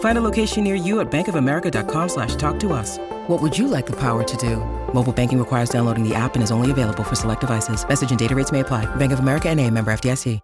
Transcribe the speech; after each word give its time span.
Find 0.00 0.18
a 0.18 0.20
location 0.20 0.64
near 0.64 0.74
you 0.74 0.98
at 0.98 1.08
bankofamerica.com 1.10 2.08
slash 2.08 2.34
talk 2.34 2.58
to 2.60 2.72
us. 2.72 2.98
What 3.28 3.40
would 3.40 3.56
you 3.56 3.68
like 3.68 3.86
the 3.86 3.96
power 3.96 4.24
to 4.24 4.36
do? 4.36 4.56
Mobile 4.92 5.12
banking 5.12 5.38
requires 5.38 5.70
downloading 5.70 6.02
the 6.02 6.14
app 6.16 6.34
and 6.34 6.42
is 6.42 6.50
only 6.50 6.70
available 6.72 7.04
for 7.04 7.14
select 7.14 7.42
devices. 7.42 7.86
Message 7.86 8.10
and 8.10 8.18
data 8.18 8.34
rates 8.34 8.50
may 8.50 8.60
apply. 8.60 8.86
Bank 8.96 9.12
of 9.12 9.20
America 9.20 9.48
and 9.48 9.60
a 9.60 9.70
member 9.70 9.92
FDIC. 9.92 10.40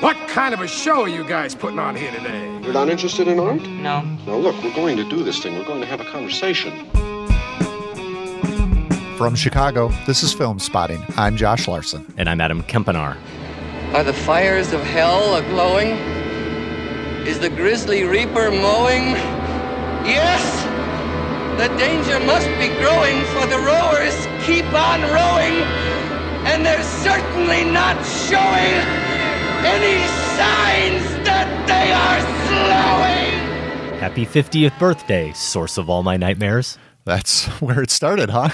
What 0.00 0.16
kind 0.28 0.52
of 0.52 0.60
a 0.60 0.66
show 0.66 1.02
are 1.02 1.08
you 1.08 1.22
guys 1.24 1.54
putting 1.54 1.78
on 1.78 1.94
here 1.94 2.10
today? 2.10 2.60
You're 2.62 2.72
not 2.72 2.88
interested 2.88 3.28
in 3.28 3.38
art? 3.38 3.62
No. 3.62 4.00
Now 4.00 4.36
look, 4.36 4.60
we're 4.64 4.74
going 4.74 4.96
to 4.96 5.08
do 5.08 5.22
this 5.22 5.40
thing. 5.40 5.56
We're 5.56 5.64
going 5.64 5.80
to 5.80 5.86
have 5.86 6.00
a 6.00 6.04
conversation. 6.04 6.72
From 9.16 9.36
Chicago, 9.36 9.92
this 10.06 10.24
is 10.24 10.34
Filmspotting. 10.34 11.16
I'm 11.16 11.36
Josh 11.36 11.68
Larsen. 11.68 12.12
And 12.16 12.28
I'm 12.28 12.40
Adam 12.40 12.64
Kempenaar. 12.64 13.16
Are 13.94 14.02
the 14.02 14.14
fires 14.14 14.72
of 14.72 14.80
hell 14.82 15.36
a 15.36 15.42
glowing? 15.42 15.90
Is 17.26 17.38
the 17.38 17.50
grisly 17.50 18.04
reaper 18.04 18.50
mowing? 18.50 19.12
Yes! 20.08 20.42
The 21.60 21.68
danger 21.76 22.18
must 22.20 22.48
be 22.58 22.68
growing, 22.80 23.20
for 23.34 23.46
the 23.46 23.58
rowers 23.58 24.16
keep 24.46 24.64
on 24.72 25.02
rowing, 25.02 25.60
and 26.48 26.64
they're 26.64 26.82
certainly 26.82 27.64
not 27.64 28.02
showing 28.06 28.80
any 29.60 30.00
signs 30.40 31.04
that 31.26 31.46
they 31.68 31.92
are 31.92 32.20
slowing! 32.48 33.98
Happy 34.00 34.24
50th 34.24 34.78
birthday, 34.78 35.34
source 35.34 35.76
of 35.76 35.90
all 35.90 36.02
my 36.02 36.16
nightmares. 36.16 36.78
That's 37.04 37.44
where 37.60 37.82
it 37.82 37.90
started, 37.90 38.30
huh? 38.30 38.48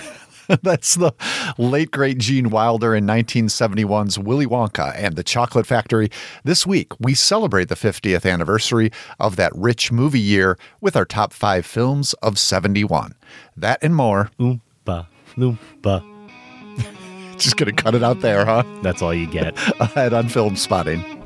That's 0.62 0.94
the 0.94 1.12
late 1.58 1.90
great 1.90 2.18
Gene 2.18 2.48
Wilder 2.50 2.94
in 2.94 3.06
1971's 3.06 4.18
Willy 4.18 4.46
Wonka 4.46 4.94
and 4.96 5.14
the 5.14 5.22
Chocolate 5.22 5.66
Factory. 5.66 6.10
This 6.42 6.66
week, 6.66 6.98
we 6.98 7.14
celebrate 7.14 7.68
the 7.68 7.74
50th 7.74 8.30
anniversary 8.30 8.90
of 9.20 9.36
that 9.36 9.52
rich 9.54 9.92
movie 9.92 10.20
year 10.20 10.58
with 10.80 10.96
our 10.96 11.04
top 11.04 11.34
five 11.34 11.66
films 11.66 12.14
of 12.14 12.38
71. 12.38 13.14
That 13.56 13.78
and 13.82 13.94
more. 13.94 14.30
Oompa, 14.40 15.06
loompa. 15.36 16.02
Just 17.38 17.56
gonna 17.56 17.72
cut 17.72 17.94
it 17.94 18.02
out 18.02 18.20
there, 18.20 18.46
huh? 18.46 18.64
That's 18.82 19.02
all 19.02 19.12
you 19.12 19.26
get. 19.26 19.54
Ahead 19.80 20.14
on 20.14 20.28
Filmspotting. 20.28 21.16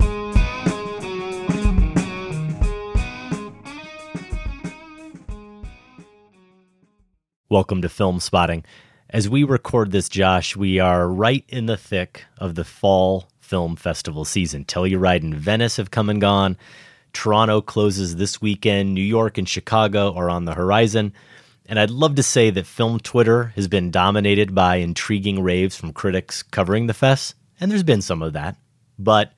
Welcome 7.49 7.83
to 7.83 7.89
Filmspotting. 7.89 8.65
As 9.13 9.29
we 9.29 9.45
record 9.45 9.91
this, 9.91 10.09
Josh, 10.09 10.57
we 10.57 10.79
are 10.79 11.07
right 11.07 11.45
in 11.49 11.67
the 11.67 11.77
thick 11.77 12.25
of 12.39 12.55
the 12.55 12.65
fall 12.65 13.29
film 13.41 13.77
festival 13.77 14.25
season. 14.25 14.65
Telluride 14.65 15.23
and 15.23 15.35
Venice 15.35 15.77
have 15.77 15.91
come 15.91 16.09
and 16.09 16.19
gone. 16.19 16.57
Toronto 17.13 17.61
closes 17.61 18.17
this 18.17 18.41
weekend. 18.41 18.95
New 18.95 19.03
York 19.03 19.37
and 19.37 19.47
Chicago 19.47 20.15
are 20.15 20.31
on 20.31 20.47
the 20.47 20.55
horizon. 20.55 21.13
And 21.67 21.79
I'd 21.79 21.91
love 21.91 22.15
to 22.15 22.23
say 22.23 22.49
that 22.49 22.67
film 22.67 23.01
Twitter 23.01 23.53
has 23.55 23.69
been 23.69 23.91
dominated 23.91 24.55
by 24.55 24.77
intriguing 24.77 25.43
raves 25.43 25.77
from 25.77 25.93
critics 25.93 26.43
covering 26.43 26.87
the 26.87 26.95
fest, 26.95 27.35
and 27.61 27.71
there's 27.71 27.83
been 27.83 28.01
some 28.01 28.23
of 28.23 28.33
that. 28.33 28.57
But 28.99 29.35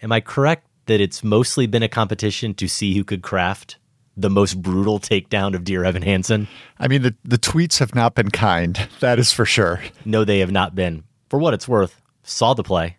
am 0.00 0.12
I 0.12 0.20
correct 0.20 0.68
that 0.86 1.00
it's 1.00 1.24
mostly 1.24 1.66
been 1.66 1.82
a 1.82 1.88
competition 1.88 2.54
to 2.54 2.68
see 2.68 2.94
who 2.94 3.02
could 3.02 3.22
craft 3.22 3.78
the 4.20 4.30
most 4.30 4.60
brutal 4.60 4.98
takedown 4.98 5.54
of 5.54 5.64
Dear 5.64 5.84
Evan 5.84 6.02
Hansen? 6.02 6.48
I 6.78 6.88
mean, 6.88 7.02
the, 7.02 7.14
the 7.24 7.38
tweets 7.38 7.78
have 7.78 7.94
not 7.94 8.14
been 8.14 8.30
kind. 8.30 8.88
That 9.00 9.18
is 9.18 9.32
for 9.32 9.44
sure. 9.44 9.82
No, 10.04 10.24
they 10.24 10.38
have 10.40 10.52
not 10.52 10.74
been. 10.74 11.04
For 11.28 11.38
what 11.38 11.54
it's 11.54 11.68
worth, 11.68 12.00
saw 12.22 12.54
the 12.54 12.62
play, 12.62 12.96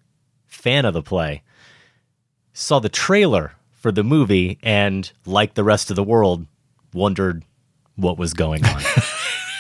fan 0.48 0.86
of 0.86 0.94
the 0.94 1.02
play, 1.02 1.44
saw 2.54 2.80
the 2.80 2.90
trailer 2.90 3.54
for 3.72 3.92
the 3.92 4.04
movie, 4.04 4.60
and 4.62 5.12
like 5.26 5.56
the 5.56 5.64
rest 5.64 5.90
of 5.90 5.96
the 5.96 6.04
world, 6.04 6.46
wondered 6.94 7.44
what 7.96 8.18
was 8.18 8.34
going 8.34 8.64
on. 8.66 8.84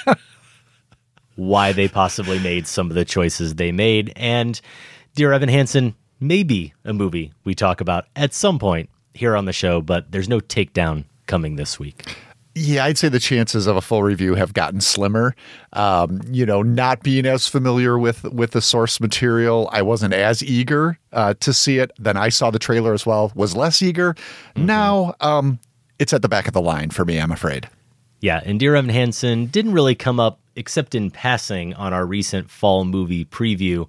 Why 1.36 1.72
they 1.72 1.88
possibly 1.88 2.40
made 2.40 2.68
some 2.68 2.90
of 2.90 2.96
the 2.96 3.06
choices 3.06 3.56
they 3.56 3.72
made. 3.72 4.14
And 4.16 4.60
Dear 5.16 5.34
Evan 5.34 5.50
Hansen 5.50 5.96
may 6.20 6.44
be 6.44 6.74
a 6.86 6.94
movie 6.94 7.34
we 7.44 7.56
talk 7.56 7.82
about 7.82 8.06
at 8.16 8.34
some 8.34 8.60
point 8.60 8.90
here 9.14 9.36
on 9.36 9.46
the 9.46 9.54
show, 9.54 9.82
but 9.82 10.12
there's 10.12 10.30
no 10.30 10.40
takedown 10.40 11.06
coming 11.32 11.56
this 11.56 11.80
week. 11.80 12.14
Yeah, 12.54 12.84
I'd 12.84 12.98
say 12.98 13.08
the 13.08 13.20
chances 13.20 13.66
of 13.66 13.78
a 13.78 13.82
full 13.82 14.04
review 14.04 14.36
have 14.36 14.54
gotten 14.54 14.82
slimmer. 14.82 15.34
Um, 15.72 16.20
you 16.30 16.46
know, 16.46 16.62
not 16.62 17.02
being 17.02 17.26
as 17.26 17.48
familiar 17.48 17.98
with 17.98 18.24
with 18.26 18.52
the 18.52 18.62
source 18.62 19.00
material, 19.00 19.70
I 19.72 19.82
wasn't 19.82 20.14
as 20.14 20.44
eager 20.44 21.00
uh, 21.14 21.36
to 21.40 21.54
see 21.54 21.80
it. 21.80 21.92
Then 21.98 22.18
I 22.18 22.28
saw 22.28 22.52
the 22.52 22.60
trailer 22.60 22.94
as 22.94 23.06
well, 23.06 23.32
was 23.34 23.56
less 23.56 23.82
eager. 23.82 24.14
Mm-hmm. 24.14 24.66
Now, 24.66 25.16
um, 25.22 25.60
it's 25.98 26.12
at 26.12 26.22
the 26.22 26.28
back 26.28 26.48
of 26.50 26.54
the 26.54 26.62
line 26.62 26.90
for 26.90 27.06
me. 27.06 27.18
I'm 27.18 27.32
afraid. 27.32 27.70
Yeah, 28.20 28.42
and 28.44 28.60
Dear 28.60 28.76
Evan 28.76 28.90
Hansen 28.90 29.46
didn't 29.46 29.72
really 29.72 29.96
come 29.96 30.20
up 30.20 30.42
except 30.58 30.94
in 30.94 31.12
passing 31.12 31.74
on 31.76 31.94
our 31.94 32.06
recent 32.06 32.52
fall 32.52 32.84
movie 32.84 33.24
preview. 33.24 33.88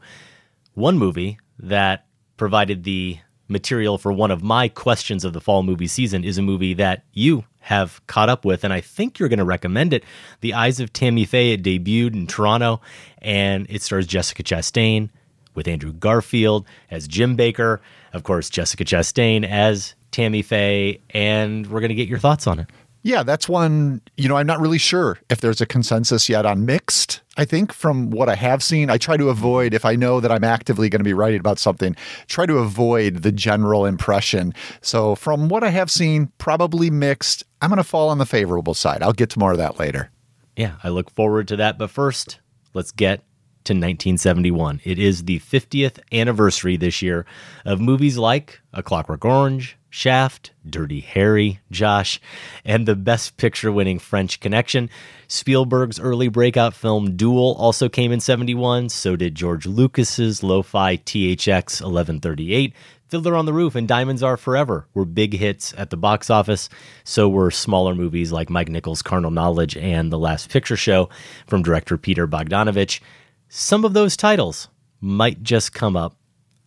One 0.74 0.96
movie 0.96 1.38
that 1.58 2.06
provided 2.36 2.84
the 2.84 3.18
material 3.52 3.98
for 3.98 4.12
one 4.12 4.30
of 4.30 4.42
my 4.42 4.68
questions 4.68 5.24
of 5.24 5.32
the 5.32 5.40
fall 5.40 5.62
movie 5.62 5.86
season 5.86 6.24
is 6.24 6.38
a 6.38 6.42
movie 6.42 6.74
that 6.74 7.04
you 7.12 7.44
have 7.60 8.04
caught 8.08 8.28
up 8.28 8.44
with, 8.44 8.64
and 8.64 8.72
I 8.72 8.80
think 8.80 9.18
you're 9.18 9.28
going 9.28 9.38
to 9.38 9.44
recommend 9.44 9.92
it. 9.92 10.02
The 10.40 10.54
Eyes 10.54 10.80
of 10.80 10.92
Tammy 10.92 11.24
Faye 11.24 11.52
it 11.52 11.62
debuted 11.62 12.14
in 12.14 12.26
Toronto, 12.26 12.80
and 13.18 13.66
it 13.70 13.82
stars 13.82 14.06
Jessica 14.06 14.42
Chastain 14.42 15.10
with 15.54 15.68
Andrew 15.68 15.92
Garfield 15.92 16.66
as 16.90 17.06
Jim 17.06 17.36
Bakker, 17.36 17.78
of 18.12 18.24
course, 18.24 18.50
Jessica 18.50 18.84
Chastain 18.84 19.48
as 19.48 19.94
Tammy 20.10 20.42
Faye, 20.42 21.00
and 21.10 21.66
we're 21.68 21.80
going 21.80 21.90
to 21.90 21.94
get 21.94 22.08
your 22.08 22.18
thoughts 22.18 22.46
on 22.46 22.58
it. 22.58 22.68
Yeah, 23.04 23.24
that's 23.24 23.48
one, 23.48 24.00
you 24.16 24.28
know, 24.28 24.36
I'm 24.36 24.46
not 24.46 24.60
really 24.60 24.78
sure 24.78 25.18
if 25.28 25.40
there's 25.40 25.60
a 25.60 25.66
consensus 25.66 26.28
yet 26.28 26.46
on 26.46 26.64
mixed. 26.64 27.20
I 27.36 27.44
think 27.44 27.72
from 27.72 28.10
what 28.10 28.28
I 28.28 28.36
have 28.36 28.62
seen, 28.62 28.90
I 28.90 28.98
try 28.98 29.16
to 29.16 29.28
avoid, 29.28 29.74
if 29.74 29.84
I 29.84 29.96
know 29.96 30.20
that 30.20 30.30
I'm 30.30 30.44
actively 30.44 30.88
going 30.88 31.00
to 31.00 31.04
be 31.04 31.12
writing 31.12 31.40
about 31.40 31.58
something, 31.58 31.96
try 32.28 32.46
to 32.46 32.58
avoid 32.58 33.22
the 33.22 33.32
general 33.32 33.86
impression. 33.86 34.54
So 34.82 35.16
from 35.16 35.48
what 35.48 35.64
I 35.64 35.70
have 35.70 35.90
seen, 35.90 36.30
probably 36.38 36.90
mixed. 36.90 37.42
I'm 37.60 37.70
going 37.70 37.78
to 37.78 37.84
fall 37.84 38.08
on 38.08 38.18
the 38.18 38.26
favorable 38.26 38.74
side. 38.74 39.02
I'll 39.02 39.12
get 39.12 39.30
to 39.30 39.38
more 39.38 39.52
of 39.52 39.58
that 39.58 39.80
later. 39.80 40.10
Yeah, 40.56 40.76
I 40.84 40.90
look 40.90 41.10
forward 41.10 41.48
to 41.48 41.56
that. 41.56 41.78
But 41.78 41.90
first, 41.90 42.38
let's 42.72 42.92
get 42.92 43.20
to 43.64 43.72
1971. 43.72 44.80
It 44.84 44.98
is 44.98 45.24
the 45.24 45.40
50th 45.40 45.98
anniversary 46.12 46.76
this 46.76 47.02
year 47.02 47.24
of 47.64 47.80
movies 47.80 48.18
like 48.18 48.60
A 48.72 48.82
Clockwork 48.82 49.24
Orange, 49.24 49.76
Shaft, 49.94 50.52
Dirty 50.66 51.00
Harry, 51.00 51.60
Josh, 51.70 52.18
and 52.64 52.88
the 52.88 52.96
Best 52.96 53.36
Picture 53.36 53.70
winning 53.70 53.98
French 53.98 54.40
Connection. 54.40 54.88
Spielberg's 55.28 56.00
early 56.00 56.28
breakout 56.28 56.72
film 56.72 57.14
Duel 57.14 57.54
also 57.58 57.90
came 57.90 58.10
in 58.10 58.18
71. 58.18 58.88
So 58.88 59.16
did 59.16 59.34
George 59.34 59.66
Lucas's 59.66 60.42
lo 60.42 60.62
fi 60.62 60.96
THX 60.96 61.82
1138. 61.82 62.72
Fiddler 63.08 63.36
on 63.36 63.44
the 63.44 63.52
Roof 63.52 63.74
and 63.74 63.86
Diamonds 63.86 64.22
Are 64.22 64.38
Forever 64.38 64.86
were 64.94 65.04
big 65.04 65.34
hits 65.34 65.74
at 65.76 65.90
the 65.90 65.98
box 65.98 66.30
office. 66.30 66.70
So 67.04 67.28
were 67.28 67.50
smaller 67.50 67.94
movies 67.94 68.32
like 68.32 68.48
Mike 68.48 68.70
Nichols' 68.70 69.02
Carnal 69.02 69.30
Knowledge 69.30 69.76
and 69.76 70.10
The 70.10 70.18
Last 70.18 70.48
Picture 70.48 70.74
Show 70.74 71.10
from 71.46 71.62
director 71.62 71.98
Peter 71.98 72.26
Bogdanovich. 72.26 73.00
Some 73.50 73.84
of 73.84 73.92
those 73.92 74.16
titles 74.16 74.68
might 75.02 75.42
just 75.42 75.74
come 75.74 75.96
up 75.96 76.16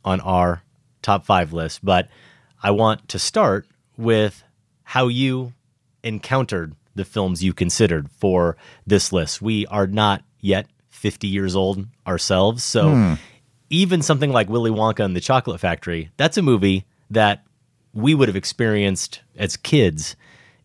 on 0.03 0.19
our 0.21 0.61
top 1.01 1.25
five 1.25 1.53
list, 1.53 1.83
but 1.83 2.07
I 2.65 2.71
want 2.71 3.07
to 3.09 3.19
start 3.19 3.67
with 3.95 4.43
how 4.85 5.07
you 5.07 5.53
encountered 6.01 6.75
the 6.95 7.05
films 7.05 7.43
you 7.43 7.53
considered 7.53 8.09
for 8.09 8.57
this 8.87 9.13
list. 9.13 9.39
We 9.39 9.67
are 9.67 9.85
not 9.85 10.23
yet 10.39 10.65
50 10.89 11.27
years 11.27 11.55
old 11.55 11.85
ourselves. 12.07 12.63
So 12.63 12.89
hmm. 12.89 13.13
even 13.69 14.01
something 14.01 14.31
like 14.31 14.49
Willy 14.49 14.71
Wonka 14.71 15.05
and 15.05 15.15
the 15.15 15.21
Chocolate 15.21 15.59
Factory, 15.59 16.09
that's 16.17 16.39
a 16.39 16.41
movie 16.41 16.85
that 17.11 17.45
we 17.93 18.15
would 18.15 18.29
have 18.29 18.35
experienced 18.35 19.21
as 19.35 19.57
kids 19.57 20.15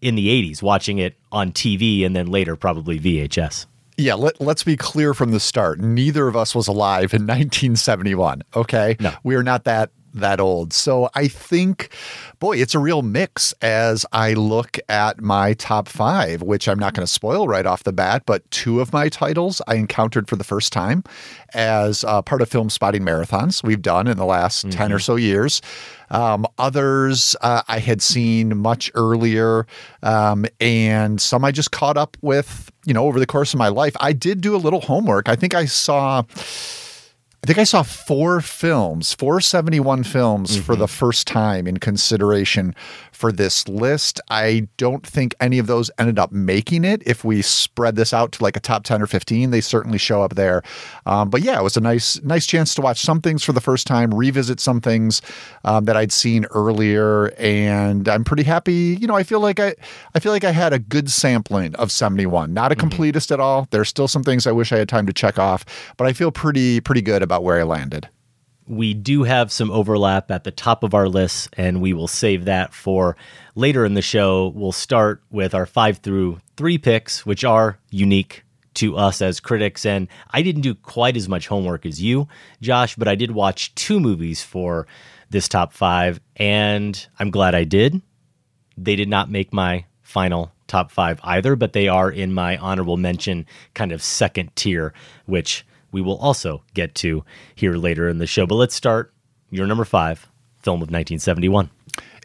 in 0.00 0.14
the 0.14 0.29
80s, 0.29 0.62
watching 0.62 0.97
it 0.97 1.19
on 1.31 1.52
TV 1.52 2.06
and 2.06 2.17
then 2.17 2.29
later 2.29 2.56
probably 2.56 2.99
VHS. 2.99 3.67
Yeah, 3.99 4.14
let, 4.14 4.41
let's 4.41 4.64
be 4.64 4.79
clear 4.79 5.12
from 5.12 5.32
the 5.32 5.41
start. 5.41 5.81
Neither 5.81 6.26
of 6.29 6.35
us 6.35 6.55
was 6.55 6.67
alive 6.67 7.12
in 7.12 7.26
1971. 7.26 8.41
Okay. 8.56 8.97
No. 9.00 9.12
We 9.23 9.35
are 9.35 9.43
not 9.43 9.64
that 9.64 9.91
that 10.14 10.40
old. 10.40 10.72
So 10.72 11.08
I 11.14 11.28
think, 11.28 11.90
boy, 12.38 12.56
it's 12.56 12.74
a 12.74 12.78
real 12.78 13.02
mix 13.02 13.52
as 13.62 14.04
I 14.12 14.34
look 14.34 14.78
at 14.88 15.20
my 15.20 15.54
top 15.54 15.88
five, 15.88 16.42
which 16.42 16.68
I'm 16.68 16.78
not 16.78 16.94
going 16.94 17.06
to 17.06 17.12
spoil 17.12 17.46
right 17.48 17.66
off 17.66 17.84
the 17.84 17.92
bat, 17.92 18.22
but 18.26 18.48
two 18.50 18.80
of 18.80 18.92
my 18.92 19.08
titles 19.08 19.62
I 19.66 19.74
encountered 19.76 20.28
for 20.28 20.36
the 20.36 20.44
first 20.44 20.72
time 20.72 21.04
as 21.54 22.04
uh, 22.04 22.22
part 22.22 22.42
of 22.42 22.48
film 22.48 22.70
spotting 22.70 23.02
marathons 23.02 23.62
we've 23.62 23.82
done 23.82 24.06
in 24.06 24.16
the 24.16 24.24
last 24.24 24.70
10 24.70 24.92
or 24.92 24.98
so 24.98 25.16
years. 25.16 25.60
Um, 26.10 26.46
others 26.58 27.36
uh, 27.40 27.62
I 27.68 27.78
had 27.78 28.02
seen 28.02 28.56
much 28.56 28.90
earlier, 28.94 29.66
um, 30.02 30.44
and 30.60 31.20
some 31.20 31.44
I 31.44 31.52
just 31.52 31.70
caught 31.70 31.96
up 31.96 32.16
with, 32.20 32.70
you 32.84 32.92
know, 32.94 33.04
over 33.04 33.20
the 33.20 33.26
course 33.26 33.54
of 33.54 33.58
my 33.58 33.68
life. 33.68 33.94
I 34.00 34.12
did 34.12 34.40
do 34.40 34.56
a 34.56 34.58
little 34.58 34.80
homework. 34.80 35.28
I 35.28 35.36
think 35.36 35.54
I 35.54 35.66
saw. 35.66 36.24
I 37.42 37.46
think 37.46 37.58
I 37.58 37.64
saw 37.64 37.82
four 37.82 38.42
films, 38.42 39.14
471 39.14 40.04
films 40.04 40.58
for 40.58 40.76
the 40.76 40.87
first 40.87 41.26
time 41.26 41.66
in 41.66 41.78
consideration 41.78 42.75
for 43.12 43.32
this 43.32 43.66
list. 43.66 44.20
I 44.28 44.69
don't 44.76 45.06
think 45.06 45.34
any 45.40 45.58
of 45.58 45.66
those 45.66 45.90
ended 45.98 46.19
up 46.19 46.32
making 46.32 46.84
it. 46.84 47.02
If 47.06 47.25
we 47.25 47.40
spread 47.40 47.96
this 47.96 48.12
out 48.12 48.32
to 48.32 48.42
like 48.42 48.56
a 48.56 48.60
top 48.60 48.84
10 48.84 49.00
or 49.02 49.06
15, 49.06 49.50
they 49.50 49.60
certainly 49.60 49.96
show 49.96 50.22
up 50.22 50.34
there. 50.34 50.62
Um, 51.06 51.31
but 51.31 51.40
yeah, 51.40 51.58
it 51.58 51.62
was 51.62 51.78
a 51.78 51.81
nice, 51.81 52.20
nice 52.22 52.46
chance 52.46 52.75
to 52.75 52.82
watch 52.82 53.00
some 53.00 53.22
things 53.22 53.42
for 53.42 53.52
the 53.52 53.60
first 53.60 53.87
time, 53.87 54.12
revisit 54.12 54.60
some 54.60 54.81
things 54.81 55.22
um, 55.64 55.87
that 55.87 55.96
I'd 55.96 56.12
seen 56.12 56.44
earlier. 56.50 57.26
And 57.38 58.06
I'm 58.06 58.25
pretty 58.25 58.42
happy. 58.42 58.98
You 59.00 59.06
know, 59.06 59.16
I 59.16 59.22
feel 59.22 59.40
like 59.40 59.60
I, 59.60 59.75
I 60.14 60.19
feel 60.19 60.32
like 60.32 60.44
I 60.44 60.52
had 60.52 60.75
a 60.75 60.78
good 60.78 61.10
sampling 61.10 61.75
of 61.76 61.90
71. 61.90 62.52
Not 62.52 62.70
a 62.70 62.75
completist 62.75 63.31
at 63.31 63.40
all. 63.40 63.66
There's 63.70 63.88
still 63.88 64.08
some 64.08 64.25
things 64.25 64.46
I 64.46 64.52
wish 64.52 64.72
I 64.72 64.78
had 64.78 64.90
time 64.90 65.06
to 65.06 65.12
check 65.12 65.38
off, 65.38 65.64
but 65.96 66.06
I 66.06 66.12
feel 66.12 66.31
pretty, 66.31 66.81
pretty 66.81 67.02
good 67.02 67.22
about 67.30 67.44
where 67.44 67.60
I 67.60 67.62
landed. 67.62 68.08
We 68.66 68.92
do 68.92 69.22
have 69.22 69.52
some 69.52 69.70
overlap 69.70 70.32
at 70.32 70.42
the 70.42 70.50
top 70.50 70.82
of 70.82 70.94
our 70.94 71.08
list, 71.08 71.48
and 71.56 71.80
we 71.80 71.92
will 71.92 72.08
save 72.08 72.44
that 72.46 72.74
for 72.74 73.16
later 73.54 73.84
in 73.84 73.94
the 73.94 74.02
show. 74.02 74.48
We'll 74.48 74.72
start 74.72 75.22
with 75.30 75.54
our 75.54 75.66
five 75.66 75.98
through 75.98 76.40
three 76.56 76.76
picks, 76.76 77.24
which 77.24 77.44
are 77.44 77.78
unique 77.90 78.42
to 78.74 78.96
us 78.96 79.22
as 79.22 79.38
critics. 79.38 79.86
And 79.86 80.08
I 80.30 80.42
didn't 80.42 80.62
do 80.62 80.74
quite 80.74 81.16
as 81.16 81.28
much 81.28 81.46
homework 81.46 81.86
as 81.86 82.02
you, 82.02 82.26
Josh, 82.60 82.96
but 82.96 83.06
I 83.06 83.14
did 83.14 83.30
watch 83.30 83.74
two 83.76 84.00
movies 84.00 84.42
for 84.42 84.88
this 85.30 85.48
top 85.48 85.72
five, 85.72 86.20
and 86.34 87.06
I'm 87.20 87.30
glad 87.30 87.54
I 87.54 87.62
did. 87.62 88.02
They 88.76 88.96
did 88.96 89.08
not 89.08 89.30
make 89.30 89.52
my 89.52 89.84
final 90.02 90.50
top 90.66 90.90
five 90.90 91.20
either, 91.22 91.54
but 91.54 91.74
they 91.74 91.86
are 91.86 92.10
in 92.10 92.32
my 92.32 92.56
honorable 92.56 92.96
mention 92.96 93.46
kind 93.74 93.92
of 93.92 94.02
second 94.02 94.54
tier, 94.56 94.92
which 95.26 95.64
we 95.92 96.00
will 96.00 96.19
also 96.19 96.62
get 96.75 96.94
to 96.96 97.25
here 97.54 97.75
later 97.75 98.08
in 98.08 98.19
the 98.19 98.26
show. 98.26 98.46
But 98.46 98.56
let's 98.56 98.75
start 98.75 99.12
your 99.50 99.66
number 99.66 99.84
five 99.84 100.28
film 100.62 100.76
of 100.76 100.90
1971. 100.90 101.70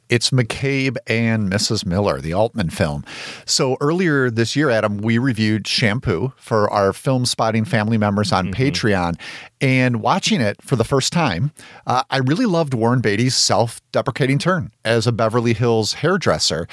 It's 0.07 0.29
McCabe 0.29 0.97
and 1.07 1.51
Mrs. 1.51 1.83
Miller, 1.83 2.21
the 2.21 2.33
Altman 2.33 2.69
film. 2.69 3.03
So 3.45 3.75
earlier 3.81 4.29
this 4.29 4.55
year, 4.55 4.69
Adam, 4.69 4.99
we 4.99 5.17
reviewed 5.17 5.67
Shampoo 5.67 6.31
for 6.37 6.69
our 6.71 6.93
film 6.93 7.25
spotting 7.25 7.65
family 7.65 7.97
members 7.97 8.31
on 8.31 8.53
Patreon. 8.53 9.19
And 9.59 10.01
watching 10.01 10.41
it 10.41 10.61
for 10.61 10.75
the 10.75 10.83
first 10.83 11.11
time, 11.11 11.51
uh, 11.87 12.03
I 12.11 12.17
really 12.17 12.45
loved 12.45 12.75
Warren 12.75 13.01
Beatty's 13.01 13.35
self 13.35 13.81
deprecating 13.91 14.37
turn 14.37 14.71
as 14.83 15.07
a 15.07 15.11
Beverly 15.11 15.53
Hills 15.53 15.93
hairdresser. 15.93 16.67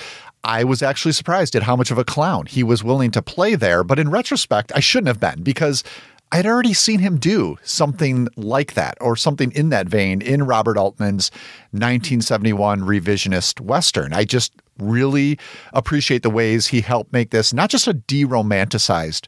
I 0.45 0.65
was 0.65 0.83
actually 0.83 1.13
surprised 1.13 1.55
at 1.55 1.63
how 1.63 1.77
much 1.77 1.91
of 1.91 1.99
a 1.99 2.05
clown 2.05 2.47
he 2.47 2.63
was 2.63 2.85
willing 2.85 3.13
to 3.13 3.23
play 3.23 3.55
there. 3.55 3.83
But 3.85 3.99
in 3.99 4.11
retrospect, 4.11 4.73
I 4.75 4.81
shouldn't 4.81 5.07
have 5.07 5.21
been 5.21 5.43
because 5.43 5.85
I'd 6.35 6.47
already 6.47 6.73
seen 6.73 7.01
him 7.01 7.19
do 7.19 7.59
something 7.63 8.27
like 8.37 8.73
that 8.73 8.97
or 9.03 9.17
something 9.17 9.53
in 9.53 9.69
that 9.69 9.87
vein 9.87 10.23
in 10.23 10.45
Robert 10.45 10.79
Altman's 10.79 11.31
1971 11.73 12.81
revisionist 12.81 13.61
Western. 13.61 14.15
I 14.15 14.25
just 14.25 14.55
really 14.79 15.39
appreciate 15.75 16.23
the 16.23 16.31
ways 16.31 16.69
he 16.69 16.81
helped 16.81 17.13
make 17.13 17.31
this 17.31 17.53
not 17.53 17.69
just 17.69 17.87
a 17.87 17.93
de 17.93 18.25
romanticized 18.25 19.27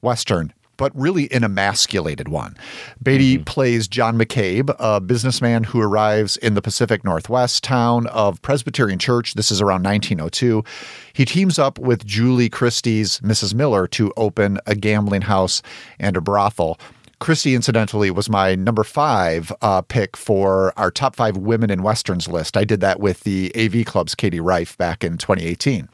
Western, 0.00 0.50
but 0.76 0.92
really 0.94 1.30
an 1.32 1.44
emasculated 1.44 2.28
one. 2.28 2.56
Beatty 3.02 3.38
plays 3.38 3.88
John 3.88 4.18
McCabe, 4.18 4.74
a 4.78 5.00
businessman 5.00 5.64
who 5.64 5.80
arrives 5.80 6.36
in 6.36 6.54
the 6.54 6.62
Pacific 6.62 7.04
Northwest 7.04 7.64
town 7.64 8.06
of 8.08 8.40
Presbyterian 8.42 8.98
Church. 8.98 9.34
This 9.34 9.50
is 9.50 9.60
around 9.60 9.84
1902. 9.84 10.64
He 11.12 11.24
teams 11.24 11.58
up 11.58 11.78
with 11.78 12.04
Julie 12.04 12.48
Christie's 12.48 13.20
Mrs. 13.20 13.54
Miller 13.54 13.86
to 13.88 14.12
open 14.16 14.58
a 14.66 14.74
gambling 14.74 15.22
house 15.22 15.62
and 15.98 16.16
a 16.16 16.20
brothel. 16.20 16.78
Christie, 17.18 17.54
incidentally, 17.54 18.10
was 18.10 18.28
my 18.28 18.54
number 18.54 18.84
five 18.84 19.50
uh, 19.62 19.80
pick 19.80 20.16
for 20.16 20.74
our 20.76 20.90
top 20.90 21.16
five 21.16 21.36
women 21.36 21.70
in 21.70 21.82
westerns 21.82 22.28
list. 22.28 22.56
I 22.56 22.64
did 22.64 22.80
that 22.82 23.00
with 23.00 23.20
the 23.20 23.50
AV 23.56 23.86
Club's 23.86 24.14
Katie 24.14 24.40
Rife 24.40 24.76
back 24.76 25.02
in 25.02 25.16
2018. 25.16 25.88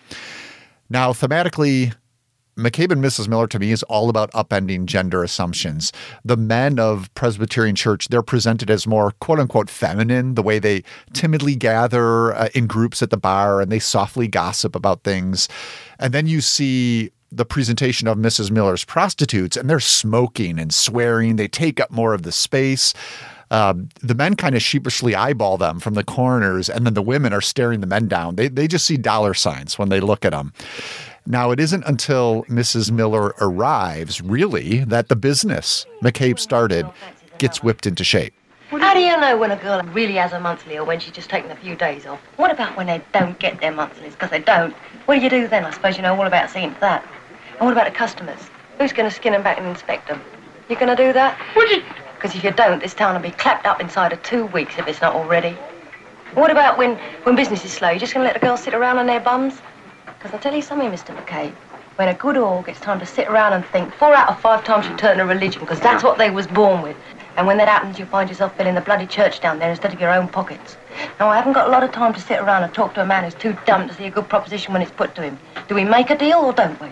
Now, 0.90 1.12
thematically, 1.12 1.94
McCabe 2.56 2.92
and 2.92 3.02
Mrs. 3.02 3.28
Miller 3.28 3.46
to 3.46 3.58
me 3.58 3.72
is 3.72 3.82
all 3.84 4.10
about 4.10 4.30
upending 4.32 4.84
gender 4.84 5.22
assumptions. 5.24 5.92
The 6.24 6.36
men 6.36 6.78
of 6.78 7.12
Presbyterian 7.14 7.74
Church, 7.74 8.08
they're 8.08 8.22
presented 8.22 8.70
as 8.70 8.86
more 8.86 9.12
quote 9.20 9.40
unquote 9.40 9.70
feminine, 9.70 10.34
the 10.34 10.42
way 10.42 10.58
they 10.58 10.82
timidly 11.14 11.56
gather 11.56 12.34
uh, 12.34 12.48
in 12.54 12.66
groups 12.66 13.02
at 13.02 13.10
the 13.10 13.16
bar 13.16 13.60
and 13.60 13.72
they 13.72 13.78
softly 13.78 14.28
gossip 14.28 14.76
about 14.76 15.02
things. 15.02 15.48
And 15.98 16.12
then 16.12 16.26
you 16.26 16.42
see 16.42 17.10
the 17.30 17.46
presentation 17.46 18.06
of 18.06 18.18
Mrs. 18.18 18.50
Miller's 18.50 18.84
prostitutes, 18.84 19.56
and 19.56 19.68
they're 19.68 19.80
smoking 19.80 20.58
and 20.58 20.72
swearing. 20.72 21.36
They 21.36 21.48
take 21.48 21.80
up 21.80 21.90
more 21.90 22.12
of 22.12 22.22
the 22.22 22.32
space. 22.32 22.92
Um, 23.50 23.88
the 24.02 24.14
men 24.14 24.36
kind 24.36 24.54
of 24.54 24.62
sheepishly 24.62 25.14
eyeball 25.14 25.56
them 25.56 25.80
from 25.80 25.94
the 25.94 26.04
corners, 26.04 26.68
and 26.68 26.84
then 26.84 26.94
the 26.94 27.02
women 27.02 27.32
are 27.32 27.40
staring 27.40 27.80
the 27.80 27.86
men 27.86 28.08
down. 28.08 28.36
They, 28.36 28.48
they 28.48 28.68
just 28.68 28.84
see 28.84 28.96
dollar 28.98 29.34
signs 29.34 29.78
when 29.78 29.88
they 29.88 30.00
look 30.00 30.24
at 30.24 30.32
them. 30.32 30.52
Now, 31.26 31.52
it 31.52 31.60
isn't 31.60 31.84
until 31.86 32.44
Mrs. 32.44 32.90
Miller 32.90 33.34
arrives, 33.40 34.20
really, 34.20 34.82
that 34.84 35.08
the 35.08 35.14
business 35.14 35.86
McCabe 36.02 36.40
started 36.40 36.84
gets 37.38 37.62
whipped 37.62 37.86
into 37.86 38.02
shape. 38.02 38.34
How 38.70 38.92
do 38.92 39.00
you 39.00 39.16
know 39.20 39.36
when 39.36 39.52
a 39.52 39.56
girl 39.56 39.80
really 39.92 40.14
has 40.14 40.32
a 40.32 40.40
monthly 40.40 40.76
or 40.76 40.84
when 40.84 40.98
she's 40.98 41.12
just 41.12 41.30
taken 41.30 41.50
a 41.50 41.56
few 41.56 41.76
days 41.76 42.06
off? 42.06 42.20
What 42.36 42.50
about 42.50 42.76
when 42.76 42.86
they 42.86 43.00
don't 43.12 43.38
get 43.38 43.60
their 43.60 43.70
monthlies? 43.70 44.12
Because 44.12 44.30
they 44.30 44.40
don't. 44.40 44.74
What 45.04 45.16
do 45.16 45.20
you 45.20 45.30
do 45.30 45.46
then? 45.46 45.64
I 45.64 45.70
suppose 45.70 45.96
you 45.96 46.02
know 46.02 46.16
all 46.16 46.26
about 46.26 46.50
seeing 46.50 46.74
to 46.74 46.80
that. 46.80 47.06
And 47.52 47.60
what 47.60 47.72
about 47.72 47.84
the 47.84 47.96
customers? 47.96 48.50
Who's 48.78 48.92
going 48.92 49.08
to 49.08 49.14
skin 49.14 49.32
them 49.32 49.44
back 49.44 49.58
and 49.58 49.66
inspect 49.66 50.08
them? 50.08 50.20
You 50.68 50.74
going 50.74 50.94
to 50.94 50.96
do 50.96 51.12
that? 51.12 51.38
Would 51.54 51.70
you? 51.70 51.82
Because 52.16 52.34
if 52.34 52.42
you 52.42 52.50
don't, 52.50 52.82
this 52.82 52.94
town 52.94 53.14
will 53.14 53.22
be 53.22 53.30
clapped 53.30 53.66
up 53.66 53.80
inside 53.80 54.12
of 54.12 54.20
two 54.22 54.46
weeks 54.46 54.74
if 54.76 54.88
it's 54.88 55.00
not 55.00 55.14
already. 55.14 55.56
What 56.34 56.50
about 56.50 56.78
when, 56.78 56.96
when 57.22 57.36
business 57.36 57.64
is 57.64 57.72
slow? 57.72 57.90
You're 57.90 58.00
just 58.00 58.12
going 58.12 58.24
to 58.24 58.32
let 58.32 58.40
the 58.40 58.44
girls 58.44 58.62
sit 58.62 58.74
around 58.74 58.98
on 58.98 59.06
their 59.06 59.20
bums? 59.20 59.60
Because 60.22 60.36
I'll 60.36 60.40
tell 60.40 60.54
you 60.54 60.62
something, 60.62 60.88
Mr. 60.88 61.16
McCabe. 61.16 61.52
When 61.96 62.06
a 62.06 62.14
good 62.14 62.36
org 62.36 62.66
gets 62.66 62.78
time 62.78 63.00
to 63.00 63.06
sit 63.06 63.26
around 63.26 63.54
and 63.54 63.66
think, 63.66 63.92
four 63.92 64.14
out 64.14 64.28
of 64.28 64.40
five 64.40 64.62
times 64.62 64.86
you 64.86 64.96
turn 64.96 65.18
to 65.18 65.24
religion, 65.24 65.60
because 65.60 65.80
that's 65.80 66.04
what 66.04 66.16
they 66.16 66.30
was 66.30 66.46
born 66.46 66.80
with. 66.80 66.96
And 67.36 67.44
when 67.44 67.58
that 67.58 67.66
happens, 67.66 67.98
you 67.98 68.06
find 68.06 68.30
yourself 68.30 68.56
filling 68.56 68.76
the 68.76 68.82
bloody 68.82 69.08
church 69.08 69.40
down 69.40 69.58
there 69.58 69.70
instead 69.70 69.92
of 69.92 70.00
your 70.00 70.14
own 70.14 70.28
pockets. 70.28 70.76
Now, 71.18 71.28
I 71.28 71.36
haven't 71.36 71.54
got 71.54 71.66
a 71.66 71.72
lot 71.72 71.82
of 71.82 71.90
time 71.90 72.14
to 72.14 72.20
sit 72.20 72.38
around 72.38 72.62
and 72.62 72.72
talk 72.72 72.94
to 72.94 73.02
a 73.02 73.04
man 73.04 73.24
who's 73.24 73.34
too 73.34 73.56
dumb 73.66 73.88
to 73.88 73.94
see 73.94 74.04
a 74.04 74.12
good 74.12 74.28
proposition 74.28 74.72
when 74.72 74.80
it's 74.80 74.92
put 74.92 75.16
to 75.16 75.22
him. 75.22 75.40
Do 75.66 75.74
we 75.74 75.84
make 75.84 76.10
a 76.10 76.16
deal 76.16 76.38
or 76.38 76.52
don't 76.52 76.80
we? 76.80 76.86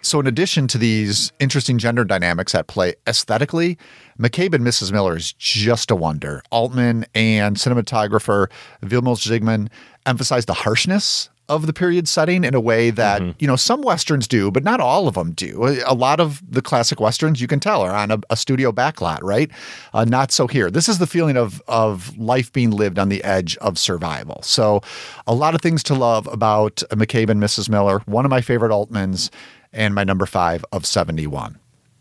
So, 0.00 0.18
in 0.20 0.26
addition 0.26 0.66
to 0.68 0.78
these 0.78 1.32
interesting 1.40 1.76
gender 1.76 2.04
dynamics 2.04 2.54
at 2.54 2.66
play 2.66 2.94
aesthetically, 3.06 3.76
McCabe 4.18 4.54
and 4.54 4.64
Mrs. 4.64 4.90
Miller 4.90 5.16
is 5.16 5.34
just 5.34 5.90
a 5.90 5.96
wonder. 5.96 6.42
Altman 6.50 7.04
and 7.14 7.56
cinematographer 7.56 8.48
Vilmos 8.82 9.26
Zsigmond 9.26 9.68
emphasize 10.06 10.46
the 10.46 10.54
harshness 10.54 11.28
of 11.48 11.66
the 11.66 11.72
period 11.72 12.08
setting 12.08 12.42
in 12.44 12.54
a 12.54 12.60
way 12.60 12.90
that 12.90 13.20
you 13.38 13.46
know 13.46 13.56
some 13.56 13.82
westerns 13.82 14.26
do, 14.26 14.50
but 14.50 14.64
not 14.64 14.80
all 14.80 15.06
of 15.08 15.14
them 15.14 15.32
do. 15.32 15.64
A- 15.66 15.82
A 15.86 15.94
lot 15.94 16.18
of 16.20 16.42
the 16.48 16.62
classic 16.62 17.00
westerns 17.00 17.40
you 17.40 17.46
can 17.46 17.60
tell 17.60 17.82
are 17.82 17.92
on 17.94 18.10
a, 18.10 18.18
a 18.30 18.36
studio 18.36 18.72
backlot, 18.72 19.18
right? 19.22 19.50
Uh, 19.92 20.04
not 20.04 20.32
so 20.32 20.46
here. 20.46 20.70
This 20.70 20.88
is 20.88 20.98
the 20.98 21.06
feeling 21.06 21.36
of 21.36 21.60
of 21.68 22.16
life 22.16 22.52
being 22.52 22.70
lived 22.70 22.98
on 22.98 23.08
the 23.10 23.22
edge 23.24 23.56
of 23.58 23.78
survival. 23.78 24.40
So, 24.42 24.80
a 25.26 25.34
lot 25.34 25.54
of 25.54 25.60
things 25.60 25.82
to 25.84 25.94
love 25.94 26.26
about 26.32 26.76
McCabe 26.90 27.28
and 27.30 27.42
Mrs. 27.42 27.68
Miller. 27.68 28.00
One 28.06 28.24
of 28.24 28.30
my 28.30 28.40
favorite 28.40 28.70
Altmans, 28.70 29.30
and 29.72 29.94
my 29.94 30.04
number 30.04 30.26
five 30.26 30.64
of 30.72 30.86
seventy 30.86 31.26
one. 31.26 31.58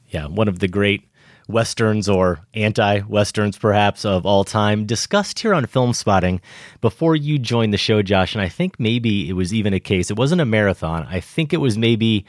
Yeah, 0.09 0.27
one 0.27 0.47
of 0.47 0.59
the 0.59 0.67
great 0.67 1.07
westerns 1.47 2.07
or 2.07 2.39
anti-westerns 2.53 3.57
perhaps 3.57 4.05
of 4.05 4.25
all 4.25 4.43
time 4.43 4.85
discussed 4.85 5.39
here 5.39 5.53
on 5.53 5.65
film 5.65 5.93
spotting 5.93 6.39
before 6.81 7.15
you 7.15 7.37
joined 7.37 7.73
the 7.73 7.77
show 7.77 8.01
josh 8.01 8.33
and 8.33 8.41
i 8.41 8.47
think 8.47 8.79
maybe 8.79 9.27
it 9.27 9.33
was 9.33 9.53
even 9.53 9.73
a 9.73 9.79
case 9.79 10.09
it 10.09 10.17
wasn't 10.17 10.39
a 10.39 10.45
marathon 10.45 11.05
i 11.09 11.19
think 11.19 11.51
it 11.51 11.57
was 11.57 11.77
maybe 11.77 12.25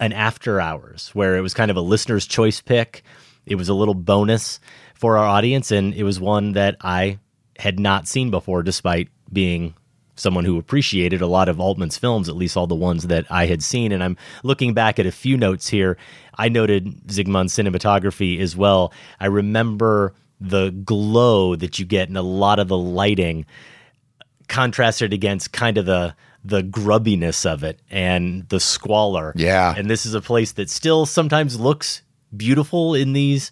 an 0.00 0.12
after 0.12 0.60
hours 0.60 1.10
where 1.14 1.36
it 1.36 1.40
was 1.40 1.54
kind 1.54 1.70
of 1.70 1.76
a 1.76 1.82
listener's 1.82 2.26
choice 2.26 2.60
pick. 2.60 3.02
It 3.46 3.56
was 3.56 3.68
a 3.68 3.74
little 3.74 3.94
bonus 3.94 4.60
for 4.94 5.16
our 5.18 5.24
audience, 5.24 5.70
and 5.70 5.94
it 5.94 6.02
was 6.02 6.20
one 6.20 6.52
that 6.52 6.76
I 6.80 7.18
had 7.58 7.78
not 7.78 8.08
seen 8.08 8.30
before, 8.30 8.62
despite 8.62 9.08
being 9.32 9.74
someone 10.16 10.44
who 10.44 10.58
appreciated 10.58 11.20
a 11.20 11.26
lot 11.26 11.48
of 11.48 11.60
Altman's 11.60 11.96
films, 11.96 12.28
at 12.28 12.36
least 12.36 12.56
all 12.56 12.66
the 12.66 12.74
ones 12.74 13.04
that 13.04 13.26
I 13.30 13.46
had 13.46 13.62
seen. 13.62 13.92
And 13.92 14.02
I'm 14.02 14.16
looking 14.42 14.74
back 14.74 14.98
at 14.98 15.06
a 15.06 15.12
few 15.12 15.36
notes 15.36 15.68
here. 15.68 15.96
I 16.36 16.48
noted 16.48 17.06
Zsigmond's 17.06 17.54
cinematography 17.54 18.40
as 18.40 18.56
well. 18.56 18.92
I 19.20 19.26
remember 19.26 20.14
the 20.40 20.70
glow 20.70 21.56
that 21.56 21.78
you 21.78 21.84
get 21.86 22.08
in 22.08 22.16
a 22.16 22.22
lot 22.22 22.58
of 22.58 22.68
the 22.68 22.76
lighting 22.76 23.46
contrasted 24.48 25.12
against 25.12 25.52
kind 25.52 25.78
of 25.78 25.86
the 25.86 26.14
the 26.44 26.62
grubbiness 26.62 27.44
of 27.44 27.64
it 27.64 27.80
and 27.90 28.48
the 28.50 28.60
squalor. 28.60 29.32
Yeah. 29.34 29.74
And 29.76 29.90
this 29.90 30.06
is 30.06 30.14
a 30.14 30.20
place 30.20 30.52
that 30.52 30.70
still 30.70 31.04
sometimes 31.04 31.58
looks 31.58 32.02
beautiful 32.36 32.94
in 32.94 33.14
these 33.14 33.50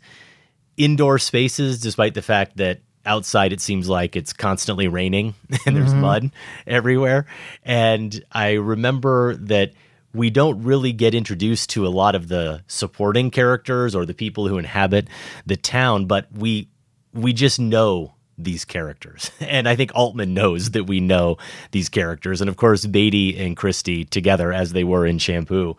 indoor 0.77 1.19
spaces, 1.19 1.81
despite 1.81 2.15
the 2.15 2.23
fact 2.23 2.57
that 2.59 2.83
outside 3.07 3.53
it 3.53 3.61
seems 3.61 3.89
like 3.89 4.17
it's 4.17 4.33
constantly 4.33 4.89
raining 4.89 5.35
and 5.67 5.77
there's 5.77 5.91
mm-hmm. 5.91 6.01
mud 6.01 6.31
everywhere. 6.67 7.27
And 7.63 8.25
I 8.33 8.53
remember 8.53 9.37
that 9.37 9.73
we 10.15 10.31
don't 10.31 10.63
really 10.63 10.93
get 10.93 11.15
introduced 11.15 11.71
to 11.71 11.87
a 11.87 11.89
lot 11.89 12.15
of 12.15 12.29
the 12.29 12.63
supporting 12.69 13.31
characters 13.31 13.95
or 13.95 14.07
the 14.07 14.15
people 14.15 14.47
who 14.49 14.59
inhabit 14.59 15.09
the 15.45 15.57
town, 15.57 16.07
but 16.07 16.29
we 16.33 16.69
we 17.13 17.33
just 17.33 17.61
know 17.61 18.15
these 18.39 18.65
characters. 18.65 19.31
And 19.41 19.69
I 19.69 19.77
think 19.77 19.93
Altman 19.95 20.35
knows 20.35 20.71
that 20.73 20.85
we 20.85 21.01
know 21.01 21.37
these 21.71 21.89
characters. 21.89 22.41
And 22.41 22.49
of 22.49 22.57
course, 22.57 22.87
Beatty 22.87 23.39
and 23.39 23.57
Christie 23.57 24.05
together, 24.05 24.53
as 24.53 24.73
they 24.73 24.85
were 24.85 25.07
in 25.07 25.19
Shampoo, 25.19 25.77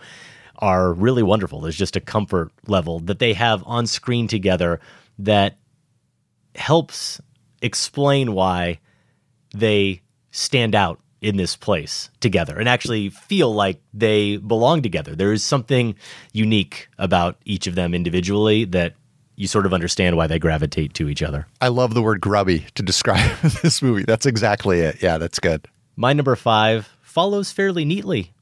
are 0.60 0.94
really 0.94 1.24
wonderful. 1.24 1.62
There's 1.62 1.78
just 1.78 1.96
a 1.96 2.02
comfort 2.02 2.52
level 2.68 3.00
that 3.02 3.20
they 3.20 3.34
have 3.34 3.64
on 3.66 3.88
screen 3.88 4.28
together 4.28 4.80
that 5.20 5.58
helps 6.56 7.22
explain 7.62 8.34
why 8.34 8.80
they 9.54 10.02
stand 10.32 10.76
out 10.76 11.00
in 11.22 11.38
this 11.38 11.56
place 11.56 12.10
together 12.20 12.60
and 12.60 12.70
actually 12.70 13.10
feel 13.10 13.54
like 13.54 13.82
they 13.94 14.38
belong 14.38 14.82
together. 14.82 15.16
There 15.16 15.34
is 15.34 15.44
something 15.44 15.96
unique 16.34 16.88
about 17.00 17.38
each 17.46 17.68
of 17.68 17.76
them 17.76 17.94
individually 17.94 18.66
that 18.66 18.94
you 19.36 19.48
sort 19.48 19.66
of 19.66 19.74
understand 19.74 20.18
why 20.18 20.28
they 20.28 20.40
gravitate 20.40 20.94
to 20.96 21.10
each 21.10 21.24
other. 21.24 21.48
I 21.60 21.70
love 21.70 21.94
the 21.94 22.02
word 22.02 22.22
grubby 22.22 22.66
to 22.76 22.84
describe 22.84 23.38
this 23.64 23.82
movie. 23.82 24.04
That's 24.04 24.26
exactly 24.26 24.82
it. 24.82 25.02
Yeah, 25.02 25.18
that's 25.18 25.40
good. 25.40 25.68
My 25.96 26.14
number 26.14 26.36
five 26.36 26.90
follows 27.02 27.52
fairly 27.52 27.86
neatly 27.86 28.34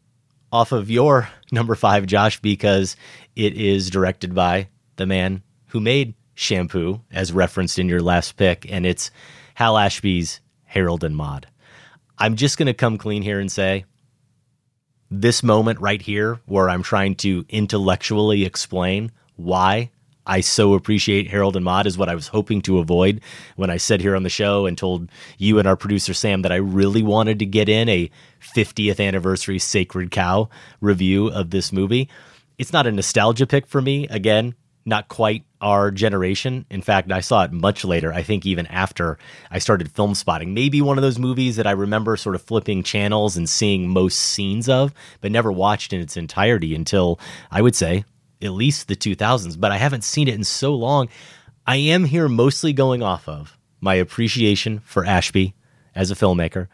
off 0.51 0.71
of 0.71 0.89
your 0.89 1.29
number 1.51 1.75
five, 1.75 2.05
Josh, 2.05 2.39
because 2.41 2.95
it 3.35 3.53
is 3.53 3.89
directed 3.89 4.35
by 4.35 4.67
the 4.97 5.05
man 5.05 5.41
who 5.67 5.79
made 5.79 6.13
Shampoo, 6.35 7.01
as 7.11 7.31
referenced 7.31 7.79
in 7.79 7.89
your 7.89 8.01
last 8.01 8.37
pick, 8.37 8.65
and 8.71 8.85
it's 8.85 9.11
Hal 9.55 9.77
Ashby's 9.77 10.41
Harold 10.63 11.03
and 11.03 11.15
Maude. 11.15 11.47
I'm 12.17 12.35
just 12.35 12.57
going 12.57 12.67
to 12.67 12.73
come 12.73 12.97
clean 12.97 13.21
here 13.21 13.39
and 13.39 13.51
say 13.51 13.85
this 15.11 15.43
moment 15.43 15.79
right 15.79 16.01
here, 16.01 16.39
where 16.45 16.69
I'm 16.69 16.83
trying 16.83 17.15
to 17.17 17.45
intellectually 17.49 18.45
explain 18.45 19.11
why 19.35 19.91
I 20.25 20.39
so 20.41 20.73
appreciate 20.73 21.29
Harold 21.29 21.55
and 21.55 21.65
Maude, 21.65 21.85
is 21.85 21.97
what 21.97 22.09
I 22.09 22.15
was 22.15 22.29
hoping 22.29 22.61
to 22.63 22.79
avoid 22.79 23.21
when 23.55 23.69
I 23.69 23.77
said 23.77 24.01
here 24.01 24.15
on 24.15 24.23
the 24.23 24.29
show 24.29 24.65
and 24.65 24.77
told 24.77 25.09
you 25.37 25.59
and 25.59 25.67
our 25.67 25.75
producer 25.75 26.13
Sam 26.13 26.41
that 26.43 26.51
I 26.51 26.55
really 26.55 27.03
wanted 27.03 27.39
to 27.39 27.45
get 27.45 27.67
in 27.67 27.89
a 27.89 28.09
50th 28.41 29.05
anniversary 29.05 29.59
Sacred 29.59 30.11
Cow 30.11 30.49
review 30.79 31.27
of 31.27 31.49
this 31.49 31.73
movie. 31.73 32.09
It's 32.57 32.73
not 32.73 32.87
a 32.87 32.91
nostalgia 32.91 33.45
pick 33.45 33.67
for 33.67 33.81
me. 33.81 34.07
Again, 34.07 34.55
not 34.85 35.07
quite 35.07 35.43
our 35.61 35.91
generation. 35.91 36.65
In 36.69 36.81
fact, 36.81 37.11
I 37.11 37.21
saw 37.21 37.43
it 37.43 37.51
much 37.51 37.85
later, 37.85 38.13
I 38.13 38.23
think 38.23 38.45
even 38.45 38.67
after 38.67 39.17
I 39.49 39.59
started 39.59 39.91
film 39.91 40.13
spotting. 40.15 40.53
Maybe 40.53 40.81
one 40.81 40.97
of 40.97 41.01
those 41.01 41.19
movies 41.19 41.55
that 41.55 41.67
I 41.67 41.71
remember 41.71 42.17
sort 42.17 42.35
of 42.35 42.41
flipping 42.41 42.83
channels 42.83 43.37
and 43.37 43.47
seeing 43.47 43.87
most 43.87 44.19
scenes 44.19 44.67
of, 44.67 44.93
but 45.21 45.31
never 45.31 45.51
watched 45.51 45.93
in 45.93 46.01
its 46.01 46.17
entirety 46.17 46.75
until 46.75 47.19
I 47.49 47.61
would 47.61 47.75
say 47.75 48.03
at 48.41 48.51
least 48.51 48.87
the 48.87 48.95
2000s. 48.95 49.59
But 49.59 49.71
I 49.71 49.77
haven't 49.77 50.03
seen 50.03 50.27
it 50.27 50.35
in 50.35 50.43
so 50.43 50.73
long. 50.73 51.07
I 51.65 51.77
am 51.77 52.03
here 52.03 52.27
mostly 52.27 52.73
going 52.73 53.01
off 53.01 53.27
of 53.29 53.57
my 53.79 53.95
appreciation 53.95 54.79
for 54.79 55.05
Ashby 55.05 55.53
as 55.95 56.11
a 56.11 56.15
filmmaker. 56.15 56.67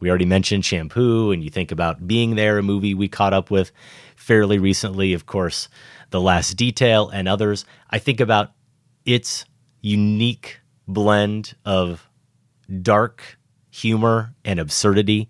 We 0.00 0.08
already 0.08 0.26
mentioned 0.26 0.64
Shampoo, 0.64 1.32
and 1.32 1.42
you 1.42 1.50
think 1.50 1.72
about 1.72 2.06
being 2.06 2.36
there, 2.36 2.58
a 2.58 2.62
movie 2.62 2.94
we 2.94 3.08
caught 3.08 3.34
up 3.34 3.50
with 3.50 3.72
fairly 4.14 4.58
recently, 4.58 5.12
of 5.12 5.26
course, 5.26 5.68
The 6.10 6.20
Last 6.20 6.54
Detail 6.54 7.08
and 7.08 7.28
others. 7.28 7.64
I 7.90 7.98
think 7.98 8.20
about 8.20 8.52
its 9.04 9.44
unique 9.80 10.60
blend 10.86 11.54
of 11.64 12.08
dark 12.82 13.38
humor 13.70 14.34
and 14.44 14.58
absurdity. 14.58 15.28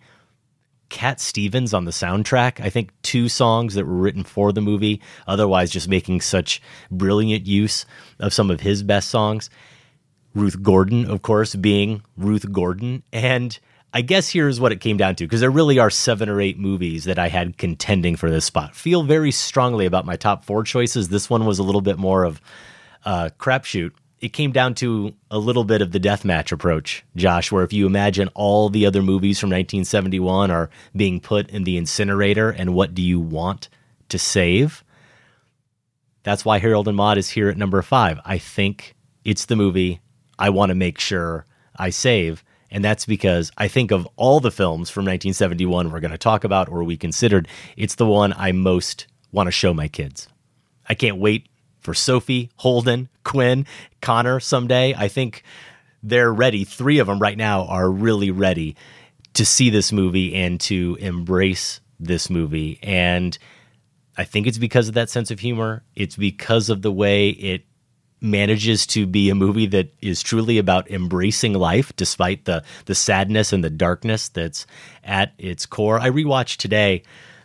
Cat 0.88 1.20
Stevens 1.20 1.74
on 1.74 1.84
the 1.84 1.90
soundtrack, 1.90 2.60
I 2.64 2.70
think 2.70 2.92
two 3.02 3.28
songs 3.28 3.74
that 3.74 3.86
were 3.86 3.94
written 3.94 4.24
for 4.24 4.52
the 4.52 4.62
movie, 4.62 5.02
otherwise, 5.26 5.70
just 5.70 5.88
making 5.88 6.22
such 6.22 6.62
brilliant 6.90 7.46
use 7.46 7.84
of 8.18 8.32
some 8.32 8.50
of 8.50 8.60
his 8.60 8.82
best 8.82 9.10
songs. 9.10 9.50
Ruth 10.34 10.62
Gordon, 10.62 11.10
of 11.10 11.20
course, 11.20 11.54
being 11.54 12.02
Ruth 12.16 12.50
Gordon. 12.52 13.02
And 13.12 13.58
I 13.92 14.02
guess 14.02 14.28
here's 14.28 14.60
what 14.60 14.72
it 14.72 14.80
came 14.80 14.98
down 14.98 15.16
to 15.16 15.24
because 15.24 15.40
there 15.40 15.50
really 15.50 15.78
are 15.78 15.90
seven 15.90 16.28
or 16.28 16.40
eight 16.40 16.58
movies 16.58 17.04
that 17.04 17.18
I 17.18 17.28
had 17.28 17.56
contending 17.56 18.16
for 18.16 18.30
this 18.30 18.44
spot. 18.44 18.74
Feel 18.74 19.02
very 19.02 19.30
strongly 19.30 19.86
about 19.86 20.04
my 20.04 20.16
top 20.16 20.44
four 20.44 20.62
choices. 20.62 21.08
This 21.08 21.30
one 21.30 21.46
was 21.46 21.58
a 21.58 21.62
little 21.62 21.80
bit 21.80 21.98
more 21.98 22.24
of 22.24 22.40
a 23.04 23.30
crapshoot. 23.38 23.92
It 24.20 24.32
came 24.32 24.52
down 24.52 24.74
to 24.76 25.14
a 25.30 25.38
little 25.38 25.64
bit 25.64 25.80
of 25.80 25.92
the 25.92 26.00
deathmatch 26.00 26.52
approach, 26.52 27.04
Josh, 27.16 27.50
where 27.50 27.62
if 27.62 27.72
you 27.72 27.86
imagine 27.86 28.28
all 28.34 28.68
the 28.68 28.84
other 28.84 29.00
movies 29.00 29.38
from 29.38 29.48
1971 29.48 30.50
are 30.50 30.70
being 30.94 31.20
put 31.20 31.48
in 31.50 31.64
the 31.64 31.76
incinerator, 31.76 32.50
and 32.50 32.74
what 32.74 32.94
do 32.94 33.02
you 33.02 33.20
want 33.20 33.68
to 34.08 34.18
save? 34.18 34.84
That's 36.24 36.44
why 36.44 36.58
Harold 36.58 36.88
and 36.88 36.96
Maude 36.96 37.16
is 37.16 37.30
here 37.30 37.48
at 37.48 37.56
number 37.56 37.80
five. 37.80 38.20
I 38.24 38.38
think 38.38 38.96
it's 39.24 39.46
the 39.46 39.56
movie 39.56 40.00
I 40.38 40.50
want 40.50 40.70
to 40.70 40.74
make 40.74 40.98
sure 40.98 41.46
I 41.76 41.90
save. 41.90 42.44
And 42.70 42.84
that's 42.84 43.06
because 43.06 43.50
I 43.56 43.68
think 43.68 43.90
of 43.90 44.06
all 44.16 44.40
the 44.40 44.50
films 44.50 44.90
from 44.90 45.02
1971 45.02 45.90
we're 45.90 46.00
going 46.00 46.10
to 46.10 46.18
talk 46.18 46.44
about 46.44 46.68
or 46.68 46.84
we 46.84 46.96
considered, 46.96 47.48
it's 47.76 47.94
the 47.94 48.06
one 48.06 48.32
I 48.34 48.52
most 48.52 49.06
want 49.32 49.46
to 49.46 49.52
show 49.52 49.72
my 49.72 49.88
kids. 49.88 50.28
I 50.88 50.94
can't 50.94 51.18
wait 51.18 51.48
for 51.80 51.94
Sophie, 51.94 52.50
Holden, 52.56 53.08
Quinn, 53.24 53.66
Connor 54.00 54.40
someday. 54.40 54.94
I 54.94 55.08
think 55.08 55.42
they're 56.02 56.32
ready. 56.32 56.64
Three 56.64 56.98
of 56.98 57.06
them 57.06 57.18
right 57.18 57.36
now 57.36 57.64
are 57.66 57.90
really 57.90 58.30
ready 58.30 58.76
to 59.34 59.44
see 59.44 59.70
this 59.70 59.92
movie 59.92 60.34
and 60.34 60.60
to 60.60 60.96
embrace 61.00 61.80
this 62.00 62.30
movie. 62.30 62.78
And 62.82 63.36
I 64.16 64.24
think 64.24 64.46
it's 64.46 64.58
because 64.58 64.88
of 64.88 64.94
that 64.94 65.10
sense 65.10 65.30
of 65.30 65.40
humor. 65.40 65.84
It's 65.94 66.16
because 66.16 66.70
of 66.70 66.82
the 66.82 66.92
way 66.92 67.30
it 67.30 67.62
manages 68.20 68.86
to 68.88 69.06
be 69.06 69.30
a 69.30 69.34
movie 69.34 69.66
that 69.66 69.92
is 70.02 70.22
truly 70.22 70.58
about 70.58 70.90
embracing 70.90 71.52
life 71.54 71.94
despite 71.96 72.44
the 72.44 72.64
the 72.86 72.94
sadness 72.94 73.52
and 73.52 73.62
the 73.62 73.70
darkness 73.70 74.28
that's 74.28 74.66
at 75.04 75.32
its 75.38 75.66
core. 75.66 76.00
I 76.00 76.10
rewatched 76.10 76.56
today 76.56 77.02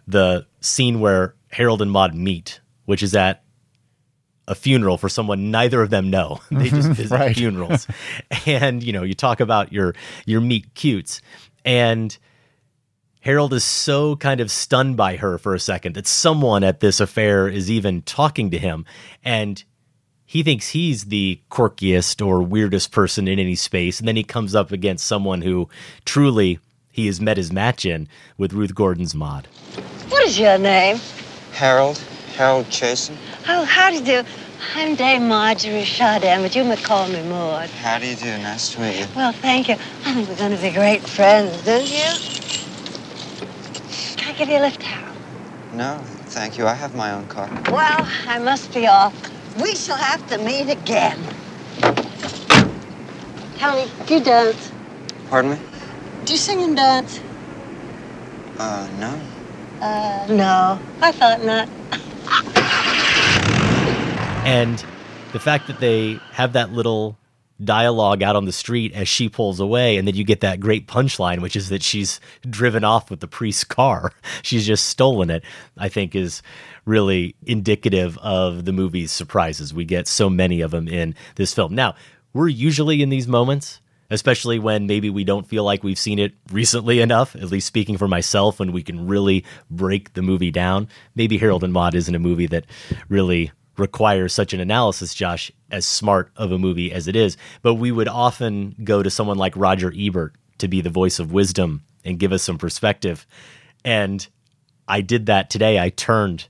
the 0.08 0.46
scene 0.62 1.00
where 1.00 1.36
Harold 1.52 1.82
and 1.82 1.92
Maude 1.92 2.16
meet, 2.16 2.60
which 2.86 3.04
is 3.04 3.16
at 3.16 3.44
a 4.48 4.56
funeral 4.56 4.98
for 4.98 5.08
someone 5.08 5.52
neither 5.52 5.82
of 5.82 5.90
them 5.90 6.10
know. 6.10 6.40
They 6.52 6.70
just 6.70 6.90
visit 6.94 7.12
Right. 7.12 7.36
funerals. 7.36 7.88
and 8.46 8.84
you 8.84 8.92
know, 8.92 9.04
you 9.04 9.14
talk 9.14 9.40
about 9.40 9.72
your 9.72 9.94
your 10.26 10.42
meet 10.42 10.74
cutes 10.74 11.22
and 11.64 12.18
Harold 13.22 13.54
is 13.54 13.64
so 13.64 14.18
kind 14.18 14.42
of 14.42 14.52
stunned 14.52 14.98
by 14.98 15.16
her 15.16 15.38
for 15.38 15.56
a 15.56 15.60
second 15.60 15.96
that 15.96 16.06
someone 16.08 16.62
at 16.62 16.82
this 16.82 17.00
affair 17.00 17.48
is 17.48 17.72
even 17.72 18.02
talking 18.02 18.52
to 18.52 18.58
him 18.58 18.86
and 19.24 19.64
he 20.34 20.42
thinks 20.42 20.70
he's 20.70 21.06
the 21.06 21.40
quirkiest 21.52 22.26
or 22.26 22.42
weirdest 22.42 22.92
person 22.92 23.28
in 23.28 23.38
any 23.38 23.54
space 23.54 24.00
and 24.00 24.08
then 24.08 24.16
he 24.16 24.24
comes 24.24 24.56
up 24.56 24.72
against 24.72 25.06
someone 25.06 25.44
who 25.44 25.70
truly 26.06 26.58
he 26.90 27.06
has 27.06 27.22
met 27.22 27.38
his 27.38 27.52
match 27.52 27.86
in 27.86 28.08
with 28.36 28.52
Ruth 28.52 28.74
Gordon's 28.74 29.14
Maude. 29.14 29.46
What 30.10 30.24
is 30.24 30.40
your 30.40 30.58
name? 30.58 31.00
Harold, 31.52 32.00
Harold 32.36 32.66
Chasen. 32.66 33.16
Oh, 33.48 33.64
how 33.64 33.92
do 33.92 33.98
you 33.98 34.04
do? 34.04 34.24
I'm 34.74 34.96
Dame 34.96 35.28
Marjorie 35.28 35.84
Chardin, 35.84 36.42
but 36.42 36.56
you 36.56 36.64
may 36.64 36.78
call 36.78 37.08
me 37.10 37.22
Maude. 37.30 37.70
How 37.70 38.00
do 38.00 38.08
you 38.08 38.16
do? 38.16 38.26
Nice 38.26 38.74
to 38.74 38.82
meet 38.82 39.02
you. 39.02 39.06
Well, 39.16 39.34
thank 39.34 39.68
you. 39.68 39.76
I 39.76 40.14
think 40.16 40.30
we're 40.30 40.36
going 40.36 40.56
to 40.56 40.58
be 40.58 40.72
great 40.72 41.04
friends, 41.08 41.64
don't 41.64 41.86
you? 41.86 42.12
Can 44.18 44.34
I 44.34 44.36
give 44.36 44.50
you 44.50 44.58
a 44.58 44.62
lift, 44.62 44.82
Harold? 44.82 45.16
No, 45.76 46.00
thank 46.26 46.58
you. 46.58 46.66
I 46.66 46.74
have 46.74 46.96
my 46.96 47.12
own 47.12 47.28
car. 47.28 47.48
Well, 47.70 48.10
I 48.28 48.40
must 48.40 48.74
be 48.74 48.88
off. 48.88 49.14
We 49.62 49.76
shall 49.76 49.98
have 49.98 50.28
to 50.30 50.38
meet 50.40 50.70
again. 50.70 51.20
Tell 53.58 53.76
me, 53.76 53.90
do 54.08 54.16
you 54.16 54.24
dance? 54.24 54.72
Pardon 55.30 55.52
me? 55.52 55.58
Do 56.26 56.34
you 56.34 56.40
sing 56.40 56.64
and 56.64 56.76
dance? 56.76 57.20
Uh, 58.58 58.90
no. 59.00 59.22
Uh, 59.80 60.26
no. 60.30 60.80
I 61.02 61.12
thought 61.12 61.44
not. 61.44 61.70
And 64.46 64.84
the 65.34 65.40
fact 65.40 65.68
that 65.68 65.80
they 65.80 66.20
have 66.32 66.54
that 66.54 66.72
little 66.72 67.18
dialogue 67.64 68.24
out 68.24 68.36
on 68.36 68.46
the 68.46 68.52
street 68.52 68.94
as 68.94 69.08
she 69.08 69.30
pulls 69.30 69.60
away, 69.60 69.98
and 69.98 70.08
then 70.08 70.16
you 70.16 70.24
get 70.24 70.42
that 70.42 70.60
great 70.60 70.88
punchline, 70.88 71.42
which 71.42 71.56
is 71.56 71.70
that 71.70 71.84
she's 71.84 72.20
driven 72.50 72.84
off 72.84 73.10
with 73.10 73.20
the 73.20 73.28
priest's 73.28 73.64
car. 73.64 74.12
She's 74.42 74.66
just 74.66 74.86
stolen 74.90 75.30
it, 75.30 75.44
I 75.78 75.90
think 75.90 76.16
is 76.16 76.42
really 76.86 77.36
indicative 77.46 78.18
of 78.20 78.66
the 78.66 78.74
movie's 78.74 79.12
surprises. 79.12 79.74
We 79.74 79.86
get 79.86 80.08
so 80.08 80.30
many 80.30 80.62
of 80.62 80.72
them 80.72 80.88
in 80.88 81.16
this 81.36 81.54
film. 81.54 81.76
Now, 81.76 81.96
we're 82.34 82.50
usually 82.50 83.02
in 83.02 83.10
these 83.10 83.28
moments 83.28 83.80
especially 84.14 84.60
when 84.60 84.86
maybe 84.86 85.10
we 85.10 85.24
don't 85.24 85.48
feel 85.48 85.64
like 85.64 85.84
we've 85.84 85.98
seen 85.98 86.20
it 86.20 86.34
recently 86.52 87.00
enough, 87.00 87.36
at 87.36 87.50
least 87.50 87.66
speaking 87.66 87.98
for 87.98 88.08
myself, 88.08 88.60
when 88.60 88.72
we 88.72 88.84
can 88.84 89.08
really 89.08 89.44
break 89.72 90.14
the 90.14 90.22
movie 90.22 90.52
down. 90.52 90.88
Maybe 91.16 91.38
Harold 91.40 91.64
and 91.64 91.74
Maude 91.74 91.96
isn't 91.96 92.14
a 92.14 92.20
movie 92.20 92.46
that 92.48 92.66
really 93.10 93.52
requires 93.76 94.32
such 94.32 94.54
an 94.54 94.60
analysis, 94.60 95.16
Josh, 95.16 95.52
as 95.72 95.86
smart 95.86 96.32
of 96.36 96.52
a 96.52 96.60
movie 96.60 96.92
as 96.92 97.08
it 97.08 97.16
is. 97.16 97.38
But 97.64 97.76
we 97.76 97.92
would 97.92 98.08
often 98.08 98.76
go 98.84 99.02
to 99.02 99.10
someone 99.10 99.38
like 99.38 99.58
Roger 99.58 99.92
Ebert 99.98 100.36
to 100.60 100.68
be 100.68 100.82
the 100.82 100.92
voice 100.92 101.18
of 101.18 101.34
wisdom 101.34 101.84
and 102.06 102.20
give 102.20 102.32
us 102.32 102.44
some 102.44 102.60
perspective. 102.60 103.26
And 103.84 104.26
I 104.88 105.02
did 105.02 105.26
that 105.26 105.50
today. 105.50 105.80
I 105.80 105.90
turned 105.90 106.48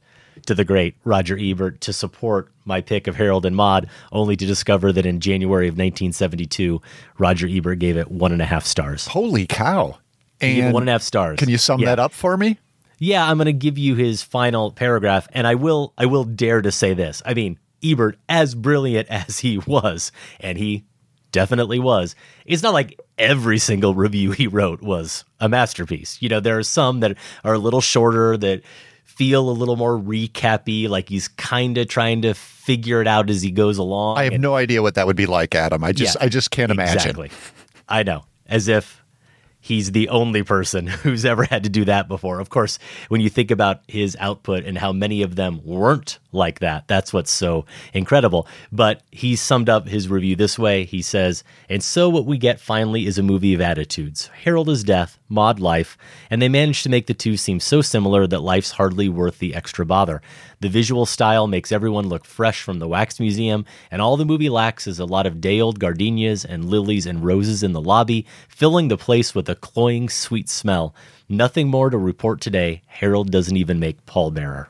to 0.47 0.55
the 0.55 0.65
great 0.65 0.95
Roger 1.03 1.37
Ebert 1.39 1.81
to 1.81 1.93
support 1.93 2.51
my 2.65 2.81
pick 2.81 3.07
of 3.07 3.15
Harold 3.15 3.45
and 3.45 3.55
Maude, 3.55 3.89
only 4.11 4.35
to 4.35 4.45
discover 4.45 4.91
that 4.91 5.05
in 5.05 5.19
January 5.19 5.67
of 5.67 5.73
1972, 5.73 6.81
Roger 7.17 7.47
Ebert 7.49 7.79
gave 7.79 7.97
it 7.97 8.11
one 8.11 8.31
and 8.31 8.41
a 8.41 8.45
half 8.45 8.65
stars. 8.65 9.07
Holy 9.07 9.45
cow. 9.45 9.97
And 10.41 10.73
one 10.73 10.83
and 10.83 10.89
a 10.89 10.93
half 10.93 11.01
stars. 11.01 11.39
Can 11.39 11.49
you 11.49 11.57
sum 11.57 11.79
yeah. 11.79 11.87
that 11.87 11.99
up 11.99 12.11
for 12.11 12.35
me? 12.35 12.59
Yeah, 12.99 13.29
I'm 13.29 13.37
going 13.37 13.45
to 13.45 13.53
give 13.53 13.77
you 13.77 13.95
his 13.95 14.23
final 14.23 14.71
paragraph, 14.71 15.27
and 15.33 15.47
I 15.47 15.55
will. 15.55 15.93
I 15.97 16.05
will 16.05 16.23
dare 16.23 16.61
to 16.61 16.71
say 16.71 16.93
this. 16.93 17.21
I 17.25 17.33
mean, 17.33 17.59
Ebert, 17.83 18.17
as 18.29 18.55
brilliant 18.55 19.09
as 19.09 19.39
he 19.39 19.57
was, 19.57 20.11
and 20.39 20.57
he 20.57 20.85
definitely 21.31 21.79
was. 21.79 22.15
It's 22.45 22.63
not 22.63 22.73
like 22.73 22.99
every 23.17 23.57
single 23.57 23.93
review 23.93 24.31
he 24.31 24.47
wrote 24.47 24.81
was 24.81 25.25
a 25.39 25.49
masterpiece. 25.49 26.21
You 26.21 26.29
know, 26.29 26.39
there 26.39 26.57
are 26.57 26.63
some 26.63 27.01
that 27.01 27.17
are 27.43 27.55
a 27.55 27.59
little 27.59 27.81
shorter 27.81 28.37
that 28.37 28.61
feel 29.03 29.49
a 29.49 29.51
little 29.51 29.75
more 29.75 29.97
recappy, 29.97 30.89
like 30.89 31.09
he's 31.09 31.27
kind 31.27 31.77
of 31.77 31.87
trying 31.87 32.23
to 32.23 32.33
figure 32.33 33.01
it 33.01 33.07
out 33.07 33.29
as 33.29 33.41
he 33.41 33.51
goes 33.51 33.77
along. 33.77 34.17
I 34.17 34.23
have 34.25 34.33
and, 34.33 34.41
no 34.41 34.55
idea 34.55 34.81
what 34.81 34.95
that 34.95 35.05
would 35.05 35.15
be 35.15 35.25
like, 35.25 35.53
Adam. 35.53 35.83
I 35.83 35.91
just 35.91 36.15
Yeah, 36.15 36.25
I 36.25 36.29
just 36.29 36.51
can't 36.51 36.71
imagine. 36.71 36.97
Exactly. 36.97 37.31
I 37.87 38.03
know. 38.03 38.25
As 38.47 38.67
if 38.67 39.03
he's 39.59 39.91
the 39.91 40.09
only 40.09 40.43
person 40.43 40.87
who's 41.03 41.25
ever 41.25 41.43
had 41.45 41.63
to 41.63 41.69
do 41.69 41.85
that 41.85 42.07
before. 42.07 42.39
Of 42.39 42.49
course, 42.49 42.79
when 43.09 43.21
you 43.21 43.29
think 43.29 43.51
about 43.51 43.81
his 43.87 44.17
output 44.19 44.65
and 44.65 44.77
how 44.77 44.91
many 44.91 45.21
of 45.21 45.35
them 45.35 45.61
weren't 45.63 46.19
like 46.33 46.59
that, 46.59 46.87
that's 46.87 47.13
what's 47.13 47.31
so 47.31 47.65
incredible. 47.93 48.47
But 48.71 49.01
he 49.11 49.35
summed 49.35 49.69
up 49.69 49.87
his 49.87 50.09
review 50.09 50.35
this 50.35 50.57
way 50.59 50.83
He 50.85 51.01
says, 51.01 51.43
And 51.69 51.83
so 51.83 52.09
what 52.09 52.25
we 52.25 52.37
get 52.37 52.59
finally 52.59 53.05
is 53.05 53.17
a 53.17 53.23
movie 53.23 53.53
of 53.53 53.61
attitudes. 53.61 54.27
Harold 54.43 54.69
is 54.69 54.83
death, 54.83 55.19
Maude 55.29 55.59
life, 55.59 55.97
and 56.29 56.41
they 56.41 56.49
manage 56.49 56.83
to 56.83 56.89
make 56.89 57.07
the 57.07 57.13
two 57.13 57.37
seem 57.37 57.59
so 57.59 57.81
similar 57.81 58.27
that 58.27 58.39
life's 58.39 58.71
hardly 58.71 59.09
worth 59.09 59.39
the 59.39 59.55
extra 59.55 59.85
bother. 59.85 60.21
The 60.59 60.69
visual 60.69 61.05
style 61.05 61.47
makes 61.47 61.71
everyone 61.71 62.07
look 62.07 62.25
fresh 62.25 62.61
from 62.61 62.79
the 62.79 62.87
wax 62.87 63.19
museum, 63.19 63.65
and 63.91 64.01
all 64.01 64.15
the 64.15 64.25
movie 64.25 64.49
lacks 64.49 64.87
is 64.87 64.99
a 64.99 65.05
lot 65.05 65.25
of 65.25 65.41
day 65.41 65.59
old 65.59 65.79
gardenias 65.79 66.45
and 66.45 66.65
lilies 66.65 67.05
and 67.05 67.23
roses 67.25 67.63
in 67.63 67.73
the 67.73 67.81
lobby, 67.81 68.25
filling 68.47 68.87
the 68.87 68.97
place 68.97 69.35
with 69.35 69.49
a 69.49 69.55
cloying 69.55 70.07
sweet 70.09 70.49
smell. 70.49 70.95
Nothing 71.27 71.67
more 71.67 71.89
to 71.89 71.97
report 71.97 72.41
today. 72.41 72.81
Harold 72.85 73.31
doesn't 73.31 73.57
even 73.57 73.79
make 73.79 74.05
pallbearer. 74.05 74.67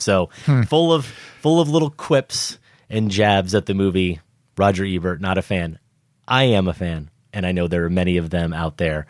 So 0.00 0.30
hmm. 0.44 0.62
full 0.62 0.92
of 0.92 1.06
full 1.40 1.60
of 1.60 1.68
little 1.68 1.90
quips 1.90 2.58
and 2.90 3.10
jabs 3.10 3.54
at 3.54 3.66
the 3.66 3.74
movie. 3.74 4.20
Roger 4.56 4.84
Ebert, 4.84 5.20
not 5.20 5.38
a 5.38 5.42
fan. 5.42 5.78
I 6.26 6.44
am 6.44 6.68
a 6.68 6.74
fan, 6.74 7.10
and 7.32 7.46
I 7.46 7.52
know 7.52 7.68
there 7.68 7.84
are 7.84 7.90
many 7.90 8.16
of 8.16 8.30
them 8.30 8.52
out 8.52 8.78
there. 8.78 9.06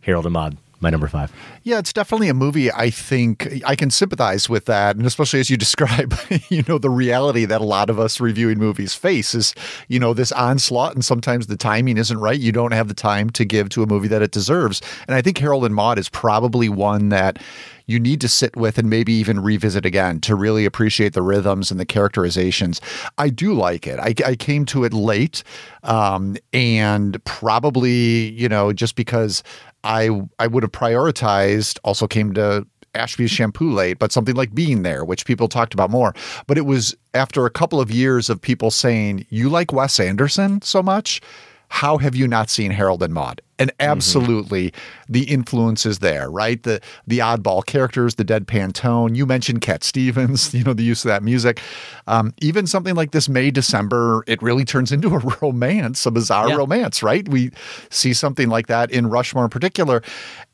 Harold 0.00 0.24
and 0.24 0.32
Maude, 0.32 0.56
my 0.80 0.90
number 0.90 1.08
five. 1.08 1.32
Yeah, 1.64 1.78
it's 1.78 1.92
definitely 1.92 2.28
a 2.28 2.34
movie 2.34 2.70
I 2.72 2.90
think 2.90 3.48
I 3.64 3.74
can 3.74 3.90
sympathize 3.90 4.48
with 4.48 4.66
that. 4.66 4.96
And 4.96 5.06
especially 5.06 5.40
as 5.40 5.50
you 5.50 5.56
describe, 5.56 6.14
you 6.48 6.64
know, 6.68 6.78
the 6.78 6.90
reality 6.90 7.44
that 7.44 7.60
a 7.60 7.64
lot 7.64 7.90
of 7.90 7.98
us 7.98 8.20
reviewing 8.20 8.58
movies 8.58 8.94
face 8.94 9.34
is, 9.34 9.54
you 9.88 9.98
know, 9.98 10.14
this 10.14 10.32
onslaught 10.32 10.94
and 10.94 11.04
sometimes 11.04 11.46
the 11.46 11.56
timing 11.56 11.98
isn't 11.98 12.18
right. 12.18 12.38
You 12.38 12.52
don't 12.52 12.72
have 12.72 12.88
the 12.88 12.94
time 12.94 13.30
to 13.30 13.44
give 13.44 13.68
to 13.70 13.82
a 13.82 13.86
movie 13.86 14.08
that 14.08 14.22
it 14.22 14.30
deserves. 14.30 14.80
And 15.08 15.14
I 15.14 15.22
think 15.22 15.38
Harold 15.38 15.64
and 15.64 15.74
Maude 15.74 15.98
is 15.98 16.08
probably 16.08 16.68
one 16.68 17.08
that 17.08 17.38
you 17.86 18.00
need 18.00 18.20
to 18.20 18.28
sit 18.28 18.56
with 18.56 18.78
and 18.78 18.90
maybe 18.90 19.12
even 19.12 19.40
revisit 19.40 19.86
again 19.86 20.20
to 20.20 20.34
really 20.34 20.64
appreciate 20.64 21.12
the 21.12 21.22
rhythms 21.22 21.70
and 21.70 21.78
the 21.78 21.86
characterizations. 21.86 22.80
I 23.18 23.28
do 23.28 23.54
like 23.54 23.86
it. 23.86 23.98
I, 24.00 24.14
I 24.28 24.34
came 24.36 24.64
to 24.66 24.84
it 24.84 24.92
late, 24.92 25.42
um, 25.82 26.36
and 26.52 27.22
probably 27.24 28.30
you 28.30 28.48
know 28.48 28.72
just 28.72 28.96
because 28.96 29.42
I 29.84 30.10
I 30.38 30.46
would 30.46 30.62
have 30.62 30.72
prioritized. 30.72 31.78
Also 31.84 32.06
came 32.06 32.34
to 32.34 32.66
Ashby's 32.96 33.30
shampoo 33.30 33.72
late, 33.72 33.98
but 33.98 34.10
something 34.10 34.34
like 34.34 34.54
being 34.54 34.82
there, 34.82 35.04
which 35.04 35.26
people 35.26 35.48
talked 35.48 35.74
about 35.74 35.90
more. 35.90 36.14
But 36.46 36.58
it 36.58 36.66
was 36.66 36.96
after 37.14 37.46
a 37.46 37.50
couple 37.50 37.80
of 37.80 37.90
years 37.90 38.28
of 38.28 38.40
people 38.40 38.70
saying, 38.70 39.26
You 39.28 39.48
like 39.48 39.72
Wes 39.72 40.00
Anderson 40.00 40.62
so 40.62 40.82
much? 40.82 41.20
How 41.68 41.98
have 41.98 42.14
you 42.14 42.28
not 42.28 42.48
seen 42.50 42.70
Harold 42.70 43.02
and 43.02 43.12
Maude? 43.12 43.40
And 43.58 43.72
absolutely 43.80 44.72
the 45.08 45.24
influence 45.24 45.86
is 45.86 46.00
there, 46.00 46.30
right? 46.30 46.62
The 46.62 46.80
the 47.06 47.20
oddball 47.20 47.64
characters, 47.64 48.16
the 48.16 48.24
deadpan 48.24 48.72
tone. 48.74 49.14
You 49.14 49.24
mentioned 49.24 49.62
Cat 49.62 49.82
Stevens, 49.82 50.52
you 50.54 50.62
know, 50.62 50.74
the 50.74 50.82
use 50.82 51.04
of 51.04 51.08
that 51.08 51.22
music. 51.22 51.60
Um, 52.06 52.34
even 52.42 52.66
something 52.66 52.94
like 52.94 53.12
this 53.12 53.28
May, 53.30 53.50
December, 53.50 54.24
it 54.26 54.42
really 54.42 54.64
turns 54.66 54.92
into 54.92 55.08
a 55.14 55.18
romance, 55.42 56.04
a 56.04 56.10
bizarre 56.10 56.50
Yeah. 56.50 56.56
romance, 56.56 57.02
right? 57.02 57.26
We 57.28 57.50
see 57.88 58.12
something 58.12 58.48
like 58.50 58.66
that 58.66 58.90
in 58.90 59.06
Rushmore 59.08 59.44
in 59.44 59.50
particular. 59.50 60.02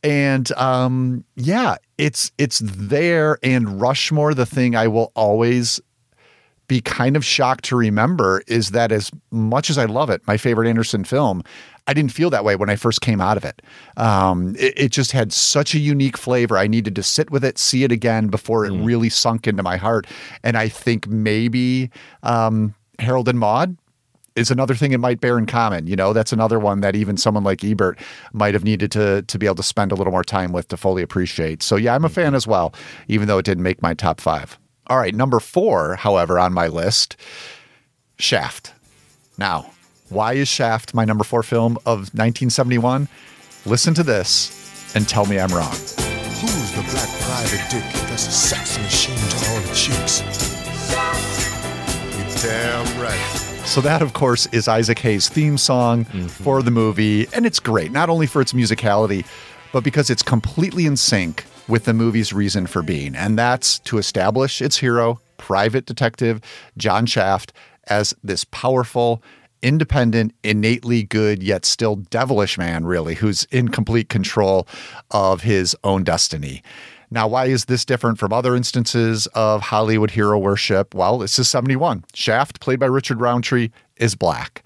And 0.04 0.50
um, 0.52 1.24
yeah, 1.34 1.76
it's 1.98 2.30
it's 2.38 2.60
there. 2.64 3.38
And 3.42 3.80
Rushmore, 3.80 4.32
the 4.34 4.46
thing 4.46 4.76
I 4.76 4.86
will 4.86 5.10
always 5.16 5.80
be 6.72 6.80
kind 6.80 7.16
of 7.16 7.24
shocked 7.24 7.66
to 7.66 7.76
remember 7.76 8.42
is 8.46 8.70
that 8.70 8.92
as 8.92 9.10
much 9.30 9.68
as 9.68 9.76
I 9.76 9.84
love 9.84 10.08
it, 10.08 10.26
my 10.26 10.38
favorite 10.38 10.66
Anderson 10.66 11.04
film, 11.04 11.42
I 11.86 11.92
didn't 11.92 12.12
feel 12.12 12.30
that 12.30 12.46
way 12.46 12.56
when 12.56 12.70
I 12.70 12.76
first 12.76 13.02
came 13.02 13.20
out 13.20 13.36
of 13.36 13.44
it. 13.44 13.60
Um, 13.98 14.56
it, 14.58 14.72
it 14.78 14.88
just 14.90 15.12
had 15.12 15.34
such 15.34 15.74
a 15.74 15.78
unique 15.78 16.16
flavor. 16.16 16.56
I 16.56 16.66
needed 16.66 16.96
to 16.96 17.02
sit 17.02 17.30
with 17.30 17.44
it, 17.44 17.58
see 17.58 17.84
it 17.84 17.92
again 17.92 18.28
before 18.28 18.64
it 18.64 18.70
really 18.70 19.10
sunk 19.10 19.46
into 19.46 19.62
my 19.62 19.76
heart. 19.76 20.06
And 20.42 20.56
I 20.56 20.70
think 20.70 21.06
maybe 21.08 21.90
um, 22.22 22.74
Harold 22.98 23.28
and 23.28 23.38
Maude 23.38 23.76
is 24.34 24.50
another 24.50 24.74
thing 24.74 24.92
it 24.92 24.98
might 24.98 25.20
bear 25.20 25.36
in 25.36 25.44
common. 25.44 25.86
You 25.86 25.96
know, 25.96 26.14
that's 26.14 26.32
another 26.32 26.58
one 26.58 26.80
that 26.80 26.96
even 26.96 27.18
someone 27.18 27.44
like 27.44 27.62
Ebert 27.62 27.98
might 28.32 28.54
have 28.54 28.64
needed 28.64 28.90
to 28.92 29.20
to 29.20 29.38
be 29.38 29.44
able 29.44 29.56
to 29.56 29.62
spend 29.62 29.92
a 29.92 29.94
little 29.94 30.10
more 30.10 30.24
time 30.24 30.52
with 30.52 30.68
to 30.68 30.78
fully 30.78 31.02
appreciate. 31.02 31.62
So 31.62 31.76
yeah, 31.76 31.94
I'm 31.94 32.06
a 32.06 32.08
fan 32.08 32.34
as 32.34 32.46
well, 32.46 32.72
even 33.08 33.28
though 33.28 33.36
it 33.36 33.44
didn't 33.44 33.62
make 33.62 33.82
my 33.82 33.92
top 33.92 34.22
five. 34.22 34.58
All 34.88 34.98
right, 34.98 35.14
number 35.14 35.38
four, 35.38 35.94
however, 35.96 36.38
on 36.38 36.52
my 36.52 36.66
list, 36.66 37.16
Shaft. 38.18 38.72
Now, 39.38 39.70
why 40.08 40.34
is 40.34 40.48
Shaft 40.48 40.92
my 40.92 41.04
number 41.04 41.24
four 41.24 41.42
film 41.42 41.76
of 41.86 42.12
1971? 42.14 43.08
Listen 43.64 43.94
to 43.94 44.02
this 44.02 44.94
and 44.96 45.08
tell 45.08 45.24
me 45.26 45.38
I'm 45.38 45.52
wrong. 45.52 45.70
Who's 45.70 46.72
the 46.72 46.82
black 46.90 47.08
private 47.20 47.70
dick 47.70 47.84
that's 48.08 48.26
a 48.26 48.32
sex 48.32 48.76
machine 48.78 49.16
to 49.16 49.50
all 49.50 49.60
the 49.60 49.74
chicks? 49.74 50.20
You 52.18 52.42
damn 52.42 53.00
right. 53.00 53.38
So 53.64 53.80
that, 53.82 54.02
of 54.02 54.12
course, 54.14 54.46
is 54.46 54.66
Isaac 54.66 54.98
Hayes' 54.98 55.28
theme 55.28 55.56
song 55.56 56.06
mm-hmm. 56.06 56.26
for 56.26 56.60
the 56.62 56.72
movie, 56.72 57.28
and 57.32 57.46
it's 57.46 57.60
great 57.60 57.92
not 57.92 58.10
only 58.10 58.26
for 58.26 58.42
its 58.42 58.52
musicality, 58.52 59.24
but 59.72 59.84
because 59.84 60.10
it's 60.10 60.22
completely 60.22 60.86
in 60.86 60.96
sync 60.96 61.44
with 61.72 61.86
the 61.86 61.94
movie's 61.94 62.34
reason 62.34 62.66
for 62.66 62.82
being, 62.82 63.16
and 63.16 63.38
that's 63.38 63.78
to 63.78 63.96
establish 63.96 64.60
its 64.60 64.76
hero, 64.76 65.18
private 65.38 65.86
detective 65.86 66.38
John 66.76 67.06
Shaft, 67.06 67.50
as 67.84 68.12
this 68.22 68.44
powerful, 68.44 69.22
independent, 69.62 70.34
innately 70.44 71.02
good, 71.02 71.42
yet 71.42 71.64
still 71.64 71.96
devilish 71.96 72.58
man, 72.58 72.84
really, 72.84 73.14
who's 73.14 73.44
in 73.44 73.68
complete 73.68 74.10
control 74.10 74.68
of 75.12 75.40
his 75.40 75.74
own 75.82 76.04
destiny. 76.04 76.62
Now, 77.10 77.26
why 77.26 77.46
is 77.46 77.64
this 77.64 77.86
different 77.86 78.18
from 78.18 78.34
other 78.34 78.54
instances 78.54 79.26
of 79.28 79.62
Hollywood 79.62 80.10
hero 80.10 80.38
worship? 80.38 80.94
Well, 80.94 81.16
this 81.16 81.38
is 81.38 81.48
71. 81.48 82.04
Shaft, 82.12 82.60
played 82.60 82.80
by 82.80 82.86
Richard 82.86 83.18
Roundtree, 83.18 83.70
is 83.96 84.14
black. 84.14 84.62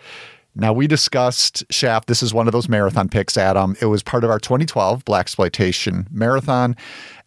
Now, 0.59 0.73
we 0.73 0.87
discussed 0.87 1.64
Shaft. 1.71 2.09
This 2.09 2.23
is 2.23 2.33
one 2.33 2.47
of 2.49 2.53
those 2.53 2.66
marathon 2.66 3.11
picks, 3.11 3.37
Adam. 3.37 3.77
It 3.83 3.87
was 3.87 4.03
part 4.03 4.25
of 4.25 4.31
our 4.31 4.40
2012 4.40 5.05
Blaxploitation 5.05 6.11
Marathon. 6.11 6.75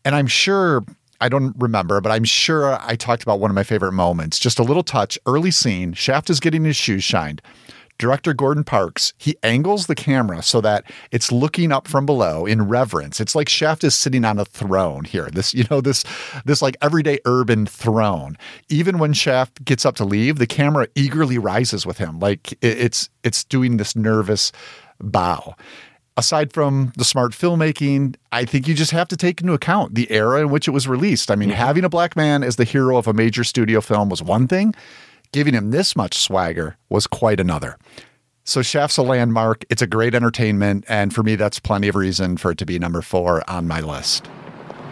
And 0.03 0.15
I'm 0.15 0.25
sure, 0.25 0.83
I 1.21 1.29
don't 1.29 1.55
remember, 1.59 2.01
but 2.01 2.11
I'm 2.11 2.23
sure 2.23 2.79
I 2.81 2.95
talked 2.95 3.21
about 3.21 3.39
one 3.39 3.51
of 3.51 3.55
my 3.55 3.63
favorite 3.63 3.91
moments. 3.91 4.39
Just 4.39 4.57
a 4.57 4.63
little 4.63 4.81
touch, 4.81 5.19
early 5.27 5.51
scene. 5.51 5.93
Shaft 5.93 6.31
is 6.31 6.39
getting 6.39 6.63
his 6.63 6.75
shoes 6.75 7.03
shined. 7.03 7.43
Director 7.99 8.33
Gordon 8.33 8.63
Parks, 8.63 9.13
he 9.17 9.35
angles 9.43 9.85
the 9.85 9.95
camera 9.95 10.41
so 10.41 10.61
that 10.61 10.85
it's 11.11 11.31
looking 11.31 11.71
up 11.71 11.87
from 11.87 12.05
below 12.05 12.45
in 12.45 12.67
reverence. 12.67 13.19
It's 13.19 13.35
like 13.35 13.49
Shaft 13.49 13.83
is 13.83 13.93
sitting 13.93 14.25
on 14.25 14.39
a 14.39 14.45
throne 14.45 15.03
here. 15.03 15.29
This, 15.31 15.53
you 15.53 15.65
know, 15.69 15.81
this 15.81 16.03
this 16.45 16.61
like 16.61 16.77
everyday 16.81 17.19
urban 17.25 17.67
throne. 17.67 18.37
Even 18.69 18.97
when 18.97 19.13
Shaft 19.13 19.63
gets 19.63 19.85
up 19.85 19.95
to 19.97 20.05
leave, 20.05 20.39
the 20.39 20.47
camera 20.47 20.87
eagerly 20.95 21.37
rises 21.37 21.85
with 21.85 21.99
him. 21.99 22.19
Like 22.19 22.57
it's 22.63 23.09
it's 23.23 23.43
doing 23.43 23.77
this 23.77 23.95
nervous 23.95 24.51
bow 24.99 25.55
aside 26.19 26.51
from 26.51 26.91
the 26.97 27.05
smart 27.05 27.31
filmmaking, 27.31 28.15
I 28.31 28.43
think 28.43 28.67
you 28.67 28.75
just 28.75 28.91
have 28.91 29.07
to 29.07 29.17
take 29.17 29.41
into 29.41 29.53
account 29.53 29.95
the 29.95 30.11
era 30.11 30.41
in 30.41 30.49
which 30.49 30.67
it 30.67 30.71
was 30.71 30.85
released. 30.87 31.31
I 31.31 31.35
mean, 31.35 31.49
having 31.49 31.85
a 31.85 31.89
black 31.89 32.15
man 32.17 32.43
as 32.43 32.57
the 32.57 32.65
hero 32.65 32.97
of 32.97 33.07
a 33.07 33.13
major 33.13 33.45
studio 33.45 33.79
film 33.79 34.09
was 34.09 34.21
one 34.21 34.45
thing, 34.45 34.75
giving 35.31 35.53
him 35.53 35.71
this 35.71 35.95
much 35.95 36.17
swagger 36.17 36.77
was 36.89 37.07
quite 37.07 37.39
another. 37.39 37.77
So 38.43 38.61
Shaft's 38.61 38.97
a 38.97 39.03
landmark. 39.03 39.63
It's 39.69 39.81
a 39.81 39.87
great 39.87 40.15
entertainment, 40.15 40.85
and 40.87 41.13
for 41.13 41.21
me, 41.21 41.35
that's 41.35 41.59
plenty 41.59 41.87
of 41.87 41.95
reason 41.95 42.35
for 42.37 42.51
it 42.51 42.57
to 42.57 42.65
be 42.65 42.79
number 42.79 43.01
four 43.01 43.47
on 43.47 43.67
my 43.67 43.79
list. 43.79 44.25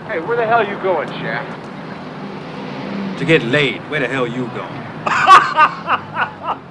Hey, 0.05 0.19
where 0.19 0.37
the 0.37 0.45
hell 0.45 0.67
you 0.67 0.75
going, 0.83 1.07
Shaft? 1.09 1.63
To 3.19 3.25
get 3.25 3.41
laid. 3.43 3.81
Where 3.89 3.99
the 3.99 4.07
hell 4.07 4.27
you 4.27 4.45
going? 4.49 4.83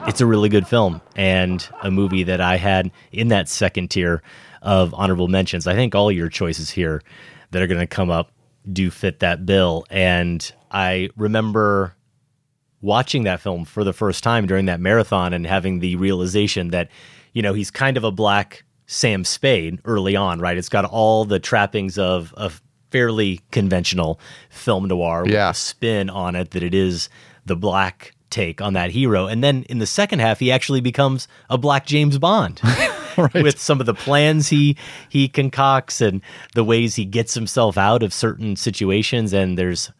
it's 0.06 0.20
a 0.20 0.26
really 0.26 0.48
good 0.48 0.68
film 0.68 1.00
and 1.16 1.68
a 1.82 1.90
movie 1.90 2.22
that 2.22 2.40
I 2.40 2.56
had 2.56 2.92
in 3.10 3.28
that 3.28 3.48
second 3.48 3.90
tier 3.90 4.22
of 4.62 4.94
honorable 4.94 5.26
mentions. 5.26 5.66
I 5.66 5.74
think 5.74 5.96
all 5.96 6.12
your 6.12 6.28
choices 6.28 6.70
here 6.70 7.02
that 7.50 7.62
are 7.62 7.66
going 7.66 7.80
to 7.80 7.86
come 7.86 8.10
up 8.10 8.30
do 8.72 8.92
fit 8.92 9.18
that 9.20 9.44
bill. 9.44 9.84
And 9.90 10.52
I 10.70 11.10
remember 11.16 11.95
watching 12.80 13.24
that 13.24 13.40
film 13.40 13.64
for 13.64 13.84
the 13.84 13.92
first 13.92 14.22
time 14.22 14.46
during 14.46 14.66
that 14.66 14.80
marathon 14.80 15.32
and 15.32 15.46
having 15.46 15.80
the 15.80 15.96
realization 15.96 16.68
that, 16.68 16.88
you 17.32 17.42
know, 17.42 17.54
he's 17.54 17.70
kind 17.70 17.96
of 17.96 18.04
a 18.04 18.10
black 18.10 18.64
Sam 18.86 19.24
Spade 19.24 19.80
early 19.84 20.14
on, 20.14 20.40
right? 20.40 20.56
It's 20.56 20.68
got 20.68 20.84
all 20.84 21.24
the 21.24 21.40
trappings 21.40 21.98
of, 21.98 22.32
a 22.36 22.50
fairly 22.90 23.40
conventional 23.50 24.20
film 24.48 24.86
noir 24.88 25.24
yeah. 25.26 25.48
with 25.48 25.56
a 25.56 25.58
spin 25.58 26.08
on 26.08 26.36
it 26.36 26.52
that 26.52 26.62
it 26.62 26.72
is 26.72 27.08
the 27.44 27.56
black 27.56 28.14
take 28.30 28.60
on 28.60 28.72
that 28.74 28.90
hero. 28.90 29.26
And 29.26 29.42
then 29.42 29.64
in 29.64 29.78
the 29.78 29.86
second 29.86 30.20
half, 30.20 30.38
he 30.38 30.50
actually 30.52 30.80
becomes 30.80 31.28
a 31.50 31.58
black 31.58 31.86
James 31.86 32.18
Bond. 32.18 32.60
right. 33.16 33.42
With 33.42 33.58
some 33.58 33.80
of 33.80 33.86
the 33.86 33.94
plans 33.94 34.48
he 34.48 34.76
he 35.08 35.26
concocts 35.26 36.02
and 36.02 36.20
the 36.54 36.62
ways 36.64 36.96
he 36.96 37.06
gets 37.06 37.32
himself 37.32 37.78
out 37.78 38.02
of 38.02 38.12
certain 38.12 38.56
situations, 38.56 39.32
and 39.32 39.56
there's 39.56 39.90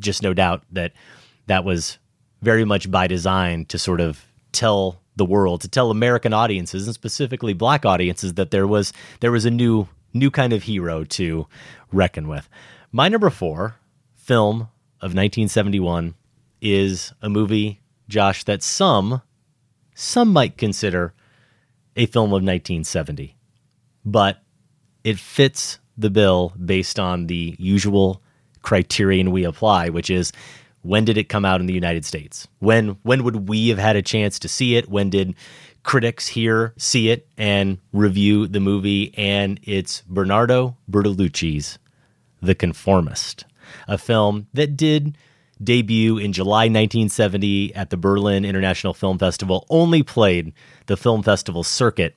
just 0.00 0.24
no 0.24 0.34
doubt 0.34 0.64
that 0.72 0.92
that 1.46 1.64
was 1.64 1.98
very 2.44 2.64
much 2.64 2.90
by 2.90 3.06
design 3.06 3.64
to 3.66 3.78
sort 3.78 4.00
of 4.00 4.26
tell 4.52 5.00
the 5.16 5.24
world, 5.24 5.60
to 5.62 5.68
tell 5.68 5.90
American 5.90 6.32
audiences 6.32 6.86
and 6.86 6.94
specifically 6.94 7.54
black 7.54 7.84
audiences 7.86 8.34
that 8.34 8.50
there 8.50 8.66
was 8.66 8.92
there 9.20 9.32
was 9.32 9.44
a 9.44 9.50
new 9.50 9.88
new 10.12 10.30
kind 10.30 10.52
of 10.52 10.64
hero 10.64 11.04
to 11.04 11.46
reckon 11.92 12.28
with. 12.28 12.48
My 12.92 13.08
number 13.08 13.30
four 13.30 13.76
film 14.14 14.68
of 15.00 15.10
1971 15.10 16.14
is 16.60 17.12
a 17.20 17.28
movie, 17.28 17.80
Josh, 18.08 18.44
that 18.44 18.62
some 18.62 19.22
some 19.94 20.32
might 20.32 20.58
consider 20.58 21.14
a 21.96 22.06
film 22.06 22.30
of 22.30 22.42
1970, 22.42 23.36
but 24.04 24.42
it 25.04 25.18
fits 25.18 25.78
the 25.96 26.10
bill 26.10 26.52
based 26.62 26.98
on 26.98 27.28
the 27.28 27.54
usual 27.58 28.20
criterion 28.62 29.30
we 29.30 29.44
apply, 29.44 29.90
which 29.90 30.10
is 30.10 30.32
when 30.84 31.04
did 31.04 31.16
it 31.16 31.30
come 31.30 31.46
out 31.46 31.60
in 31.60 31.66
the 31.66 31.74
United 31.74 32.04
States? 32.04 32.46
When 32.60 32.98
when 33.02 33.24
would 33.24 33.48
we 33.48 33.68
have 33.68 33.78
had 33.78 33.96
a 33.96 34.02
chance 34.02 34.38
to 34.40 34.48
see 34.48 34.76
it? 34.76 34.88
When 34.88 35.10
did 35.10 35.34
critics 35.82 36.28
here 36.28 36.74
see 36.76 37.10
it 37.10 37.26
and 37.36 37.78
review 37.92 38.46
the 38.46 38.60
movie? 38.60 39.12
And 39.16 39.58
it's 39.62 40.02
Bernardo 40.02 40.76
Bertolucci's 40.90 41.78
The 42.42 42.54
Conformist, 42.54 43.46
a 43.88 43.96
film 43.96 44.46
that 44.52 44.76
did 44.76 45.16
debut 45.62 46.18
in 46.18 46.34
July 46.34 46.64
1970 46.64 47.74
at 47.74 47.88
the 47.88 47.96
Berlin 47.96 48.44
International 48.44 48.92
Film 48.92 49.18
Festival, 49.18 49.66
only 49.70 50.02
played 50.02 50.52
the 50.86 50.98
film 50.98 51.22
festival 51.22 51.64
circuit 51.64 52.14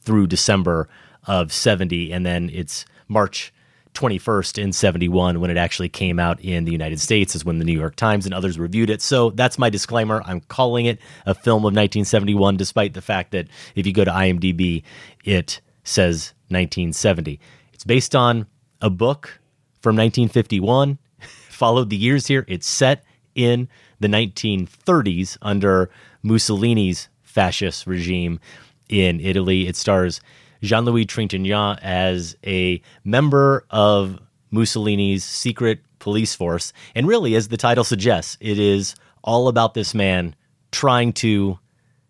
through 0.00 0.26
December 0.26 0.88
of 1.26 1.52
70, 1.52 2.12
and 2.12 2.26
then 2.26 2.50
it's 2.52 2.84
March 3.08 3.52
21st 3.94 4.62
in 4.62 4.72
71 4.72 5.40
when 5.40 5.50
it 5.50 5.56
actually 5.56 5.88
came 5.88 6.18
out 6.18 6.40
in 6.40 6.64
the 6.64 6.72
United 6.72 7.00
States, 7.00 7.34
is 7.34 7.44
when 7.44 7.58
the 7.58 7.64
New 7.64 7.78
York 7.78 7.96
Times 7.96 8.24
and 8.24 8.34
others 8.34 8.58
reviewed 8.58 8.90
it. 8.90 9.02
So 9.02 9.30
that's 9.30 9.58
my 9.58 9.70
disclaimer. 9.70 10.22
I'm 10.24 10.40
calling 10.40 10.86
it 10.86 10.98
a 11.26 11.34
film 11.34 11.60
of 11.60 11.74
1971, 11.74 12.56
despite 12.56 12.94
the 12.94 13.02
fact 13.02 13.32
that 13.32 13.48
if 13.74 13.86
you 13.86 13.92
go 13.92 14.04
to 14.04 14.10
IMDb, 14.10 14.82
it 15.24 15.60
says 15.84 16.34
1970. 16.48 17.40
It's 17.72 17.84
based 17.84 18.14
on 18.14 18.46
a 18.80 18.90
book 18.90 19.40
from 19.80 19.96
1951 19.96 20.98
followed 21.48 21.90
the 21.90 21.96
years 21.96 22.26
here. 22.26 22.44
It's 22.48 22.66
set 22.66 23.04
in 23.34 23.68
the 24.00 24.08
1930s 24.08 25.36
under 25.42 25.90
Mussolini's 26.22 27.08
fascist 27.22 27.86
regime 27.86 28.40
in 28.88 29.20
Italy. 29.20 29.68
It 29.68 29.76
stars 29.76 30.20
Jean 30.62 30.84
Louis 30.84 31.06
Trintignant 31.06 31.78
as 31.82 32.36
a 32.44 32.82
member 33.04 33.64
of 33.70 34.18
Mussolini's 34.50 35.24
secret 35.24 35.80
police 35.98 36.34
force. 36.34 36.72
And 36.94 37.06
really, 37.06 37.34
as 37.34 37.48
the 37.48 37.56
title 37.56 37.84
suggests, 37.84 38.36
it 38.40 38.58
is 38.58 38.94
all 39.22 39.48
about 39.48 39.74
this 39.74 39.94
man 39.94 40.34
trying 40.72 41.12
to 41.12 41.58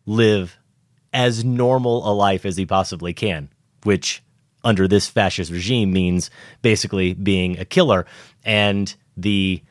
live 0.06 0.56
as 1.12 1.44
normal 1.44 2.08
a 2.08 2.12
life 2.12 2.46
as 2.46 2.56
he 2.56 2.66
possibly 2.66 3.12
can, 3.12 3.48
which 3.82 4.22
under 4.62 4.86
this 4.86 5.08
fascist 5.08 5.50
regime 5.50 5.92
means 5.92 6.30
basically 6.62 7.14
being 7.14 7.58
a 7.58 7.64
killer. 7.64 8.06
And 8.44 8.94
the 9.16 9.62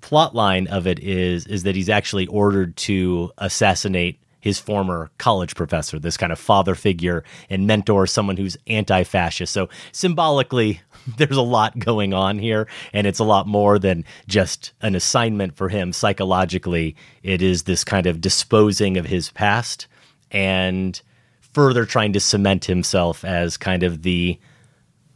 plot 0.00 0.34
line 0.34 0.66
of 0.68 0.86
it 0.86 0.98
is 1.00 1.46
is 1.46 1.64
that 1.64 1.74
he's 1.74 1.88
actually 1.88 2.26
ordered 2.28 2.76
to 2.76 3.32
assassinate 3.38 4.20
his 4.40 4.58
former 4.58 5.10
college 5.18 5.54
professor, 5.54 5.98
this 5.98 6.16
kind 6.16 6.32
of 6.32 6.38
father 6.38 6.74
figure 6.74 7.24
and 7.50 7.66
mentor, 7.66 8.06
someone 8.06 8.36
who's 8.36 8.56
anti 8.66 9.02
fascist. 9.04 9.52
So, 9.52 9.68
symbolically, 9.92 10.80
there's 11.16 11.36
a 11.36 11.42
lot 11.42 11.78
going 11.78 12.14
on 12.14 12.38
here, 12.38 12.68
and 12.92 13.06
it's 13.06 13.18
a 13.18 13.24
lot 13.24 13.46
more 13.46 13.78
than 13.78 14.04
just 14.26 14.72
an 14.80 14.94
assignment 14.94 15.56
for 15.56 15.68
him 15.68 15.92
psychologically. 15.92 16.96
It 17.22 17.42
is 17.42 17.64
this 17.64 17.84
kind 17.84 18.06
of 18.06 18.20
disposing 18.20 18.96
of 18.96 19.06
his 19.06 19.30
past 19.30 19.86
and 20.30 21.00
further 21.40 21.84
trying 21.84 22.12
to 22.12 22.20
cement 22.20 22.66
himself 22.66 23.24
as 23.24 23.56
kind 23.56 23.82
of 23.82 24.02
the 24.02 24.38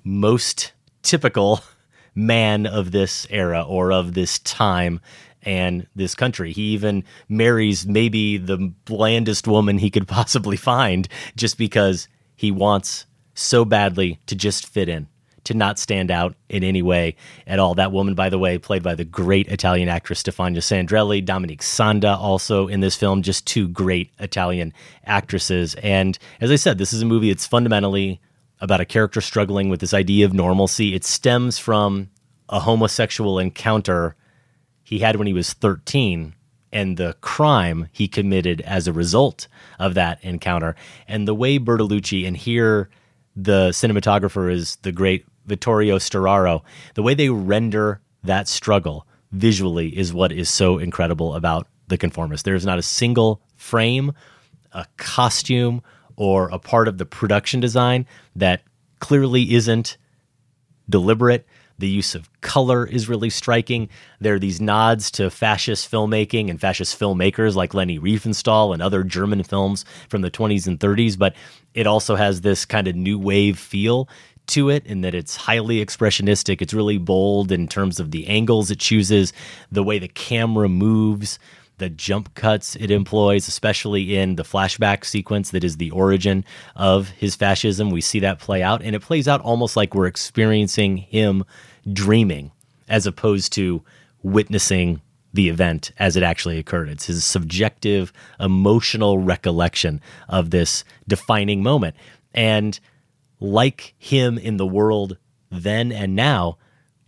most 0.04 0.72
typical 1.02 1.60
man 2.14 2.66
of 2.66 2.90
this 2.90 3.26
era 3.30 3.62
or 3.62 3.92
of 3.92 4.14
this 4.14 4.38
time 4.40 5.00
and 5.42 5.86
this 5.94 6.14
country. 6.14 6.52
He 6.52 6.72
even 6.72 7.04
marries 7.28 7.86
maybe 7.86 8.36
the 8.36 8.72
blandest 8.84 9.46
woman 9.46 9.78
he 9.78 9.90
could 9.90 10.08
possibly 10.08 10.56
find 10.56 11.08
just 11.36 11.58
because 11.58 12.08
he 12.34 12.50
wants 12.50 13.06
so 13.34 13.64
badly 13.64 14.20
to 14.26 14.34
just 14.34 14.66
fit 14.66 14.88
in, 14.88 15.08
to 15.44 15.54
not 15.54 15.78
stand 15.78 16.10
out 16.10 16.34
in 16.48 16.62
any 16.62 16.82
way 16.82 17.16
at 17.46 17.58
all. 17.58 17.74
That 17.74 17.92
woman, 17.92 18.14
by 18.14 18.28
the 18.28 18.38
way, 18.38 18.58
played 18.58 18.82
by 18.82 18.94
the 18.94 19.04
great 19.04 19.48
Italian 19.48 19.88
actress 19.88 20.22
Stefania 20.22 20.58
Sandrelli, 20.58 21.24
Dominique 21.24 21.62
Sanda 21.62 22.16
also 22.16 22.68
in 22.68 22.80
this 22.80 22.96
film, 22.96 23.22
just 23.22 23.46
two 23.46 23.68
great 23.68 24.10
Italian 24.18 24.72
actresses. 25.04 25.74
And 25.76 26.18
as 26.40 26.50
I 26.50 26.56
said, 26.56 26.78
this 26.78 26.92
is 26.92 27.02
a 27.02 27.06
movie 27.06 27.32
that's 27.32 27.46
fundamentally 27.46 28.20
about 28.60 28.80
a 28.80 28.84
character 28.84 29.20
struggling 29.20 29.68
with 29.68 29.80
this 29.80 29.94
idea 29.94 30.24
of 30.24 30.32
normalcy. 30.32 30.94
It 30.94 31.04
stems 31.04 31.58
from 31.58 32.10
a 32.48 32.60
homosexual 32.60 33.38
encounter 33.38 34.14
he 34.92 34.98
had 34.98 35.16
when 35.16 35.26
he 35.26 35.32
was 35.32 35.54
13 35.54 36.34
and 36.70 36.96
the 36.98 37.16
crime 37.22 37.88
he 37.92 38.06
committed 38.06 38.60
as 38.60 38.86
a 38.86 38.92
result 38.92 39.48
of 39.78 39.94
that 39.94 40.22
encounter. 40.22 40.76
And 41.08 41.26
the 41.26 41.34
way 41.34 41.58
Bertolucci, 41.58 42.26
and 42.26 42.36
here 42.36 42.90
the 43.34 43.70
cinematographer 43.70 44.52
is 44.52 44.76
the 44.82 44.92
great 44.92 45.24
Vittorio 45.46 45.96
Storaro, 45.96 46.62
the 46.94 47.02
way 47.02 47.14
they 47.14 47.30
render 47.30 48.02
that 48.22 48.48
struggle 48.48 49.06
visually 49.32 49.96
is 49.96 50.12
what 50.12 50.30
is 50.30 50.50
so 50.50 50.76
incredible 50.76 51.34
about 51.34 51.66
The 51.88 51.96
Conformist. 51.96 52.44
There's 52.44 52.66
not 52.66 52.78
a 52.78 52.82
single 52.82 53.40
frame, 53.56 54.12
a 54.72 54.84
costume, 54.98 55.82
or 56.16 56.50
a 56.50 56.58
part 56.58 56.86
of 56.86 56.98
the 56.98 57.06
production 57.06 57.60
design 57.60 58.06
that 58.36 58.62
clearly 58.98 59.54
isn't 59.54 59.96
deliberate. 60.88 61.46
The 61.78 61.88
use 61.88 62.14
of 62.14 62.28
color 62.40 62.86
is 62.86 63.08
really 63.08 63.30
striking. 63.30 63.88
There 64.20 64.34
are 64.34 64.38
these 64.38 64.60
nods 64.60 65.10
to 65.12 65.30
fascist 65.30 65.90
filmmaking 65.90 66.50
and 66.50 66.60
fascist 66.60 66.98
filmmakers 66.98 67.54
like 67.54 67.74
Leni 67.74 67.98
Riefenstahl 67.98 68.72
and 68.72 68.82
other 68.82 69.02
German 69.02 69.42
films 69.42 69.84
from 70.08 70.22
the 70.22 70.30
20s 70.30 70.66
and 70.66 70.78
30s, 70.78 71.18
but 71.18 71.34
it 71.74 71.86
also 71.86 72.16
has 72.16 72.40
this 72.40 72.64
kind 72.64 72.88
of 72.88 72.94
new 72.94 73.18
wave 73.18 73.58
feel 73.58 74.08
to 74.48 74.68
it 74.68 74.84
in 74.86 75.02
that 75.02 75.14
it's 75.14 75.36
highly 75.36 75.84
expressionistic. 75.84 76.60
It's 76.60 76.74
really 76.74 76.98
bold 76.98 77.52
in 77.52 77.68
terms 77.68 78.00
of 78.00 78.10
the 78.10 78.26
angles 78.26 78.70
it 78.70 78.78
chooses, 78.78 79.32
the 79.70 79.82
way 79.82 79.98
the 79.98 80.08
camera 80.08 80.68
moves, 80.68 81.38
the 81.82 81.90
jump 81.90 82.34
cuts 82.34 82.76
it 82.76 82.90
employs, 82.90 83.48
especially 83.48 84.16
in 84.16 84.36
the 84.36 84.44
flashback 84.44 85.04
sequence 85.04 85.50
that 85.50 85.64
is 85.64 85.76
the 85.76 85.90
origin 85.90 86.44
of 86.76 87.08
his 87.10 87.34
fascism. 87.34 87.90
We 87.90 88.00
see 88.00 88.20
that 88.20 88.38
play 88.38 88.62
out, 88.62 88.82
and 88.82 88.94
it 88.94 89.00
plays 89.00 89.26
out 89.26 89.40
almost 89.40 89.76
like 89.76 89.94
we're 89.94 90.06
experiencing 90.06 90.98
him 90.98 91.44
dreaming 91.92 92.52
as 92.88 93.06
opposed 93.06 93.52
to 93.54 93.82
witnessing 94.22 95.00
the 95.34 95.48
event 95.48 95.92
as 95.98 96.16
it 96.16 96.22
actually 96.22 96.58
occurred. 96.58 96.88
It's 96.88 97.06
his 97.06 97.24
subjective, 97.24 98.12
emotional 98.38 99.18
recollection 99.18 100.00
of 100.28 100.50
this 100.50 100.84
defining 101.08 101.62
moment. 101.62 101.96
And 102.32 102.78
like 103.40 103.94
him 103.98 104.38
in 104.38 104.56
the 104.56 104.66
world 104.66 105.16
then 105.50 105.90
and 105.90 106.14
now, 106.14 106.58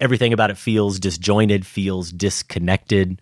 everything 0.01 0.33
about 0.33 0.51
it 0.51 0.59
feels 0.59 0.99
disjointed, 0.99 1.65
feels 1.65 2.11
disconnected. 2.11 3.21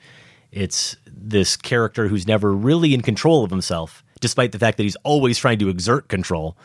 It's 0.51 0.97
this 1.15 1.57
character 1.57 2.09
who's 2.09 2.27
never 2.27 2.53
really 2.53 2.95
in 2.95 3.03
control 3.03 3.45
of 3.45 3.51
himself, 3.51 4.05
despite 4.21 4.53
the 4.53 4.59
fact 4.59 4.77
that 4.77 4.85
he's 4.85 4.97
always 4.97 5.39
trying 5.39 5.59
to 5.59 5.69
exert 5.69 6.09
control. 6.09 6.57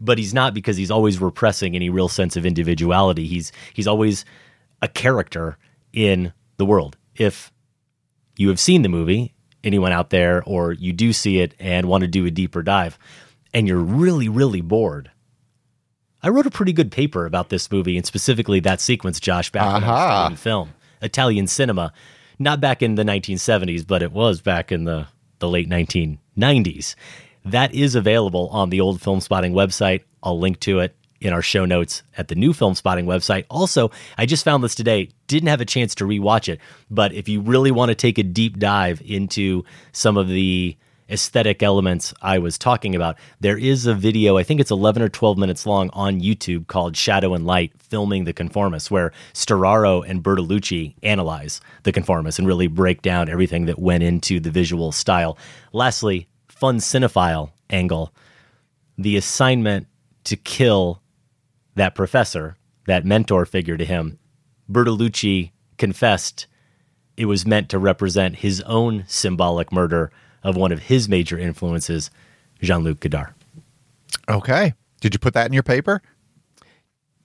But 0.00 0.18
he's 0.18 0.34
not 0.34 0.54
because 0.54 0.76
he's 0.76 0.90
always 0.90 1.20
repressing 1.20 1.74
any 1.74 1.90
real 1.90 2.08
sense 2.08 2.36
of 2.36 2.46
individuality. 2.46 3.26
He's 3.26 3.50
he's 3.74 3.86
always 3.88 4.24
a 4.80 4.88
character 4.88 5.58
in 5.92 6.32
the 6.56 6.64
world. 6.64 6.96
If 7.16 7.52
you 8.36 8.48
have 8.48 8.60
seen 8.60 8.82
the 8.82 8.88
movie, 8.88 9.34
anyone 9.64 9.92
out 9.92 10.10
there, 10.10 10.42
or 10.44 10.72
you 10.72 10.92
do 10.92 11.12
see 11.12 11.40
it 11.40 11.54
and 11.58 11.86
want 11.86 12.02
to 12.02 12.08
do 12.08 12.26
a 12.26 12.30
deeper 12.30 12.62
dive, 12.62 12.96
and 13.52 13.66
you're 13.66 13.78
really, 13.78 14.28
really 14.28 14.60
bored, 14.60 15.10
I 16.22 16.28
wrote 16.28 16.46
a 16.46 16.50
pretty 16.50 16.72
good 16.72 16.92
paper 16.92 17.26
about 17.26 17.48
this 17.48 17.70
movie 17.70 17.96
and 17.96 18.06
specifically 18.06 18.60
that 18.60 18.80
sequence, 18.80 19.18
Josh, 19.20 19.50
back 19.50 19.62
when 19.62 19.84
I 19.84 19.86
was 19.86 19.88
Aha. 19.88 20.20
studying 20.22 20.36
film, 20.36 20.74
Italian 21.02 21.46
cinema. 21.46 21.92
Not 22.38 22.60
back 22.60 22.82
in 22.82 22.94
the 22.94 23.02
1970s, 23.02 23.86
but 23.86 24.02
it 24.02 24.12
was 24.12 24.40
back 24.40 24.70
in 24.70 24.84
the, 24.84 25.08
the 25.40 25.48
late 25.48 25.68
1990s. 25.68 26.94
That 27.44 27.74
is 27.74 27.94
available 27.94 28.48
on 28.48 28.70
the 28.70 28.80
old 28.80 29.00
Filmspotting 29.00 29.52
website. 29.52 30.02
I'll 30.22 30.38
link 30.38 30.60
to 30.60 30.80
it 30.80 30.94
in 31.20 31.32
our 31.32 31.42
show 31.42 31.64
notes 31.64 32.02
at 32.16 32.28
the 32.28 32.34
new 32.34 32.52
Filmspotting 32.52 33.04
website. 33.04 33.44
Also, 33.50 33.90
I 34.16 34.26
just 34.26 34.44
found 34.44 34.62
this 34.62 34.74
today, 34.74 35.10
didn't 35.26 35.48
have 35.48 35.60
a 35.60 35.64
chance 35.64 35.94
to 35.96 36.04
rewatch 36.04 36.48
it, 36.48 36.60
but 36.90 37.12
if 37.12 37.28
you 37.28 37.40
really 37.40 37.70
want 37.70 37.88
to 37.88 37.94
take 37.94 38.18
a 38.18 38.22
deep 38.22 38.58
dive 38.58 39.02
into 39.04 39.64
some 39.92 40.16
of 40.16 40.28
the 40.28 40.76
aesthetic 41.10 41.62
elements 41.62 42.12
I 42.20 42.38
was 42.38 42.58
talking 42.58 42.94
about, 42.94 43.16
there 43.40 43.58
is 43.58 43.86
a 43.86 43.94
video, 43.94 44.36
I 44.36 44.42
think 44.42 44.60
it's 44.60 44.70
11 44.70 45.02
or 45.02 45.08
12 45.08 45.38
minutes 45.38 45.66
long 45.66 45.90
on 45.92 46.20
YouTube 46.20 46.66
called 46.66 46.96
Shadow 46.96 47.34
and 47.34 47.46
Light 47.46 47.72
Filming 47.78 48.24
the 48.24 48.32
Conformist, 48.32 48.90
where 48.90 49.12
Storaro 49.32 50.04
and 50.06 50.22
Bertolucci 50.22 50.94
analyze 51.02 51.60
the 51.82 51.92
Conformist 51.92 52.38
and 52.38 52.46
really 52.46 52.66
break 52.66 53.02
down 53.02 53.28
everything 53.28 53.66
that 53.66 53.78
went 53.78 54.02
into 54.02 54.40
the 54.40 54.50
visual 54.50 54.92
style. 54.92 55.38
Lastly, 55.72 56.28
fun 56.48 56.78
cinephile 56.78 57.52
angle 57.70 58.12
the 58.98 59.16
assignment 59.16 59.86
to 60.24 60.36
kill 60.36 61.00
that 61.76 61.94
professor, 61.94 62.56
that 62.86 63.06
mentor 63.06 63.46
figure 63.46 63.76
to 63.76 63.84
him, 63.84 64.18
Bertolucci 64.70 65.52
confessed 65.78 66.46
it 67.16 67.26
was 67.26 67.46
meant 67.46 67.68
to 67.68 67.78
represent 67.78 68.36
his 68.36 68.60
own 68.62 69.04
symbolic 69.06 69.72
murder 69.72 70.10
of 70.42 70.56
one 70.56 70.72
of 70.72 70.78
his 70.80 71.08
major 71.08 71.38
influences, 71.38 72.10
Jean 72.62 72.82
Luc 72.84 73.00
Godard. 73.00 73.34
Okay. 74.28 74.74
Did 75.00 75.14
you 75.14 75.18
put 75.18 75.34
that 75.34 75.46
in 75.46 75.52
your 75.52 75.62
paper? 75.62 76.02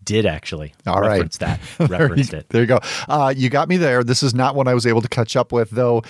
Did 0.03 0.25
actually. 0.25 0.73
All 0.85 0.99
right. 0.99 1.11
reference 1.11 1.37
that. 1.37 1.59
There 1.77 1.87
Referenced 1.87 2.33
you- 2.33 2.39
it. 2.39 2.49
There 2.49 2.61
you 2.61 2.67
go. 2.67 2.79
Uh, 3.07 3.33
you 3.35 3.49
got 3.49 3.69
me 3.69 3.77
there. 3.77 4.03
This 4.03 4.21
is 4.21 4.33
not 4.33 4.53
one 4.55 4.67
I 4.67 4.73
was 4.73 4.85
able 4.85 5.01
to 5.01 5.07
catch 5.07 5.35
up 5.35 5.51
with, 5.51 5.69
though. 5.71 6.03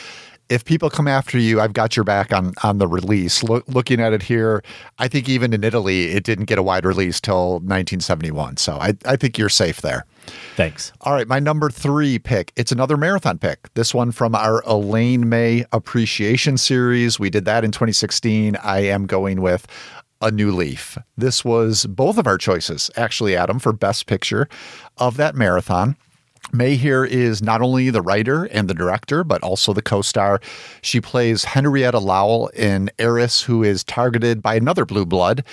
If 0.49 0.65
people 0.65 0.89
come 0.89 1.07
after 1.07 1.37
you, 1.37 1.59
I've 1.61 1.73
got 1.73 1.95
your 1.95 2.03
back 2.03 2.33
on 2.33 2.53
on 2.63 2.77
the 2.77 2.87
release. 2.87 3.43
Look, 3.43 3.67
looking 3.67 3.99
at 3.99 4.13
it 4.13 4.23
here, 4.23 4.63
I 4.99 5.07
think 5.07 5.29
even 5.29 5.53
in 5.53 5.63
Italy, 5.63 6.11
it 6.11 6.23
didn't 6.23 6.45
get 6.45 6.57
a 6.57 6.63
wide 6.63 6.85
release 6.85 7.19
till 7.19 7.53
1971. 7.53 8.57
So 8.57 8.73
I, 8.73 8.93
I 9.05 9.15
think 9.15 9.37
you're 9.37 9.49
safe 9.49 9.81
there. 9.81 10.05
Thanks. 10.55 10.91
All 11.01 11.13
right, 11.13 11.27
my 11.27 11.39
number 11.39 11.69
three 11.69 12.19
pick. 12.19 12.51
It's 12.55 12.71
another 12.71 12.97
marathon 12.97 13.37
pick. 13.37 13.73
This 13.73 13.93
one 13.93 14.11
from 14.11 14.35
our 14.35 14.61
Elaine 14.65 15.27
May 15.27 15.65
Appreciation 15.71 16.57
Series. 16.57 17.19
We 17.19 17.29
did 17.29 17.45
that 17.45 17.63
in 17.63 17.71
2016. 17.71 18.55
I 18.57 18.79
am 18.79 19.05
going 19.05 19.41
with 19.41 19.67
A 20.21 20.31
New 20.31 20.51
Leaf. 20.51 20.97
This 21.17 21.43
was 21.43 21.85
both 21.85 22.17
of 22.17 22.27
our 22.27 22.37
choices, 22.37 22.89
actually, 22.95 23.35
Adam, 23.35 23.59
for 23.59 23.73
Best 23.73 24.05
Picture 24.05 24.47
of 24.97 25.17
that 25.17 25.35
marathon. 25.35 25.97
May 26.51 26.75
here 26.75 27.03
is 27.03 27.41
not 27.41 27.61
only 27.61 27.89
the 27.89 28.01
writer 28.01 28.45
and 28.45 28.69
the 28.69 28.73
director, 28.73 29.23
but 29.23 29.41
also 29.41 29.73
the 29.73 29.81
co 29.81 30.01
star. 30.01 30.39
She 30.81 31.01
plays 31.01 31.45
Henrietta 31.45 31.99
Lowell, 31.99 32.51
an 32.57 32.89
heiress 32.99 33.41
who 33.41 33.63
is 33.63 33.83
targeted 33.83 34.41
by 34.41 34.55
another 34.55 34.85
blue 34.85 35.05
blood, 35.05 35.43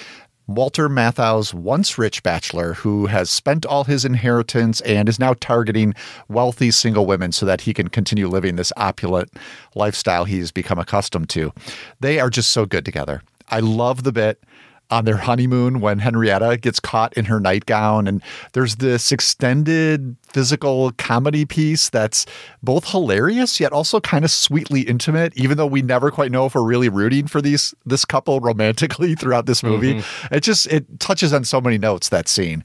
Walter 0.50 0.88
Matthau's 0.88 1.54
once 1.54 1.96
rich 1.96 2.24
bachelor 2.24 2.74
who 2.74 3.06
has 3.06 3.30
spent 3.30 3.64
all 3.64 3.84
his 3.84 4.04
inheritance 4.04 4.80
and 4.80 5.08
is 5.08 5.20
now 5.20 5.34
targeting 5.34 5.94
wealthy 6.28 6.72
single 6.72 7.06
women 7.06 7.30
so 7.30 7.46
that 7.46 7.60
he 7.60 7.72
can 7.72 7.86
continue 7.86 8.26
living 8.26 8.56
this 8.56 8.72
opulent 8.76 9.32
lifestyle 9.76 10.24
he's 10.24 10.50
become 10.50 10.78
accustomed 10.78 11.28
to. 11.28 11.52
They 12.00 12.18
are 12.18 12.30
just 12.30 12.50
so 12.50 12.66
good 12.66 12.84
together. 12.84 13.22
I 13.48 13.60
love 13.60 14.02
the 14.02 14.12
bit 14.12 14.42
on 14.90 15.04
their 15.04 15.16
honeymoon 15.16 15.80
when 15.80 15.98
Henrietta 15.98 16.58
gets 16.58 16.80
caught 16.80 17.12
in 17.14 17.26
her 17.26 17.40
nightgown. 17.40 18.06
And 18.06 18.22
there's 18.52 18.76
this 18.76 19.12
extended 19.12 20.16
physical 20.28 20.92
comedy 20.92 21.44
piece 21.44 21.90
that's 21.90 22.26
both 22.62 22.90
hilarious 22.90 23.60
yet 23.60 23.72
also 23.72 24.00
kind 24.00 24.24
of 24.24 24.30
sweetly 24.30 24.82
intimate, 24.82 25.36
even 25.36 25.56
though 25.56 25.66
we 25.66 25.82
never 25.82 26.10
quite 26.10 26.32
know 26.32 26.46
if 26.46 26.54
we're 26.54 26.62
really 26.62 26.88
rooting 26.88 27.26
for 27.26 27.40
these 27.40 27.74
this 27.86 28.04
couple 28.04 28.40
romantically 28.40 29.14
throughout 29.18 29.46
this 29.46 29.62
movie. 29.62 29.94
Mm-hmm. 29.94 30.34
It 30.34 30.40
just 30.40 30.66
it 30.66 31.00
touches 31.00 31.32
on 31.32 31.44
so 31.44 31.60
many 31.60 31.78
notes 31.78 32.08
that 32.08 32.28
scene. 32.28 32.64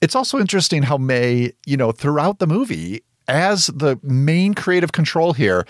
It's 0.00 0.16
also 0.16 0.38
interesting 0.38 0.82
how 0.82 0.98
May, 0.98 1.52
you 1.64 1.76
know, 1.76 1.92
throughout 1.92 2.40
the 2.40 2.46
movie, 2.46 3.02
as 3.28 3.68
the 3.68 4.00
main 4.02 4.52
creative 4.52 4.90
control 4.90 5.32
here, 5.32 5.64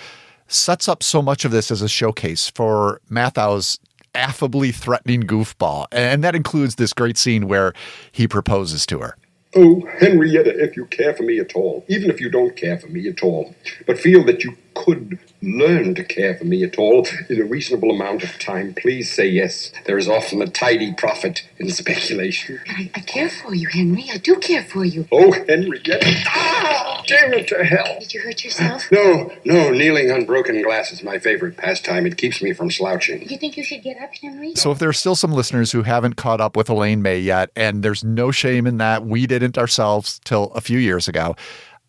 sets 0.49 0.89
up 0.89 1.03
so 1.03 1.23
much 1.23 1.45
of 1.45 1.51
this 1.51 1.71
as 1.71 1.83
a 1.83 1.89
showcase 1.89 2.49
for 2.49 3.01
Matthau's 3.11 3.79
affably 4.15 4.73
threatening 4.73 5.23
goofball. 5.23 5.87
And 5.93 6.23
that 6.25 6.35
includes 6.35 6.77
this 6.77 6.93
great 6.93 7.17
scene 7.19 7.49
where 7.49 7.73
he 8.11 8.29
proposes 8.29 8.87
to 8.87 9.01
her. 9.01 9.17
Oh, 9.55 9.87
Henrietta, 9.99 10.63
if 10.63 10.77
you 10.77 10.87
care 10.87 11.13
for 11.13 11.25
me 11.25 11.39
at 11.39 11.55
all, 11.55 11.85
even 11.89 12.11
if 12.11 12.21
you 12.21 12.31
don't 12.31 12.57
care 12.57 12.79
for 12.79 12.87
me 12.87 13.07
at 13.09 13.23
all, 13.23 13.55
but 13.87 13.99
feel 13.99 14.25
that 14.25 14.45
you 14.45 14.57
could 14.75 15.19
learn 15.43 15.95
to 15.97 16.05
care 16.05 16.37
for 16.37 16.45
me 16.45 16.63
at 16.63 16.79
all 16.79 17.07
in 17.29 17.41
a 17.41 17.45
reasonable 17.45 17.91
amount 17.91 18.23
of 18.23 18.39
time, 18.39 18.75
please 18.75 19.13
say 19.13 19.27
yes. 19.27 19.73
There 19.87 19.99
is 19.99 20.09
often 20.09 20.41
a 20.41 20.47
tidy 20.47 20.93
profit 20.95 21.43
in 21.59 21.69
speculation. 21.71 22.61
I, 22.69 22.91
I 22.95 23.01
care 23.01 23.29
for 23.29 23.55
you, 23.55 23.69
Henry. 23.69 24.07
I 24.13 24.19
do 24.19 24.37
care 24.37 24.63
for 24.63 24.85
you. 24.85 25.07
Oh, 25.11 25.33
Henrietta. 25.33 26.07
Ah, 26.27 27.03
damn 27.07 27.35
it 27.35 27.49
to 27.49 27.65
hell. 27.65 27.99
Did 28.01 28.15
you 28.15 28.21
hurt 28.21 28.45
yourself? 28.45 28.91
No, 28.93 29.33
no, 29.45 29.71
kneeling 29.71 30.11
on 30.11 30.25
broken 30.25 30.63
glass 30.63 30.93
is 30.93 31.03
my 31.03 31.19
favorite 31.19 31.57
pastime. 31.57 32.07
It 32.07 32.17
keeps 32.17 32.41
me 32.41 32.53
from 32.53 32.71
slouching. 32.71 33.29
You 33.29 33.37
think 33.37 33.57
you 33.57 33.65
should 33.65 33.83
get 33.83 34.01
up, 34.01 34.15
Henry? 34.15 34.55
So 34.55 34.71
if 34.71 34.79
there 34.79 34.89
are 34.89 34.95
still 34.95 35.17
some 35.17 35.33
listeners 35.33 35.73
who 35.73 35.83
haven't 35.83 36.15
caught 36.15 36.41
up 36.41 36.57
with 36.57 36.69
Elaine 36.69 37.03
May 37.03 37.19
yet, 37.19 37.51
and 37.57 37.83
there's 37.83 38.05
no 38.05 38.31
shame 38.31 38.67
in 38.67 38.79
that, 38.79 39.05
we 39.05 39.27
didn't 39.27 39.59
ourselves 39.59 40.21
till 40.25 40.53
a 40.53 40.61
few 40.61 40.79
years 40.79 41.09
ago. 41.09 41.35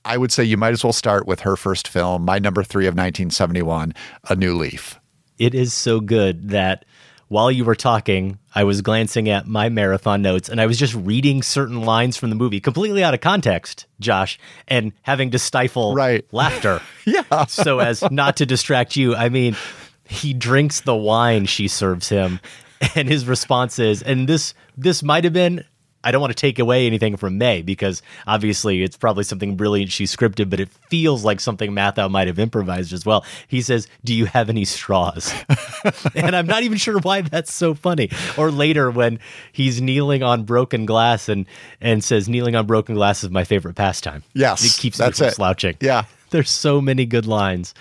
I 0.05 0.17
would 0.17 0.31
say 0.31 0.43
you 0.43 0.57
might 0.57 0.73
as 0.73 0.83
well 0.83 0.93
start 0.93 1.25
with 1.25 1.41
her 1.41 1.55
first 1.55 1.87
film, 1.87 2.25
my 2.25 2.39
number 2.39 2.63
three 2.63 2.85
of 2.85 2.93
1971, 2.93 3.93
A 4.29 4.35
New 4.35 4.55
Leaf. 4.55 4.99
It 5.37 5.55
is 5.55 5.73
so 5.73 5.99
good 5.99 6.49
that 6.49 6.85
while 7.29 7.51
you 7.51 7.65
were 7.65 7.75
talking, 7.75 8.37
I 8.53 8.63
was 8.63 8.81
glancing 8.81 9.29
at 9.29 9.47
my 9.47 9.69
marathon 9.69 10.21
notes 10.21 10.49
and 10.49 10.61
I 10.61 10.67
was 10.67 10.77
just 10.77 10.93
reading 10.93 11.41
certain 11.41 11.81
lines 11.81 12.17
from 12.17 12.29
the 12.29 12.35
movie 12.35 12.59
completely 12.59 13.03
out 13.03 13.13
of 13.13 13.21
context, 13.21 13.87
Josh, 13.99 14.37
and 14.67 14.91
having 15.01 15.31
to 15.31 15.39
stifle 15.39 15.95
right. 15.95 16.25
laughter. 16.31 16.81
yeah. 17.05 17.45
so 17.45 17.79
as 17.79 18.03
not 18.11 18.37
to 18.37 18.45
distract 18.45 18.95
you. 18.95 19.15
I 19.15 19.29
mean, 19.29 19.55
he 20.05 20.33
drinks 20.33 20.81
the 20.81 20.95
wine 20.95 21.45
she 21.45 21.67
serves 21.67 22.09
him 22.09 22.39
and 22.95 23.07
his 23.07 23.25
response 23.25 23.79
is 23.79 24.01
and 24.01 24.27
this 24.27 24.53
this 24.77 25.01
might 25.03 25.23
have 25.23 25.33
been 25.33 25.63
I 26.03 26.11
don't 26.11 26.21
want 26.21 26.31
to 26.31 26.39
take 26.39 26.59
away 26.59 26.85
anything 26.85 27.17
from 27.17 27.37
May 27.37 27.61
because 27.61 28.01
obviously 28.27 28.83
it's 28.83 28.97
probably 28.97 29.23
something 29.23 29.55
brilliant 29.55 29.91
she 29.91 30.05
scripted, 30.05 30.49
but 30.49 30.59
it 30.59 30.69
feels 30.89 31.23
like 31.23 31.39
something 31.39 31.71
Matthau 31.71 32.09
might 32.09 32.27
have 32.27 32.39
improvised 32.39 32.93
as 32.93 33.05
well. 33.05 33.25
He 33.47 33.61
says, 33.61 33.87
Do 34.03 34.13
you 34.13 34.25
have 34.25 34.49
any 34.49 34.65
straws? 34.65 35.33
and 36.15 36.35
I'm 36.35 36.47
not 36.47 36.63
even 36.63 36.77
sure 36.77 36.99
why 36.99 37.21
that's 37.21 37.53
so 37.53 37.73
funny. 37.73 38.09
Or 38.37 38.51
later 38.51 38.91
when 38.91 39.19
he's 39.51 39.81
kneeling 39.81 40.23
on 40.23 40.43
broken 40.43 40.85
glass 40.85 41.29
and 41.29 41.45
and 41.79 42.03
says, 42.03 42.27
Kneeling 42.27 42.55
on 42.55 42.65
broken 42.65 42.95
glass 42.95 43.23
is 43.23 43.29
my 43.29 43.43
favorite 43.43 43.75
pastime. 43.75 44.23
Yes. 44.33 44.63
It 44.65 44.79
keeps 44.79 44.97
that's 44.97 45.19
me 45.19 45.25
from 45.25 45.31
it. 45.31 45.35
slouching. 45.35 45.77
Yeah. 45.79 46.05
There's 46.31 46.49
so 46.49 46.81
many 46.81 47.05
good 47.05 47.25
lines 47.27 47.73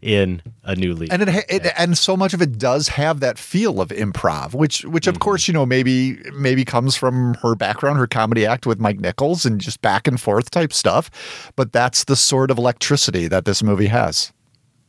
in 0.00 0.42
a 0.64 0.74
new 0.74 0.94
Leaf. 0.94 1.12
And 1.12 1.22
it, 1.22 1.44
it 1.48 1.72
and 1.76 1.96
so 1.96 2.16
much 2.16 2.34
of 2.34 2.42
it 2.42 2.58
does 2.58 2.88
have 2.88 3.20
that 3.20 3.38
feel 3.38 3.80
of 3.80 3.88
improv, 3.88 4.54
which 4.54 4.84
which 4.84 5.06
of 5.06 5.14
mm-hmm. 5.14 5.20
course 5.20 5.48
you 5.48 5.54
know 5.54 5.66
maybe 5.66 6.18
maybe 6.34 6.64
comes 6.64 6.96
from 6.96 7.34
her 7.34 7.54
background, 7.54 7.98
her 7.98 8.06
comedy 8.06 8.46
act 8.46 8.66
with 8.66 8.78
Mike 8.78 9.00
Nichols, 9.00 9.44
and 9.44 9.60
just 9.60 9.80
back 9.82 10.06
and 10.06 10.20
forth 10.20 10.50
type 10.50 10.72
stuff. 10.72 11.50
But 11.56 11.72
that's 11.72 12.04
the 12.04 12.16
sort 12.16 12.50
of 12.50 12.58
electricity 12.58 13.28
that 13.28 13.44
this 13.44 13.62
movie 13.62 13.86
has. 13.86 14.32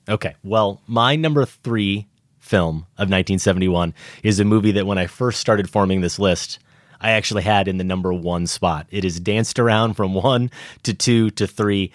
Okay. 0.08 0.36
Well, 0.44 0.82
my 0.88 1.16
number 1.16 1.46
three 1.46 2.08
film 2.40 2.78
of 2.98 3.10
1971 3.10 3.94
is 4.24 4.40
a 4.40 4.46
movie 4.46 4.72
that 4.72 4.88
when 4.88 4.98
I 4.98 5.06
first 5.06 5.40
started 5.40 5.70
forming 5.70 6.02
this 6.02 6.18
list, 6.18 6.58
I 7.00 7.12
actually 7.12 7.44
had 7.44 7.68
in 7.68 7.78
the 7.78 7.84
number 7.84 8.12
one 8.12 8.48
spot. 8.48 8.88
It 8.90 9.06
is 9.06 9.20
danced 9.20 9.60
around 9.60 9.94
from 9.94 10.14
one 10.14 10.50
to 10.84 10.94
two 10.94 11.30
to 11.32 11.46
three, 11.48 11.92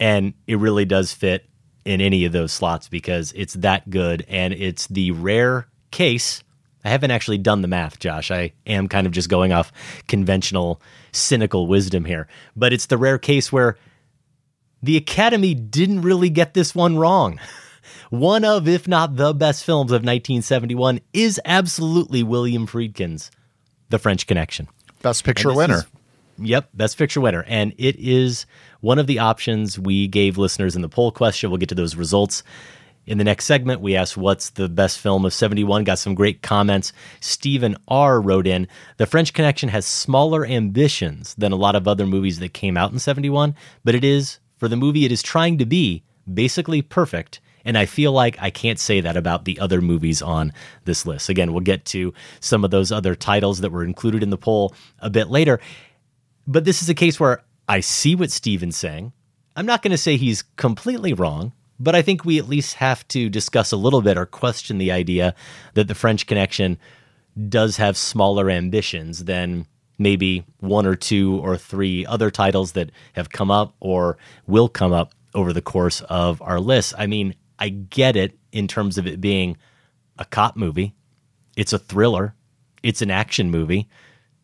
and 0.00 0.34
it 0.46 0.58
really 0.58 0.84
does 0.84 1.12
fit 1.12 1.48
in 1.86 2.00
any 2.00 2.24
of 2.24 2.32
those 2.32 2.52
slots 2.52 2.88
because 2.88 3.32
it's 3.36 3.54
that 3.54 3.88
good. 3.88 4.24
And 4.28 4.52
it's 4.52 4.86
the 4.88 5.12
rare 5.12 5.68
case. 5.90 6.42
I 6.84 6.88
haven't 6.90 7.10
actually 7.10 7.38
done 7.38 7.62
the 7.62 7.68
math, 7.68 7.98
Josh. 7.98 8.30
I 8.30 8.52
am 8.66 8.88
kind 8.88 9.06
of 9.06 9.12
just 9.12 9.28
going 9.28 9.52
off 9.52 9.72
conventional, 10.06 10.80
cynical 11.12 11.66
wisdom 11.66 12.04
here. 12.04 12.28
But 12.54 12.72
it's 12.72 12.86
the 12.86 12.98
rare 12.98 13.18
case 13.18 13.50
where 13.52 13.76
the 14.82 14.96
Academy 14.96 15.54
didn't 15.54 16.02
really 16.02 16.30
get 16.30 16.54
this 16.54 16.74
one 16.74 16.96
wrong. 16.96 17.40
One 18.10 18.44
of, 18.44 18.68
if 18.68 18.86
not 18.86 19.16
the 19.16 19.34
best 19.34 19.64
films 19.64 19.90
of 19.90 19.96
1971 20.02 21.00
is 21.12 21.40
absolutely 21.44 22.22
William 22.22 22.66
Friedkin's 22.66 23.32
The 23.88 23.98
French 23.98 24.28
Connection. 24.28 24.68
Best 25.02 25.24
picture 25.24 25.52
winner. 25.52 25.78
is- 25.78 25.86
yep, 26.38 26.68
best 26.74 26.98
picture 26.98 27.20
winner. 27.20 27.44
And 27.46 27.74
it 27.78 27.96
is 27.96 28.46
one 28.80 28.98
of 28.98 29.06
the 29.06 29.18
options 29.18 29.78
we 29.78 30.08
gave 30.08 30.38
listeners 30.38 30.76
in 30.76 30.82
the 30.82 30.88
poll 30.88 31.10
question. 31.12 31.50
We'll 31.50 31.58
get 31.58 31.68
to 31.70 31.74
those 31.74 31.96
results. 31.96 32.42
In 33.06 33.18
the 33.18 33.24
next 33.24 33.44
segment, 33.44 33.80
we 33.80 33.94
asked 33.94 34.16
what's 34.16 34.50
the 34.50 34.68
best 34.68 34.98
film 34.98 35.24
of 35.24 35.32
71. 35.32 35.84
Got 35.84 36.00
some 36.00 36.16
great 36.16 36.42
comments. 36.42 36.92
Stephen 37.20 37.76
R. 37.86 38.20
wrote 38.20 38.48
in 38.48 38.66
The 38.96 39.06
French 39.06 39.32
Connection 39.32 39.68
has 39.68 39.86
smaller 39.86 40.44
ambitions 40.44 41.34
than 41.36 41.52
a 41.52 41.56
lot 41.56 41.76
of 41.76 41.86
other 41.86 42.04
movies 42.04 42.40
that 42.40 42.52
came 42.52 42.76
out 42.76 42.92
in 42.92 42.98
71, 42.98 43.54
but 43.84 43.94
it 43.94 44.04
is, 44.04 44.40
for 44.56 44.66
the 44.66 44.76
movie 44.76 45.04
it 45.04 45.12
is 45.12 45.22
trying 45.22 45.56
to 45.58 45.66
be, 45.66 46.02
basically 46.32 46.82
perfect. 46.82 47.40
And 47.64 47.76
I 47.76 47.86
feel 47.86 48.12
like 48.12 48.36
I 48.40 48.50
can't 48.50 48.78
say 48.78 49.00
that 49.00 49.16
about 49.16 49.44
the 49.44 49.58
other 49.58 49.80
movies 49.80 50.22
on 50.22 50.52
this 50.84 51.04
list. 51.04 51.28
Again, 51.28 51.52
we'll 51.52 51.60
get 51.60 51.84
to 51.86 52.14
some 52.40 52.64
of 52.64 52.70
those 52.70 52.92
other 52.92 53.16
titles 53.16 53.60
that 53.60 53.72
were 53.72 53.84
included 53.84 54.22
in 54.22 54.30
the 54.30 54.38
poll 54.38 54.74
a 55.00 55.10
bit 55.10 55.28
later. 55.28 55.60
But 56.46 56.64
this 56.64 56.82
is 56.82 56.88
a 56.88 56.94
case 56.94 57.18
where 57.18 57.42
I 57.68 57.80
see 57.80 58.14
what 58.14 58.30
Steven's 58.30 58.76
saying. 58.76 59.12
I'm 59.56 59.66
not 59.66 59.82
going 59.82 59.90
to 59.90 59.98
say 59.98 60.16
he's 60.16 60.42
completely 60.56 61.12
wrong, 61.12 61.52
but 61.80 61.94
I 61.94 62.02
think 62.02 62.24
we 62.24 62.38
at 62.38 62.48
least 62.48 62.74
have 62.74 63.06
to 63.08 63.28
discuss 63.28 63.72
a 63.72 63.76
little 63.76 64.02
bit 64.02 64.18
or 64.18 64.26
question 64.26 64.78
the 64.78 64.92
idea 64.92 65.34
that 65.74 65.88
the 65.88 65.94
French 65.94 66.26
Connection 66.26 66.78
does 67.48 67.76
have 67.76 67.96
smaller 67.96 68.50
ambitions 68.50 69.24
than 69.24 69.66
maybe 69.98 70.44
one 70.60 70.86
or 70.86 70.94
two 70.94 71.40
or 71.42 71.56
three 71.56 72.04
other 72.06 72.30
titles 72.30 72.72
that 72.72 72.90
have 73.14 73.30
come 73.30 73.50
up 73.50 73.74
or 73.80 74.16
will 74.46 74.68
come 74.68 74.92
up 74.92 75.12
over 75.34 75.52
the 75.52 75.62
course 75.62 76.00
of 76.02 76.40
our 76.42 76.60
list. 76.60 76.94
I 76.98 77.06
mean, 77.06 77.34
I 77.58 77.70
get 77.70 78.16
it 78.16 78.38
in 78.52 78.68
terms 78.68 78.98
of 78.98 79.06
it 79.06 79.20
being 79.20 79.56
a 80.18 80.24
cop 80.24 80.56
movie, 80.56 80.94
it's 81.56 81.72
a 81.72 81.78
thriller, 81.78 82.34
it's 82.82 83.02
an 83.02 83.10
action 83.10 83.50
movie. 83.50 83.88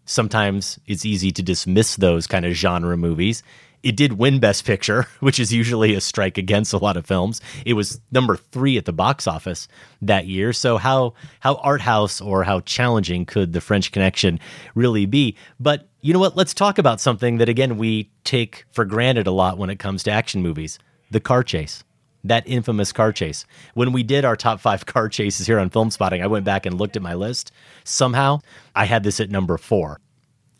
Sometimes 0.04 0.78
it's 0.86 1.04
easy 1.04 1.30
to 1.32 1.42
dismiss 1.42 1.96
those 1.96 2.26
kind 2.26 2.44
of 2.44 2.52
genre 2.52 2.96
movies. 2.96 3.42
It 3.82 3.96
did 3.96 4.12
win 4.12 4.38
Best 4.38 4.64
Picture, 4.64 5.06
which 5.20 5.40
is 5.40 5.52
usually 5.52 5.94
a 5.94 6.00
strike 6.00 6.38
against 6.38 6.72
a 6.72 6.78
lot 6.78 6.96
of 6.96 7.06
films. 7.06 7.40
It 7.66 7.74
was 7.74 8.00
number 8.10 8.36
three 8.36 8.76
at 8.78 8.84
the 8.84 8.92
box 8.92 9.26
office 9.26 9.68
that 10.02 10.26
year. 10.26 10.52
So 10.52 10.78
how 10.78 11.14
how 11.40 11.56
art 11.56 11.80
house 11.80 12.20
or 12.20 12.44
how 12.44 12.60
challenging 12.60 13.24
could 13.24 13.52
the 13.52 13.60
French 13.60 13.90
Connection 13.92 14.38
really 14.74 15.06
be? 15.06 15.36
But 15.58 15.88
you 16.00 16.12
know 16.12 16.20
what? 16.20 16.36
Let's 16.36 16.54
talk 16.54 16.78
about 16.78 17.00
something 17.00 17.38
that 17.38 17.48
again 17.48 17.76
we 17.76 18.10
take 18.24 18.64
for 18.72 18.84
granted 18.84 19.26
a 19.26 19.32
lot 19.32 19.58
when 19.58 19.70
it 19.70 19.78
comes 19.78 20.02
to 20.04 20.10
action 20.10 20.42
movies: 20.42 20.78
the 21.10 21.20
car 21.20 21.42
chase 21.42 21.82
that 22.24 22.46
infamous 22.46 22.92
car 22.92 23.12
chase. 23.12 23.44
When 23.74 23.92
we 23.92 24.02
did 24.02 24.24
our 24.24 24.36
top 24.36 24.60
five 24.60 24.86
car 24.86 25.08
chases 25.08 25.46
here 25.46 25.58
on 25.58 25.70
Filmspotting, 25.70 26.22
I 26.22 26.26
went 26.26 26.44
back 26.44 26.66
and 26.66 26.78
looked 26.78 26.96
at 26.96 27.02
my 27.02 27.14
list. 27.14 27.52
Somehow, 27.84 28.40
I 28.74 28.84
had 28.84 29.02
this 29.02 29.20
at 29.20 29.30
number 29.30 29.58
four. 29.58 30.00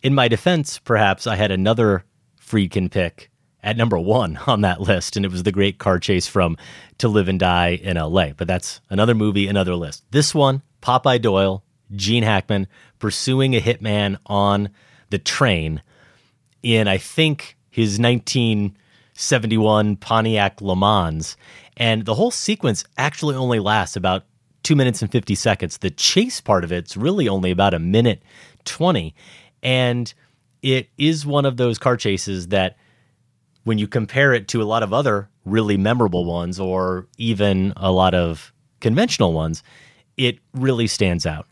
In 0.03 0.14
my 0.14 0.29
defense, 0.29 0.79
perhaps 0.79 1.27
I 1.27 1.37
had 1.37 1.51
another 1.51 2.05
Friedkin 2.40 2.90
pick 2.90 3.31
at 3.62 3.77
number 3.77 3.98
one 3.98 4.37
on 4.46 4.62
that 4.62 4.81
list, 4.81 5.16
and 5.16 5.25
it 5.25 5.31
was 5.31 5.44
the 5.44 5.53
great 5.53 5.79
car 5.79 5.98
chase 5.98 6.27
from 6.27 6.57
To 6.98 7.09
Live 7.09 7.29
and 7.29 7.38
Die 7.38 7.68
in 7.68 7.96
LA. 7.96 8.31
But 8.31 8.48
that's 8.48 8.81
another 8.90 9.14
movie, 9.14 9.46
another 9.46 9.75
list. 9.75 10.05
This 10.11 10.35
one, 10.35 10.62
Popeye 10.81 11.22
Doyle, 11.22 11.62
Gene 11.94 12.22
Hackman 12.22 12.66
pursuing 12.98 13.55
a 13.55 13.61
hitman 13.61 14.16
on 14.27 14.70
the 15.11 15.18
train 15.18 15.83
in, 16.62 16.88
I 16.88 16.98
think, 16.98 17.57
his 17.70 17.98
1971 19.23 19.97
Pontiac 19.97 20.61
Le 20.61 20.75
Mans. 20.75 21.37
And 21.77 22.05
the 22.05 22.15
whole 22.15 22.31
sequence 22.31 22.85
actually 22.99 23.37
only 23.37 23.61
lasts 23.61 23.97
about 23.97 24.25
two 24.63 24.75
minutes 24.75 25.01
and 25.01 25.11
50 25.11 25.35
seconds. 25.35 25.79
The 25.79 25.91
chase 25.91 26.41
part 26.41 26.65
of 26.65 26.73
it's 26.73 26.97
really 26.97 27.29
only 27.29 27.51
about 27.51 27.73
a 27.73 27.79
minute 27.79 28.23
20. 28.65 29.15
And 29.63 30.13
it 30.63 30.89
is 30.99 31.25
one 31.25 31.47
of 31.47 31.57
those 31.57 31.79
car 31.79 31.97
chases 31.97 32.49
that, 32.49 32.77
when 33.65 33.79
you 33.79 33.87
compare 33.87 34.33
it 34.33 34.49
to 34.49 34.61
a 34.61 34.65
lot 34.65 34.83
of 34.83 34.93
other 34.93 35.29
really 35.45 35.77
memorable 35.77 36.25
ones 36.25 36.59
or 36.59 37.07
even 37.17 37.73
a 37.77 37.93
lot 37.93 38.13
of 38.13 38.53
conventional 38.81 39.33
ones, 39.33 39.63
it 40.17 40.41
really 40.53 40.89
stands 40.89 41.27
out. 41.27 41.47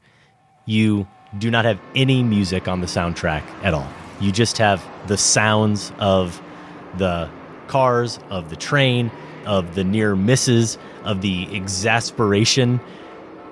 You 0.67 1.07
do 1.39 1.53
not 1.53 1.65
have 1.65 1.81
any 1.95 2.25
music 2.25 2.67
on 2.67 2.81
the 2.81 2.89
soundtrack 2.89 3.45
at 3.63 3.75
all. 3.75 3.87
You 4.21 4.33
just 4.33 4.59
have 4.59 4.85
the 5.07 5.17
sounds 5.17 5.93
of 6.01 6.43
the 6.99 7.31
cars, 7.71 8.19
of 8.31 8.51
the 8.51 8.57
train, 8.57 9.11
of 9.47 9.77
the 9.77 9.85
near 9.85 10.17
misses, 10.17 10.77
of 11.05 11.23
the 11.23 11.49
exasperation 11.55 12.81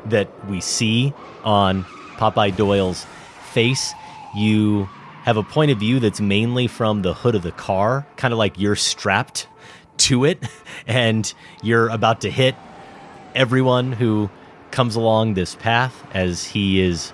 that 0.06 0.28
we 0.48 0.60
see 0.60 1.14
on 1.44 1.84
Popeye 2.18 2.54
Doyle's 2.54 3.06
face. 3.52 3.94
You 4.34 4.88
have 5.22 5.36
a 5.36 5.44
point 5.44 5.70
of 5.70 5.78
view 5.78 6.00
that's 6.00 6.20
mainly 6.20 6.66
from 6.66 7.02
the 7.02 7.14
hood 7.14 7.36
of 7.36 7.42
the 7.42 7.52
car, 7.52 8.06
kind 8.16 8.32
of 8.32 8.38
like 8.38 8.58
you're 8.58 8.76
strapped 8.76 9.46
to 9.98 10.24
it 10.24 10.42
and 10.86 11.32
you're 11.62 11.88
about 11.88 12.22
to 12.22 12.30
hit 12.30 12.56
everyone 13.34 13.92
who 13.92 14.28
comes 14.72 14.96
along 14.96 15.34
this 15.34 15.54
path 15.54 15.94
as 16.12 16.44
he 16.44 16.80
is 16.80 17.12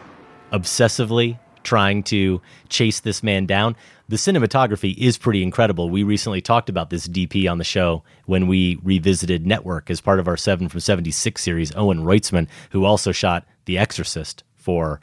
obsessively 0.53 1.39
trying 1.65 2.03
to 2.05 2.41
chase 2.69 3.01
this 3.01 3.23
man 3.23 3.47
down. 3.47 3.77
The 4.09 4.17
cinematography 4.17 4.97
is 4.99 5.19
pretty 5.19 5.43
incredible. 5.43 5.91
We 5.91 6.03
recently 6.03 6.41
talked 6.41 6.69
about 6.69 6.91
this 6.91 7.09
DP 7.09 7.51
on 7.51 7.59
the 7.59 7.65
show 7.65 8.03
when 8.27 8.47
we 8.47 8.79
revisited 8.83 9.47
Network 9.47 9.91
as 9.91 10.01
part 10.01 10.21
of 10.21 10.29
our 10.29 10.37
7 10.37 10.69
from 10.69 10.81
76 10.81 11.43
series. 11.43 11.75
Owen 11.75 12.05
Roizman, 12.05 12.47
who 12.71 12.85
also 12.85 13.13
shot 13.13 13.47
The 13.65 13.79
Exorcist 13.79 14.45
for 14.57 15.01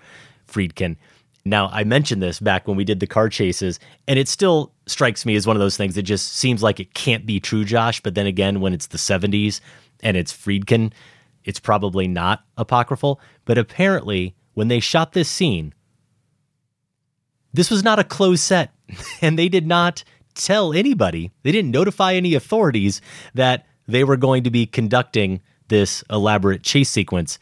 Friedkin. 0.47 0.97
Now, 1.43 1.69
I 1.71 1.84
mentioned 1.84 2.21
this 2.21 2.39
back 2.39 2.67
when 2.67 2.78
we 2.78 2.84
did 2.84 3.00
the 3.00 3.08
car 3.08 3.28
chases, 3.28 3.80
and 4.08 4.19
it 4.19 4.28
still 4.28 4.71
strikes 4.86 5.26
me 5.26 5.36
as 5.36 5.47
one 5.47 5.56
of 5.56 5.60
those 5.60 5.78
things 5.78 5.95
that 5.95 6.04
just 6.04 6.34
seems 6.36 6.62
like 6.62 6.80
it 6.80 6.93
can't 6.93 7.26
be 7.26 7.39
true, 7.39 7.65
Josh. 7.65 8.02
But 8.02 8.13
then 8.13 8.28
again, 8.28 8.62
when 8.62 8.74
it's 8.74 8.88
the 8.88 9.00
70s 9.00 9.60
and 10.04 10.15
it's 10.15 10.32
Friedkin, 10.32 10.91
it's 11.43 11.60
probably 11.60 12.08
not 12.08 12.43
apocryphal. 12.58 13.19
But 13.45 13.58
apparently, 13.58 14.36
when 14.54 14.67
they 14.67 14.80
shot 14.80 15.13
this 15.13 15.30
scene, 15.30 15.74
this 17.54 17.70
was 17.70 17.84
not 17.84 18.00
a 18.00 18.04
closed 18.04 18.42
set, 18.42 18.72
and 19.22 19.38
they 19.38 19.50
did 19.50 19.68
not 19.68 20.04
tell 20.34 20.74
anybody, 20.74 21.32
they 21.44 21.52
didn't 21.52 21.72
notify 21.72 22.14
any 22.14 22.34
authorities 22.36 23.02
that 23.34 23.66
they 23.88 24.04
were 24.04 24.18
going 24.18 24.44
to 24.44 24.52
be 24.52 24.66
conducting 24.66 25.42
this 25.68 26.04
elaborate 26.10 26.64
chase 26.64 26.90
sequence, 26.90 27.40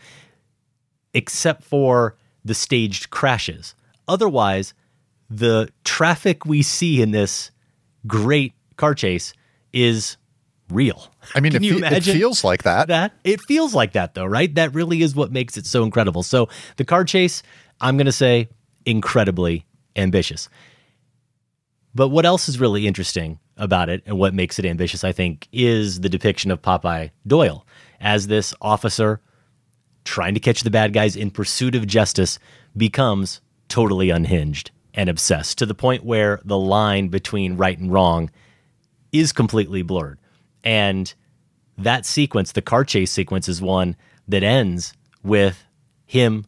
except 1.13 1.63
for 1.63 2.15
the 2.43 2.54
staged 2.54 3.10
crashes. 3.10 3.76
Otherwise, 4.08 4.74
the 5.30 5.69
traffic 5.84 6.45
we 6.45 6.62
see 6.62 7.02
in 7.02 7.12
this 7.12 7.52
great 8.08 8.54
car 8.78 8.95
chase 8.95 9.34
is 9.74 10.17
real. 10.69 11.12
I 11.36 11.39
mean, 11.39 11.52
Can 11.54 11.63
it, 11.63 11.67
you 11.67 11.80
fe- 11.80 11.98
it 11.98 12.04
feels 12.04 12.43
like 12.43 12.63
that. 12.63 12.88
That 12.88 13.13
it 13.24 13.41
feels 13.41 13.74
like 13.74 13.93
that 13.93 14.15
though, 14.15 14.26
right? 14.26 14.54
That 14.56 14.74
really 14.74 15.02
is 15.02 15.15
what 15.15 15.32
makes 15.32 15.58
it 15.58 15.65
so 15.65 15.84
incredible. 15.84 16.24
So 16.24 16.50
the 16.78 16.86
car 16.86 17.04
chase, 17.04 17.43
I'm 17.82 17.98
going 17.98 18.06
to 18.06 18.12
say, 18.12 18.50
incredibly 18.86 19.65
ambitious. 19.95 20.49
But 21.95 22.10
what 22.10 22.25
else 22.25 22.47
is 22.47 22.60
really 22.60 22.88
interesting 22.88 23.39
about 23.58 23.89
it 23.89 24.04
and 24.06 24.17
what 24.17 24.34
makes 24.34 24.60
it 24.60 24.65
ambitious, 24.65 25.04
I 25.04 25.12
think, 25.12 25.47
is 25.52 26.02
the 26.02 26.10
depiction 26.10 26.52
of 26.52 26.62
Popeye 26.62 27.12
Doyle 27.27 27.65
as 28.00 28.27
this 28.27 28.54
officer 28.62 29.21
trying 30.06 30.33
to 30.33 30.40
catch 30.40 30.62
the 30.62 30.71
bad 30.71 30.94
guys 30.94 31.15
in 31.15 31.31
pursuit 31.31 31.75
of 31.75 31.85
justice 31.85 32.40
becomes 32.77 33.42
totally 33.67 34.10
unhinged 34.10 34.71
and 34.94 35.10
obsessed 35.10 35.58
to 35.58 35.65
the 35.65 35.75
point 35.75 36.04
where 36.04 36.40
the 36.46 36.58
line 36.58 37.10
between 37.10 37.58
right 37.58 37.77
and 37.77 37.92
wrong 37.92 38.29
is 39.12 39.31
completely 39.31 39.81
blurred. 39.81 40.19
And 40.63 41.13
that 41.77 42.06
sequence, 42.06 42.52
the 42.52 42.62
car 42.62 42.83
chase 42.83 43.12
sequence, 43.12 43.48
is 43.48 43.62
one 43.62 43.96
that 44.27 44.44
ends 44.44 44.94
with 45.23 45.63
him 46.06 46.46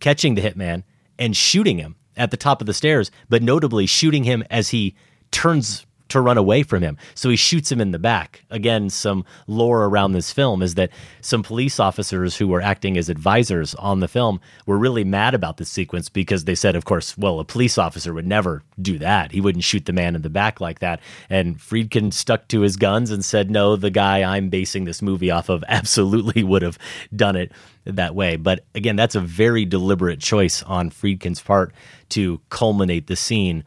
catching 0.00 0.34
the 0.34 0.42
hitman 0.42 0.84
and 1.18 1.36
shooting 1.36 1.78
him 1.78 1.96
at 2.16 2.30
the 2.30 2.36
top 2.36 2.60
of 2.60 2.66
the 2.66 2.74
stairs, 2.74 3.10
but 3.28 3.42
notably 3.42 3.86
shooting 3.86 4.24
him 4.24 4.44
as 4.50 4.70
he 4.70 4.94
turns 5.30 5.86
to 6.12 6.20
run 6.20 6.36
away 6.36 6.62
from 6.62 6.82
him. 6.82 6.98
So 7.14 7.30
he 7.30 7.36
shoots 7.36 7.72
him 7.72 7.80
in 7.80 7.90
the 7.90 7.98
back. 7.98 8.44
Again, 8.50 8.90
some 8.90 9.24
lore 9.46 9.86
around 9.86 10.12
this 10.12 10.30
film 10.30 10.62
is 10.62 10.74
that 10.74 10.90
some 11.22 11.42
police 11.42 11.80
officers 11.80 12.36
who 12.36 12.48
were 12.48 12.60
acting 12.60 12.98
as 12.98 13.08
advisors 13.08 13.74
on 13.76 14.00
the 14.00 14.08
film 14.08 14.38
were 14.66 14.76
really 14.76 15.04
mad 15.04 15.32
about 15.32 15.56
this 15.56 15.70
sequence 15.70 16.10
because 16.10 16.44
they 16.44 16.54
said, 16.54 16.76
of 16.76 16.84
course, 16.84 17.16
well, 17.16 17.40
a 17.40 17.46
police 17.46 17.78
officer 17.78 18.12
would 18.12 18.26
never 18.26 18.62
do 18.80 18.98
that. 18.98 19.32
He 19.32 19.40
wouldn't 19.40 19.64
shoot 19.64 19.86
the 19.86 19.94
man 19.94 20.14
in 20.14 20.20
the 20.20 20.28
back 20.28 20.60
like 20.60 20.80
that. 20.80 21.00
And 21.30 21.58
Friedkin 21.58 22.12
stuck 22.12 22.46
to 22.48 22.60
his 22.60 22.76
guns 22.76 23.10
and 23.10 23.24
said, 23.24 23.50
no, 23.50 23.76
the 23.76 23.90
guy 23.90 24.22
I'm 24.22 24.50
basing 24.50 24.84
this 24.84 25.00
movie 25.00 25.30
off 25.30 25.48
of 25.48 25.64
absolutely 25.68 26.42
would 26.42 26.60
have 26.60 26.78
done 27.16 27.36
it 27.36 27.52
that 27.84 28.14
way. 28.14 28.36
But 28.36 28.64
again, 28.74 28.96
that's 28.96 29.14
a 29.14 29.20
very 29.20 29.64
deliberate 29.64 30.20
choice 30.20 30.62
on 30.62 30.90
Friedkin's 30.90 31.40
part 31.40 31.72
to 32.10 32.40
culminate 32.48 33.06
the 33.06 33.16
scene 33.16 33.64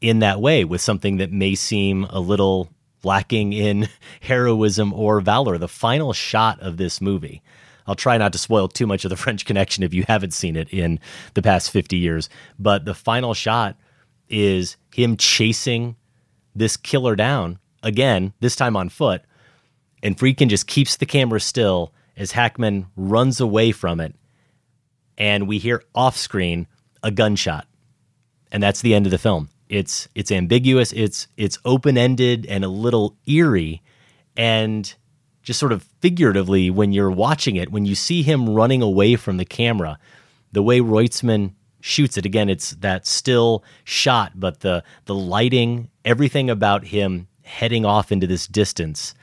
in 0.00 0.20
that 0.20 0.40
way 0.40 0.64
with 0.64 0.80
something 0.80 1.16
that 1.18 1.32
may 1.32 1.54
seem 1.54 2.04
a 2.04 2.20
little 2.20 2.70
lacking 3.02 3.52
in 3.52 3.88
heroism 4.20 4.92
or 4.92 5.20
valor. 5.20 5.58
The 5.58 5.68
final 5.68 6.12
shot 6.12 6.60
of 6.60 6.76
this 6.76 7.00
movie. 7.00 7.42
I'll 7.86 7.94
try 7.94 8.18
not 8.18 8.32
to 8.32 8.38
spoil 8.38 8.68
too 8.68 8.86
much 8.86 9.04
of 9.04 9.10
the 9.10 9.16
French 9.24 9.44
Connection 9.44 9.82
if 9.82 9.94
you 9.94 10.04
haven't 10.06 10.34
seen 10.34 10.56
it 10.56 10.68
in 10.70 11.00
the 11.34 11.42
past 11.42 11.70
50 11.70 11.96
years, 11.96 12.28
but 12.58 12.84
the 12.84 12.94
final 12.94 13.34
shot 13.34 13.76
is 14.28 14.76
him 14.94 15.16
chasing 15.16 15.96
this 16.54 16.76
killer 16.76 17.16
down 17.16 17.58
again, 17.82 18.32
this 18.40 18.56
time 18.56 18.76
on 18.76 18.88
foot, 18.88 19.22
and 20.02 20.16
Friedkin 20.16 20.48
just 20.48 20.66
keeps 20.66 20.96
the 20.96 21.06
camera 21.06 21.40
still 21.40 21.92
as 22.18 22.32
Hackman 22.32 22.86
runs 22.96 23.40
away 23.40 23.72
from 23.72 24.00
it, 24.00 24.14
and 25.16 25.48
we 25.48 25.58
hear 25.58 25.82
off 25.94 26.16
screen 26.16 26.66
a 27.02 27.10
gunshot, 27.10 27.66
and 28.52 28.62
that's 28.62 28.82
the 28.82 28.94
end 28.94 29.06
of 29.06 29.12
the 29.12 29.18
film. 29.18 29.48
It's 29.68 30.08
it's 30.14 30.32
ambiguous. 30.32 30.92
It's 30.92 31.28
it's 31.36 31.58
open 31.64 31.96
ended 31.96 32.44
and 32.46 32.64
a 32.64 32.68
little 32.68 33.16
eerie, 33.26 33.82
and 34.36 34.92
just 35.42 35.60
sort 35.60 35.72
of 35.72 35.84
figuratively 36.00 36.68
when 36.68 36.92
you're 36.92 37.10
watching 37.10 37.56
it, 37.56 37.70
when 37.70 37.86
you 37.86 37.94
see 37.94 38.22
him 38.22 38.50
running 38.50 38.82
away 38.82 39.16
from 39.16 39.36
the 39.36 39.44
camera, 39.44 39.98
the 40.52 40.62
way 40.62 40.80
Roizman 40.80 41.52
shoots 41.80 42.18
it 42.18 42.26
again, 42.26 42.48
it's 42.48 42.72
that 42.72 43.06
still 43.06 43.62
shot, 43.84 44.32
but 44.34 44.60
the 44.60 44.82
the 45.04 45.14
lighting, 45.14 45.88
everything 46.04 46.50
about 46.50 46.86
him 46.86 47.28
heading 47.42 47.84
off 47.84 48.10
into 48.10 48.26
this 48.26 48.46
distance 48.46 49.14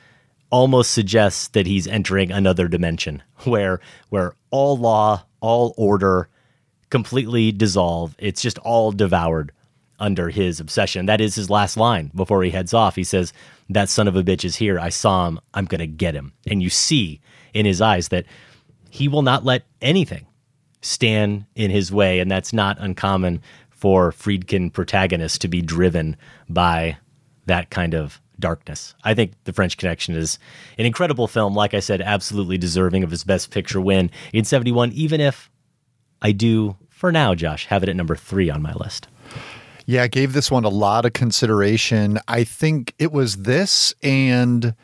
almost 0.50 0.92
suggests 0.92 1.48
that 1.48 1.66
he's 1.66 1.86
entering 1.86 2.30
another 2.30 2.68
dimension 2.68 3.22
where 3.44 3.80
where 4.08 4.34
all 4.50 4.76
law, 4.76 5.24
all 5.40 5.74
order 5.76 6.28
completely 6.90 7.52
dissolve. 7.52 8.14
It's 8.18 8.42
just 8.42 8.58
all 8.58 8.92
devoured 8.92 9.52
under 9.98 10.28
his 10.28 10.60
obsession. 10.60 11.06
That 11.06 11.20
is 11.20 11.34
his 11.34 11.50
last 11.50 11.76
line 11.76 12.10
before 12.14 12.42
he 12.42 12.50
heads 12.50 12.74
off. 12.74 12.96
He 12.96 13.04
says, 13.04 13.32
That 13.70 13.88
son 13.88 14.08
of 14.08 14.16
a 14.16 14.22
bitch 14.22 14.44
is 14.44 14.56
here. 14.56 14.78
I 14.78 14.90
saw 14.90 15.26
him. 15.26 15.40
I'm 15.54 15.64
going 15.64 15.80
to 15.80 15.86
get 15.86 16.14
him. 16.14 16.32
And 16.46 16.62
you 16.62 16.70
see 16.70 17.20
in 17.54 17.66
his 17.66 17.80
eyes 17.80 18.08
that 18.08 18.26
he 18.90 19.08
will 19.08 19.22
not 19.22 19.44
let 19.44 19.64
anything 19.80 20.26
stand 20.82 21.46
in 21.54 21.70
his 21.70 21.90
way. 21.90 22.20
And 22.20 22.30
that's 22.30 22.52
not 22.52 22.78
uncommon 22.78 23.42
for 23.70 24.12
Friedkin 24.12 24.72
protagonists 24.72 25.38
to 25.38 25.48
be 25.48 25.60
driven 25.60 26.16
by 26.48 26.98
that 27.46 27.70
kind 27.70 27.94
of 27.94 28.20
darkness. 28.38 28.94
I 29.04 29.14
think 29.14 29.32
The 29.44 29.52
French 29.52 29.76
Connection 29.76 30.14
is 30.14 30.38
an 30.78 30.86
incredible 30.86 31.26
film. 31.26 31.54
Like 31.54 31.74
I 31.74 31.80
said, 31.80 32.00
absolutely 32.00 32.58
deserving 32.58 33.02
of 33.02 33.10
his 33.10 33.24
Best 33.24 33.50
Picture 33.50 33.80
win 33.80 34.10
in 34.32 34.44
71, 34.44 34.92
even 34.92 35.20
if 35.20 35.50
I 36.22 36.32
do, 36.32 36.76
for 36.88 37.12
now, 37.12 37.34
Josh, 37.34 37.66
have 37.66 37.82
it 37.82 37.88
at 37.88 37.96
number 37.96 38.16
three 38.16 38.50
on 38.50 38.62
my 38.62 38.72
list. 38.74 39.08
Yeah, 39.86 40.02
I 40.02 40.08
gave 40.08 40.32
this 40.32 40.50
one 40.50 40.64
a 40.64 40.68
lot 40.68 41.04
of 41.04 41.12
consideration. 41.12 42.18
I 42.26 42.42
think 42.42 42.92
it 42.98 43.12
was 43.12 43.36
this 43.36 43.94
and 44.02 44.74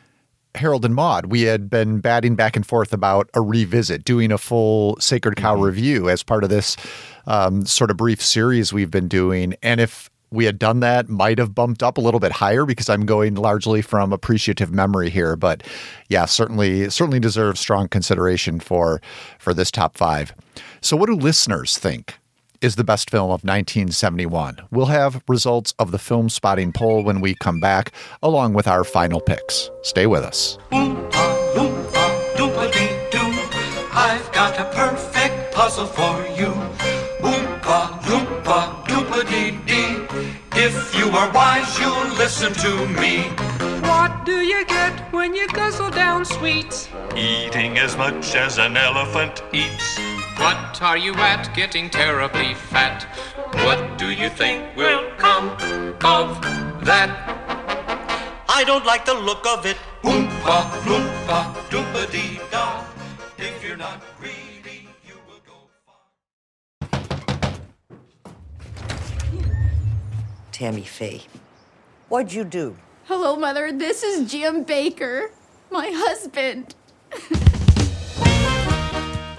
Harold 0.55 0.85
and 0.85 0.95
Maude. 0.95 1.25
We 1.25 1.41
had 1.41 1.69
been 1.69 1.99
batting 1.99 2.35
back 2.35 2.55
and 2.55 2.65
forth 2.65 2.93
about 2.93 3.29
a 3.33 3.41
revisit, 3.41 4.05
doing 4.05 4.31
a 4.31 4.37
full 4.37 4.97
Sacred 4.99 5.35
Cow 5.35 5.55
mm-hmm. 5.55 5.63
review 5.63 6.09
as 6.09 6.23
part 6.23 6.43
of 6.43 6.49
this 6.49 6.77
um, 7.25 7.65
sort 7.65 7.91
of 7.91 7.97
brief 7.97 8.21
series 8.21 8.71
we've 8.71 8.91
been 8.91 9.07
doing. 9.07 9.55
And 9.63 9.81
if 9.81 10.09
we 10.33 10.45
had 10.45 10.57
done 10.57 10.79
that, 10.81 11.07
might 11.07 11.37
have 11.37 11.53
bumped 11.53 11.83
up 11.83 11.97
a 11.97 12.01
little 12.01 12.19
bit 12.19 12.31
higher 12.33 12.65
because 12.65 12.89
I'm 12.89 13.05
going 13.05 13.35
largely 13.35 13.81
from 13.81 14.11
appreciative 14.11 14.71
memory 14.71 15.09
here. 15.09 15.35
But 15.35 15.63
yeah, 16.09 16.25
certainly 16.25 16.89
certainly 16.89 17.19
deserves 17.19 17.59
strong 17.59 17.87
consideration 17.87 18.59
for 18.59 19.01
for 19.39 19.53
this 19.53 19.69
top 19.71 19.95
five. 19.95 20.33
So 20.81 20.97
what 20.97 21.05
do 21.07 21.15
listeners 21.15 21.77
think? 21.77 22.17
is 22.61 22.77
the 22.77 22.83
best 22.83 23.09
film 23.09 23.25
of 23.25 23.43
1971. 23.43 24.57
We'll 24.71 24.85
have 24.85 25.21
results 25.27 25.73
of 25.79 25.91
the 25.91 25.97
Filmspotting 25.97 26.73
poll 26.73 27.03
when 27.03 27.19
we 27.19 27.35
come 27.35 27.59
back, 27.59 27.91
along 28.23 28.53
with 28.53 28.69
our 28.69 28.85
final 28.85 29.19
picks. 29.19 29.69
Stay 29.81 30.07
with 30.07 30.23
us. 30.23 30.57
I've 33.95 34.31
got 34.31 34.57
a 34.57 34.65
perfect 34.73 35.53
puzzle 35.53 35.87
for 35.87 36.22
If 40.65 40.95
you 40.95 41.09
are 41.09 41.29
wise, 41.33 41.77
you'll 41.77 42.15
listen 42.15 42.53
to 42.53 42.87
me. 43.01 43.23
What 43.81 44.23
do 44.23 44.39
you 44.39 44.63
get 44.63 44.93
when 45.11 45.35
you 45.35 45.45
guzzle 45.49 45.89
down 45.89 46.23
sweets? 46.23 46.87
Eating 47.17 47.77
as 47.77 47.97
much 47.97 48.33
as 48.33 48.59
an 48.59 48.77
elephant 48.77 49.43
eats. 49.51 49.99
What 50.37 50.81
are 50.81 50.97
you 50.97 51.15
at 51.15 51.53
getting 51.53 51.89
terribly 51.89 52.53
fat? 52.53 53.03
What 53.65 53.97
do 53.97 54.11
you 54.11 54.29
think 54.29 54.73
will 54.77 55.03
come 55.17 55.49
of 56.05 56.41
that? 56.85 57.11
I 58.47 58.63
don't 58.63 58.85
like 58.85 59.03
the 59.03 59.15
look 59.15 59.45
of 59.45 59.65
it. 59.65 59.75
Oompa, 60.03 60.59
loompa, 60.87 61.39
doompa 61.71 62.09
dee 62.09 62.39
da. 62.51 62.85
If 63.37 63.61
you're 63.65 63.75
not 63.75 64.01
Tammy 70.53 70.83
Faye. 70.83 71.23
What'd 72.09 72.31
you 72.31 72.43
do? 72.43 72.77
Hello, 73.05 73.35
Mother. 73.35 73.71
This 73.71 74.03
is 74.03 74.31
Jim 74.31 74.63
Bakker, 74.63 75.31
my 75.71 75.89
husband. 75.91 76.75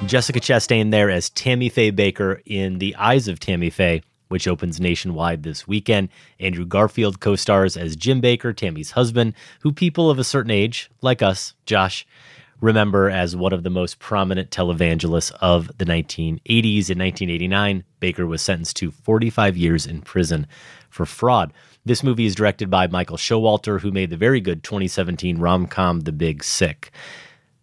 Jessica 0.06 0.40
Chastain 0.40 0.90
there 0.90 1.08
as 1.08 1.30
Tammy 1.30 1.68
Faye 1.68 1.92
Bakker 1.92 2.42
in 2.44 2.78
The 2.78 2.96
Eyes 2.96 3.28
of 3.28 3.38
Tammy 3.38 3.70
Faye, 3.70 4.02
which 4.28 4.48
opens 4.48 4.80
nationwide 4.80 5.44
this 5.44 5.68
weekend. 5.68 6.08
Andrew 6.40 6.66
Garfield 6.66 7.20
co 7.20 7.36
stars 7.36 7.76
as 7.76 7.94
Jim 7.94 8.20
Bakker, 8.20 8.54
Tammy's 8.54 8.90
husband, 8.90 9.34
who 9.60 9.72
people 9.72 10.10
of 10.10 10.18
a 10.18 10.24
certain 10.24 10.50
age, 10.50 10.90
like 11.00 11.22
us, 11.22 11.54
Josh, 11.64 12.04
remember 12.60 13.10
as 13.10 13.36
one 13.36 13.52
of 13.52 13.62
the 13.62 13.70
most 13.70 13.98
prominent 13.98 14.50
televangelists 14.50 15.32
of 15.40 15.66
the 15.78 15.84
1980s. 15.84 16.90
In 16.90 16.98
1989, 16.98 17.84
Bakker 18.00 18.26
was 18.26 18.42
sentenced 18.42 18.76
to 18.76 18.90
45 18.90 19.56
years 19.56 19.86
in 19.86 20.02
prison 20.02 20.46
for 20.88 21.06
fraud. 21.06 21.52
This 21.84 22.02
movie 22.02 22.26
is 22.26 22.34
directed 22.34 22.70
by 22.70 22.86
Michael 22.86 23.16
Showalter, 23.16 23.80
who 23.80 23.90
made 23.90 24.10
the 24.10 24.16
very 24.16 24.40
good 24.40 24.62
2017 24.62 25.38
rom 25.38 25.66
com 25.66 26.00
The 26.00 26.12
Big 26.12 26.42
Sick. 26.42 26.90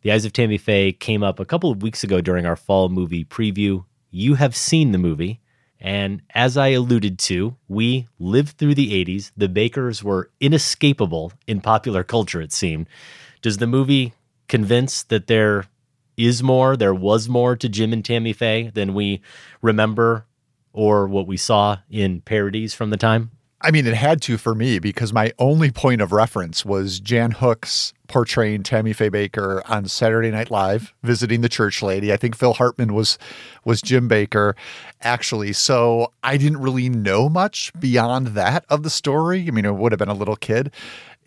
The 0.02 0.12
Eyes 0.12 0.26
of 0.26 0.34
Tammy 0.34 0.58
Faye 0.58 0.92
came 0.92 1.24
up 1.24 1.40
a 1.40 1.46
couple 1.46 1.72
of 1.72 1.82
weeks 1.82 2.04
ago 2.04 2.22
during 2.22 2.46
our 2.46 2.56
fall 2.56 2.90
movie 2.90 3.24
preview. 3.24 3.86
You 4.10 4.36
have 4.36 4.56
seen 4.56 4.92
the 4.92 4.98
movie. 4.98 5.40
And 5.80 6.22
as 6.36 6.58
I 6.58 6.70
alluded 6.70 7.18
to, 7.20 7.56
we 7.68 8.08
lived 8.20 8.58
through 8.58 8.76
the 8.76 8.92
80s. 9.04 9.32
The 9.36 9.50
Bakkers 9.50 10.04
were 10.04 10.30
inescapable 10.40 11.34
in 11.48 11.62
popular 11.62 12.04
culture, 12.04 12.42
it 12.42 12.54
seemed. 12.54 12.88
Does 13.42 13.58
the 13.58 13.66
movie 13.66 14.14
convince 14.52 15.04
that 15.04 15.28
there 15.28 15.66
is 16.18 16.44
more, 16.44 16.76
there 16.76 16.94
was 16.94 17.30
more 17.30 17.56
to 17.56 17.70
Jim 17.70 17.94
and 17.94 18.04
Tammy 18.04 18.34
Faye 18.34 18.70
than 18.70 18.94
we 18.94 19.22
remember 19.62 20.26
or 20.74 21.08
what 21.08 21.26
we 21.26 21.38
saw 21.38 21.78
in 21.90 22.20
parodies 22.22 22.74
from 22.74 22.90
the 22.90 22.98
time? 22.98 23.32
I 23.64 23.72
mean, 23.72 23.86
it 23.86 23.94
had 23.94 24.22
to 24.24 24.38
for 24.38 24.56
me 24.56 24.80
because 24.80 25.14
my 25.14 25.32
only 25.38 25.70
point 25.72 26.02
of 26.02 26.12
reference 26.12 26.66
was 26.66 27.00
Jan 27.00 27.32
Hooks 27.32 27.94
portraying 28.08 28.64
Tammy 28.64 28.92
Faye 28.92 29.10
Bakker 29.10 29.62
on 29.70 29.88
Saturday 29.88 30.32
Night 30.32 30.50
Live, 30.50 30.94
visiting 31.04 31.42
the 31.42 31.50
church 31.50 31.82
lady. 31.84 32.12
I 32.12 32.18
think 32.18 32.36
Phil 32.36 32.54
Hartman 32.54 32.94
was 32.94 33.20
was 33.64 33.82
Jim 33.82 34.10
Bakker, 34.10 34.56
actually. 35.02 35.54
So 35.54 36.12
I 36.24 36.38
didn't 36.38 36.60
really 36.60 36.90
know 36.90 37.30
much 37.30 37.72
beyond 37.80 38.28
that 38.30 38.66
of 38.68 38.82
the 38.82 38.90
story. 38.90 39.46
I 39.48 39.52
mean, 39.52 39.66
it 39.66 39.76
would 39.76 39.92
have 39.92 40.00
been 40.00 40.10
a 40.10 40.16
little 40.16 40.36
kid 40.36 40.74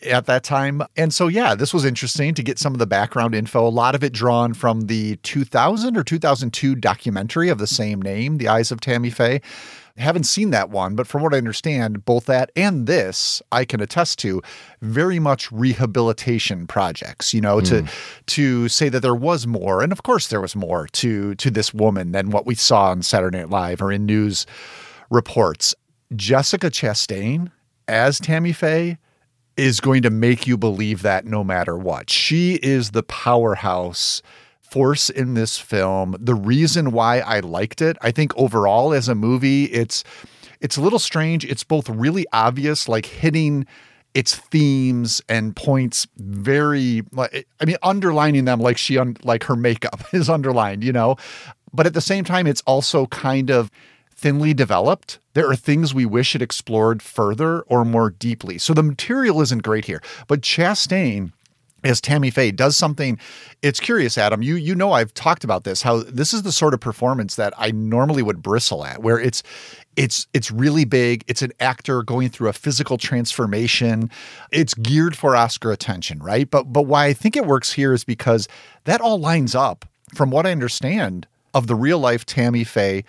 at 0.05 0.27
that 0.27 0.45
time. 0.45 0.83
And 0.97 1.13
so, 1.13 1.29
yeah, 1.29 1.55
this 1.55 1.75
was 1.75 1.85
interesting 1.85 2.35
to 2.35 2.43
get 2.43 2.59
some 2.59 2.73
of 2.73 2.79
the 2.79 2.87
background 2.87 3.35
info. 3.35 3.67
A 3.67 3.69
lot 3.69 3.95
of 3.95 4.05
it 4.05 4.13
drawn 4.13 4.55
from 4.55 4.83
the 4.83 5.17
2000 5.17 5.97
or 5.97 6.05
2002 6.05 6.75
documentary 6.77 7.49
of 7.49 7.59
the 7.59 7.67
same 7.67 8.01
name, 8.01 8.39
The 8.39 8.49
Eyes 8.49 8.71
of 8.71 8.81
Tammy 8.81 9.11
Faye. 9.11 9.41
I 9.97 10.03
haven't 10.03 10.25
seen 10.25 10.51
that 10.51 10.71
one, 10.71 10.97
but 10.97 11.07
from 11.07 11.23
what 11.23 11.33
I 11.35 11.39
understand, 11.39 12.05
both 12.05 12.25
that 12.27 12.51
and 12.57 12.89
this 12.89 13.41
I 13.53 13.65
can 13.65 13.81
attest 13.81 14.19
to 14.21 14.43
very 14.83 15.21
much 15.21 15.53
rehabilitation 15.53 16.67
projects, 16.67 17.33
you 17.33 17.41
know, 17.41 17.59
mm. 17.59 17.69
to 17.69 17.83
hmm. 17.83 17.87
to 18.27 18.69
say 18.69 18.89
that 18.89 19.01
there 19.01 19.15
was 19.15 19.47
more, 19.47 19.83
and 19.83 19.93
of 19.93 20.03
course 20.03 20.27
there 20.27 20.41
was 20.41 20.57
more 20.57 20.89
to 20.89 21.37
to 21.37 21.49
this 21.49 21.73
woman 21.73 22.11
than 22.11 22.31
what 22.31 22.45
we 22.45 22.57
saw 22.57 22.91
on 22.91 23.03
Saturday 23.03 23.39
Night 23.39 23.51
Live 23.51 23.81
or 23.81 23.93
in 23.93 24.05
news 24.05 24.47
reports. 25.11 25.77
Jessica 26.17 26.71
Chastain 26.71 27.53
as 27.87 28.19
Tammy 28.19 28.53
Faye 28.53 28.99
is 29.57 29.81
going 29.81 30.03
to 30.03 30.11
make 30.11 30.47
you 30.47 30.57
believe 30.57 31.03
that 31.03 31.25
no 31.27 31.45
matter 31.45 31.77
what. 31.77 32.11
She 32.11 32.55
is 32.55 32.91
the 32.91 33.03
powerhouse 33.03 34.23
force 34.61 35.09
in 35.09 35.35
this 35.35 35.59
film. 35.59 36.17
The 36.19 36.35
reason 36.35 36.91
why 36.91 37.21
I 37.21 37.41
liked 37.41 37.81
it, 37.81 37.97
I 38.01 38.11
think 38.11 38.37
overall 38.37 38.93
as 38.93 39.09
a 39.09 39.15
movie, 39.15 39.65
it's 39.67 40.03
it's 40.61 40.77
a 40.77 40.81
little 40.81 40.99
strange. 40.99 41.45
It's 41.45 41.63
both 41.63 41.89
really 41.89 42.27
obvious, 42.33 42.89
like 42.89 43.07
hitting 43.07 43.67
its 44.15 44.35
themes 44.37 45.21
and 45.29 45.55
points 45.55 46.07
very 46.17 47.03
like 47.13 47.47
I 47.61 47.65
mean 47.65 47.77
underlining 47.83 48.45
them 48.45 48.61
like 48.61 48.79
she 48.79 48.97
un, 48.97 49.17
like 49.25 49.45
her 49.45 49.57
makeup 49.57 50.03
is 50.13 50.29
underlined, 50.29 50.83
you 50.83 50.93
know. 50.93 51.17
But 51.73 51.87
at 51.87 51.95
the 51.95 52.01
same 52.01 52.25
time 52.25 52.47
it's 52.47 52.63
also 52.63 53.07
kind 53.07 53.51
of 53.51 53.71
thinly 54.25 54.55
developed. 54.55 55.19
There 55.35 55.51
are 55.51 55.55
things 55.55 55.93
we 55.93 56.07
wish 56.07 56.35
it 56.35 56.41
explored 56.41 57.03
further 57.03 57.61
or 57.63 57.85
more 57.85 58.09
deeply. 58.09 58.57
So 58.57 58.73
the 58.73 58.83
material 58.83 59.43
isn't 59.43 59.63
great 59.63 59.85
here. 59.85 60.03
But 60.29 60.41
Chastain 60.41 61.33
as 61.85 62.01
Tammy 62.01 62.31
Faye 62.31 62.51
does 62.51 62.75
something 62.75 63.19
it's 63.61 63.79
curious 63.79 64.17
Adam 64.17 64.41
you 64.41 64.55
you 64.55 64.75
know 64.75 64.93
I've 64.93 65.13
talked 65.13 65.45
about 65.45 65.65
this 65.65 65.83
how 65.83 65.99
this 66.05 66.33
is 66.33 66.41
the 66.43 66.53
sort 66.53 66.73
of 66.73 66.81
performance 66.81 67.37
that 67.37 67.53
I 67.59 67.73
normally 67.73 68.23
would 68.23 68.43
bristle 68.43 68.87
at 68.87 69.03
where 69.03 69.21
it's 69.21 69.43
it's 69.95 70.27
it's 70.33 70.51
really 70.51 70.87
big 70.87 71.25
it's 71.27 71.43
an 71.43 71.53
actor 71.61 72.03
going 72.03 72.31
through 72.31 72.49
a 72.49 72.55
physical 72.55 72.97
transformation 72.97 74.09
it's 74.51 74.73
geared 74.73 75.15
for 75.15 75.37
Oscar 75.37 75.71
attention 75.71 76.21
right 76.21 76.51
but 76.51 76.73
but 76.73 76.85
why 76.85 77.05
I 77.05 77.13
think 77.13 77.37
it 77.37 77.45
works 77.45 77.75
here 77.75 77.93
is 77.93 78.03
because 78.03 78.49
that 78.85 79.03
all 79.03 79.21
lines 79.21 79.55
up 79.55 79.85
from 80.15 80.31
what 80.31 80.47
I 80.47 80.53
understand 80.53 81.27
of 81.53 81.67
the 81.67 81.75
real 81.75 81.99
life 81.99 82.25
Tammy 82.25 82.65
Faye 82.65 83.05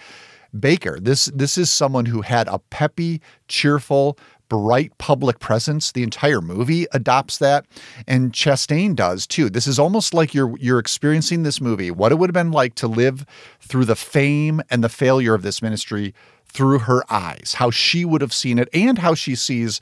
Bakker 0.55 1.03
this 1.03 1.25
this 1.25 1.57
is 1.57 1.69
someone 1.69 2.05
who 2.05 2.21
had 2.21 2.47
a 2.47 2.59
peppy 2.59 3.21
cheerful 3.47 4.17
bright 4.49 4.95
public 4.97 5.39
presence. 5.39 5.91
The 5.91 6.03
entire 6.03 6.41
movie 6.41 6.85
adopts 6.93 7.39
that, 7.39 7.65
and 8.07 8.31
Chastain 8.31 8.95
does 8.95 9.25
too. 9.25 9.49
This 9.49 9.67
is 9.67 9.79
almost 9.79 10.13
like 10.13 10.33
you're 10.33 10.57
you're 10.59 10.79
experiencing 10.79 11.43
this 11.43 11.59
movie, 11.59 11.91
what 11.91 12.11
it 12.11 12.15
would 12.15 12.29
have 12.29 12.33
been 12.33 12.51
like 12.51 12.75
to 12.75 12.87
live 12.87 13.25
through 13.59 13.85
the 13.85 13.95
fame 13.95 14.61
and 14.69 14.83
the 14.83 14.89
failure 14.89 15.33
of 15.33 15.41
this 15.41 15.61
ministry 15.61 16.13
through 16.47 16.79
her 16.79 17.03
eyes, 17.11 17.55
how 17.57 17.69
she 17.69 18.05
would 18.05 18.21
have 18.21 18.33
seen 18.33 18.59
it, 18.59 18.69
and 18.73 18.99
how 18.99 19.13
she 19.13 19.35
sees 19.35 19.81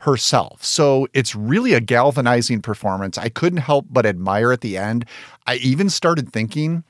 herself. 0.00 0.64
So 0.64 1.06
it's 1.14 1.34
really 1.34 1.74
a 1.74 1.80
galvanizing 1.80 2.60
performance. 2.60 3.16
I 3.18 3.28
couldn't 3.28 3.58
help 3.58 3.86
but 3.88 4.04
admire 4.04 4.50
at 4.52 4.60
the 4.60 4.76
end. 4.76 5.04
I 5.46 5.56
even 5.56 5.88
started 5.88 6.32
thinking 6.32 6.82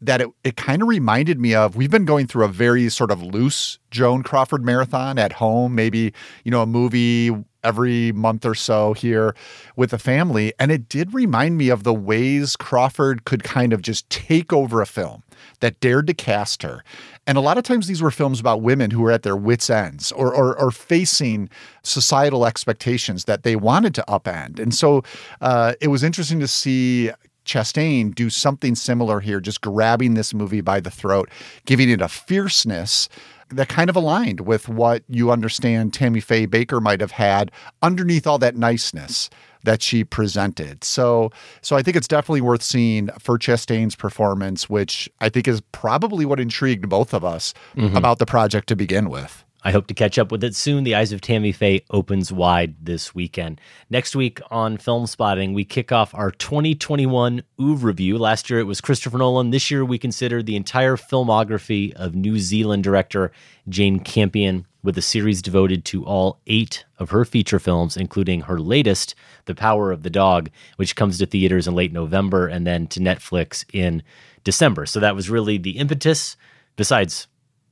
that 0.00 0.20
it, 0.20 0.28
it 0.44 0.56
kind 0.56 0.82
of 0.82 0.88
reminded 0.88 1.38
me 1.38 1.54
of 1.54 1.76
we've 1.76 1.90
been 1.90 2.04
going 2.04 2.26
through 2.26 2.44
a 2.44 2.48
very 2.48 2.88
sort 2.88 3.10
of 3.10 3.22
loose 3.22 3.78
Joan 3.90 4.22
Crawford 4.22 4.64
marathon 4.64 5.18
at 5.18 5.32
home, 5.32 5.74
maybe, 5.74 6.12
you 6.44 6.50
know, 6.50 6.62
a 6.62 6.66
movie 6.66 7.30
every 7.62 8.10
month 8.12 8.46
or 8.46 8.54
so 8.54 8.94
here 8.94 9.34
with 9.76 9.90
the 9.90 9.98
family. 9.98 10.52
And 10.58 10.70
it 10.70 10.88
did 10.88 11.12
remind 11.12 11.58
me 11.58 11.68
of 11.68 11.82
the 11.82 11.92
ways 11.92 12.56
Crawford 12.56 13.24
could 13.24 13.42
kind 13.42 13.72
of 13.72 13.82
just 13.82 14.08
take 14.08 14.52
over 14.52 14.80
a 14.80 14.86
film 14.86 15.22
that 15.60 15.78
dared 15.80 16.06
to 16.06 16.14
cast 16.14 16.62
her. 16.62 16.82
And 17.26 17.36
a 17.36 17.42
lot 17.42 17.58
of 17.58 17.64
times 17.64 17.86
these 17.86 18.00
were 18.00 18.10
films 18.10 18.40
about 18.40 18.62
women 18.62 18.90
who 18.90 19.02
were 19.02 19.12
at 19.12 19.22
their 19.22 19.36
wits' 19.36 19.68
ends 19.68 20.10
or, 20.12 20.34
or, 20.34 20.58
or 20.58 20.70
facing 20.70 21.50
societal 21.82 22.46
expectations 22.46 23.26
that 23.26 23.42
they 23.42 23.56
wanted 23.56 23.94
to 23.96 24.04
upend. 24.08 24.58
And 24.58 24.74
so 24.74 25.02
uh, 25.40 25.74
it 25.80 25.88
was 25.88 26.02
interesting 26.02 26.40
to 26.40 26.48
see 26.48 27.10
Chastain 27.44 28.14
do 28.14 28.30
something 28.30 28.74
similar 28.74 29.20
here, 29.20 29.40
just 29.40 29.60
grabbing 29.60 30.14
this 30.14 30.32
movie 30.34 30.60
by 30.60 30.80
the 30.80 30.90
throat, 30.90 31.28
giving 31.66 31.88
it 31.90 32.00
a 32.00 32.08
fierceness 32.08 33.08
that 33.48 33.68
kind 33.68 33.90
of 33.90 33.96
aligned 33.96 34.40
with 34.42 34.68
what 34.68 35.02
you 35.08 35.30
understand 35.32 35.92
Tammy 35.92 36.20
Faye 36.20 36.46
Bakker 36.46 36.80
might 36.80 37.00
have 37.00 37.10
had 37.10 37.50
underneath 37.82 38.26
all 38.26 38.38
that 38.38 38.56
niceness 38.56 39.28
that 39.64 39.82
she 39.82 40.04
presented. 40.04 40.84
So 40.84 41.30
so 41.60 41.76
I 41.76 41.82
think 41.82 41.96
it's 41.96 42.06
definitely 42.08 42.40
worth 42.42 42.62
seeing 42.62 43.08
for 43.18 43.38
Chastain's 43.38 43.96
performance, 43.96 44.70
which 44.70 45.08
I 45.20 45.28
think 45.28 45.48
is 45.48 45.60
probably 45.72 46.24
what 46.24 46.38
intrigued 46.40 46.88
both 46.88 47.12
of 47.12 47.24
us 47.24 47.52
Mhm. 47.76 47.96
about 47.96 48.20
the 48.20 48.26
project 48.26 48.68
to 48.68 48.76
begin 48.76 49.10
with. 49.10 49.44
I 49.62 49.72
hope 49.72 49.88
to 49.88 49.94
catch 49.94 50.18
up 50.18 50.32
with 50.32 50.42
it 50.42 50.54
soon. 50.54 50.84
The 50.84 50.94
Eyes 50.94 51.12
of 51.12 51.20
Tammy 51.20 51.52
Faye 51.52 51.84
opens 51.90 52.32
wide 52.32 52.74
this 52.80 53.14
weekend. 53.14 53.60
Next 53.90 54.16
week 54.16 54.40
on 54.50 54.78
Filmspotting, 54.78 55.52
we 55.52 55.66
kick 55.66 55.92
off 55.92 56.14
our 56.14 56.30
2021 56.30 57.42
Oeuvre 57.60 57.86
review. 57.86 58.16
Last 58.16 58.48
year 58.48 58.58
it 58.58 58.64
was 58.64 58.80
Christopher 58.80 59.18
Nolan. 59.18 59.50
This 59.50 59.70
year 59.70 59.84
we 59.84 59.98
consider 59.98 60.42
the 60.42 60.56
entire 60.56 60.96
filmography 60.96 61.92
of 61.92 62.14
New 62.14 62.38
Zealand 62.38 62.84
director 62.84 63.32
Jane 63.68 64.00
Campion, 64.00 64.66
with 64.82 64.96
a 64.96 65.02
series 65.02 65.42
devoted 65.42 65.84
to 65.84 66.06
all 66.06 66.40
eight 66.46 66.86
of 66.98 67.10
her 67.10 67.26
feature 67.26 67.58
films, 67.58 67.98
including 67.98 68.40
her 68.42 68.58
latest, 68.58 69.14
The 69.44 69.54
Power 69.54 69.92
of 69.92 70.04
the 70.04 70.10
Dog, 70.10 70.48
which 70.76 70.96
comes 70.96 71.18
to 71.18 71.26
theaters 71.26 71.68
in 71.68 71.74
late 71.74 71.92
November 71.92 72.46
and 72.48 72.66
then 72.66 72.86
to 72.86 73.00
Netflix 73.00 73.66
in 73.74 74.02
December. 74.42 74.86
So 74.86 75.00
that 75.00 75.14
was 75.14 75.28
really 75.28 75.58
the 75.58 75.76
impetus, 75.76 76.38
besides 76.76 77.26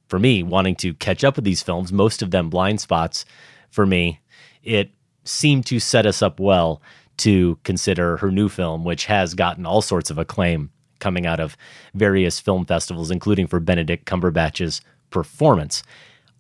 for 0.08 0.18
me 0.18 0.42
wanting 0.42 0.74
to 0.76 0.94
catch 0.94 1.22
up 1.22 1.36
with 1.36 1.44
these 1.44 1.62
films, 1.62 1.92
most 1.92 2.22
of 2.22 2.30
them 2.30 2.50
blind 2.50 2.80
spots 2.80 3.24
for 3.70 3.86
me, 3.86 4.20
it 4.62 4.90
seemed 5.24 5.66
to 5.66 5.78
set 5.78 6.06
us 6.06 6.22
up 6.22 6.40
well 6.40 6.82
to 7.18 7.58
consider 7.64 8.16
her 8.18 8.30
new 8.30 8.48
film, 8.48 8.84
which 8.84 9.06
has 9.06 9.34
gotten 9.34 9.66
all 9.66 9.82
sorts 9.82 10.10
of 10.10 10.18
acclaim 10.18 10.70
coming 11.00 11.26
out 11.26 11.40
of 11.40 11.56
various 11.94 12.40
film 12.40 12.64
festivals, 12.64 13.10
including 13.10 13.46
for 13.46 13.60
Benedict 13.60 14.04
Cumberbatch's 14.04 14.80
performance. 15.10 15.82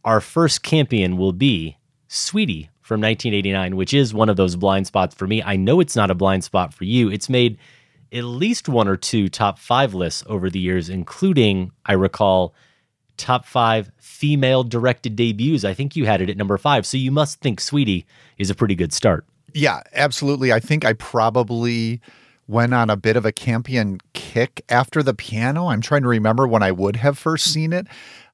Our 0.04 0.20
first 0.20 0.62
Campion 0.62 1.16
will 1.16 1.32
be 1.32 1.76
Sweetie 2.08 2.70
from 2.80 3.00
1989, 3.00 3.76
which 3.76 3.92
is 3.92 4.14
one 4.14 4.28
of 4.28 4.36
those 4.36 4.56
blind 4.56 4.86
spots 4.86 5.14
for 5.14 5.26
me. 5.26 5.42
I 5.42 5.56
know 5.56 5.80
it's 5.80 5.96
not 5.96 6.10
a 6.10 6.14
blind 6.14 6.44
spot 6.44 6.72
for 6.72 6.84
you. 6.84 7.10
It's 7.10 7.28
made 7.28 7.58
at 8.12 8.24
least 8.24 8.68
one 8.68 8.88
or 8.88 8.96
two 8.96 9.28
top 9.28 9.58
five 9.58 9.92
lists 9.94 10.24
over 10.26 10.48
the 10.48 10.58
years, 10.58 10.88
including, 10.88 11.72
I 11.84 11.92
recall, 11.92 12.54
top 13.18 13.44
five 13.44 13.90
female 13.98 14.64
directed 14.64 15.16
debuts. 15.16 15.64
I 15.64 15.74
think 15.74 15.96
you 15.96 16.06
had 16.06 16.20
it 16.20 16.30
at 16.30 16.36
number 16.36 16.56
five. 16.56 16.86
So 16.86 16.96
you 16.96 17.10
must 17.10 17.40
think 17.40 17.60
Sweetie 17.60 18.06
is 18.38 18.50
a 18.50 18.54
pretty 18.54 18.74
good 18.74 18.92
start. 18.92 19.24
Yeah, 19.54 19.82
absolutely. 19.94 20.52
I 20.52 20.60
think 20.60 20.84
I 20.84 20.92
probably 20.94 22.00
went 22.46 22.72
on 22.72 22.88
a 22.90 22.96
bit 22.96 23.16
of 23.16 23.26
a 23.26 23.32
Campion 23.32 24.00
kick 24.14 24.62
after 24.68 25.02
the 25.02 25.14
piano. 25.14 25.66
I'm 25.66 25.82
trying 25.82 26.02
to 26.02 26.08
remember 26.08 26.48
when 26.48 26.62
I 26.62 26.72
would 26.72 26.96
have 26.96 27.18
first 27.18 27.52
seen 27.52 27.72
it. 27.72 27.86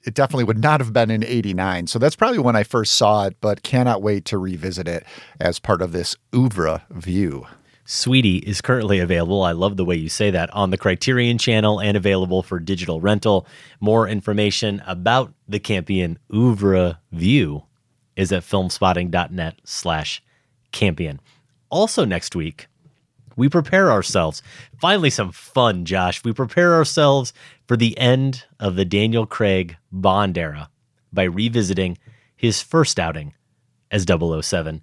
It 0.05 0.15
definitely 0.15 0.45
would 0.45 0.63
not 0.63 0.81
have 0.81 0.93
been 0.93 1.11
in 1.11 1.25
89. 1.25 1.89
So 1.89 1.99
that's 1.99 2.15
probably 2.15 2.39
when 2.39 2.57
I 2.57 2.63
first 2.63 2.95
saw 2.95 3.27
it, 3.27 3.37
but 3.41 3.63
cannot 3.63 4.03
wait 4.03 4.25
to 4.27 4.39
revisit 4.39 4.87
it 4.87 5.05
as 5.41 5.59
part 5.59 5.83
of 5.83 5.93
this 5.93 6.17
oeuvre 6.35 6.85
view. 6.91 7.47
Sweetie 7.87 8.39
is 8.39 8.63
currently 8.63 8.99
available. 8.99 9.43
I 9.43 9.53
love 9.53 9.77
the 9.77 9.85
way 9.85 9.97
you 9.97 10.09
say 10.09 10.31
that 10.31 10.49
on 10.55 10.71
the 10.71 10.79
Criterion 10.79 11.37
channel 11.37 11.81
and 11.81 11.97
available 11.97 12.43
for 12.43 12.59
digital 12.59 13.01
rental. 13.01 13.47
More 13.79 14.09
information 14.09 14.83
about 14.87 15.35
the 15.47 15.61
Campion 15.61 16.19
Oeuvre 16.33 16.99
View 17.13 17.65
is 18.17 18.33
at 18.33 18.43
filmspotting.net 18.43 19.61
slash 19.65 20.23
Campion. 20.73 21.21
Also 21.69 22.05
next 22.05 22.35
week, 22.35 22.69
we 23.37 23.49
prepare 23.49 23.91
ourselves. 23.91 24.43
Finally, 24.81 25.11
some 25.11 25.33
fun, 25.33 25.85
Josh. 25.85 26.25
We 26.25 26.33
prepare 26.33 26.75
ourselves 26.75 27.33
for 27.67 27.77
the 27.77 27.99
end 27.99 28.45
of 28.59 28.77
the 28.77 28.85
Daniel 28.85 29.27
Craig 29.27 29.77
Bond 29.93 30.39
era 30.39 30.71
by 31.13 31.25
revisiting 31.25 31.99
his 32.35 32.63
first 32.63 32.99
outing 32.99 33.35
as 33.91 34.07
007. 34.09 34.83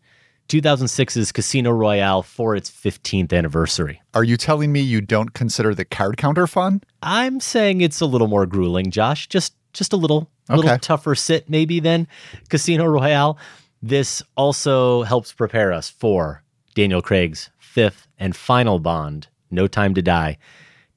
2006's 0.51 1.31
Casino 1.31 1.71
Royale 1.71 2.23
for 2.23 2.57
its 2.57 2.69
15th 2.69 3.31
anniversary. 3.31 4.01
Are 4.13 4.25
you 4.25 4.35
telling 4.35 4.73
me 4.73 4.81
you 4.81 4.99
don't 4.99 5.33
consider 5.33 5.73
the 5.73 5.85
card 5.85 6.17
counter 6.17 6.45
fun? 6.45 6.81
I'm 7.01 7.39
saying 7.39 7.79
it's 7.79 8.01
a 8.01 8.05
little 8.05 8.27
more 8.27 8.45
grueling, 8.45 8.91
Josh. 8.91 9.27
Just 9.27 9.55
just 9.71 9.93
a 9.93 9.95
little 9.95 10.29
little 10.49 10.77
tougher 10.79 11.15
sit 11.15 11.49
maybe 11.49 11.79
than 11.79 12.05
Casino 12.49 12.85
Royale. 12.85 13.37
This 13.81 14.21
also 14.35 15.03
helps 15.03 15.31
prepare 15.31 15.71
us 15.71 15.89
for 15.89 16.43
Daniel 16.75 17.01
Craig's 17.01 17.49
fifth 17.57 18.07
and 18.19 18.35
final 18.35 18.77
Bond, 18.77 19.29
No 19.49 19.67
Time 19.67 19.93
to 19.93 20.01
Die, 20.01 20.37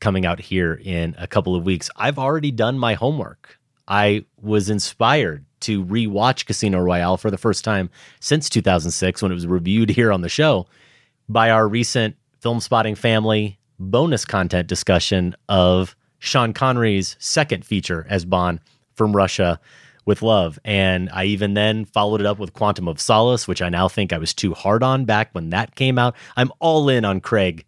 coming 0.01 0.27
out 0.27 0.41
here 0.41 0.81
in 0.83 1.15
a 1.17 1.29
couple 1.29 1.55
of 1.55 1.65
weeks. 1.65 1.89
I've 1.95 2.19
already 2.19 2.51
done 2.51 2.77
my 2.77 2.95
homework. 2.95 3.61
I 3.87 4.25
was 4.43 4.69
inspired 4.69 5.45
to 5.65 5.85
rewatch 5.85 6.47
Casino 6.47 6.81
Royale 6.81 7.17
for 7.17 7.31
the 7.31 7.39
first 7.39 7.65
time 7.65 7.91
since 8.21 8.49
2006 8.49 9.23
when 9.23 9.31
it 9.31 9.35
was 9.35 9.47
reviewed 9.47 9.91
here 9.91 10.13
on 10.13 10.21
the 10.23 10.29
show 10.29 10.67
by 11.29 11.51
our 11.51 11.67
recent 11.69 12.17
Filmspotting 12.43 12.97
family 12.97 13.59
bonus 13.79 14.25
content 14.25 14.69
discussion 14.69 15.35
of 15.49 15.97
Sean 16.19 16.53
Connery's 16.53 17.17
second 17.19 17.65
feature 17.65 18.07
as 18.09 18.25
Bond 18.25 18.61
from 18.95 19.15
Russia 19.17 19.59
with 20.07 20.21
Love. 20.23 20.59
And 20.65 21.09
I 21.13 21.25
even 21.25 21.55
then 21.55 21.87
followed 21.87 22.21
it 22.21 22.27
up 22.27 22.39
with 22.39 22.53
Quantum 22.53 22.87
of 22.89 23.01
Solace, 23.01 23.49
which 23.49 23.63
I 23.63 23.71
now 23.71 23.89
think 23.89 24.13
I 24.13 24.19
was 24.19 24.35
too 24.35 24.53
hard 24.55 24.83
on 24.83 25.07
back 25.07 25.31
when 25.33 25.51
that 25.51 25.75
came 25.75 25.99
out. 25.99 26.15
I'm 26.37 26.53
all 26.61 26.89
in 26.91 27.05
on 27.05 27.21
Craig 27.21 27.65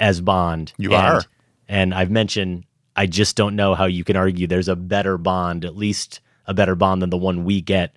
as 0.00 0.20
Bond. 0.20 0.72
You 0.78 0.94
And- 0.94 1.06
are. 1.06 1.22
And 1.68 1.94
I've 1.94 2.10
mentioned 2.10 2.64
I 2.96 3.06
just 3.06 3.36
don't 3.36 3.56
know 3.56 3.74
how 3.74 3.86
you 3.86 4.04
can 4.04 4.16
argue 4.16 4.46
there's 4.46 4.68
a 4.68 4.76
better 4.76 5.18
Bond, 5.18 5.64
at 5.64 5.76
least 5.76 6.20
a 6.46 6.54
better 6.54 6.74
Bond 6.74 7.02
than 7.02 7.10
the 7.10 7.16
one 7.18 7.44
we 7.44 7.60
get 7.60 7.96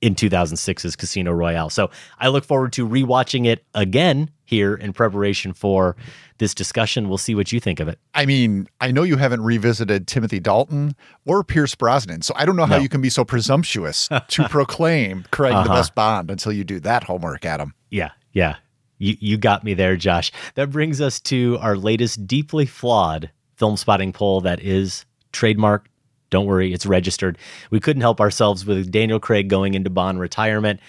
in 0.00 0.14
2006's 0.14 0.96
Casino 0.96 1.32
Royale. 1.32 1.70
So 1.70 1.90
I 2.18 2.28
look 2.28 2.44
forward 2.44 2.72
to 2.74 2.86
rewatching 2.86 3.46
it 3.46 3.64
again 3.74 4.30
here 4.44 4.74
in 4.74 4.92
preparation 4.92 5.54
for 5.54 5.96
this 6.38 6.52
discussion. 6.54 7.08
We'll 7.08 7.16
see 7.16 7.34
what 7.34 7.52
you 7.52 7.60
think 7.60 7.80
of 7.80 7.88
it. 7.88 7.98
I 8.12 8.26
mean, 8.26 8.68
I 8.80 8.90
know 8.90 9.02
you 9.02 9.16
haven't 9.16 9.40
revisited 9.42 10.06
Timothy 10.06 10.40
Dalton 10.40 10.94
or 11.24 11.42
Pierce 11.42 11.74
Brosnan, 11.74 12.20
so 12.22 12.34
I 12.36 12.44
don't 12.44 12.56
know 12.56 12.66
how 12.66 12.76
No. 12.76 12.82
you 12.82 12.88
can 12.90 13.00
be 13.00 13.08
so 13.08 13.24
presumptuous 13.24 14.08
to 14.28 14.48
proclaim 14.50 15.24
Craig 15.30 15.52
the 15.52 15.58
Uh-huh. 15.60 15.74
best 15.74 15.94
Bond 15.94 16.30
until 16.30 16.52
you 16.52 16.64
do 16.64 16.80
that 16.80 17.04
homework, 17.04 17.46
Adam. 17.46 17.72
Yeah, 17.90 18.10
yeah. 18.32 18.56
You 18.98 19.16
you 19.20 19.38
got 19.38 19.64
me 19.64 19.72
there, 19.74 19.96
Josh. 19.96 20.30
That 20.54 20.70
brings 20.70 21.00
us 21.00 21.18
to 21.20 21.56
our 21.62 21.76
latest 21.76 22.26
deeply 22.26 22.66
flawed 22.66 23.30
Filmspotting 23.58 24.12
poll 24.12 24.40
that 24.42 24.60
is 24.60 25.06
trademark. 25.32 25.88
Don't 26.34 26.46
worry, 26.46 26.72
it's 26.72 26.84
registered. 26.84 27.38
We 27.70 27.78
couldn't 27.78 28.00
help 28.00 28.20
ourselves 28.20 28.66
with 28.66 28.90
Daniel 28.90 29.20
Craig 29.20 29.48
going 29.48 29.74
into 29.74 29.88
Bond 29.88 30.18
retirement. 30.18 30.80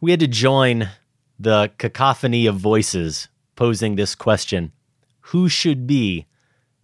We 0.00 0.10
had 0.10 0.18
to 0.18 0.26
join 0.26 0.88
the 1.38 1.70
cacophony 1.78 2.46
of 2.46 2.56
voices 2.56 3.28
posing 3.54 3.94
this 3.94 4.16
question 4.16 4.72
Who 5.20 5.48
should 5.48 5.86
be 5.86 6.26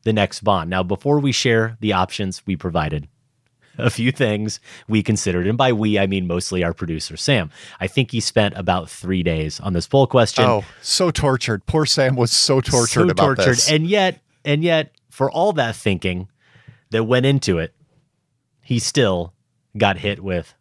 the 0.04 0.12
next 0.12 0.44
Bond? 0.44 0.70
Now, 0.70 0.84
before 0.84 1.18
we 1.18 1.32
share 1.32 1.76
the 1.80 1.92
options 1.92 2.40
we 2.46 2.54
provided, 2.54 3.08
a 3.78 3.90
few 3.90 4.12
things 4.12 4.60
we 4.86 5.02
considered. 5.02 5.48
And 5.48 5.58
by 5.58 5.72
we, 5.72 5.98
I 5.98 6.06
mean 6.06 6.28
mostly 6.28 6.62
our 6.62 6.72
producer, 6.72 7.16
Sam. 7.16 7.50
I 7.80 7.88
think 7.88 8.12
he 8.12 8.20
spent 8.20 8.56
about 8.56 8.88
three 8.88 9.24
days 9.24 9.58
on 9.58 9.72
this 9.72 9.88
poll 9.88 10.06
question. 10.06 10.44
Oh, 10.44 10.64
so 10.80 11.10
tortured. 11.10 11.66
Poor 11.66 11.84
Sam 11.84 12.14
was 12.14 12.30
so 12.30 12.60
tortured 12.60 13.08
so 13.08 13.08
about 13.08 13.38
tortured. 13.38 13.56
this. 13.56 13.68
And 13.68 13.88
yet, 13.88 14.20
and 14.44 14.62
yet, 14.62 14.92
for 15.10 15.28
all 15.28 15.52
that 15.54 15.74
thinking 15.74 16.28
that 16.90 17.02
went 17.02 17.26
into 17.26 17.58
it, 17.58 17.74
he 18.64 18.78
still 18.78 19.32
got 19.76 19.98
hit 19.98 20.22
with 20.22 20.54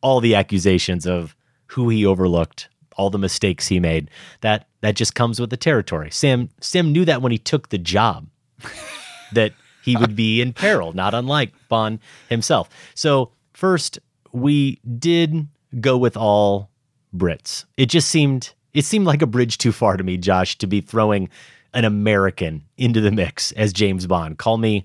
all 0.00 0.20
the 0.20 0.34
accusations 0.34 1.06
of 1.06 1.36
who 1.68 1.88
he 1.88 2.04
overlooked, 2.04 2.68
all 2.96 3.10
the 3.10 3.18
mistakes 3.18 3.68
he 3.68 3.80
made. 3.80 4.10
That 4.40 4.66
that 4.80 4.96
just 4.96 5.14
comes 5.14 5.40
with 5.40 5.50
the 5.50 5.56
territory. 5.56 6.10
Sam 6.10 6.50
Sam 6.60 6.92
knew 6.92 7.04
that 7.04 7.22
when 7.22 7.32
he 7.32 7.38
took 7.38 7.68
the 7.68 7.78
job. 7.78 8.28
that 9.32 9.52
he 9.84 9.96
would 9.96 10.16
be 10.16 10.40
in 10.40 10.52
peril, 10.52 10.92
not 10.92 11.12
unlike 11.12 11.52
Bond 11.68 11.98
himself. 12.30 12.70
So, 12.94 13.32
first, 13.52 13.98
we 14.32 14.80
did 14.98 15.46
go 15.80 15.98
with 15.98 16.16
all 16.16 16.70
Brits. 17.14 17.64
It 17.76 17.86
just 17.86 18.08
seemed 18.08 18.54
it 18.72 18.84
seemed 18.84 19.06
like 19.06 19.22
a 19.22 19.26
bridge 19.26 19.58
too 19.58 19.72
far 19.72 19.96
to 19.96 20.04
me, 20.04 20.16
Josh, 20.16 20.56
to 20.58 20.66
be 20.66 20.80
throwing 20.80 21.28
an 21.74 21.84
American 21.84 22.64
into 22.76 23.00
the 23.00 23.10
mix 23.10 23.52
as 23.52 23.72
James 23.72 24.06
Bond. 24.06 24.38
Call 24.38 24.58
me 24.58 24.84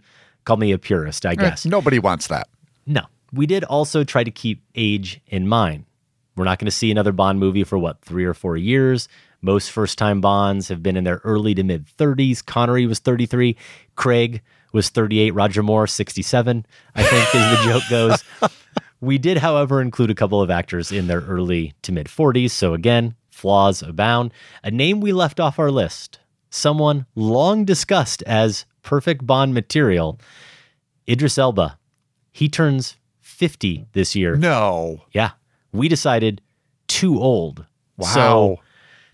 call 0.50 0.58
me 0.58 0.72
a 0.72 0.78
purist, 0.80 1.26
I 1.26 1.32
Eh, 1.32 1.36
guess. 1.36 1.66
nobody 1.66 2.00
wants 2.00 2.28
that. 2.28 2.48
No. 2.86 3.02
We 3.32 3.46
did 3.46 3.64
also 3.66 4.04
try 4.04 4.24
to 4.24 4.32
keep 4.32 4.64
age 4.76 5.22
in 5.28 5.48
mind. 5.48 5.86
We're 6.36 6.46
not 6.46 6.58
going 6.58 6.66
to 6.66 6.72
see 6.72 6.90
another 6.90 7.12
Bond 7.12 7.40
movie 7.40 7.64
for 7.64 7.78
what, 7.78 8.02
three 8.02 8.26
or 8.26 8.34
four 8.34 8.58
years? 8.58 9.08
Most 9.42 9.72
first 9.72 9.98
time 9.98 10.20
Bonds 10.22 10.68
have 10.70 10.82
been 10.82 10.98
in 10.98 11.04
their 11.04 11.22
early 11.24 11.54
to 11.56 11.64
mid 11.64 11.86
30s. 11.98 12.44
Connery 12.46 12.88
was 12.88 13.00
33. 13.00 13.56
Craig 13.96 14.42
was 14.74 14.90
38. 14.90 15.32
Roger 15.36 15.62
Moore, 15.64 15.86
67, 15.88 16.66
I 16.96 17.04
think, 17.04 17.36
as 17.36 17.58
the 17.58 17.64
joke 17.72 17.84
goes. 17.90 18.24
We 19.02 19.18
did, 19.18 19.38
however, 19.38 19.82
include 19.82 20.10
a 20.12 20.16
couple 20.16 20.42
of 20.42 20.50
actors 20.50 20.92
in 20.92 21.08
their 21.08 21.22
early 21.22 21.74
to 21.84 21.92
mid 21.92 22.08
40s. 22.08 22.52
So 22.52 22.74
again, 22.74 23.16
flaws 23.30 23.82
abound. 23.84 24.32
A 24.64 24.72
name 24.72 25.00
we 25.02 25.14
left 25.14 25.40
off 25.40 25.60
our 25.60 25.72
list, 25.72 26.20
someone 26.50 27.06
long 27.16 27.64
discussed 27.64 28.24
as 28.24 28.66
perfect 28.82 29.26
Bond 29.26 29.54
material, 29.54 30.20
Idris 31.08 31.38
Elba. 31.38 31.78
He 32.32 32.50
turns 32.50 32.98
50 33.22 33.88
this 33.94 34.16
year. 34.16 34.36
No. 34.36 35.04
Yeah. 35.12 35.32
We 35.72 35.88
decided 35.88 36.42
too 36.88 37.20
old. 37.20 37.66
Wow. 37.98 38.08
So 38.08 38.60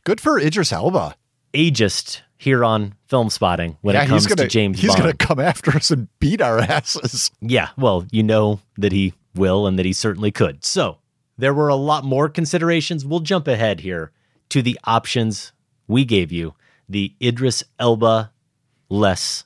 Good 0.04 0.22
for 0.22 0.40
Idris 0.40 0.72
Elba. 0.72 1.16
ageist 1.54 2.22
here 2.38 2.64
on 2.64 2.96
Filmspotting 3.10 3.78
when 3.82 3.96
yeah, 3.96 4.04
it 4.04 4.08
comes 4.08 4.28
gonna, 4.28 4.44
to 4.44 4.48
James 4.48 4.80
He's 4.80 4.90
Bond. 4.92 5.02
going 5.02 5.18
to 5.18 5.26
come 5.26 5.40
after 5.40 5.72
us 5.72 5.90
and 5.92 6.08
beat 6.20 6.42
our 6.42 6.60
asses. 6.60 7.32
Yeah, 7.42 7.70
well, 7.78 8.06
you 8.12 8.24
know 8.24 8.60
that 8.78 8.92
he 8.92 9.14
will 9.34 9.68
and 9.68 9.80
that 9.80 9.86
he 9.86 9.94
certainly 9.94 10.32
could. 10.32 10.64
So 10.66 10.98
there 11.38 11.54
were 11.54 11.70
a 11.70 11.76
lot 11.76 12.04
more 12.04 12.30
considerations. 12.30 13.06
We'll 13.06 13.20
jump 13.20 13.48
ahead 13.48 13.82
here 13.82 14.12
to 14.50 14.62
the 14.62 14.80
options 14.84 15.54
we 15.88 16.06
gave 16.06 16.32
you, 16.32 16.54
the 16.88 17.14
Idris 17.22 17.64
Elba 17.80 18.32
less 18.90 19.46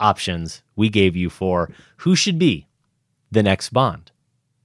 options 0.00 0.62
we 0.76 0.88
gave 0.88 1.14
you 1.16 1.30
for 1.30 1.70
who 1.98 2.16
should 2.16 2.38
be 2.38 2.66
the 3.30 3.42
next 3.42 3.70
Bond. 3.70 4.10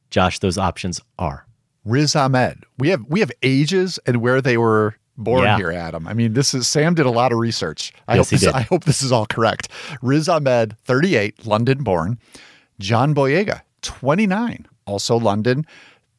Josh, 0.10 0.40
those 0.40 0.58
options 0.58 1.02
are. 1.20 1.46
Riz 1.84 2.16
Ahmed. 2.16 2.64
We 2.80 2.90
have 2.90 3.04
we 3.08 3.20
have 3.20 3.32
ages 3.44 4.00
and 4.06 4.22
where 4.22 4.42
they 4.42 4.58
were 4.58 4.96
born 5.18 5.44
Yeah. 5.44 5.58
here, 5.58 5.72
Adam. 5.72 6.08
I 6.08 6.14
mean, 6.14 6.34
this 6.34 6.54
is 6.54 6.68
Sam 6.68 6.96
did 6.96 7.06
a 7.06 7.12
lot 7.12 7.32
of 7.32 7.38
research. 7.38 7.94
I 8.08 8.16
Yes, 8.16 8.26
hope 8.26 8.30
he 8.32 8.36
this, 8.38 8.46
did. 8.46 8.56
I 8.56 8.62
hope 8.62 8.84
this 8.86 9.04
is 9.04 9.12
all 9.12 9.26
correct. 9.26 9.68
Riz 10.02 10.28
Ahmed, 10.28 10.78
38, 10.86 11.46
London 11.46 11.84
born. 11.84 12.18
John 12.80 13.14
Boyega, 13.14 13.62
29, 13.82 14.66
also 14.86 15.16
London. 15.18 15.66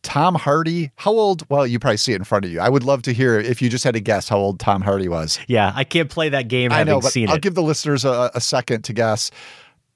Tom 0.03 0.35
Hardy, 0.37 0.93
how 0.97 1.11
old? 1.11 1.45
Well, 1.49 1.67
you 1.67 1.79
probably 1.79 1.97
see 1.97 2.13
it 2.13 2.17
in 2.17 2.25
front 2.25 2.45
of 2.45 2.51
you. 2.51 2.61
I 2.61 2.69
would 2.69 2.85
love 2.85 3.03
to 3.03 3.13
hear 3.13 3.39
if 3.39 3.61
you 3.61 3.69
just 3.69 3.85
had 3.85 3.95
to 3.95 4.01
guess 4.01 4.29
how 4.29 4.39
old 4.39 4.61
Tom 4.61 4.83
Hardy 4.83 5.09
was. 5.09 5.39
Yeah, 5.49 5.73
I 5.75 5.85
can't 5.85 6.09
play 6.11 6.29
that 6.29 6.49
game 6.49 6.71
I 6.73 6.79
having 6.79 6.93
know, 6.93 7.01
but 7.01 7.13
seen 7.13 7.29
I'll 7.29 7.37
it. 7.37 7.43
give 7.43 7.55
the 7.55 7.63
listeners 7.63 8.05
a, 8.05 8.31
a 8.35 8.41
second 8.41 8.83
to 8.83 8.93
guess. 8.93 9.31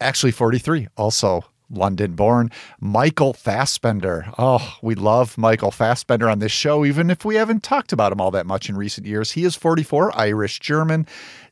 Actually, 0.01 0.32
43, 0.32 0.88
also 0.96 1.44
London 1.70 2.14
born. 2.14 2.51
Michael 2.80 3.32
Fassbender. 3.32 4.32
Oh, 4.38 4.76
we 4.82 4.94
love 4.94 5.38
Michael 5.38 5.70
Fassbender 5.70 6.28
on 6.28 6.40
this 6.40 6.53
show, 6.53 6.84
even 6.84 7.11
if 7.11 7.24
we 7.24 7.36
haven't 7.36 7.62
talked 7.62 7.92
about 7.92 8.12
him 8.12 8.20
all 8.20 8.30
that 8.32 8.46
much 8.46 8.68
in 8.68 8.76
recent 8.76 9.07
years. 9.07 9.32
He 9.32 9.44
is 9.44 9.55
44, 9.55 10.18
Irish 10.18 10.59
German. 10.59 11.07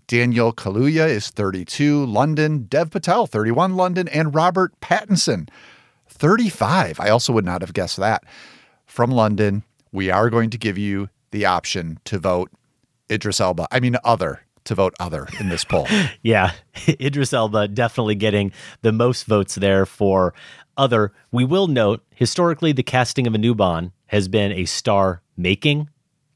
Daniel 0.08 0.52
Kaluuya 0.54 1.06
is 1.08 1.28
32, 1.28 2.06
London. 2.06 2.64
Dev 2.64 2.90
Patel, 2.90 3.26
31, 3.26 3.76
London. 3.76 4.08
And 4.08 4.34
Robert 4.34 4.72
Pattinson, 4.80 5.48
35. 6.18 7.00
I 7.00 7.08
also 7.10 7.32
would 7.32 7.44
not 7.44 7.62
have 7.62 7.72
guessed 7.72 7.96
that. 7.98 8.24
From 8.86 9.10
London, 9.10 9.62
we 9.92 10.10
are 10.10 10.30
going 10.30 10.50
to 10.50 10.58
give 10.58 10.78
you 10.78 11.08
the 11.30 11.46
option 11.46 11.98
to 12.04 12.18
vote 12.18 12.50
Idris 13.10 13.40
Elba. 13.40 13.68
I 13.70 13.80
mean, 13.80 13.96
other, 14.04 14.40
to 14.64 14.74
vote 14.74 14.94
other 15.00 15.26
in 15.40 15.48
this 15.48 15.64
poll. 15.64 15.86
Yeah, 16.22 16.52
Idris 16.88 17.32
Elba 17.32 17.68
definitely 17.68 18.14
getting 18.14 18.52
the 18.82 18.92
most 18.92 19.24
votes 19.24 19.54
there 19.54 19.86
for 19.86 20.34
other. 20.76 21.12
We 21.32 21.44
will 21.44 21.66
note 21.66 22.04
historically, 22.14 22.72
the 22.72 22.82
casting 22.82 23.26
of 23.26 23.34
a 23.34 23.38
new 23.38 23.54
Bond 23.54 23.92
has 24.06 24.28
been 24.28 24.52
a 24.52 24.64
star 24.64 25.22
making, 25.36 25.88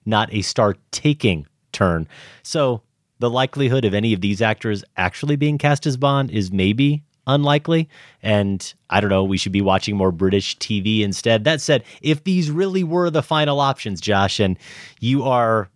not 0.04 0.32
a 0.32 0.42
star 0.42 0.76
taking 0.90 1.46
turn. 1.72 2.08
So 2.42 2.82
the 3.18 3.30
likelihood 3.30 3.84
of 3.84 3.94
any 3.94 4.12
of 4.12 4.20
these 4.20 4.42
actors 4.42 4.84
actually 4.96 5.36
being 5.36 5.58
cast 5.58 5.86
as 5.86 5.96
Bond 5.96 6.30
is 6.30 6.50
maybe 6.52 7.02
unlikely. 7.26 7.88
And 8.22 8.72
I 8.90 9.00
don't 9.00 9.10
know, 9.10 9.24
we 9.24 9.36
should 9.36 9.52
be 9.52 9.60
watching 9.60 9.96
more 9.96 10.12
British 10.12 10.58
TV 10.58 11.00
instead. 11.00 11.44
That 11.44 11.60
said, 11.60 11.84
if 12.00 12.24
these 12.24 12.50
really 12.50 12.84
were 12.84 13.10
the 13.10 13.22
final 13.22 13.60
options, 13.60 14.00
Josh, 14.00 14.40
and 14.40 14.58
you 15.00 15.24
are 15.24 15.70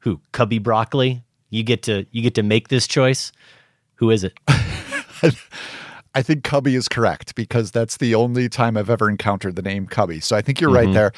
who 0.00 0.20
Cubby 0.32 0.58
Broccoli, 0.58 1.22
you 1.50 1.62
get 1.62 1.82
to 1.84 2.06
you 2.10 2.22
get 2.22 2.34
to 2.34 2.42
make 2.42 2.68
this 2.68 2.86
choice. 2.86 3.32
Who 3.96 4.10
is 4.10 4.24
it? 4.24 4.38
I 6.16 6.22
think 6.22 6.44
Cubby 6.44 6.74
is 6.74 6.88
correct 6.88 7.34
because 7.34 7.70
that's 7.70 7.98
the 7.98 8.14
only 8.14 8.48
time 8.48 8.78
I've 8.78 8.88
ever 8.88 9.10
encountered 9.10 9.54
the 9.54 9.60
name 9.60 9.86
Cubby. 9.86 10.18
So 10.18 10.34
I 10.34 10.40
think 10.40 10.62
you're 10.62 10.70
right 10.72 10.88
Mhm. 10.88 10.94
there. 10.94 11.12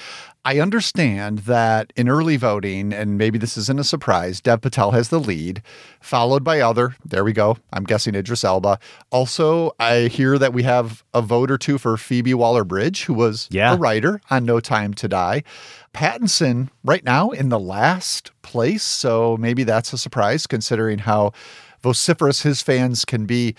I 0.44 0.58
understand 0.58 1.40
that 1.40 1.92
in 1.94 2.08
early 2.08 2.36
voting, 2.36 2.92
and 2.92 3.16
maybe 3.16 3.38
this 3.38 3.56
isn't 3.56 3.78
a 3.78 3.84
surprise, 3.84 4.40
Dev 4.40 4.60
Patel 4.60 4.90
has 4.90 5.08
the 5.08 5.20
lead, 5.20 5.62
followed 6.00 6.42
by 6.42 6.58
other. 6.60 6.96
There 7.04 7.22
we 7.22 7.32
go. 7.32 7.58
I'm 7.72 7.84
guessing 7.84 8.16
Idris 8.16 8.42
Elba. 8.42 8.80
Also, 9.10 9.70
I 9.78 10.08
hear 10.08 10.36
that 10.36 10.52
we 10.52 10.64
have 10.64 11.04
a 11.14 11.22
vote 11.22 11.52
or 11.52 11.58
two 11.58 11.78
for 11.78 11.96
Phoebe 11.96 12.34
Waller 12.34 12.64
Bridge, 12.64 13.04
who 13.04 13.14
was 13.14 13.46
Yeah. 13.52 13.74
a 13.74 13.76
writer 13.76 14.20
on 14.30 14.44
No 14.44 14.58
Time 14.58 14.94
to 14.94 15.06
Die. 15.06 15.44
Pattinson, 15.94 16.70
right 16.84 17.04
now, 17.04 17.30
in 17.30 17.50
the 17.50 17.60
last 17.60 18.32
place. 18.42 18.82
So 18.82 19.36
maybe 19.38 19.62
that's 19.62 19.92
a 19.92 19.98
surprise 19.98 20.48
considering 20.48 20.98
how 21.00 21.30
vociferous 21.84 22.42
his 22.42 22.62
fans 22.62 23.04
can 23.04 23.24
be 23.26 23.54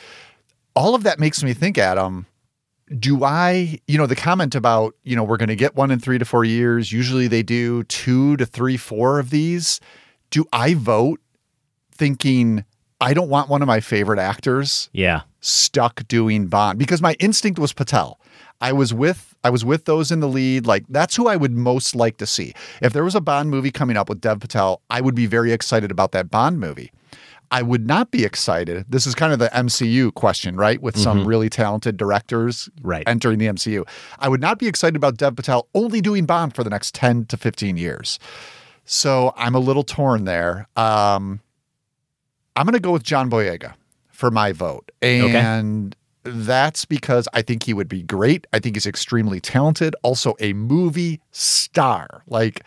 all 0.80 0.96
of 0.96 1.04
that 1.04 1.20
makes 1.20 1.44
me 1.44 1.54
think, 1.54 1.78
Adam, 1.78 2.26
do 2.98 3.24
I, 3.26 3.80
you 3.88 3.98
know, 3.98 4.06
the 4.08 4.16
comment 4.16 4.56
about, 4.56 4.96
you 5.04 5.16
know, 5.16 5.24
we're 5.26 5.38
going 5.38 5.50
to 5.50 5.56
get 5.56 5.76
one 5.76 5.92
in 5.92 6.00
three 6.00 6.18
to 6.18 6.26
four 6.26 6.44
years. 6.46 6.92
Usually 6.92 7.28
they 7.28 7.44
do 7.44 7.84
two 7.84 8.38
to 8.38 8.46
three, 8.46 8.78
four 8.78 9.20
of 9.20 9.30
these. 9.30 9.82
Do 10.30 10.46
I 10.54 10.74
vote 10.76 11.20
thinking 11.92 12.64
I 13.02 13.14
don't 13.14 13.30
want 13.30 13.50
one 13.50 13.62
of 13.62 13.68
my 13.68 13.80
favorite 13.80 14.20
actors 14.20 14.90
Yeah. 14.94 15.22
stuck 15.42 16.08
doing 16.08 16.48
Bond? 16.48 16.80
Because 16.80 17.02
my 17.02 17.14
instinct 17.20 17.60
was 17.60 17.74
Patel. 17.74 18.20
I 18.62 18.72
was 18.74 18.94
with 18.94 19.26
I 19.44 19.50
was 19.50 19.64
with 19.64 19.86
those 19.86 20.12
in 20.12 20.20
the 20.20 20.28
lead. 20.28 20.66
Like 20.66 20.86
that's 20.90 21.16
who 21.16 21.28
I 21.28 21.36
would 21.38 21.52
most 21.54 21.96
like 21.96 22.18
to 22.18 22.26
see. 22.26 22.54
If 22.82 22.92
there 22.94 23.04
was 23.06 23.16
a 23.16 23.22
Bond 23.22 23.50
movie 23.50 23.72
coming 23.72 23.96
up 23.98 24.10
with 24.10 24.20
Dev 24.22 24.40
Patel, 24.42 24.82
I 24.90 25.00
would 25.02 25.16
be 25.16 25.28
very 25.28 25.52
excited 25.54 25.92
about 25.92 26.12
that 26.12 26.30
Bond 26.30 26.60
movie. 26.60 26.92
I 27.52 27.62
would 27.64 27.88
not 27.88 28.12
be 28.12 28.26
excited. 28.26 28.86
This 28.90 29.08
is 29.08 29.16
kind 29.16 29.34
of 29.34 29.40
the 29.40 29.50
MCU 29.56 30.12
question, 30.14 30.56
right? 30.56 30.82
With 30.82 30.96
some 30.98 31.24
Mhm. 31.24 31.28
really 31.28 31.50
talented 31.50 31.98
directors 31.98 32.70
Right. 32.84 33.04
entering 33.08 33.40
the 33.40 33.48
MCU. 33.48 33.86
I 34.20 34.30
would 34.30 34.42
not 34.42 34.60
be 34.60 34.68
excited 34.68 34.96
about 34.96 35.18
Dev 35.18 35.36
Patel 35.36 35.68
only 35.74 36.00
doing 36.02 36.26
Bond 36.26 36.54
for 36.56 36.64
the 36.64 36.70
next 36.70 36.94
10 36.94 37.26
to 37.26 37.38
15 37.38 37.76
years. 37.76 38.20
So 38.86 39.34
I'm 39.36 39.56
a 39.56 39.60
little 39.60 39.84
torn 39.84 40.26
there. 40.26 40.68
Um, 40.76 41.40
I'm 42.56 42.66
going 42.66 42.74
to 42.74 42.80
go 42.80 42.92
with 42.92 43.04
John 43.04 43.30
Boyega 43.30 43.74
for 44.12 44.30
my 44.30 44.52
vote. 44.52 44.92
And 45.02 45.96
that's 46.24 46.86
because 46.86 47.28
I 47.34 47.42
think 47.42 47.64
he 47.64 47.74
would 47.74 47.88
be 47.90 48.04
great. 48.04 48.46
I 48.54 48.60
think 48.60 48.76
he's 48.76 48.86
extremely 48.86 49.40
talented. 49.40 49.96
Also, 50.04 50.36
a 50.40 50.54
movie 50.54 51.20
star, 51.32 52.24
like 52.28 52.62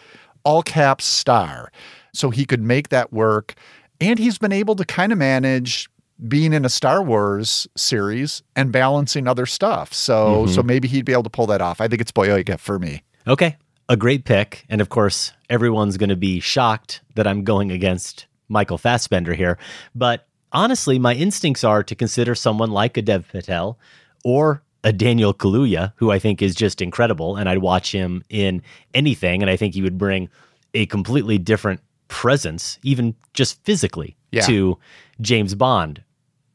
all 0.45 0.62
caps 0.62 1.05
star. 1.05 1.70
So 2.14 2.30
he 2.30 2.45
could 2.45 2.62
make 2.62 2.89
that 2.89 3.12
work. 3.12 3.55
And 4.03 4.18
he's 4.18 4.38
been 4.38 4.53
able 4.53 4.74
to 4.76 4.84
kind 4.84 5.12
of 5.12 5.18
manage 5.18 5.88
being 6.28 6.53
in 6.53 6.64
a 6.64 6.68
Star 6.68 7.03
Wars 7.03 7.66
series 7.76 8.42
and 8.55 8.70
balancing 8.70 9.26
other 9.26 9.46
stuff. 9.46 9.92
So, 9.92 10.46
Mhm. 10.46 10.55
so 10.55 10.62
maybe 10.62 10.86
he'd 10.88 11.05
be 11.05 11.12
able 11.12 11.22
to 11.24 11.30
pull 11.30 11.46
that 11.46 11.61
off. 11.61 11.80
I 11.80 11.88
think 11.88 12.00
it's 12.00 12.12
Boyega 12.12 12.59
for 12.59 12.78
me. 12.78 13.03
Okay. 13.26 13.57
A 13.88 13.96
great 13.96 14.24
pick. 14.24 14.64
And 14.68 14.80
of 14.80 14.88
course, 14.88 15.32
everyone's 15.50 15.96
going 15.96 16.11
to 16.11 16.16
be 16.16 16.38
shocked 16.40 17.00
that 17.16 17.26
I'm 17.26 17.42
going 17.44 17.70
against 17.72 18.26
Michael 18.48 18.78
Fassbender 18.78 19.34
here. 19.34 19.59
But 19.94 20.26
honestly, 20.53 20.98
my 20.98 21.14
instincts 21.14 21.64
are 21.64 21.82
to 21.82 21.94
consider 21.94 22.34
someone 22.34 22.70
like 22.70 22.96
a 22.96 23.03
Dev 23.03 23.26
Patel 23.28 23.78
or 24.24 24.62
a 24.84 24.92
Daniel 24.92 25.34
Kaluuya, 25.34 25.92
who 25.96 26.11
I 26.11 26.18
think 26.18 26.40
is 26.42 26.55
just 26.55 26.80
incredible. 26.80 27.36
And 27.36 27.48
I'd 27.48 27.59
watch 27.59 27.92
him 27.92 28.22
in 28.28 28.62
anything. 28.94 29.42
And 29.42 29.50
I 29.50 29.57
think 29.57 29.74
he 29.74 29.82
would 29.82 29.98
bring 29.98 30.28
a 30.74 30.86
completely 30.86 31.38
different 31.38 31.80
presence, 32.12 32.78
even 32.82 33.14
just 33.32 33.64
physically, 33.64 34.16
Yeah. 34.30 34.42
to 34.42 34.78
James 35.20 35.54
Bond. 35.54 36.02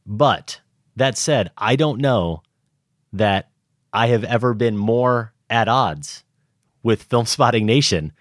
But 0.05 0.61
that 0.95 1.17
said, 1.17 1.51
I 1.57 1.75
don't 1.75 1.99
know 1.99 2.43
that 3.11 3.49
I 3.91 4.07
have 4.07 4.23
ever 4.23 4.53
been 4.53 4.77
more 4.77 5.33
at 5.49 5.67
odds 5.67 6.23
with 6.83 7.09
Filmspotting 7.09 7.63
Nation 7.63 8.13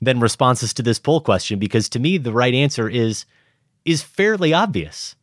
than 0.00 0.20
responses 0.20 0.72
to 0.74 0.82
this 0.82 1.00
poll 1.00 1.20
question 1.20 1.58
because 1.58 1.88
to 1.88 1.98
me 1.98 2.16
the 2.18 2.32
right 2.32 2.54
answer 2.54 2.88
is 2.88 3.24
is 3.84 4.00
fairly 4.02 4.52
obvious. 4.54 5.16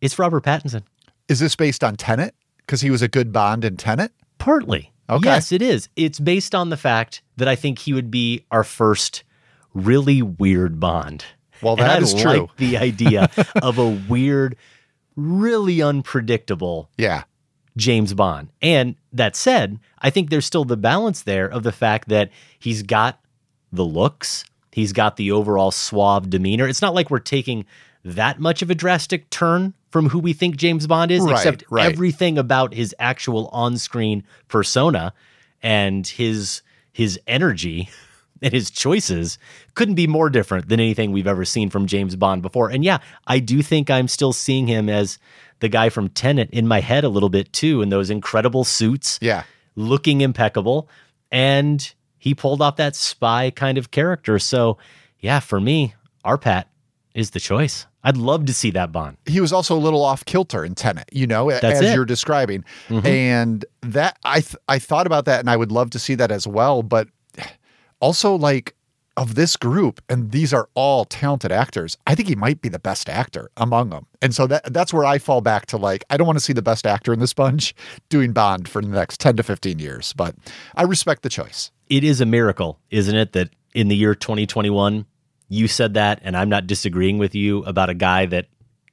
It's 0.00 0.18
Robert 0.18 0.42
Pattinson. 0.44 0.82
Is 1.28 1.38
this 1.38 1.54
based 1.54 1.84
on 1.84 1.96
Tenet? 1.96 2.34
Because 2.58 2.80
he 2.80 2.90
was 2.90 3.02
a 3.02 3.08
good 3.08 3.32
Bond 3.32 3.64
in 3.64 3.76
Tenet? 3.76 4.10
Partly. 4.38 4.92
Okay. 5.08 5.28
Yes, 5.28 5.52
it 5.52 5.62
is. 5.62 5.88
It's 5.96 6.18
based 6.18 6.54
on 6.54 6.70
the 6.70 6.76
fact 6.76 7.22
that 7.36 7.46
I 7.46 7.54
think 7.56 7.78
he 7.80 7.92
would 7.92 8.10
be 8.10 8.44
our 8.50 8.64
first 8.64 9.22
really 9.74 10.22
weird 10.22 10.80
Bond. 10.80 11.24
Well, 11.62 11.74
And 11.74 11.82
I 11.90 11.98
is 11.98 12.14
like 12.14 12.22
true. 12.22 12.48
the 12.56 12.78
idea 12.78 13.30
of 13.62 13.78
a 13.78 13.88
weird, 14.08 14.56
really 15.16 15.82
unpredictable 15.82 16.90
Yeah. 16.96 17.24
James 17.76 18.14
Bond. 18.14 18.48
And 18.60 18.96
that 19.12 19.36
said, 19.36 19.78
I 20.00 20.10
think 20.10 20.28
there's 20.30 20.44
still 20.46 20.64
the 20.64 20.76
balance 20.76 21.22
there 21.22 21.46
of 21.48 21.62
the 21.62 21.72
fact 21.72 22.08
that 22.08 22.30
he's 22.58 22.82
got 22.82 23.20
the 23.72 23.84
looks, 23.84 24.44
he's 24.72 24.92
got 24.92 25.16
the 25.16 25.30
overall 25.30 25.70
suave 25.70 26.28
demeanor. 26.30 26.66
It's 26.66 26.82
not 26.82 26.94
like 26.94 27.10
we're 27.10 27.20
taking 27.20 27.64
that 28.04 28.40
much 28.40 28.62
of 28.62 28.70
a 28.70 28.74
drastic 28.74 29.30
turn 29.30 29.74
from 29.90 30.08
who 30.08 30.18
we 30.18 30.32
think 30.32 30.56
James 30.56 30.86
Bond 30.86 31.10
is, 31.10 31.22
Right, 31.22 31.32
except 31.32 31.64
right. 31.70 31.92
everything 31.92 32.38
about 32.38 32.74
his 32.74 32.94
actual 32.98 33.48
on-screen 33.48 34.24
persona 34.48 35.12
and 35.62 36.06
his 36.06 36.62
his 36.92 37.20
energy 37.26 37.88
and 38.42 38.52
his 38.52 38.70
choices 38.70 39.38
couldn't 39.74 39.94
be 39.96 40.06
more 40.06 40.30
different 40.30 40.68
than 40.68 40.80
anything 40.80 41.12
we've 41.12 41.26
ever 41.26 41.44
seen 41.44 41.70
from 41.70 41.86
James 41.86 42.16
Bond 42.16 42.42
before. 42.42 42.70
And 42.70 42.84
yeah, 42.84 42.98
I 43.26 43.38
do 43.38 43.62
think 43.62 43.90
I'm 43.90 44.08
still 44.08 44.32
seeing 44.32 44.66
him 44.66 44.88
as 44.88 45.18
the 45.60 45.68
guy 45.68 45.88
from 45.90 46.08
Tenet 46.08 46.50
in 46.50 46.66
my 46.66 46.80
head 46.80 47.04
a 47.04 47.08
little 47.08 47.28
bit 47.28 47.52
too, 47.52 47.82
in 47.82 47.90
those 47.90 48.08
incredible 48.10 48.64
suits, 48.64 49.18
Yeah. 49.20 49.42
looking 49.76 50.20
impeccable. 50.22 50.88
And 51.30 51.92
he 52.18 52.34
pulled 52.34 52.60
off 52.62 52.76
that 52.76 52.96
spy 52.96 53.50
kind 53.50 53.78
of 53.78 53.90
character. 53.90 54.38
So 54.38 54.78
yeah, 55.20 55.40
for 55.40 55.60
me, 55.60 55.94
RPatz 56.24 56.64
is 57.14 57.30
the 57.30 57.40
choice. 57.40 57.86
I'd 58.02 58.16
love 58.16 58.46
to 58.46 58.54
see 58.54 58.70
that 58.70 58.92
Bond. 58.92 59.18
he 59.26 59.40
was 59.40 59.52
also 59.52 59.76
a 59.76 59.78
little 59.78 60.02
off 60.02 60.24
kilter 60.24 60.64
in 60.64 60.74
Tenet, 60.74 61.10
you 61.12 61.26
know, 61.26 61.50
That's 61.50 61.64
as 61.64 61.80
it. 61.82 61.94
you're 61.94 62.06
describing. 62.06 62.64
Mhm. 62.88 63.04
And 63.04 63.64
that 63.82 64.16
I 64.24 64.40
th- 64.40 64.56
I 64.68 64.78
thought 64.78 65.06
about 65.06 65.26
that 65.26 65.40
and 65.40 65.50
I 65.50 65.56
would 65.56 65.70
love 65.70 65.90
to 65.90 65.98
see 65.98 66.14
that 66.14 66.30
as 66.30 66.46
well, 66.46 66.82
but 66.82 67.08
also 68.00 68.34
like 68.34 68.74
of 69.16 69.34
this 69.34 69.56
group 69.56 70.00
and 70.08 70.30
these 70.30 70.52
are 70.54 70.68
all 70.74 71.04
talented 71.04 71.52
actors. 71.52 71.96
I 72.06 72.14
think 72.14 72.28
he 72.28 72.36
might 72.36 72.62
be 72.62 72.68
the 72.68 72.78
best 72.78 73.08
actor 73.08 73.50
among 73.56 73.90
them. 73.90 74.06
And 74.22 74.34
so 74.34 74.46
that 74.46 74.72
that's 74.72 74.92
where 74.92 75.04
I 75.04 75.18
fall 75.18 75.40
back 75.40 75.66
to 75.66 75.76
like 75.76 76.04
I 76.10 76.16
don't 76.16 76.26
want 76.26 76.38
to 76.38 76.44
see 76.44 76.52
the 76.52 76.62
best 76.62 76.86
actor 76.86 77.12
in 77.12 77.18
this 77.18 77.34
bunch 77.34 77.74
doing 78.08 78.32
Bond 78.32 78.68
for 78.68 78.80
the 78.80 78.88
next 78.88 79.20
10 79.20 79.36
to 79.36 79.42
15 79.42 79.78
years, 79.78 80.12
but 80.14 80.34
I 80.74 80.84
respect 80.84 81.22
the 81.22 81.28
choice. 81.28 81.70
it 81.88 82.04
is 82.04 82.20
a 82.20 82.26
miracle, 82.26 82.78
isn't 82.90 83.14
it, 83.14 83.32
that 83.32 83.50
in 83.74 83.88
the 83.88 83.96
year 83.96 84.14
2021, 84.14 85.04
you 85.48 85.68
said 85.68 85.94
that, 85.94 86.20
and 86.22 86.36
I'm 86.36 86.48
not 86.48 86.66
disagreeing 86.66 87.18
with 87.18 87.34
you 87.34 87.64
about 87.64 87.90
a 87.90 87.94
guy 87.94 88.26
that 88.26 88.46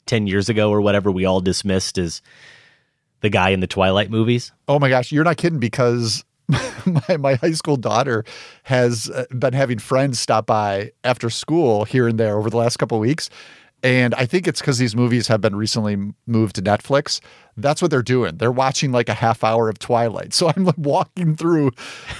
10 0.07 0.27
years 0.27 0.49
ago 0.49 0.71
or 0.71 0.81
whatever 0.81 1.11
we 1.11 1.25
all 1.25 1.41
dismissed 1.41 1.97
as 1.97 2.21
the 3.21 3.29
guy 3.29 3.49
in 3.49 3.59
the 3.59 3.67
Twilight 3.67 4.09
movies? 4.09 4.51
Oh 4.67 4.79
my 4.79 4.89
gosh, 4.89 5.11
you're 5.11 5.23
not 5.23 5.37
kidding 5.37 5.59
because 5.59 6.23
my, 7.09 7.17
my 7.17 7.35
high 7.35 7.51
school 7.51 7.77
daughter 7.77 8.23
has 8.63 9.09
uh, 9.09 9.25
been 9.37 9.53
having 9.53 9.79
friends 9.79 10.19
stop 10.19 10.45
by 10.45 10.91
after 11.03 11.29
school 11.29 11.83
here 11.85 12.07
and 12.07 12.19
there 12.19 12.37
over 12.37 12.49
the 12.49 12.57
last 12.57 12.77
couple 12.77 12.97
of 12.97 13.01
weeks. 13.01 13.29
And 13.83 14.15
I 14.15 14.25
think 14.25 14.47
it's 14.47 14.59
because 14.59 14.79
these 14.79 14.95
movies 14.95 15.27
have 15.27 15.39
been 15.39 15.55
recently 15.55 15.97
moved 16.25 16.55
to 16.55 16.63
Netflix. 16.63 17.19
That's 17.57 17.79
what 17.79 17.91
they're 17.91 18.01
doing. 18.01 18.37
They're 18.37 18.51
watching 18.51 18.91
like 18.91 19.07
a 19.07 19.13
half 19.13 19.43
hour 19.43 19.69
of 19.69 19.77
Twilight. 19.77 20.33
So 20.33 20.51
I'm 20.55 20.65
like 20.65 20.77
walking 20.79 21.35
through 21.35 21.71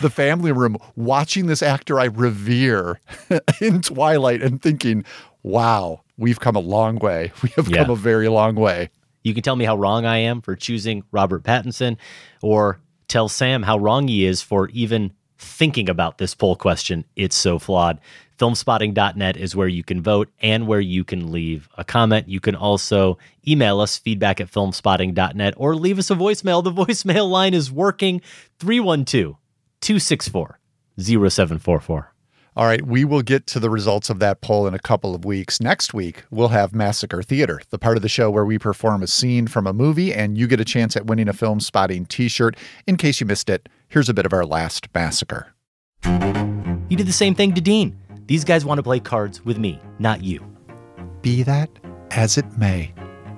the 0.02 0.10
family 0.12 0.52
room, 0.52 0.78
watching 0.96 1.48
this 1.48 1.64
actor 1.64 2.00
I 2.00 2.06
revere 2.06 3.00
in 3.62 3.82
Twilight 3.82 4.44
and 4.44 4.62
thinking, 4.62 5.04
wow, 5.42 6.02
we've 6.18 6.40
come 6.40 6.56
a 6.56 6.60
long 6.60 6.98
way. 7.00 7.32
We 7.42 7.50
have 7.56 7.68
Yeah. 7.70 7.78
come 7.86 7.90
a 7.92 7.96
very 7.96 8.28
long 8.28 8.56
way. 8.56 8.90
You 9.24 9.34
can 9.34 9.42
tell 9.44 9.56
me 9.56 9.66
how 9.66 9.76
wrong 9.76 10.06
I 10.06 10.18
am 10.20 10.42
for 10.42 10.56
choosing 10.56 11.04
Robert 11.12 11.44
Pattinson, 11.44 11.98
or 12.42 12.80
tell 13.08 13.30
Sam 13.30 13.64
how 13.64 13.78
wrong 13.78 14.08
he 14.08 14.26
is 14.26 14.42
for 14.42 14.70
even 14.70 15.14
thinking 15.38 15.90
about 15.90 16.18
this 16.18 16.34
poll 16.34 16.56
question. 16.56 17.06
It's 17.16 17.36
so 17.36 17.60
flawed. 17.60 18.00
Filmspotting.net 18.38 19.38
is 19.38 19.56
where 19.56 19.68
you 19.68 19.84
can 19.84 20.02
vote 20.02 20.30
and 20.42 20.68
where 20.68 20.80
you 20.80 21.04
can 21.04 21.32
leave 21.32 21.68
a 21.78 21.84
comment. 21.84 22.30
You 22.30 22.40
can 22.40 22.56
also 22.56 23.18
email 23.48 23.80
us 23.80 23.98
feedback 23.98 24.40
at 24.40 24.52
filmspotting.net 24.52 25.56
or 25.58 25.76
leave 25.76 25.98
us 25.98 26.12
a 26.12 26.16
voicemail. 26.16 26.64
The 26.64 26.72
voicemail 26.86 27.30
line 27.30 27.54
is 27.54 27.72
working 27.72 28.22
312 28.60 29.36
264 29.82 30.60
0744. 31.00 32.14
All 32.58 32.66
right, 32.66 32.84
we 32.84 33.06
will 33.06 33.22
get 33.22 33.46
to 33.48 33.60
the 33.60 33.70
results 33.70 34.10
of 34.10 34.18
that 34.18 34.42
poll 34.42 34.66
in 34.66 34.74
a 34.74 34.80
couple 34.80 35.14
of 35.14 35.24
weeks. 35.24 35.62
Next 35.62 35.94
week, 35.94 36.24
we'll 36.32 36.48
have 36.48 36.74
Massacre 36.74 37.22
Theater, 37.22 37.62
the 37.70 37.78
part 37.78 37.98
of 37.98 38.02
the 38.02 38.10
show 38.10 38.32
where 38.32 38.46
we 38.46 38.58
perform 38.58 39.04
a 39.04 39.08
scene 39.08 39.46
from 39.46 39.68
a 39.68 39.74
movie 39.74 40.12
and 40.12 40.40
you 40.40 40.48
get 40.48 40.60
a 40.60 40.66
chance 40.66 40.96
at 40.96 41.06
winning 41.06 41.28
a 41.30 41.34
Filmspotting 41.34 42.08
t 42.08 42.28
shirt. 42.28 42.58
In 42.88 42.98
case 42.98 43.20
you 43.22 43.28
missed 43.28 43.48
it, 43.48 43.70
here's 43.90 44.10
a 44.10 44.14
bit 44.14 44.26
of 44.26 44.34
our 44.34 44.44
last 44.44 44.88
massacre. 44.96 45.54
You 46.04 46.98
did 46.98 47.06
the 47.06 47.14
same 47.14 47.36
thing 47.36 47.54
to 47.54 47.62
Dean. 47.62 47.96
These 48.26 48.44
guys 48.44 48.66
want 48.66 48.80
to 48.80 48.84
play 48.84 49.00
cards 49.02 49.46
with 49.46 49.60
me, 49.60 49.80
not 50.00 50.24
you. 50.24 50.44
Be 51.22 51.44
that 51.44 51.70
as 52.10 52.40
it 52.40 52.58
may, 52.58 52.92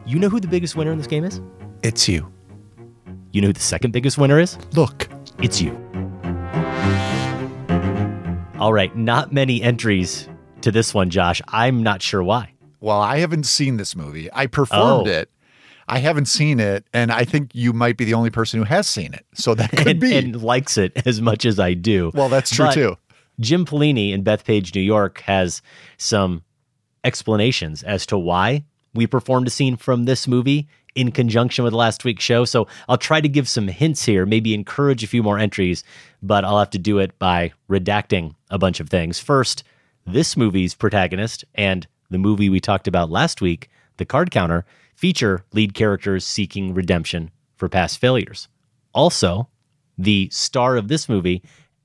You 0.05 0.17
know 0.17 0.29
who 0.29 0.39
the 0.39 0.47
biggest 0.47 0.77
winner 0.77 0.93
in 0.93 0.97
this 0.97 1.07
game 1.07 1.25
is? 1.25 1.41
it's 1.83 2.07
you. 2.07 2.31
You 3.33 3.41
know 3.41 3.47
who 3.47 3.53
the 3.53 3.59
second 3.59 3.91
biggest 3.91 4.17
winner 4.17 4.39
is? 4.39 4.57
Look, 4.75 5.09
It's 5.39 5.61
you. 5.61 5.88
All 8.59 8.73
right, 8.73 8.93
not 8.95 9.31
many 9.31 9.61
entries 9.61 10.27
to 10.61 10.71
this 10.71 10.93
one, 10.93 11.09
Josh. 11.09 11.41
I'm 11.47 11.81
not 11.81 12.01
sure 12.01 12.21
why. 12.23 12.53
well, 12.81 12.99
I 13.01 13.17
haven't 13.17 13.45
seen 13.45 13.77
this 13.77 13.95
movie. 13.95 14.29
I 14.33 14.47
performed 14.47 15.07
Oh. 15.07 15.11
it. 15.11 15.29
I 15.87 15.99
haven't 15.99 16.25
seen 16.27 16.59
it, 16.59 16.85
and 16.93 17.11
I 17.11 17.25
think 17.25 17.53
you 17.55 17.73
might 17.73 17.97
be 17.97 18.05
the 18.05 18.13
only 18.13 18.29
person 18.29 18.59
who 18.59 18.63
has 18.65 18.87
seen 18.87 19.13
it. 19.13 19.25
So 19.33 19.55
that 19.55 19.71
could 19.71 19.87
and, 19.87 19.99
be. 19.99 20.15
and 20.15 20.41
likes 20.41 20.77
it 20.77 20.91
as 21.07 21.19
much 21.21 21.45
as 21.45 21.59
I 21.59 21.73
do. 21.73 22.11
well, 22.13 22.29
that's 22.29 22.51
true 22.55 22.65
But 22.67 22.73
too. 22.75 22.97
Jim 23.39 23.65
Polini 23.65 24.11
in 24.11 24.23
Bethpage, 24.23 24.73
New 24.75 24.81
York, 24.81 25.21
has 25.21 25.61
some 25.97 26.43
explanations 27.03 27.81
as 27.83 28.05
to 28.07 28.17
why 28.17 28.65
we 28.93 29.07
performed 29.07 29.47
a 29.47 29.49
scene 29.51 29.77
from 29.77 30.03
this 30.05 30.27
movie 30.27 30.67
in 30.95 31.11
conjunction 31.11 31.63
with 31.63 31.73
last 31.73 32.03
week's 32.03 32.23
show. 32.23 32.45
So 32.45 32.67
I'll 32.87 32.97
try 32.97 33.21
to 33.21 33.29
give 33.29 33.47
some 33.47 33.67
hints 33.67 34.05
here, 34.05 34.25
maybe 34.25 34.53
encourage 34.53 35.03
a 35.03 35.07
few 35.07 35.23
more 35.23 35.37
entries, 35.37 35.83
but 36.21 36.43
I'll 36.43 36.59
have 36.59 36.69
to 36.71 36.79
do 36.79 36.99
it 36.99 37.17
by 37.19 37.51
redacting 37.69 38.35
a 38.49 38.57
bunch 38.57 38.79
of 38.79 38.89
things. 38.89 39.19
First, 39.19 39.63
this 40.05 40.35
movie's 40.35 40.73
protagonist 40.73 41.45
and 41.55 41.87
the 42.09 42.17
movie 42.17 42.49
we 42.49 42.59
talked 42.59 42.87
about 42.87 43.11
last 43.11 43.41
week, 43.41 43.69
The 43.97 44.05
Card 44.05 44.31
Counter, 44.31 44.65
feature 44.95 45.43
lead 45.53 45.73
characters 45.73 46.25
seeking 46.25 46.73
redemption 46.73 47.31
for 47.55 47.69
past 47.69 47.99
failures. 47.99 48.47
Also, 48.93 49.47
the 49.97 50.29
star 50.31 50.75
of 50.75 50.87
this 50.87 51.07
movie 51.07 51.43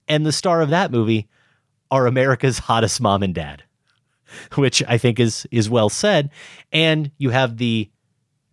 and 0.09 0.25
the 0.25 0.33
star 0.33 0.63
of 0.63 0.71
that 0.71 0.91
movie 0.91 1.29
are 1.91 2.07
America's 2.07 2.59
hottest 2.71 3.01
mom 3.01 3.23
and 3.23 3.35
dad. 3.35 3.63
which 4.55 4.83
I 4.89 4.99
think 4.99 5.21
is 5.21 5.47
is 5.51 5.69
well 5.71 5.89
said. 5.89 6.31
And 6.73 7.11
you 7.19 7.31
have 7.31 7.59
the 7.59 7.91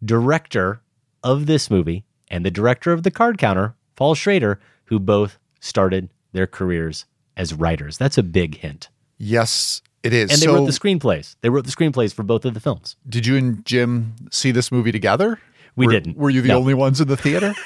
director 0.03 0.81
of 1.23 1.45
this 1.45 1.69
movie 1.69 2.03
and 2.29 2.45
the 2.45 2.51
director 2.51 2.91
of 2.91 3.03
the 3.03 3.11
card 3.11 3.37
counter, 3.37 3.75
Paul 3.95 4.15
Schrader, 4.15 4.59
who 4.85 4.99
both 4.99 5.37
started 5.59 6.09
their 6.31 6.47
careers 6.47 7.05
as 7.37 7.53
writers. 7.53 7.97
That's 7.97 8.17
a 8.17 8.23
big 8.23 8.57
hint. 8.57 8.89
Yes, 9.17 9.81
it 10.03 10.13
is. 10.13 10.31
And 10.31 10.41
they 10.41 10.45
So- 10.45 10.55
wrote 10.55 10.65
the 10.65 10.71
screenplays. 10.71 11.35
They 11.41 11.49
wrote 11.49 11.65
the 11.65 11.71
screenplays 11.71 12.13
for 12.13 12.23
both 12.23 12.45
of 12.45 12.53
the 12.53 12.59
films. 12.59 12.95
Did 13.07 13.25
you 13.27 13.35
and 13.37 13.63
Jim 13.65 14.15
see 14.31 14.51
this 14.51 14.71
movie 14.71 14.91
together? 14.91 15.39
We 15.75 15.85
Were- 15.85 15.91
didn't. 15.91 16.17
Were 16.17 16.29
you 16.29 16.41
the 16.41 16.49
No. 16.49 16.57
only 16.57 16.73
ones 16.73 16.99
in 16.99 17.07
the 17.07 17.17
theater? 17.17 17.53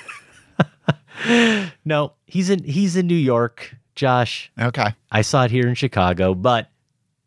No, 1.85 2.13
he's 2.25 2.49
in 2.49 2.63
he's 2.63 2.95
in 2.95 3.07
New 3.07 3.15
York, 3.15 3.75
Josh. 3.95 4.51
Okay. 4.59 4.93
I 5.11 5.21
saw 5.21 5.45
it 5.45 5.51
here 5.51 5.67
in 5.67 5.73
Chicago, 5.75 6.33
but 6.33 6.69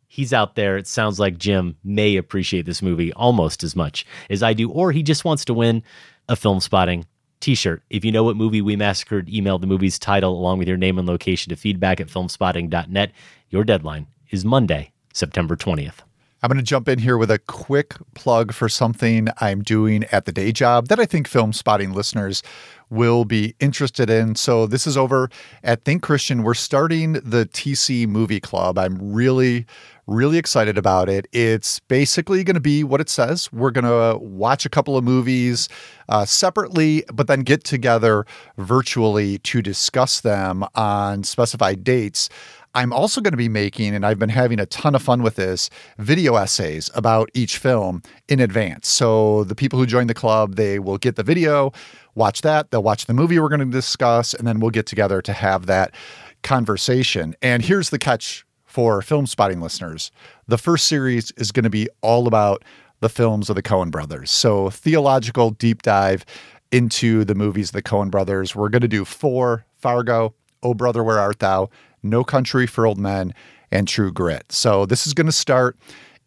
he's 0.09 0.33
out 0.33 0.57
there. 0.57 0.77
It 0.77 0.89
sounds 0.89 1.21
like 1.21 1.39
Jim 1.39 1.77
may 1.85 2.17
appreciate 2.17 2.67
this 2.67 2.83
movie 2.83 3.13
almost 3.13 3.63
as 3.63 3.77
much 3.77 4.05
as 4.29 4.43
I 4.43 4.55
do, 4.55 4.71
or 4.71 4.91
he 4.91 5.03
just 5.03 5.25
wants 5.25 5.45
to 5.45 5.55
win 5.55 5.83
a 6.29 6.35
Filmspotting 6.35 7.05
t-shirt. 7.41 7.83
If 7.91 8.05
you 8.05 8.11
know 8.11 8.25
what 8.25 8.37
movie 8.37 8.61
we 8.61 8.75
massacred, 8.75 9.29
email 9.29 9.59
the 9.59 9.67
movie's 9.67 9.99
title 9.99 10.33
along 10.33 10.59
with 10.59 10.67
your 10.67 10.77
name 10.77 10.99
and 10.99 11.07
location 11.07 11.51
to 11.51 11.57
feedback 11.57 12.01
at 12.01 12.09
filmspotting.net. 12.09 13.13
Your 13.51 13.63
deadline 13.63 14.09
is 14.31 14.45
Monday, 14.45 14.93
September 15.13 15.55
20th. 15.55 16.01
I'm 16.41 16.49
going 16.49 16.59
to 16.59 16.63
jump 16.63 16.89
in 16.89 17.01
here 17.01 17.19
with 17.19 17.33
a 17.33 17.41
quick 17.41 17.95
plug 18.15 18.53
for 18.53 18.69
something 18.69 19.27
I'm 19.41 19.63
doing 19.63 20.05
at 20.13 20.25
the 20.25 20.31
day 20.31 20.53
job 20.53 20.87
that 20.87 21.01
I 21.01 21.05
think 21.05 21.29
Filmspotting 21.29 21.93
listeners 21.95 22.45
will 22.91 23.25
be 23.25 23.57
interested 23.59 24.09
in. 24.09 24.37
So, 24.37 24.65
this 24.65 24.87
is 24.87 24.97
over 24.97 25.31
at 25.65 25.85
Think 25.85 26.05
Christian. 26.05 26.45
We're 26.45 26.55
starting 26.55 27.15
the 27.15 27.49
TC 27.53 28.07
Movie 28.07 28.39
Club. 28.39 28.79
I'm 28.79 29.13
really, 29.13 29.67
really 30.09 30.39
excited 30.39 30.79
about 30.79 31.09
it. 31.09 31.29
It's 31.33 31.81
basically 31.81 32.43
going 32.43 32.55
to 32.55 32.61
be 32.61 32.83
what 32.83 33.01
it 33.01 33.11
says. 33.11 33.53
We're 33.53 33.71
going 33.71 33.85
to 33.85 34.19
watch 34.19 34.65
a 34.65 34.71
couple 34.71 34.97
of 34.97 35.05
movies 35.05 35.69
uh, 36.09 36.25
separately, 36.25 37.05
but 37.13 37.27
then 37.27 37.41
get 37.41 37.63
together 37.63 38.25
virtually 38.57 39.39
to 39.39 39.61
discuss 39.61 40.23
them 40.23 40.65
on 40.75 41.25
specified 41.25 41.85
dates. 41.85 42.31
I'm 42.75 42.93
also 42.93 43.21
going 43.21 43.33
to 43.33 43.39
be 43.39 43.49
making, 43.49 43.95
and 43.95 44.05
I've 44.05 44.19
been 44.19 44.29
having 44.31 44.61
a 44.61 44.67
ton 44.67 44.95
of 44.95 45.03
fun 45.03 45.23
with 45.23 45.37
this, 45.37 45.69
video 45.99 46.37
essays 46.37 46.91
about 46.95 47.29
each 47.35 47.59
film 47.59 48.03
in 48.29 48.41
advance. 48.41 48.89
So 48.89 49.45
the 49.45 49.55
people 49.55 49.79
who 49.79 49.87
join 49.87 50.07
the 50.07 50.15
club, 50.15 50.57
they 50.57 50.79
will 50.79 50.99
get 50.99 51.17
the 51.17 51.23
video, 51.23 51.73
watch 52.15 52.43
that, 52.43 52.71
they'll 52.71 52.83
watch 52.83 53.07
the 53.07 53.15
movie 53.15 53.39
we're 53.39 53.49
going 53.49 53.61
to 53.61 53.67
discuss, 53.67 54.33
and 54.33 54.47
then 54.47 54.61
we'll 54.61 54.71
get 54.71 54.87
together 54.87 55.21
to 55.23 55.33
have 55.33 55.67
that 55.67 55.95
conversation. 56.43 57.35
And 57.43 57.63
here's 57.63 57.91
the 57.91 57.99
catch 57.99 58.45
for 58.79 59.01
Filmspotting 59.01 59.61
listeners 59.61 60.13
the 60.47 60.57
first 60.57 60.87
series 60.87 61.33
is 61.33 61.51
going 61.51 61.65
to 61.65 61.69
be 61.69 61.89
all 62.01 62.29
about 62.29 62.65
the 63.01 63.09
films 63.09 63.51
of 63.51 63.57
the 63.57 63.63
Coen 63.63 63.91
brothers. 63.91 64.31
So, 64.31 64.71
theological 64.71 65.51
deep 65.51 65.83
dive 65.83 66.25
into 66.71 67.25
the 67.25 67.35
movies 67.35 67.71
of 67.71 67.73
the 67.73 67.83
Coen 67.83 68.09
brothers. 68.09 68.55
We're 68.55 68.69
going 68.69 68.83
to 68.83 68.87
do 68.87 69.05
four 69.05 69.67
Fargo, 69.79 70.33
Oh 70.63 70.75
Brother, 70.75 71.03
Where 71.03 71.19
Art 71.19 71.41
Thou, 71.41 71.71
No 72.05 72.23
Country 72.23 72.69
for 72.69 72.87
Old 72.87 72.99
Men, 72.99 73.35
and 73.73 73.89
True 73.89 74.13
Grit. 74.13 74.53
So, 74.53 74.87
this 74.87 75.09
is 75.09 75.13
going 75.13 75.27
to 75.27 75.33
start 75.33 75.77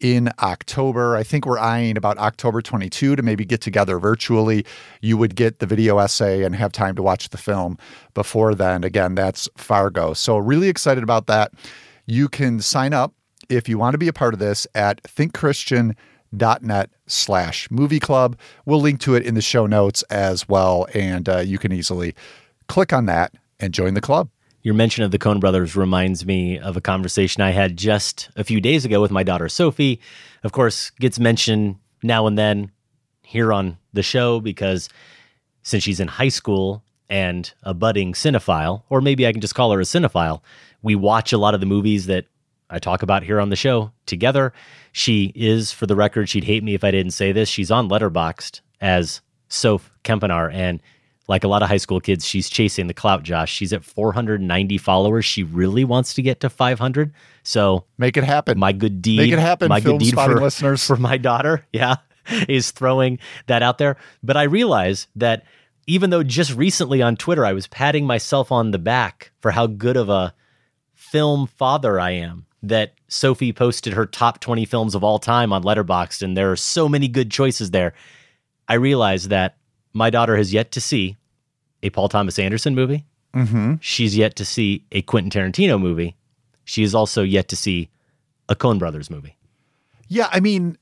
in 0.02 0.30
October. 0.40 1.16
I 1.16 1.24
think 1.24 1.46
we're 1.46 1.58
eyeing 1.58 1.96
about 1.96 2.18
October 2.18 2.62
22 2.62 3.16
to 3.16 3.24
maybe 3.24 3.46
get 3.46 3.62
together 3.62 3.98
virtually. 3.98 4.66
You 5.00 5.16
would 5.16 5.38
get 5.38 5.60
the 5.60 5.66
video 5.66 6.00
essay 6.00 6.44
and 6.44 6.54
have 6.58 6.74
time 6.74 6.98
to 6.98 7.02
watch 7.02 7.30
the 7.30 7.38
film 7.38 7.78
before 8.14 8.56
then. 8.56 8.84
Again, 8.84 9.16
that's 9.16 9.48
Fargo. 9.56 10.14
So, 10.14 10.38
really 10.38 10.68
excited 10.68 11.02
about 11.02 11.28
that. 11.28 11.54
You 12.12 12.28
can 12.28 12.60
sign 12.60 12.92
up 12.92 13.14
if 13.48 13.70
you 13.70 13.78
want 13.78 13.94
to 13.94 13.98
be 13.98 14.10
a 14.10 14.14
part 14.14 14.34
of 14.34 14.40
this 14.42 14.68
at 14.76 15.02
thinkchristian.net 15.04 16.90
slash 17.08 17.72
movie 17.72 18.02
club. 18.02 18.38
We'll 18.66 18.82
link 18.82 19.00
to 19.04 19.16
it 19.16 19.26
in 19.26 19.34
the 19.34 19.42
show 19.42 19.66
notes 19.66 20.04
as 20.10 20.50
well. 20.50 20.88
And 20.94 21.30
uh, 21.30 21.38
you 21.38 21.58
can 21.58 21.72
easily 21.72 22.14
click 22.68 22.92
on 22.92 23.06
that 23.06 23.34
and 23.62 23.74
join 23.74 23.94
the 23.94 24.02
club. 24.02 24.28
Your 24.62 24.74
mention 24.74 25.06
of 25.06 25.12
the 25.12 25.20
Coen 25.20 25.40
brothers 25.40 25.78
reminds 25.78 26.26
me 26.26 26.60
of 26.60 26.76
a 26.76 26.82
conversation 26.82 27.42
I 27.42 27.52
had 27.52 27.78
just 27.78 28.30
a 28.36 28.44
few 28.44 28.60
days 28.60 28.84
ago 28.84 29.00
with 29.00 29.12
my 29.12 29.24
daughter 29.24 29.48
Sophie. 29.48 30.02
Of 30.44 30.52
course, 30.52 30.90
gets 31.00 31.18
mentioned 31.18 31.78
now 32.04 32.28
and 32.28 32.38
then 32.38 32.72
here 33.24 33.54
on 33.54 33.78
the 33.94 34.04
show 34.04 34.42
because 34.42 34.90
since 35.64 35.82
she's 35.82 36.02
in 36.02 36.10
high 36.10 36.28
school 36.28 36.84
and 37.10 37.54
a 37.64 37.74
budding 37.74 38.12
cinephile, 38.12 38.84
or 38.90 39.00
maybe 39.00 39.26
I 39.26 39.32
can 39.32 39.40
just 39.40 39.56
call 39.56 39.72
her 39.72 39.80
a 39.80 39.84
cinephile, 39.84 40.42
we 40.82 40.96
watch 40.96 41.34
a 41.34 41.38
lot 41.38 41.54
of 41.54 41.60
the 41.60 41.66
movies 41.66 42.08
that 42.08 42.26
I 42.70 42.80
talk 42.80 43.04
about 43.04 43.24
here 43.24 43.40
on 43.40 43.50
the 43.50 43.56
show 43.56 43.92
together. 44.06 44.54
She 44.92 45.32
is, 45.36 45.72
for 45.72 45.86
the 45.86 45.96
record, 45.96 46.30
she'd 46.30 46.44
hate 46.44 46.64
me 46.64 46.74
if 46.74 46.84
I 46.84 46.92
didn't 46.92 47.12
say 47.12 47.32
this. 47.32 47.50
She's 47.50 47.72
on 47.72 47.90
Letterboxd 47.90 48.62
as 48.80 49.22
Soph 49.50 49.92
Kempenaar, 50.04 50.54
and 50.54 50.82
like 51.28 51.44
a 51.44 51.48
lot 51.48 51.62
of 51.62 51.70
high 51.70 51.78
school 51.78 52.00
kids, 52.00 52.26
she's 52.26 52.50
chasing 52.50 52.88
the 52.88 52.94
clout. 52.94 53.24
Josh, 53.24 53.52
she's 53.52 53.74
at 53.74 53.84
490 53.84 54.78
followers. 54.78 55.26
She 55.26 55.44
really 55.44 55.84
wants 55.84 56.14
to 56.16 56.22
get 56.22 56.40
to 56.42 56.50
500. 56.50 57.14
So 57.44 57.86
make 57.98 58.18
it 58.18 58.24
happen. 58.24 58.58
My 58.58 58.72
good 58.72 59.02
deed. 59.02 59.18
Make 59.18 59.32
it 59.32 59.40
happen, 59.40 59.70
My 59.70 59.80
good 59.80 60.00
deed 60.00 60.14
for, 60.14 60.40
listeners. 60.40 60.86
for 60.86 60.96
my 60.98 61.18
daughter. 61.18 61.66
Yeah, 61.72 61.98
is 62.50 62.72
throwing 62.72 63.20
that 63.48 63.64
out 63.64 63.78
there. 63.78 63.98
But 64.24 64.38
I 64.38 64.44
realize 64.44 65.08
that 65.16 65.44
even 65.88 66.10
though 66.10 66.24
just 66.24 66.54
recently 66.56 67.02
on 67.02 67.16
Twitter 67.16 67.46
I 67.46 67.54
was 67.54 67.68
patting 67.68 68.06
myself 68.06 68.52
on 68.52 68.72
the 68.72 68.80
back 68.80 69.32
for 69.42 69.52
how 69.52 69.68
good 69.68 69.98
of 69.98 70.10
a 70.10 70.34
film 71.12 71.46
father 71.46 72.00
I 72.00 72.12
am, 72.12 72.46
that 72.64 72.94
Sophie 73.10 73.52
posted 73.52 73.92
her 73.94 74.06
top 74.06 74.40
20 74.40 74.64
films 74.64 74.96
of 74.96 75.04
all 75.04 75.20
time 75.20 75.52
on 75.52 75.62
Letterboxd, 75.62 76.22
and 76.22 76.38
there 76.38 76.50
are 76.50 76.56
so 76.56 76.88
many 76.88 77.10
good 77.10 77.30
choices 77.30 77.72
there. 77.72 77.94
I 78.70 78.76
realize 78.76 79.28
that 79.28 79.58
my 79.92 80.10
daughter 80.10 80.38
has 80.38 80.54
yet 80.54 80.72
to 80.72 80.80
see 80.80 81.18
a 81.84 81.90
Paul 81.90 82.08
Thomas 82.08 82.40
Anderson 82.40 82.76
movie. 82.76 83.04
Mm-hmm. 83.34 83.76
She's 83.82 84.16
yet 84.16 84.38
to 84.38 84.46
see 84.46 84.86
a 84.94 85.02
Quentin 85.02 85.30
Tarantino 85.30 85.80
movie. 85.82 86.16
She 86.64 86.82
is 86.82 86.96
also 86.96 87.24
yet 87.24 87.50
to 87.50 87.58
see 87.58 87.90
a 88.48 88.56
Coen 88.56 88.80
Brothers 88.80 89.10
movie. 89.10 89.36
Yeah, 90.08 90.30
I 90.32 90.40
mean, 90.40 90.78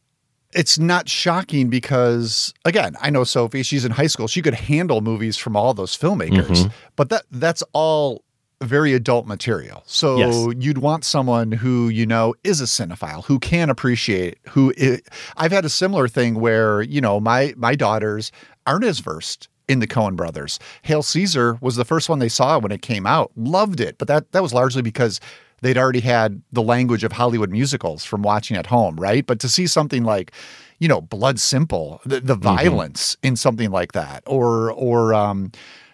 it's 0.53 0.77
not 0.77 1.09
shocking 1.09 1.69
because 1.69 2.53
again, 2.65 2.97
I 3.01 3.09
know 3.09 3.23
Sophie, 3.23 3.63
she's 3.63 3.86
in 3.86 3.91
high 3.91 4.07
school. 4.07 4.27
She 4.27 4.43
could 4.43 4.53
handle 4.53 5.01
movies 5.01 5.38
from 5.38 5.55
all 5.55 5.73
those 5.73 5.97
filmmakers. 5.97 6.65
Mhm. 6.65 6.71
But 6.95 7.09
that 7.09 7.23
that's 7.32 7.63
all 7.73 8.23
very 8.62 8.93
adult 8.93 9.26
material. 9.26 9.84
So 9.86 10.18
Yes. 10.18 10.55
you'd 10.60 10.80
want 10.80 11.05
someone 11.05 11.51
who 11.51 11.89
you 11.89 12.05
know 12.05 12.36
is 12.43 12.60
a 12.62 12.66
cinephile, 12.66 13.24
who 13.26 13.39
can 13.39 13.70
appreciate 13.70 14.38
who 14.49 14.74
i 14.80 14.99
I've 15.38 15.51
had 15.51 15.66
a 15.66 15.70
similar 15.70 16.07
thing 16.07 16.39
where, 16.39 16.82
you 16.82 17.01
know, 17.01 17.20
my 17.20 17.53
my 17.57 17.76
daughters 17.76 18.32
aren't 18.68 18.84
as 18.86 18.99
versed 18.99 19.47
in 19.68 19.80
the 19.80 19.88
Coen 19.88 20.16
brothers. 20.16 20.60
Hail 20.82 21.03
Caesar 21.03 21.57
was 21.62 21.76
the 21.76 21.86
first 21.86 22.10
one 22.10 22.20
they 22.20 22.30
saw 22.30 22.57
when 22.60 22.72
it 22.72 22.82
came 22.82 23.05
out. 23.05 23.32
Loved 23.36 23.80
it, 23.80 23.97
but 23.97 24.07
that 24.07 24.32
that 24.34 24.41
was 24.43 24.53
largely 24.53 24.82
because 24.82 25.20
they'd 25.62 25.78
already 25.78 25.99
had 25.99 26.41
the 26.51 26.62
language 26.62 27.03
of 27.03 27.12
Hollywood 27.12 27.49
musicals 27.51 28.03
from 28.05 28.22
watching 28.24 28.57
at 28.57 28.66
home, 28.68 28.95
right? 28.95 29.26
But 29.26 29.39
to 29.41 29.49
see 29.49 29.68
something 29.68 30.03
like, 30.05 30.32
you 30.80 30.88
know, 30.88 31.01
Blood 31.01 31.38
Simple, 31.39 31.99
the, 32.05 32.22
the 32.22 32.36
violence 32.36 33.18
in 33.24 33.36
something 33.36 33.70
like 33.70 33.91
that, 33.91 34.24
or 34.26 34.72
or 34.72 35.14
um, 35.14 35.51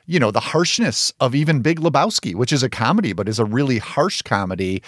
you 0.08 0.20
know, 0.20 0.32
the 0.32 0.40
harshness 0.40 1.12
of 1.20 1.34
even 1.36 1.62
Big 1.62 1.80
Lebowski, 1.80 2.36
which 2.36 2.54
is 2.54 2.64
a 2.64 2.70
comedy 2.70 3.14
but 3.14 3.28
is 3.28 3.40
a 3.40 3.46
really 3.46 3.78
harsh 3.80 4.22
comedy. 4.22 4.82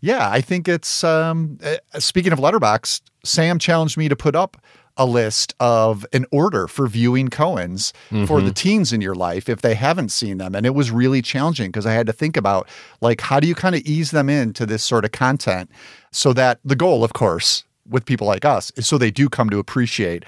Yeah, 0.00 0.28
I 0.30 0.40
think 0.40 0.68
it's 0.68 1.02
um, 1.04 1.58
uh, 1.64 1.76
speaking 1.98 2.32
of 2.32 2.38
Letterboxd, 2.38 3.00
Sam 3.24 3.58
challenged 3.58 3.96
me 3.96 4.08
to 4.08 4.16
put 4.16 4.34
up 4.36 4.56
a 4.96 5.06
list 5.06 5.54
of 5.58 6.06
an 6.12 6.24
order 6.30 6.68
for 6.68 6.86
viewing 6.86 7.28
Coen's 7.28 7.92
for 8.10 8.38
Mhm. 8.40 8.44
the 8.44 8.52
teens 8.52 8.92
in 8.92 9.00
your 9.00 9.14
life 9.16 9.48
if 9.48 9.60
they 9.60 9.74
haven't 9.74 10.10
seen 10.10 10.38
them. 10.38 10.54
And 10.54 10.64
it 10.64 10.74
was 10.74 10.92
really 10.92 11.20
challenging 11.20 11.68
because 11.72 11.84
I 11.86 11.92
had 11.94 12.06
to 12.06 12.12
think 12.12 12.36
about 12.36 12.68
like 13.00 13.20
how 13.20 13.40
do 13.40 13.48
you 13.48 13.56
kind 13.56 13.74
of 13.74 13.80
ease 13.84 14.12
them 14.12 14.28
into 14.28 14.64
this 14.66 14.84
sort 14.84 15.04
of 15.04 15.10
content 15.10 15.68
so 16.12 16.32
that 16.34 16.60
the 16.64 16.76
goal, 16.76 17.02
of 17.02 17.12
course, 17.12 17.64
with 17.88 18.04
people 18.06 18.26
like 18.26 18.44
us 18.44 18.70
is 18.76 18.86
so 18.86 18.96
they 18.96 19.10
do 19.10 19.28
come 19.28 19.50
to 19.50 19.58
appreciate 19.58 20.24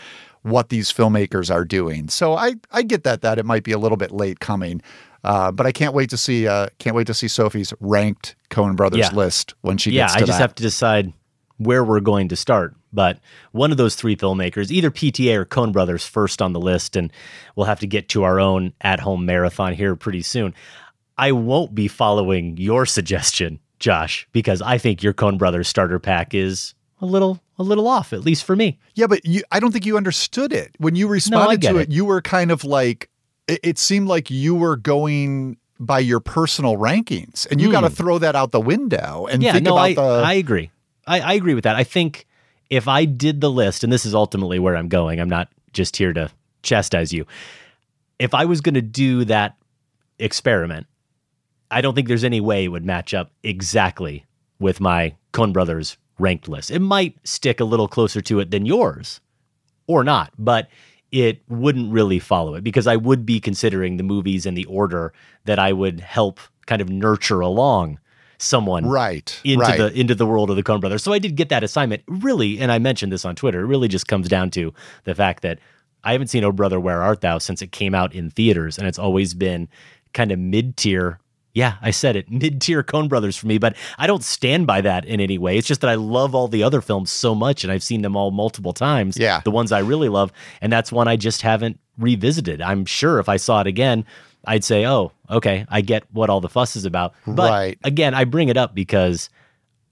what 0.46 0.68
these 0.68 0.92
filmmakers 0.92 1.52
are 1.52 1.64
doing. 1.64 2.08
So 2.08 2.34
I 2.34 2.54
I 2.70 2.82
get 2.82 3.02
that 3.04 3.22
that 3.22 3.38
it 3.38 3.44
might 3.44 3.64
be 3.64 3.72
a 3.72 3.78
little 3.78 3.96
bit 3.98 4.10
late 4.12 4.40
coming. 4.40 4.80
Uh, 5.24 5.50
but 5.50 5.66
I 5.66 5.72
can't 5.72 5.92
wait 5.92 6.08
to 6.10 6.16
see 6.16 6.46
uh, 6.46 6.68
can't 6.78 6.94
wait 6.94 7.08
to 7.08 7.14
see 7.14 7.26
Sophie's 7.26 7.74
ranked 7.80 8.36
Coen 8.50 8.76
Brothers 8.76 9.00
Yeah. 9.00 9.10
list 9.12 9.54
when 9.62 9.76
she 9.76 9.90
yeah, 9.90 10.04
I 10.12 10.20
just 10.20 10.26
that. 10.26 10.38
have 10.38 10.54
to 10.54 10.62
decide 10.62 11.12
where 11.58 11.82
we're 11.82 12.00
going 12.00 12.28
to 12.28 12.36
start. 12.36 12.74
But 12.92 13.18
one 13.50 13.72
of 13.72 13.76
those 13.76 13.94
three 13.96 14.14
filmmakers, 14.16 14.70
either 14.70 14.90
PTA 14.90 15.34
or 15.36 15.44
Coen 15.44 15.72
Brothers, 15.72 16.06
first 16.06 16.40
on 16.40 16.52
the 16.52 16.60
list, 16.60 16.94
and 16.96 17.12
we'll 17.56 17.66
have 17.66 17.80
to 17.80 17.86
get 17.86 18.08
to 18.10 18.22
our 18.22 18.38
own 18.38 18.72
at-home 18.82 19.26
marathon 19.26 19.72
here 19.74 19.96
pretty 19.96 20.22
soon. 20.22 20.54
I 21.18 21.32
won't 21.32 21.74
be 21.74 21.88
following 21.88 22.56
your 22.56 22.86
suggestion, 22.96 23.58
Josh, 23.80 24.28
because 24.32 24.62
I 24.62 24.78
think 24.78 25.02
your 25.02 25.12
Coen 25.12 25.38
Brothers 25.38 25.66
starter 25.66 25.98
pack 25.98 26.34
is 26.34 26.74
a 27.00 27.06
little 27.06 27.40
a 27.58 27.62
little 27.62 27.88
off, 27.88 28.12
at 28.12 28.20
least 28.20 28.44
for 28.44 28.56
me. 28.56 28.78
Yeah, 28.94 29.06
but 29.06 29.24
you, 29.24 29.42
I 29.50 29.60
don't 29.60 29.72
think 29.72 29.86
you 29.86 29.96
understood 29.96 30.52
it 30.52 30.74
when 30.78 30.94
you 30.94 31.08
responded 31.08 31.60
get 31.60 31.72
to 31.72 31.78
it. 31.78 31.82
it. 31.82 31.92
You 31.92 32.04
were 32.04 32.20
kind 32.20 32.50
of 32.50 32.64
like 32.64 33.10
it, 33.48 33.60
it 33.62 33.78
seemed 33.78 34.08
like 34.08 34.30
you 34.30 34.54
were 34.54 34.76
going 34.76 35.56
by 35.78 35.98
your 35.98 36.20
personal 36.20 36.76
rankings, 36.76 37.46
and 37.50 37.60
you 37.60 37.70
got 37.70 37.82
to 37.82 37.88
hmm. 37.88 37.94
throw 37.94 38.18
that 38.18 38.34
out 38.34 38.52
the 38.52 38.60
window 38.60 39.26
and 39.30 39.42
yeah, 39.42 39.52
think 39.52 39.64
no, 39.64 39.72
about 39.72 39.84
I, 39.84 39.94
the. 39.94 40.02
I 40.02 40.32
agree. 40.34 40.70
I, 41.06 41.20
I 41.20 41.32
agree 41.34 41.54
with 41.54 41.64
that. 41.64 41.76
I 41.76 41.84
think 41.84 42.26
if 42.70 42.88
I 42.88 43.04
did 43.04 43.40
the 43.40 43.50
list, 43.50 43.84
and 43.84 43.92
this 43.92 44.04
is 44.04 44.14
ultimately 44.14 44.58
where 44.58 44.76
I'm 44.76 44.88
going, 44.88 45.20
I'm 45.20 45.28
not 45.28 45.48
just 45.72 45.96
here 45.96 46.12
to 46.12 46.30
chastise 46.62 47.12
you. 47.12 47.26
If 48.18 48.34
I 48.34 48.46
was 48.46 48.60
going 48.60 48.74
to 48.74 48.82
do 48.82 49.24
that 49.26 49.56
experiment, 50.18 50.86
I 51.70 51.80
don't 51.80 51.94
think 51.94 52.08
there's 52.08 52.24
any 52.24 52.40
way 52.40 52.64
it 52.64 52.68
would 52.68 52.84
match 52.84 53.14
up 53.14 53.30
exactly 53.42 54.24
with 54.58 54.80
my 54.80 55.14
Coen 55.32 55.52
Brothers 55.52 55.98
ranked 56.18 56.48
list. 56.48 56.70
It 56.70 56.80
might 56.80 57.16
stick 57.26 57.60
a 57.60 57.64
little 57.64 57.88
closer 57.88 58.20
to 58.22 58.40
it 58.40 58.50
than 58.50 58.66
yours 58.66 59.20
or 59.86 60.04
not, 60.04 60.32
but 60.38 60.68
it 61.12 61.42
wouldn't 61.48 61.92
really 61.92 62.18
follow 62.18 62.54
it 62.54 62.64
because 62.64 62.86
I 62.86 62.96
would 62.96 63.24
be 63.24 63.40
considering 63.40 63.96
the 63.96 64.02
movies 64.02 64.46
in 64.46 64.54
the 64.54 64.64
order 64.66 65.12
that 65.44 65.58
I 65.58 65.72
would 65.72 66.00
help 66.00 66.40
kind 66.66 66.82
of 66.82 66.88
nurture 66.88 67.40
along 67.40 67.98
someone 68.38 68.84
right 68.86 69.40
into 69.44 69.64
right. 69.64 69.78
the 69.78 69.98
into 69.98 70.14
the 70.14 70.26
world 70.26 70.50
of 70.50 70.56
the 70.56 70.62
Coen 70.62 70.80
brothers. 70.80 71.02
So 71.02 71.12
I 71.12 71.18
did 71.18 71.36
get 71.36 71.48
that 71.48 71.62
assignment. 71.62 72.02
Really, 72.06 72.58
and 72.60 72.70
I 72.70 72.78
mentioned 72.78 73.12
this 73.12 73.24
on 73.24 73.34
Twitter, 73.34 73.60
it 73.60 73.66
really 73.66 73.88
just 73.88 74.08
comes 74.08 74.28
down 74.28 74.50
to 74.50 74.74
the 75.04 75.14
fact 75.14 75.42
that 75.42 75.58
I 76.04 76.12
haven't 76.12 76.28
seen 76.28 76.44
Oh 76.44 76.52
Brother 76.52 76.78
Where 76.78 77.02
Art 77.02 77.20
Thou 77.20 77.38
since 77.38 77.62
it 77.62 77.72
came 77.72 77.94
out 77.94 78.14
in 78.14 78.30
theaters 78.30 78.78
and 78.78 78.86
it's 78.86 78.98
always 78.98 79.32
been 79.34 79.68
kind 80.12 80.32
of 80.32 80.38
mid-tier 80.38 81.18
yeah, 81.56 81.76
I 81.80 81.90
said 81.90 82.16
it. 82.16 82.30
Mid 82.30 82.60
tier 82.60 82.82
Coen 82.82 83.08
Brothers 83.08 83.34
for 83.34 83.46
me, 83.46 83.56
but 83.56 83.74
I 83.96 84.06
don't 84.06 84.22
stand 84.22 84.66
by 84.66 84.82
that 84.82 85.06
in 85.06 85.20
any 85.20 85.38
way. 85.38 85.56
It's 85.56 85.66
just 85.66 85.80
that 85.80 85.88
I 85.88 85.94
love 85.94 86.34
all 86.34 86.48
the 86.48 86.62
other 86.62 86.82
films 86.82 87.10
so 87.10 87.34
much 87.34 87.64
and 87.64 87.72
I've 87.72 87.82
seen 87.82 88.02
them 88.02 88.14
all 88.14 88.30
multiple 88.30 88.74
times. 88.74 89.16
Yeah. 89.16 89.40
The 89.42 89.50
ones 89.50 89.72
I 89.72 89.78
really 89.78 90.10
love. 90.10 90.32
And 90.60 90.70
that's 90.70 90.92
one 90.92 91.08
I 91.08 91.16
just 91.16 91.40
haven't 91.40 91.80
revisited. 91.96 92.60
I'm 92.60 92.84
sure 92.84 93.18
if 93.20 93.30
I 93.30 93.38
saw 93.38 93.62
it 93.62 93.66
again, 93.66 94.04
I'd 94.44 94.64
say, 94.64 94.86
oh, 94.86 95.12
okay, 95.30 95.64
I 95.70 95.80
get 95.80 96.04
what 96.12 96.28
all 96.28 96.42
the 96.42 96.50
fuss 96.50 96.76
is 96.76 96.84
about. 96.84 97.14
But 97.26 97.50
Right. 97.50 97.78
again, 97.84 98.12
I 98.12 98.24
bring 98.24 98.50
it 98.50 98.58
up 98.58 98.74
because 98.74 99.30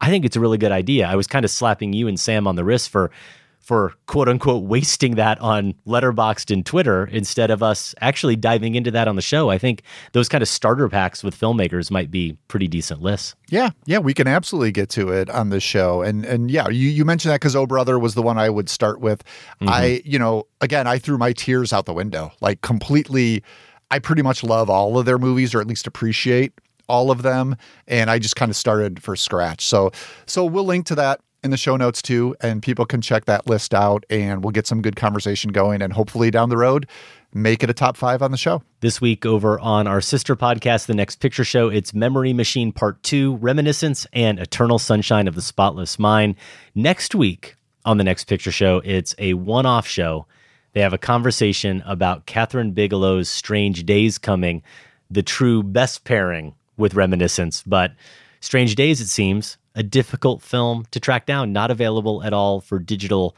I 0.03 0.11
think 0.11 0.27
it's 0.27 0.37
a 0.37 0.41
really 0.41 0.59
good 0.59 0.71
idea. 0.71 1.07
I 1.07 1.17
was 1.17 1.27
kind 1.27 1.47
of 1.47 1.51
slapping 1.51 1.95
you 1.95 2.09
and 2.09 2.21
Sam 2.21 2.47
on 2.47 2.57
the 2.57 2.65
wrist 2.65 2.91
for 2.91 3.11
for 3.65 3.95
quote 4.07 4.29
unquote 4.29 4.65
wasting 4.65 5.15
that 5.15 5.41
on 5.41 5.75
Letterboxd 5.87 6.53
and 6.53 6.67
Twitter 6.67 7.07
instead 7.07 7.51
of 7.51 7.63
us 7.63 7.95
actually 8.03 8.37
diving 8.37 8.75
into 8.75 8.91
that 8.91 9.09
on 9.09 9.17
the 9.17 9.23
show. 9.23 9.49
I 9.49 9.57
think 9.57 9.83
those 10.13 10.29
kind 10.29 10.43
of 10.43 10.49
starter 10.49 10.87
packs 10.91 11.25
with 11.25 11.39
filmmakers 11.39 11.91
might 11.91 12.11
be 12.11 12.37
pretty 12.49 12.69
decent 12.69 13.01
lists. 13.01 13.35
Yeah, 13.49 13.71
yeah, 13.87 13.99
we 13.99 14.13
can 14.13 14.27
absolutely 14.29 14.71
get 14.71 14.91
to 14.91 15.09
it 15.09 15.31
on 15.31 15.49
this 15.49 15.63
show. 15.63 16.03
And 16.03 16.27
and 16.27 16.51
yeah, 16.51 16.69
you, 16.69 16.91
you 16.91 17.07
mentioned 17.07 17.33
that 17.33 17.41
because 17.41 17.57
Oh 17.57 17.67
Brother 17.67 17.99
was 17.99 18.15
the 18.15 18.23
one 18.23 18.37
I 18.37 18.51
would 18.51 18.69
start 18.69 19.01
with. 19.01 19.25
Mm-hmm. 19.63 19.69
I, 19.69 20.03
you 20.05 20.19
know, 20.19 20.47
again, 20.61 20.87
I 20.87 20.99
threw 20.99 21.17
my 21.17 21.33
tiers 21.33 21.73
out 21.73 21.87
the 21.87 21.95
window. 21.95 22.33
Like 22.43 22.61
completely 22.61 23.43
I 23.91 23.99
pretty 23.99 24.23
much 24.23 24.45
love 24.45 24.69
all 24.69 24.99
of 24.99 25.07
their 25.07 25.19
movies 25.19 25.55
or 25.55 25.61
at 25.63 25.67
least 25.67 25.87
appreciate 25.87 26.53
all 26.87 27.11
of 27.11 27.23
them. 27.23 27.57
And 27.89 28.11
I 28.11 28.19
just 28.19 28.37
kind 28.37 28.51
of 28.51 28.57
started 28.57 29.03
for 29.03 29.17
scratch. 29.17 29.65
So 29.65 29.91
so 30.27 30.45
we'll 30.45 30.65
link 30.65 30.85
to 30.87 30.95
that 30.97 31.21
in 31.45 31.51
the 31.51 31.57
show 31.57 31.77
notes 31.77 32.01
too, 32.01 32.35
and 32.41 32.63
people 32.63 32.87
can 32.87 33.01
check 33.01 33.27
that 33.27 33.47
list 33.47 33.75
out 33.75 34.05
and 34.09 34.43
we'll 34.43 34.51
get 34.51 34.67
some 34.67 34.83
good 34.83 34.97
conversation 34.97 35.53
going 35.53 35.83
and 35.83 35.93
hopefully 35.93 36.31
down 36.31 36.49
the 36.49 36.57
road 36.57 36.89
make 37.35 37.65
it 37.65 37.71
a 37.71 37.75
top 37.75 37.97
five 37.97 38.23
on 38.23 38.31
the 38.31 38.37
show. 38.37 38.63
This 38.81 39.01
week 39.01 39.27
over 39.27 39.59
on 39.59 39.89
our 39.89 40.01
sister 40.01 40.37
podcast, 40.37 40.87
The 40.87 40.95
Next 40.95 41.17
Picture 41.17 41.45
Show, 41.45 41.69
it's 41.69 41.93
Memory 41.93 42.33
Machine 42.33 42.71
Part 42.71 43.03
2, 43.03 43.37
Reminiscence 43.37 44.07
and 44.13 44.39
Eternal 44.39 44.79
Sunshine 44.79 45.27
of 45.27 45.35
the 45.35 45.43
Spotless 45.43 45.99
Mind. 45.99 46.37
Next 46.77 47.15
week 47.15 47.57
on 47.85 47.99
The 47.99 48.05
Next 48.05 48.25
Picture 48.25 48.53
Show, 48.53 48.81
it's 48.85 49.17
a 49.19 49.35
one 49.35 49.67
off 49.67 49.87
show. 49.87 50.27
They 50.73 50.81
have 50.81 50.93
a 50.93 50.99
conversation 50.99 51.83
about 51.85 52.27
Kathryn 52.27 52.73
Bigelow's 52.73 53.29
Strange 53.29 53.85
Days 53.85 54.17
coming, 54.17 54.63
the 55.11 55.23
true 55.23 55.63
best 55.63 56.05
pairing 56.05 56.55
with 56.77 56.95
Reminiscence. 56.95 57.65
But 57.67 57.93
Strange 58.41 58.77
Days, 58.77 59.01
it 59.01 59.09
seems, 59.09 59.59
a 59.75 59.83
difficult 59.83 60.43
film 60.43 60.87
to 60.91 61.01
track 61.01 61.27
down, 61.27 61.53
not 61.53 61.71
available 61.71 62.23
at 62.23 62.33
all 62.33 62.61
for 62.61 62.79
digital 62.79 63.37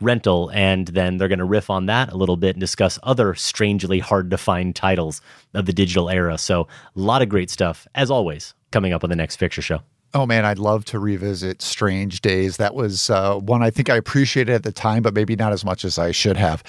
rental. 0.00 0.50
And 0.52 0.88
then 0.88 1.18
they're 1.18 1.28
going 1.28 1.38
to 1.38 1.44
riff 1.44 1.70
on 1.70 1.86
that 1.86 2.12
a 2.12 2.16
little 2.16 2.36
bit 2.36 2.56
and 2.56 2.60
discuss 2.60 2.98
other 3.02 3.34
strangely 3.34 3.98
hard 3.98 4.30
to 4.30 4.38
find 4.38 4.74
titles 4.74 5.20
of 5.54 5.66
the 5.66 5.72
digital 5.72 6.10
era. 6.10 6.38
So, 6.38 6.62
a 6.62 7.00
lot 7.00 7.22
of 7.22 7.28
great 7.28 7.50
stuff, 7.50 7.86
as 7.94 8.10
always, 8.10 8.54
coming 8.70 8.92
up 8.92 9.04
on 9.04 9.10
the 9.10 9.16
next 9.16 9.36
picture 9.36 9.62
show. 9.62 9.80
Oh 10.16 10.26
man, 10.26 10.44
I'd 10.44 10.60
love 10.60 10.84
to 10.86 11.00
revisit 11.00 11.60
Strange 11.60 12.20
Days. 12.20 12.56
That 12.58 12.76
was 12.76 13.10
uh, 13.10 13.34
one 13.34 13.64
I 13.64 13.70
think 13.70 13.90
I 13.90 13.96
appreciated 13.96 14.54
at 14.54 14.62
the 14.62 14.70
time, 14.70 15.02
but 15.02 15.12
maybe 15.12 15.34
not 15.34 15.52
as 15.52 15.64
much 15.64 15.84
as 15.84 15.98
I 15.98 16.12
should 16.12 16.36
have. 16.36 16.62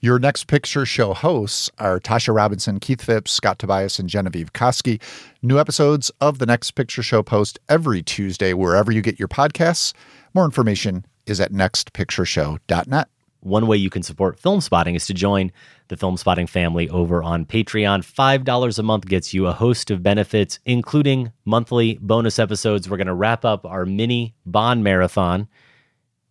Your 0.00 0.18
next 0.18 0.48
picture 0.48 0.84
show 0.84 1.14
hosts 1.14 1.70
are 1.78 1.98
Tasha 1.98 2.34
Robinson, 2.34 2.78
Keith 2.78 3.00
Phipps, 3.00 3.30
Scott 3.30 3.58
Tobias, 3.58 3.98
and 3.98 4.08
Genevieve 4.08 4.52
Koski. 4.52 5.00
New 5.40 5.58
episodes 5.58 6.10
of 6.20 6.38
the 6.38 6.46
next 6.46 6.72
picture 6.72 7.02
show 7.02 7.22
post 7.22 7.58
every 7.68 8.02
Tuesday, 8.02 8.52
wherever 8.52 8.92
you 8.92 9.00
get 9.00 9.18
your 9.18 9.28
podcasts. 9.28 9.94
More 10.34 10.44
information 10.44 11.06
is 11.26 11.40
at 11.40 11.52
nextpictureshow.net. 11.52 13.08
One 13.40 13.66
way 13.66 13.76
you 13.76 13.90
can 13.90 14.02
support 14.02 14.40
Filmspotting 14.40 14.96
is 14.96 15.06
to 15.06 15.14
join 15.14 15.52
the 15.88 15.96
Filmspotting 15.96 16.48
family 16.48 16.88
over 16.88 17.22
on 17.22 17.44
Patreon. 17.44 18.00
$5 18.00 18.78
a 18.78 18.82
month 18.82 19.06
gets 19.06 19.34
you 19.34 19.46
a 19.46 19.52
host 19.52 19.90
of 19.90 20.02
benefits, 20.02 20.58
including 20.64 21.30
monthly 21.44 21.98
bonus 22.00 22.38
episodes. 22.38 22.88
We're 22.88 22.96
going 22.96 23.06
to 23.06 23.14
wrap 23.14 23.44
up 23.44 23.64
our 23.66 23.84
mini 23.86 24.34
Bond 24.46 24.82
marathon 24.82 25.48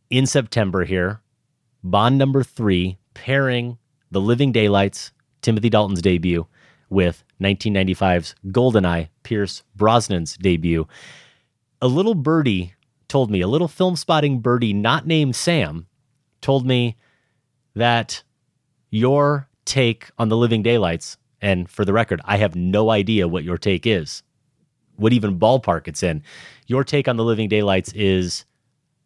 in 0.09 0.25
September 0.25 0.85
here. 0.85 1.21
Bond 1.83 2.17
number 2.17 2.43
three, 2.43 2.97
pairing 3.13 3.77
The 4.11 4.21
Living 4.21 4.51
Daylights, 4.51 5.11
Timothy 5.41 5.69
Dalton's 5.69 6.01
debut, 6.01 6.47
with 6.89 7.23
1995's 7.41 8.35
Goldeneye, 8.47 9.09
Pierce 9.23 9.63
Brosnan's 9.77 10.37
debut. 10.37 10.87
A 11.81 11.87
little 11.87 12.15
birdie 12.15 12.73
told 13.07 13.29
me, 13.29 13.41
a 13.41 13.47
little 13.47 13.67
Filmspotting 13.67 14.41
birdie 14.41 14.73
not 14.73 15.05
named 15.05 15.35
Sam, 15.35 15.87
told 16.41 16.65
me 16.65 16.95
that 17.75 18.23
your 18.89 19.47
take 19.65 20.11
on 20.17 20.29
The 20.29 20.37
Living 20.37 20.63
Daylights, 20.63 21.17
and 21.41 21.69
for 21.69 21.85
the 21.85 21.93
record, 21.93 22.21
I 22.25 22.37
have 22.37 22.55
no 22.55 22.89
idea 22.89 23.27
what 23.27 23.43
your 23.43 23.57
take 23.57 23.85
is, 23.85 24.23
what 24.95 25.13
even 25.13 25.39
ballpark 25.39 25.87
it's 25.87 26.03
in. 26.03 26.23
Your 26.67 26.83
take 26.83 27.07
on 27.07 27.17
The 27.17 27.23
Living 27.23 27.49
Daylights 27.49 27.91
is 27.93 28.45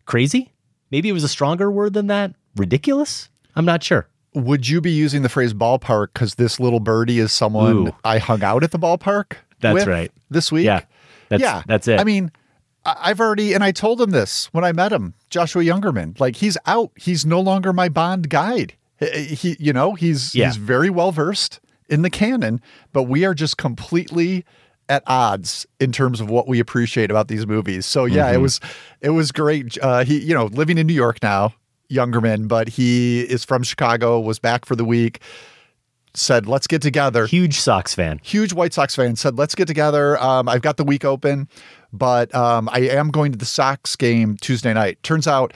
crazy? 0.06 0.54
Maybe 0.92 1.10
it 1.10 1.14
was 1.14 1.24
a 1.24 1.30
stronger 1.30 1.72
word 1.72 1.94
than 1.94 2.08
that? 2.08 2.34
Ridiculous? 2.56 3.30
I'm 3.58 3.66
not 3.66 3.84
sure. 3.84 4.08
Would 4.34 4.70
you 4.70 4.82
be 4.82 4.92
using 4.92 5.24
the 5.24 5.30
phrase 5.30 5.54
ballpark 5.54 6.10
because 6.14 6.36
this 6.36 6.60
little 6.60 6.80
birdie 6.80 7.20
is 7.20 7.32
someone 7.32 7.88
Ooh. 7.88 7.92
I 8.04 8.20
hung 8.20 8.44
out 8.44 8.64
at 8.64 8.72
the 8.72 8.80
ballpark? 8.80 9.34
That's 9.60 9.88
right. 9.88 10.12
This 10.30 10.52
week? 10.52 10.66
Yeah. 10.66 10.82
That's, 11.30 11.42
yeah. 11.42 11.64
That's 11.66 11.88
it. 11.88 12.00
I 12.00 12.04
mean, 12.04 12.32
I've 12.86 13.20
already, 13.20 13.54
and 13.54 13.64
I 13.64 13.72
told 13.72 14.00
him 14.00 14.12
this 14.12 14.46
when 14.54 14.64
I 14.64 14.72
met 14.72 14.92
him, 14.94 15.14
Joshua 15.30 15.64
Youngerman. 15.64 16.20
Like 16.20 16.36
he's 16.38 16.58
out. 16.66 16.92
He's 16.96 17.26
no 17.26 17.40
longer 17.42 17.74
my 17.74 17.90
Bond 17.90 18.30
guide. 18.30 18.76
He, 19.00 19.58
you 19.60 19.74
know, 19.74 19.94
he's 19.94 20.34
Yeah. 20.34 20.48
he's 20.48 20.58
very 20.58 20.90
well 20.90 21.12
versed 21.12 21.60
in 21.90 22.02
the 22.02 22.10
canon, 22.10 22.62
but 22.94 23.04
we 23.04 23.26
are 23.26 23.34
just 23.34 23.58
completely 23.58 24.46
at 24.90 25.04
odds 25.06 25.66
in 25.80 25.92
terms 25.92 26.22
of 26.22 26.30
what 26.30 26.48
we 26.48 26.60
appreciate 26.60 27.12
about 27.12 27.28
these 27.28 27.46
movies. 27.46 27.86
So 27.86 28.06
yeah, 28.06 28.30
it 28.32 28.38
Mhm. 28.38 28.42
was 28.44 28.60
it 29.02 29.10
was 29.10 29.32
great. 29.32 29.78
Uh, 29.82 30.04
he, 30.06 30.20
you 30.20 30.34
know, 30.34 30.46
living 30.46 30.78
in 30.78 30.88
New 30.88 30.94
York 30.94 31.18
now, 31.22 31.54
Youngerman, 31.90 32.48
but 32.48 32.68
he 32.70 33.22
is 33.22 33.44
from 33.46 33.64
Chicago. 33.64 34.20
Was 34.20 34.40
back 34.40 34.66
for 34.66 34.76
the 34.76 34.86
week. 34.86 35.22
Said, 36.14 36.48
let's 36.48 36.66
get 36.66 36.82
together. 36.82 37.28
Huge 37.28 37.60
Sox 37.60 37.94
fan. 37.94 38.20
Huge 38.24 38.52
White 38.52 38.74
Sox 38.74 38.96
fan. 38.96 39.16
Said, 39.16 39.38
let's 39.38 39.54
get 39.54 39.68
together. 39.68 40.20
Um, 40.22 40.50
I've 40.50 40.64
got 40.64 40.78
the 40.78 40.84
week 40.84 41.06
open, 41.06 41.48
but 41.94 42.34
um, 42.34 42.68
I 42.72 42.80
am 42.80 43.10
going 43.12 43.32
to 43.32 43.38
the 43.38 43.46
Sox 43.46 43.96
game 43.96 44.36
Tuesday 44.38 44.74
night. 44.74 45.02
Turns 45.04 45.28
out, 45.28 45.54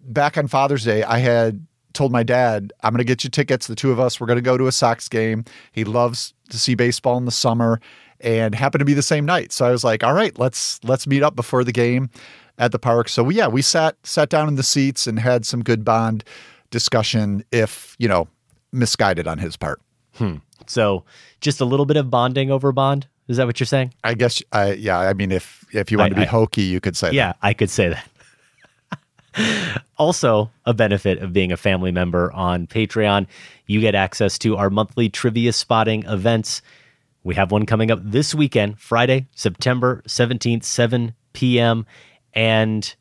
back 0.00 0.36
on 0.36 0.48
Father's 0.48 0.84
Day, 0.84 1.02
I 1.02 1.18
had 1.18 1.66
told 1.94 2.12
my 2.12 2.22
dad, 2.22 2.72
I'm 2.82 2.92
going 2.92 2.98
to 2.98 3.04
get 3.04 3.24
you 3.24 3.30
tickets. 3.30 3.66
The 3.66 3.74
two 3.74 3.90
of 3.90 3.98
us, 3.98 4.20
we're 4.20 4.26
going 4.26 4.36
to 4.36 4.42
go 4.42 4.58
to 4.58 4.66
a 4.66 4.72
Sox 4.72 5.08
game. 5.08 5.44
He 5.72 5.84
loves 5.84 6.34
to 6.50 6.58
see 6.58 6.74
baseball 6.74 7.16
in 7.16 7.24
the 7.24 7.30
summer 7.30 7.80
and 8.20 8.54
happened 8.54 8.80
to 8.80 8.84
be 8.84 8.94
the 8.94 9.02
same 9.02 9.24
night. 9.24 9.52
So 9.52 9.66
I 9.66 9.70
was 9.70 9.82
like, 9.82 10.04
all 10.04 10.14
right, 10.14 10.38
let's 10.38 10.82
let's 10.84 11.06
meet 11.06 11.22
up 11.22 11.34
before 11.34 11.64
the 11.64 11.72
game 11.72 12.10
at 12.62 12.70
the 12.72 12.78
park. 12.78 13.08
So 13.08 13.24
we, 13.24 13.34
yeah, 13.34 13.48
we 13.48 13.60
sat 13.60 13.96
sat 14.04 14.28
down 14.30 14.46
in 14.48 14.54
the 14.54 14.62
seats 14.62 15.06
and 15.06 15.18
had 15.18 15.44
some 15.44 15.62
good 15.62 15.84
Bond 15.84 16.22
discussion 16.70 17.44
if, 17.50 17.96
you 17.98 18.06
know, 18.08 18.28
misguided 18.72 19.26
on 19.26 19.38
his 19.38 19.56
part. 19.56 19.80
Hmm. 20.14 20.36
So 20.66 21.04
just 21.40 21.60
a 21.60 21.64
little 21.64 21.86
bit 21.86 21.96
of 21.96 22.08
bonding 22.08 22.50
over 22.52 22.70
Bond. 22.70 23.08
Is 23.26 23.36
that 23.36 23.46
what 23.46 23.58
you're 23.58 23.66
saying? 23.66 23.92
I 24.04 24.14
guess 24.14 24.40
I 24.52 24.72
yeah, 24.74 24.98
I 24.98 25.12
mean 25.12 25.32
if 25.32 25.64
if 25.72 25.90
you 25.90 25.98
want 25.98 26.12
I- 26.12 26.14
to 26.14 26.20
be 26.20 26.26
I- 26.26 26.30
hokey, 26.30 26.62
you 26.62 26.80
could 26.80 26.96
say 26.96 27.10
Yeah, 27.12 27.32
I 27.42 27.52
could 27.52 27.70
say 27.70 27.88
that. 27.88 28.08
also, 29.98 30.50
a 30.66 30.74
benefit 30.74 31.18
of 31.18 31.32
being 31.32 31.52
a 31.52 31.56
family 31.56 31.90
member 31.90 32.30
on 32.32 32.66
Patreon, 32.66 33.26
you 33.66 33.80
get 33.80 33.94
access 33.94 34.38
to 34.38 34.56
our 34.56 34.70
monthly 34.70 35.08
trivia 35.08 35.52
spotting 35.52 36.04
events. 36.04 36.62
We 37.24 37.34
have 37.36 37.50
one 37.50 37.64
coming 37.66 37.90
up 37.90 38.00
this 38.02 38.34
weekend, 38.34 38.78
Friday, 38.78 39.26
September 39.34 40.02
17th, 40.06 40.64
7 40.64 41.14
p.m. 41.32 41.86
And 42.34 42.94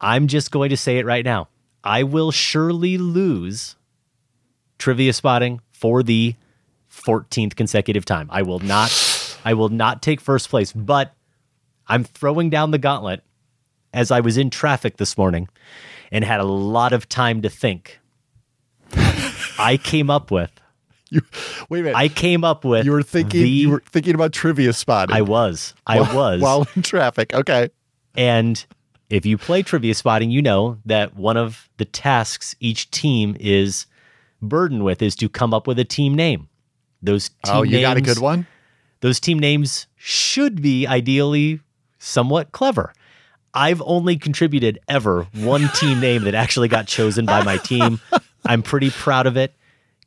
I'm 0.00 0.26
just 0.28 0.50
going 0.50 0.70
to 0.70 0.76
say 0.76 0.98
it 0.98 1.06
right 1.06 1.24
now. 1.24 1.48
I 1.84 2.02
will 2.02 2.30
surely 2.30 2.98
lose 2.98 3.76
trivia 4.78 5.12
spotting 5.12 5.60
for 5.72 6.02
the 6.02 6.34
14th 6.92 7.56
consecutive 7.56 8.04
time. 8.04 8.28
I 8.30 8.42
will 8.42 8.58
not 8.58 9.36
I 9.44 9.54
will 9.54 9.68
not 9.68 10.02
take 10.02 10.20
first 10.20 10.50
place, 10.50 10.72
but 10.72 11.14
I'm 11.86 12.04
throwing 12.04 12.50
down 12.50 12.70
the 12.72 12.78
gauntlet 12.78 13.22
as 13.94 14.10
I 14.10 14.20
was 14.20 14.36
in 14.36 14.50
traffic 14.50 14.96
this 14.98 15.16
morning 15.16 15.48
and 16.12 16.24
had 16.24 16.40
a 16.40 16.44
lot 16.44 16.92
of 16.92 17.08
time 17.08 17.42
to 17.42 17.48
think, 17.48 18.00
I 19.58 19.78
came 19.82 20.10
up 20.10 20.30
with. 20.30 20.50
you, 21.10 21.22
Wait 21.68 21.80
a 21.80 21.82
minute. 21.84 21.96
I 21.96 22.08
came 22.08 22.44
up 22.44 22.64
with. 22.64 22.84
You 22.84 22.92
were 22.92 23.02
thinking. 23.02 23.42
the- 23.42 23.48
you 23.48 23.70
were 23.70 23.82
thinking 23.90 24.14
about 24.14 24.32
trivia 24.32 24.72
spotting. 24.72 25.14
I 25.16 25.22
was. 25.22 25.74
I 25.86 26.00
While- 26.00 26.14
was. 26.16 26.40
while 26.42 26.66
in 26.76 26.82
traffic. 26.82 27.32
Okay. 27.34 27.70
And 28.18 28.66
if 29.08 29.24
you 29.24 29.38
play 29.38 29.62
trivia 29.62 29.94
spotting, 29.94 30.32
you 30.32 30.42
know 30.42 30.78
that 30.84 31.14
one 31.14 31.36
of 31.36 31.70
the 31.76 31.84
tasks 31.84 32.56
each 32.58 32.90
team 32.90 33.36
is 33.38 33.86
burdened 34.42 34.84
with 34.84 35.00
is 35.00 35.14
to 35.16 35.28
come 35.28 35.54
up 35.54 35.68
with 35.68 35.78
a 35.78 35.84
team 35.84 36.14
name. 36.14 36.48
Those 37.00 37.30
oh, 37.46 37.48
team 37.48 37.56
Oh, 37.56 37.62
you 37.62 37.80
got 37.80 37.96
a 37.96 38.00
good 38.00 38.18
one. 38.18 38.48
Those 39.00 39.20
team 39.20 39.38
names 39.38 39.86
should 39.94 40.60
be 40.60 40.84
ideally 40.84 41.60
somewhat 42.00 42.50
clever. 42.50 42.92
I've 43.54 43.80
only 43.82 44.16
contributed 44.16 44.80
ever 44.88 45.28
one 45.34 45.68
team 45.74 46.00
name 46.00 46.24
that 46.24 46.34
actually 46.34 46.66
got 46.66 46.88
chosen 46.88 47.24
by 47.24 47.44
my 47.44 47.56
team. 47.56 48.00
I'm 48.44 48.62
pretty 48.62 48.90
proud 48.90 49.28
of 49.28 49.36
it 49.36 49.54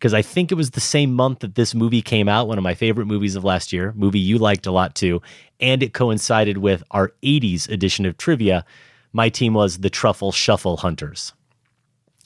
because 0.01 0.15
I 0.15 0.23
think 0.23 0.51
it 0.51 0.55
was 0.55 0.71
the 0.71 0.81
same 0.81 1.13
month 1.13 1.39
that 1.39 1.53
this 1.53 1.75
movie 1.75 2.01
came 2.01 2.27
out, 2.27 2.47
one 2.47 2.57
of 2.57 2.63
my 2.63 2.73
favorite 2.73 3.05
movies 3.05 3.35
of 3.35 3.43
last 3.43 3.71
year, 3.71 3.93
movie 3.95 4.17
you 4.17 4.39
liked 4.39 4.65
a 4.65 4.71
lot 4.71 4.95
too, 4.95 5.21
and 5.59 5.83
it 5.83 5.93
coincided 5.93 6.57
with 6.57 6.83
our 6.89 7.13
80s 7.21 7.69
edition 7.69 8.07
of 8.07 8.17
trivia. 8.17 8.65
My 9.13 9.29
team 9.29 9.53
was 9.53 9.77
the 9.77 9.91
Truffle 9.91 10.31
Shuffle 10.31 10.77
Hunters. 10.77 11.33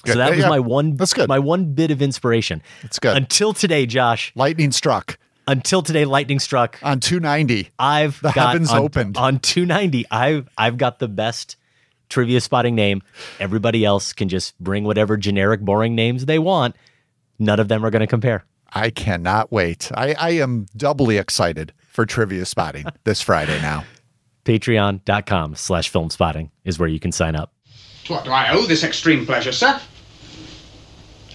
So 0.05 0.13
that 0.13 0.29
was 0.29 0.39
yeah. 0.39 0.49
my 0.49 0.59
one 0.59 0.95
That's 0.95 1.13
good. 1.13 1.27
my 1.27 1.39
one 1.39 1.73
bit 1.73 1.91
of 1.91 2.01
inspiration. 2.01 2.61
That's 2.81 2.97
good. 2.97 3.17
Until 3.17 3.51
today, 3.51 3.85
Josh. 3.85 4.31
Lightning 4.35 4.71
struck. 4.71 5.17
Until 5.45 5.81
today, 5.81 6.05
lightning 6.05 6.39
struck 6.39 6.79
on 6.81 7.01
290. 7.01 7.71
I've 7.77 8.21
The 8.21 8.31
got 8.31 8.51
heavens 8.51 8.71
on, 8.71 8.79
opened. 8.79 9.17
on 9.17 9.39
290. 9.39 10.05
I've 10.09 10.47
I've 10.57 10.77
got 10.77 10.99
the 10.99 11.09
best 11.09 11.57
trivia 12.07 12.39
spotting 12.39 12.75
name. 12.75 13.01
Everybody 13.39 13.83
else 13.83 14.13
can 14.13 14.29
just 14.29 14.57
bring 14.59 14.85
whatever 14.85 15.17
generic, 15.17 15.59
boring 15.59 15.93
names 15.93 16.25
they 16.25 16.39
want. 16.39 16.75
None 17.39 17.59
of 17.59 17.67
them 17.67 17.85
are 17.85 17.89
going 17.89 18.01
to 18.01 18.07
compare. 18.07 18.45
I 18.73 18.89
cannot 18.89 19.51
wait. 19.51 19.91
I, 19.93 20.13
I 20.17 20.29
am 20.31 20.65
doubly 20.75 21.17
excited 21.17 21.73
for 21.87 22.05
trivia 22.05 22.45
spotting 22.45 22.85
this 23.03 23.21
Friday 23.21 23.61
now. 23.61 23.83
Patreon.com 24.43 25.55
slash 25.55 25.91
Filmspotting 25.91 26.49
is 26.63 26.77
where 26.77 26.89
you 26.89 26.99
can 26.99 27.11
sign 27.11 27.35
up. 27.35 27.51
To 28.05 28.13
what 28.13 28.25
do 28.25 28.31
I 28.31 28.51
owe 28.51 28.65
this 28.65 28.83
extreme 28.83 29.25
pleasure, 29.25 29.51
sir? 29.51 29.79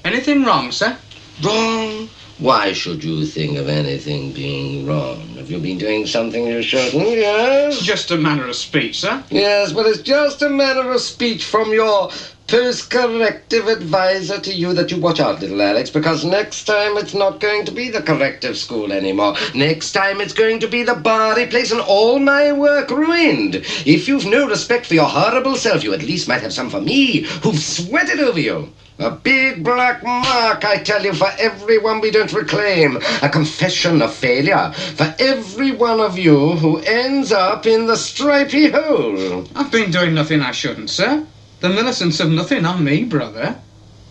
Anything 0.05 0.45
wrong, 0.45 0.71
sir? 0.71 0.97
Wrong? 1.43 2.09
Why 2.39 2.73
should 2.73 3.05
you 3.05 3.27
think 3.27 3.59
of 3.59 3.69
anything 3.69 4.33
being 4.33 4.87
wrong? 4.87 5.21
Have 5.37 5.51
you 5.51 5.59
been 5.59 5.77
doing 5.77 6.07
something 6.07 6.47
you 6.47 6.63
shouldn't? 6.63 6.95
Yes? 7.11 7.81
Just 7.81 8.11
a 8.13 8.17
manner 8.17 8.47
of 8.49 8.57
speech, 8.57 9.01
sir. 9.01 9.23
Yes, 9.29 9.73
but 9.73 9.85
it's 9.87 10.01
just 10.01 10.41
a 10.41 10.49
manner 10.49 10.91
of 10.91 11.01
speech 11.03 11.45
from 11.45 11.71
your 11.71 12.11
post-corrective 12.51 13.69
advisor 13.69 14.41
to 14.41 14.53
you 14.53 14.75
that 14.75 14.91
you 14.91 14.99
watch 14.99 15.21
out, 15.21 15.41
little 15.41 15.63
Alex, 15.63 15.89
because 15.89 16.25
next 16.25 16.65
time 16.65 16.97
it's 16.97 17.15
not 17.15 17.39
going 17.39 17.65
to 17.65 17.71
be 17.71 17.89
the 17.89 18.03
corrective 18.03 18.59
school 18.59 18.93
anymore. 18.93 19.37
Next 19.55 19.93
time 19.93 20.21
it's 20.21 20.33
going 20.33 20.59
to 20.59 20.67
be 20.67 20.83
the 20.83 20.97
body 20.97 21.47
place 21.47 21.71
and 21.71 21.81
all 21.81 22.19
my 22.19 22.51
work 22.51 22.91
ruined. 22.91 23.55
If 23.87 24.09
you've 24.09 24.27
no 24.27 24.49
respect 24.49 24.87
for 24.87 24.95
your 24.95 25.07
horrible 25.07 25.55
self, 25.55 25.85
you 25.85 25.95
at 25.95 26.03
least 26.03 26.27
might 26.27 26.43
have 26.43 26.53
some 26.53 26.71
for 26.71 26.81
me, 26.81 27.21
who've 27.43 27.57
sweated 27.57 28.19
over 28.19 28.41
you. 28.41 28.73
A 28.99 29.13
big 29.13 29.63
black 29.63 30.03
mark, 30.03 30.65
I 30.65 30.83
tell 30.83 31.05
you, 31.05 31.15
for 31.15 31.31
everyone 31.39 32.01
we 32.01 32.11
don't 32.11 32.33
reclaim. 32.33 32.99
A 33.23 33.29
confession 33.29 34.03
of 34.03 34.13
failure 34.13 34.73
for 34.73 35.15
every 35.21 35.71
one 35.71 36.01
of 36.01 36.19
you 36.19 36.57
who 36.57 36.79
ends 36.81 37.31
up 37.31 37.65
in 37.65 37.87
the 37.87 37.97
stripy 37.97 38.71
hole. 38.71 39.47
I've 39.55 39.71
been 39.71 39.93
doing 39.93 40.15
nothing 40.15 40.41
I 40.41 40.51
shouldn't, 40.51 40.91
sir. 40.91 41.25
The 41.61 41.69
Millicents 41.69 42.19
have 42.21 42.31
nothing 42.31 42.65
on 42.65 42.83
me, 42.83 43.05
brother. 43.05 43.61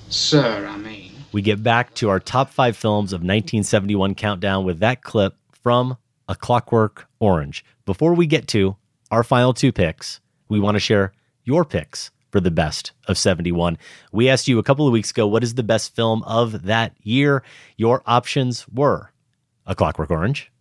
Sir, 0.07 0.67
I 0.67 0.77
mean. 0.77 1.13
We 1.31 1.41
get 1.41 1.63
back 1.63 1.95
to 1.95 2.07
our 2.09 2.19
top 2.19 2.51
five 2.51 2.77
films 2.77 3.11
of 3.11 3.21
1971 3.21 4.13
countdown 4.13 4.65
with 4.65 4.77
that 4.81 5.01
clip 5.01 5.35
from 5.63 5.97
A 6.27 6.35
Clockwork 6.35 7.07
Orange. 7.19 7.65
Before 7.87 8.13
we 8.13 8.27
get 8.27 8.47
to 8.49 8.75
our 9.09 9.23
final 9.23 9.55
two 9.55 9.71
picks, 9.71 10.19
we 10.47 10.59
want 10.59 10.75
to 10.75 10.79
share 10.79 11.11
your 11.43 11.65
picks 11.65 12.11
for 12.29 12.39
the 12.39 12.51
best 12.51 12.91
of 13.07 13.17
71. 13.17 13.79
We 14.11 14.29
asked 14.29 14.47
you 14.47 14.59
a 14.59 14.63
couple 14.63 14.85
of 14.85 14.93
weeks 14.93 15.09
ago, 15.09 15.25
what 15.25 15.43
is 15.43 15.55
the 15.55 15.63
best 15.63 15.95
film 15.95 16.21
of 16.25 16.65
that 16.65 16.93
year? 17.01 17.41
Your 17.77 18.03
options 18.05 18.67
were 18.67 19.11
A 19.65 19.73
Clockwork 19.73 20.11
Orange, 20.11 20.51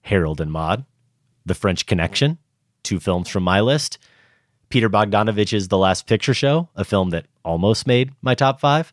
Harold 0.00 0.40
and 0.40 0.50
Maude, 0.50 0.86
The 1.44 1.54
French 1.54 1.84
Connection, 1.84 2.38
two 2.82 3.00
films 3.00 3.28
from 3.28 3.42
my 3.42 3.60
list, 3.60 3.98
Peter 4.68 4.88
Bogdanovich's 4.88 5.68
The 5.68 5.78
Last 5.78 6.06
Picture 6.06 6.34
Show, 6.34 6.68
a 6.74 6.84
film 6.84 7.10
that 7.10 7.26
almost 7.44 7.86
made 7.86 8.12
my 8.22 8.34
top 8.34 8.60
five, 8.60 8.92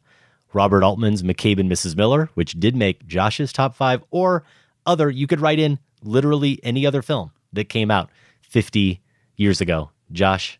Robert 0.53 0.84
Altman's 0.84 1.24
McCabe 1.24 1.59
and 1.59 1.71
Mrs. 1.71 1.95
Miller, 1.95 2.30
which 2.36 2.53
did 2.59 2.76
make 2.76 3.07
Josh's 3.07 3.51
top 3.51 3.76
five, 3.76 4.03
or 4.11 4.43
other, 4.86 5.09
you 5.09 5.28
could 5.28 5.41
write 5.41 5.59
in 5.59 5.80
literally 6.03 6.59
any 6.63 6.86
other 6.86 7.01
film 7.01 7.32
that 7.53 7.69
came 7.69 7.89
out 7.89 8.09
50 8.41 9.01
years 9.36 9.61
ago. 9.61 9.89
Josh, 10.11 10.59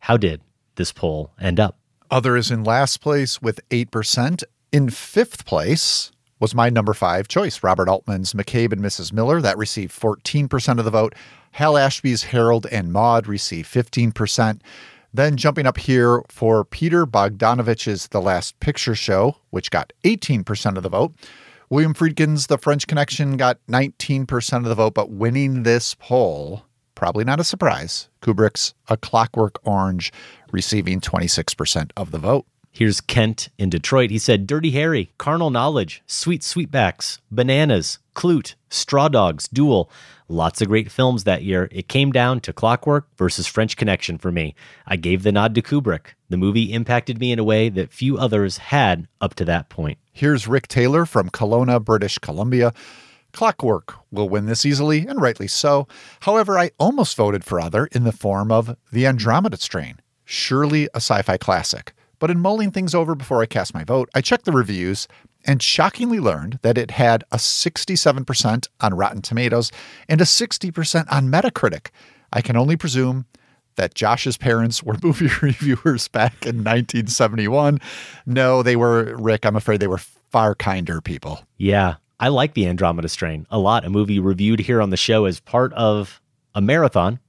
how 0.00 0.16
did 0.16 0.40
this 0.74 0.92
poll 0.92 1.32
end 1.40 1.60
up? 1.60 1.78
Other 2.10 2.36
is 2.36 2.50
in 2.50 2.64
last 2.64 3.00
place 3.00 3.40
with 3.40 3.60
8%. 3.68 4.42
In 4.72 4.90
fifth 4.90 5.44
place 5.44 6.10
was 6.40 6.54
my 6.54 6.68
number 6.68 6.94
five 6.94 7.28
choice, 7.28 7.62
Robert 7.62 7.88
Altman's 7.88 8.32
McCabe 8.32 8.72
and 8.72 8.82
Mrs. 8.82 9.12
Miller. 9.12 9.40
That 9.40 9.58
received 9.58 9.98
14% 9.98 10.78
of 10.78 10.84
the 10.84 10.90
vote. 10.90 11.14
Hal 11.58 11.76
Ashby's 11.76 12.22
Harold 12.22 12.68
and 12.70 12.92
Maude 12.92 13.26
received 13.26 13.68
15%. 13.74 14.60
Then 15.12 15.36
jumping 15.36 15.66
up 15.66 15.76
here 15.76 16.22
for 16.28 16.64
Peter 16.64 17.04
Bogdanovich's 17.04 18.06
The 18.06 18.20
Last 18.20 18.60
Picture 18.60 18.94
Show, 18.94 19.38
which 19.50 19.72
got 19.72 19.92
18% 20.04 20.76
of 20.76 20.84
the 20.84 20.88
vote. 20.88 21.14
William 21.68 21.94
Friedkin's 21.94 22.46
The 22.46 22.58
French 22.58 22.86
Connection 22.86 23.36
got 23.36 23.58
19% 23.66 24.56
of 24.58 24.64
the 24.66 24.76
vote, 24.76 24.94
but 24.94 25.10
winning 25.10 25.64
this 25.64 25.96
poll, 25.96 26.62
probably 26.94 27.24
not 27.24 27.40
a 27.40 27.44
surprise, 27.44 28.08
Kubrick's 28.22 28.74
A 28.86 28.96
Clockwork 28.96 29.58
Orange 29.64 30.12
receiving 30.52 31.00
26% 31.00 31.90
of 31.96 32.12
the 32.12 32.18
vote. 32.18 32.46
Here's 32.70 33.00
Kent 33.00 33.48
in 33.58 33.68
Detroit. 33.68 34.10
He 34.10 34.18
said, 34.20 34.46
Dirty 34.46 34.70
Harry, 34.70 35.10
Carnal 35.18 35.50
Knowledge, 35.50 36.04
Sweet 36.06 36.42
Sweetbacks, 36.42 37.18
Bananas, 37.32 37.98
Klute, 38.18 38.56
Straw 38.68 39.06
Dogs, 39.06 39.46
Duel. 39.46 39.88
Lots 40.26 40.60
of 40.60 40.66
great 40.66 40.90
films 40.90 41.22
that 41.22 41.44
year. 41.44 41.68
It 41.70 41.86
came 41.86 42.10
down 42.10 42.40
to 42.40 42.52
Clockwork 42.52 43.06
versus 43.16 43.46
French 43.46 43.76
Connection 43.76 44.18
for 44.18 44.32
me. 44.32 44.56
I 44.88 44.96
gave 44.96 45.22
the 45.22 45.30
nod 45.30 45.54
to 45.54 45.62
Kubrick. 45.62 46.14
The 46.28 46.36
movie 46.36 46.72
impacted 46.72 47.20
me 47.20 47.30
in 47.30 47.38
a 47.38 47.44
way 47.44 47.68
that 47.68 47.92
few 47.92 48.18
others 48.18 48.58
had 48.58 49.06
up 49.20 49.34
to 49.34 49.44
that 49.44 49.68
point. 49.68 49.98
Here's 50.12 50.48
Rick 50.48 50.66
Taylor 50.66 51.06
from 51.06 51.30
Kelowna, 51.30 51.82
British 51.84 52.18
Columbia. 52.18 52.72
Clockwork 53.32 53.94
will 54.10 54.28
win 54.28 54.46
this 54.46 54.66
easily, 54.66 55.06
and 55.06 55.22
rightly 55.22 55.46
so. 55.46 55.86
However, 56.22 56.58
I 56.58 56.72
almost 56.80 57.16
voted 57.16 57.44
for 57.44 57.60
other 57.60 57.86
in 57.92 58.02
the 58.02 58.10
form 58.10 58.50
of 58.50 58.76
The 58.90 59.06
Andromeda 59.06 59.58
Strain, 59.58 60.00
surely 60.24 60.86
a 60.86 60.96
sci 60.96 61.22
fi 61.22 61.36
classic. 61.36 61.94
But 62.18 62.32
in 62.32 62.40
mulling 62.40 62.72
things 62.72 62.96
over 62.96 63.14
before 63.14 63.42
I 63.42 63.46
cast 63.46 63.74
my 63.74 63.84
vote, 63.84 64.08
I 64.12 64.22
checked 64.22 64.44
the 64.44 64.50
reviews 64.50 65.06
and 65.44 65.62
shockingly 65.62 66.20
learned 66.20 66.58
that 66.62 66.78
it 66.78 66.92
had 66.92 67.24
a 67.32 67.36
67% 67.36 68.66
on 68.80 68.94
Rotten 68.94 69.22
Tomatoes 69.22 69.72
and 70.08 70.20
a 70.20 70.24
60% 70.24 71.06
on 71.10 71.28
Metacritic. 71.28 71.88
I 72.32 72.42
can 72.42 72.56
only 72.56 72.76
presume 72.76 73.26
that 73.76 73.94
Josh's 73.94 74.36
parents 74.36 74.82
were 74.82 74.96
movie 75.02 75.30
reviewers 75.42 76.08
back 76.08 76.44
in 76.44 76.56
1971. 76.58 77.80
No, 78.26 78.62
they 78.62 78.76
were, 78.76 79.16
Rick, 79.16 79.46
I'm 79.46 79.56
afraid 79.56 79.80
they 79.80 79.86
were 79.86 79.98
far 79.98 80.54
kinder 80.54 81.00
people. 81.00 81.40
Yeah, 81.56 81.94
I 82.20 82.28
like 82.28 82.54
the 82.54 82.66
Andromeda 82.66 83.08
Strain 83.08 83.46
a 83.50 83.58
lot. 83.58 83.84
A 83.84 83.90
movie 83.90 84.18
reviewed 84.18 84.60
here 84.60 84.82
on 84.82 84.90
the 84.90 84.96
show 84.96 85.24
as 85.24 85.40
part 85.40 85.72
of 85.72 86.20
a 86.54 86.60
marathon, 86.60 87.20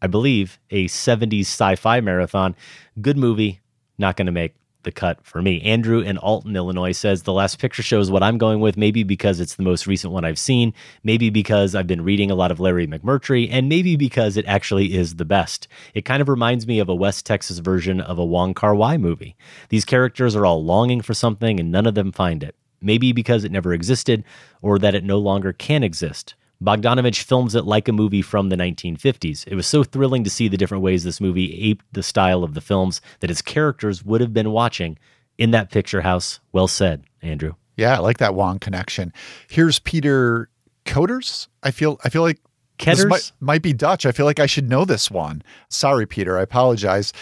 I 0.00 0.06
believe, 0.06 0.58
a 0.70 0.86
70s 0.86 1.40
sci 1.40 1.74
fi 1.76 2.00
marathon. 2.00 2.54
Good 3.00 3.18
movie, 3.18 3.60
not 3.98 4.16
going 4.16 4.26
to 4.26 4.32
make 4.32 4.54
the 4.82 4.92
cut 4.92 5.18
for 5.24 5.42
me. 5.42 5.60
Andrew 5.62 6.00
in 6.00 6.18
Alton, 6.18 6.56
Illinois 6.56 6.92
says 6.92 7.22
the 7.22 7.32
last 7.32 7.58
picture 7.58 7.82
shows 7.82 8.10
what 8.10 8.22
I'm 8.22 8.38
going 8.38 8.60
with, 8.60 8.76
maybe 8.76 9.02
because 9.02 9.40
it's 9.40 9.56
the 9.56 9.62
most 9.62 9.86
recent 9.86 10.12
one 10.12 10.24
I've 10.24 10.38
seen, 10.38 10.72
maybe 11.02 11.30
because 11.30 11.74
I've 11.74 11.86
been 11.86 12.04
reading 12.04 12.30
a 12.30 12.34
lot 12.34 12.50
of 12.50 12.60
Larry 12.60 12.86
McMurtry, 12.86 13.48
and 13.50 13.68
maybe 13.68 13.96
because 13.96 14.36
it 14.36 14.46
actually 14.46 14.94
is 14.94 15.16
the 15.16 15.24
best. 15.24 15.68
It 15.94 16.04
kind 16.04 16.22
of 16.22 16.28
reminds 16.28 16.66
me 16.66 16.78
of 16.78 16.88
a 16.88 16.94
West 16.94 17.26
Texas 17.26 17.58
version 17.58 18.00
of 18.00 18.18
a 18.18 18.24
Wong 18.24 18.54
Kar 18.54 18.74
Wai 18.74 18.96
movie. 18.96 19.36
These 19.68 19.84
characters 19.84 20.36
are 20.36 20.46
all 20.46 20.64
longing 20.64 21.00
for 21.00 21.14
something 21.14 21.58
and 21.58 21.70
none 21.70 21.86
of 21.86 21.94
them 21.94 22.12
find 22.12 22.42
it. 22.42 22.54
Maybe 22.80 23.12
because 23.12 23.44
it 23.44 23.52
never 23.52 23.72
existed 23.72 24.24
or 24.62 24.78
that 24.78 24.94
it 24.94 25.04
no 25.04 25.18
longer 25.18 25.52
can 25.52 25.82
exist. 25.82 26.34
Bogdanovich 26.62 27.22
films 27.22 27.54
it 27.54 27.64
like 27.64 27.88
a 27.88 27.92
movie 27.92 28.22
from 28.22 28.48
the 28.48 28.56
1950s. 28.56 29.46
It 29.46 29.54
was 29.54 29.66
so 29.66 29.84
thrilling 29.84 30.24
to 30.24 30.30
see 30.30 30.48
the 30.48 30.56
different 30.56 30.82
ways 30.82 31.04
this 31.04 31.20
movie 31.20 31.54
aped 31.70 31.84
the 31.92 32.02
style 32.02 32.42
of 32.42 32.54
the 32.54 32.60
films 32.60 33.00
that 33.20 33.30
its 33.30 33.42
characters 33.42 34.04
would 34.04 34.20
have 34.20 34.34
been 34.34 34.50
watching 34.50 34.98
in 35.38 35.52
that 35.52 35.70
picture 35.70 36.00
house. 36.00 36.40
Well 36.52 36.68
said, 36.68 37.04
Andrew. 37.22 37.54
Yeah, 37.76 37.94
I 37.94 37.98
like 37.98 38.18
that 38.18 38.34
Wong 38.34 38.58
connection. 38.58 39.12
Here's 39.48 39.78
Peter 39.78 40.50
Coders. 40.84 41.46
I 41.62 41.70
feel 41.70 42.00
I 42.02 42.08
feel 42.08 42.22
like 42.22 42.40
Ketters? 42.78 43.06
might, 43.06 43.32
might 43.40 43.62
be 43.62 43.72
Dutch. 43.72 44.06
I 44.06 44.12
feel 44.12 44.26
like 44.26 44.40
I 44.40 44.46
should 44.46 44.68
know 44.68 44.84
this 44.84 45.10
one. 45.10 45.42
Sorry, 45.68 46.06
Peter. 46.06 46.38
I 46.38 46.42
apologize. 46.42 47.12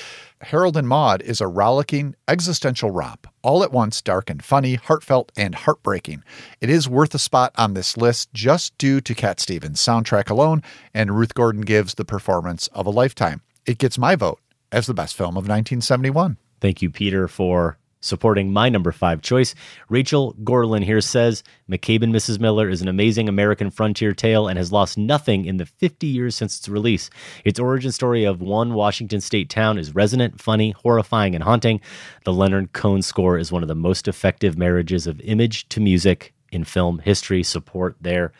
Harold 0.43 0.77
and 0.77 0.87
Maude 0.87 1.23
is 1.23 1.41
a 1.41 1.47
rollicking 1.47 2.15
existential 2.29 2.91
romp, 2.91 3.27
all 3.43 3.63
at 3.65 3.73
once 3.73 4.03
dark 4.03 4.29
and 4.29 4.45
funny, 4.45 4.75
heartfelt, 4.75 5.33
and 5.35 5.55
heartbreaking. 5.55 6.23
It 6.61 6.69
is 6.69 6.89
worth 6.89 7.15
a 7.15 7.19
spot 7.19 7.53
on 7.57 7.73
this 7.73 7.97
list 7.97 8.33
just 8.35 8.77
due 8.77 9.01
to 9.01 9.15
Cat 9.15 9.41
Stevens' 9.41 9.81
soundtrack 9.81 10.29
alone, 10.29 10.63
and 10.93 11.17
Ruth 11.17 11.33
Gordon 11.35 11.63
gives 11.63 11.95
the 11.95 12.05
performance 12.05 12.69
of 12.69 12.87
a 12.87 12.91
lifetime. 12.91 13.41
It 13.65 13.79
gets 13.79 13.97
my 13.97 14.15
vote 14.15 14.41
as 14.71 14.87
the 14.87 14.95
best 14.95 15.17
film 15.17 15.37
of 15.37 15.49
1971. 15.49 16.37
Thank 16.61 16.83
you, 16.83 16.91
Peter, 16.91 17.29
for 17.29 17.79
supporting 18.07 18.53
my 18.53 18.69
number 18.69 18.93
five 18.93 19.23
choice. 19.23 19.55
Rachel 19.89 20.35
Gorlin 20.43 20.85
here 20.85 21.01
says 21.01 21.43
McCabe 21.71 22.03
and 22.03 22.15
Mrs. 22.15 22.39
Miller 22.41 22.69
is 22.69 22.81
an 22.83 22.89
amazing 22.89 23.29
American 23.29 23.71
frontier 23.71 24.13
tale 24.13 24.49
and 24.49 24.59
has 24.59 24.73
lost 24.73 24.97
nothing 24.97 25.45
in 25.45 25.57
the 25.57 25.67
50 25.67 26.07
years 26.07 26.35
since 26.35 26.59
its 26.59 26.69
release. 26.69 27.11
Its 27.45 27.61
origin 27.61 27.93
story 27.93 28.25
of 28.25 28.41
one 28.41 28.75
Washington 28.75 29.21
state 29.21 29.51
town 29.51 29.79
is 29.79 29.95
resonant, 29.95 30.41
funny, 30.41 30.71
horrifying, 30.71 31.35
and 31.35 31.45
haunting. 31.45 31.81
The 32.25 32.33
Leonard 32.33 32.73
Cohen 32.73 33.03
score 33.03 33.39
is 33.39 33.53
one 33.53 33.63
of 33.63 33.69
the 33.69 33.75
most 33.75 34.09
effective 34.09 34.57
marriages 34.57 35.07
of 35.07 35.21
image 35.21 35.69
to 35.71 35.81
music 35.81 36.33
in 36.53 36.65
film 36.65 37.01
history. 37.01 37.43
Support 37.43 37.97
there 38.01 38.33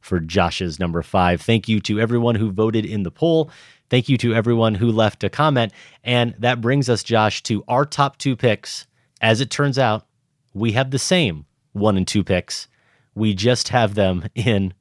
for 0.00 0.20
Josh's 0.20 0.78
number 0.78 1.02
five. 1.02 1.40
Thank 1.40 1.68
you 1.68 1.80
to 1.80 1.98
everyone 1.98 2.34
who 2.34 2.52
voted 2.52 2.84
in 2.84 3.02
the 3.02 3.10
poll. 3.10 3.50
Thank 3.90 4.08
you 4.08 4.16
to 4.18 4.34
everyone 4.34 4.74
who 4.74 4.92
left 4.92 5.24
a 5.24 5.30
comment. 5.30 5.72
And 6.02 6.34
that 6.38 6.60
brings 6.60 6.88
us, 6.88 7.02
Josh, 7.02 7.42
to 7.44 7.64
our 7.68 7.84
top 7.84 8.18
two 8.18 8.36
picks. 8.36 8.86
As 9.24 9.40
it 9.40 9.48
turns 9.48 9.78
out, 9.78 10.06
we 10.52 10.72
have 10.72 10.90
the 10.90 10.98
same 10.98 11.46
one 11.72 11.96
and 11.96 12.06
two 12.06 12.22
picks. 12.22 12.68
We 13.14 13.32
just 13.32 13.70
have 13.70 13.94
them 13.94 14.28
in 14.34 14.74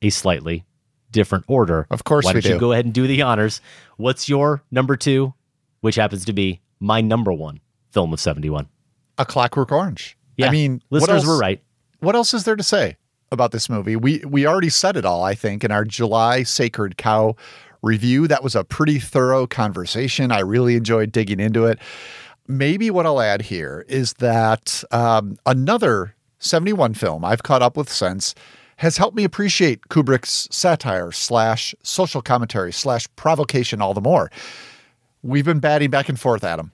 a 0.00 0.08
slightly 0.08 0.64
different 1.10 1.44
order. 1.48 1.86
Of 1.90 2.04
course 2.04 2.24
Why 2.24 2.32
we 2.32 2.40
don't 2.40 2.54
you 2.54 2.58
go 2.58 2.72
ahead 2.72 2.86
and 2.86 2.94
do 2.94 3.06
the 3.06 3.20
honors? 3.20 3.60
What's 3.98 4.26
your 4.26 4.62
number 4.70 4.96
two, 4.96 5.34
which 5.82 5.96
happens 5.96 6.24
to 6.24 6.32
be 6.32 6.62
my 6.80 7.02
number 7.02 7.30
one 7.30 7.60
film 7.90 8.14
of 8.14 8.20
71? 8.20 8.68
A 9.18 9.26
Clockwork 9.26 9.70
Orange. 9.70 10.16
Yeah, 10.38 10.46
I 10.46 10.50
mean, 10.50 10.80
what 10.88 11.02
listeners 11.02 11.24
else- 11.24 11.26
were 11.26 11.38
right. 11.38 11.62
What 11.98 12.14
else 12.14 12.32
is 12.32 12.44
there 12.44 12.56
to 12.56 12.62
say 12.62 12.96
about 13.30 13.52
this 13.52 13.68
movie? 13.68 13.96
We 13.96 14.24
we 14.26 14.46
already 14.46 14.70
said 14.70 14.96
it 14.96 15.04
all, 15.04 15.22
I 15.22 15.34
think, 15.34 15.62
in 15.62 15.70
our 15.70 15.84
July 15.84 16.42
Sacred 16.44 16.96
Cow 16.96 17.36
review. 17.82 18.26
That 18.26 18.42
was 18.42 18.54
a 18.56 18.64
pretty 18.64 18.98
thorough 18.98 19.46
conversation. 19.46 20.32
I 20.32 20.40
really 20.40 20.76
enjoyed 20.76 21.12
digging 21.12 21.38
into 21.38 21.66
it. 21.66 21.78
Maybe 22.50 22.90
what 22.90 23.06
I'll 23.06 23.20
add 23.20 23.42
here 23.42 23.84
is 23.88 24.14
that 24.14 24.82
um, 24.90 25.38
another 25.46 26.16
71 26.40 26.94
film 26.94 27.24
I've 27.24 27.44
caught 27.44 27.62
up 27.62 27.76
with 27.76 27.88
since 27.88 28.34
has 28.78 28.96
helped 28.96 29.16
me 29.16 29.24
appreciate 29.24 29.82
Kubrick's 29.88 30.48
satire 30.50 31.12
slash 31.12 31.74
social 31.82 32.22
commentary 32.22 32.72
slash 32.72 33.06
provocation 33.14 33.80
all 33.80 33.94
the 33.94 34.00
more. 34.00 34.32
We've 35.22 35.44
been 35.44 35.60
batting 35.60 35.90
back 35.90 36.08
and 36.08 36.18
forth, 36.18 36.42
Adam, 36.42 36.72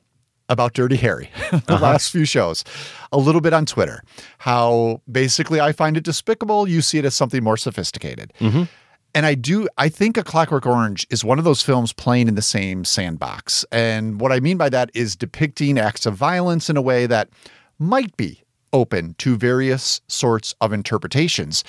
about 0.49 0.73
Dirty 0.73 0.97
Harry 0.97 1.31
the 1.67 1.79
last 1.79 2.11
few 2.11 2.25
shows, 2.25 2.65
a 3.13 3.19
little 3.19 3.41
bit 3.43 3.53
on 3.53 3.67
Twitter. 3.67 4.03
How 4.39 5.03
basically 5.11 5.61
I 5.61 5.73
find 5.73 5.97
it 5.97 6.05
despicable. 6.05 6.67
You 6.67 6.81
see 6.81 6.99
it 6.99 7.05
as 7.05 7.15
something 7.15 7.45
more 7.45 7.57
sophisticated. 7.59 8.33
And 9.17 9.25
I 9.25 9.35
do, 9.35 9.67
I 9.79 9.89
think 9.89 10.19
A 10.19 10.23
Clockwork 10.23 10.67
Orange 10.67 11.07
is 11.09 11.25
one 11.25 11.39
of 11.39 11.47
those 11.47 11.63
films 11.63 11.95
playing 11.95 12.29
in 12.29 12.35
the 12.35 12.43
same 12.43 12.85
sandbox. 12.85 13.65
And 13.73 14.21
what 14.21 14.31
I 14.31 14.41
mean 14.41 14.59
by 14.59 14.69
that 14.69 14.91
is 14.93 15.17
depicting 15.17 15.79
acts 15.79 16.05
of 16.05 16.15
violence 16.15 16.69
in 16.69 16.77
a 16.77 16.83
way 16.83 17.07
that 17.07 17.31
might 17.79 18.15
be 18.19 18.43
open 18.75 19.15
to 19.15 19.39
various 19.39 20.03
sorts 20.07 20.55
of 20.61 20.75
interpretations. 20.75 21.65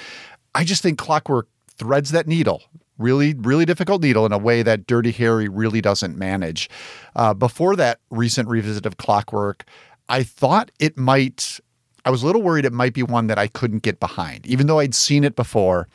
I 0.56 0.66
just 0.66 0.84
think 0.84 0.98
Clockwork 0.98 1.48
threads 1.70 2.12
that 2.12 2.28
needle, 2.28 2.64
really, 2.98 3.34
really 3.36 3.64
difficult 3.64 4.02
needle 4.02 4.26
in 4.26 4.34
a 4.34 4.38
way 4.38 4.62
that 4.62 4.86
Dirty 4.86 5.12
Harry 5.12 5.48
really 5.48 5.80
doesn't 5.80 6.18
manage. 6.18 6.70
Uh, 7.16 7.34
before 7.34 7.78
that 7.78 8.02
recent 8.10 8.50
revisit 8.50 8.86
of 8.86 8.98
Clockwork, 8.98 9.64
I 10.10 10.24
thought 10.24 10.70
it 10.80 10.98
might, 10.98 11.62
I 12.04 12.10
was 12.10 12.24
a 12.24 12.26
little 12.26 12.42
worried 12.42 12.66
it 12.66 12.74
might 12.74 12.94
be 12.94 13.04
one 13.04 13.28
that 13.28 13.40
I 13.40 13.48
couldn't 13.48 13.84
get 13.84 14.02
behind, 14.02 14.46
even 14.46 14.68
though 14.68 14.80
I'd 14.80 14.94
seen 14.94 15.24
it 15.24 15.38
before 15.38 15.88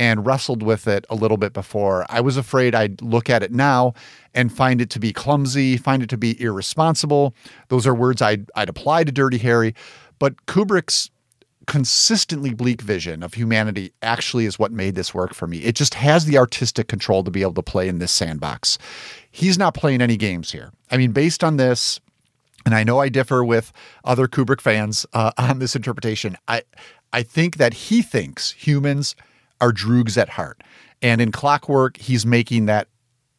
and 0.00 0.24
wrestled 0.24 0.62
with 0.62 0.88
it 0.88 1.04
a 1.10 1.14
little 1.14 1.36
bit 1.36 1.52
before. 1.52 2.06
I 2.08 2.22
was 2.22 2.38
afraid 2.38 2.74
I'd 2.74 3.02
look 3.02 3.28
at 3.28 3.42
it 3.42 3.52
now 3.52 3.92
and 4.34 4.50
find 4.50 4.80
it 4.80 4.88
to 4.90 4.98
be 4.98 5.12
clumsy, 5.12 5.76
find 5.76 6.02
it 6.02 6.08
to 6.08 6.16
be 6.16 6.40
irresponsible. 6.40 7.34
Those 7.68 7.86
are 7.86 7.94
words 7.94 8.22
I'd, 8.22 8.50
I'd 8.56 8.70
apply 8.70 9.04
to 9.04 9.12
Dirty 9.12 9.36
Harry. 9.38 9.74
But 10.18 10.46
Kubrick's 10.46 11.10
consistently 11.66 12.54
bleak 12.54 12.80
vision 12.80 13.22
of 13.22 13.34
humanity 13.34 13.92
actually 14.00 14.46
is 14.46 14.58
what 14.58 14.72
made 14.72 14.94
this 14.94 15.12
work 15.12 15.34
for 15.34 15.46
me. 15.46 15.58
It 15.58 15.74
just 15.74 15.92
has 15.94 16.24
the 16.24 16.38
artistic 16.38 16.88
control 16.88 17.22
to 17.22 17.30
be 17.30 17.42
able 17.42 17.54
to 17.54 17.62
play 17.62 17.86
in 17.86 17.98
this 17.98 18.10
sandbox. 18.10 18.78
He's 19.30 19.58
not 19.58 19.74
playing 19.74 20.00
any 20.00 20.16
games 20.16 20.50
here. 20.50 20.72
I 20.90 20.96
mean, 20.96 21.12
based 21.12 21.44
on 21.44 21.58
this, 21.58 22.00
and 22.64 22.74
I 22.74 22.84
know 22.84 23.00
I 23.00 23.10
differ 23.10 23.44
with 23.44 23.70
other 24.02 24.28
Kubrick 24.28 24.62
fans 24.62 25.04
uh, 25.12 25.32
on 25.38 25.58
this 25.58 25.76
interpretation. 25.76 26.38
I 26.48 26.62
I 27.12 27.22
think 27.22 27.56
that 27.56 27.74
he 27.74 28.02
thinks 28.02 28.52
humans 28.52 29.16
are 29.60 29.72
droogs 29.72 30.16
at 30.16 30.28
heart, 30.30 30.62
and 31.02 31.20
in 31.20 31.32
Clockwork, 31.32 31.96
he's 31.96 32.24
making 32.24 32.66
that 32.66 32.88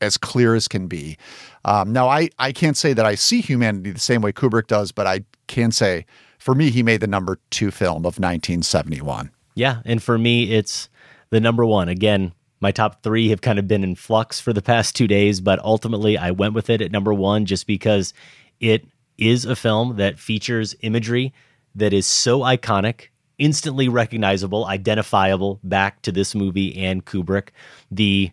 as 0.02 0.18
clear 0.18 0.56
as 0.56 0.68
can 0.68 0.88
be. 0.88 1.18
Um, 1.66 1.94
now, 1.94 2.08
I 2.08 2.30
I 2.40 2.52
can't 2.52 2.78
say 2.78 2.94
that 2.94 3.06
I 3.06 3.16
see 3.16 3.42
humanity 3.42 3.92
the 3.92 4.00
same 4.00 4.22
way 4.22 4.32
Kubrick 4.32 4.68
does, 4.68 4.92
but 4.92 5.08
I 5.08 5.22
can 5.48 5.72
say 5.72 6.06
for 6.42 6.56
me, 6.56 6.72
he 6.72 6.82
made 6.82 7.02
the 7.02 7.08
number 7.08 7.38
two 7.52 7.70
film 7.70 7.98
of 7.98 8.18
1971. 8.18 9.30
Yeah, 9.54 9.82
and 9.86 10.02
for 10.02 10.18
me, 10.18 10.52
it's 10.52 10.90
the 11.30 11.40
number 11.40 11.64
one. 11.64 11.88
Again, 11.88 12.34
my 12.60 12.72
top 12.72 13.04
three 13.04 13.30
have 13.30 13.42
kind 13.42 13.60
of 13.60 13.68
been 13.68 13.84
in 13.84 13.94
flux 13.94 14.40
for 14.40 14.52
the 14.52 14.62
past 14.62 14.96
two 14.96 15.08
days, 15.08 15.40
but 15.40 15.60
ultimately 15.60 16.18
I 16.18 16.32
went 16.32 16.56
with 16.56 16.72
it 16.72 16.82
at 16.82 16.92
number 16.92 17.14
one 17.14 17.46
just 17.46 17.68
because 17.68 18.16
it 18.60 18.88
is 19.20 19.46
a 19.46 19.56
film 19.56 19.98
that 19.98 20.18
features 20.18 20.76
imagery 20.82 21.32
that 21.76 21.94
is 21.94 22.08
so 22.08 22.40
iconic, 22.40 23.10
instantly 23.42 23.90
recognizable, 23.90 24.68
identifiable 24.68 25.60
back 25.64 26.02
to 26.04 26.12
this 26.12 26.36
movie 26.36 26.78
and 26.78 27.04
Kubrick. 27.04 27.50
The 27.90 28.30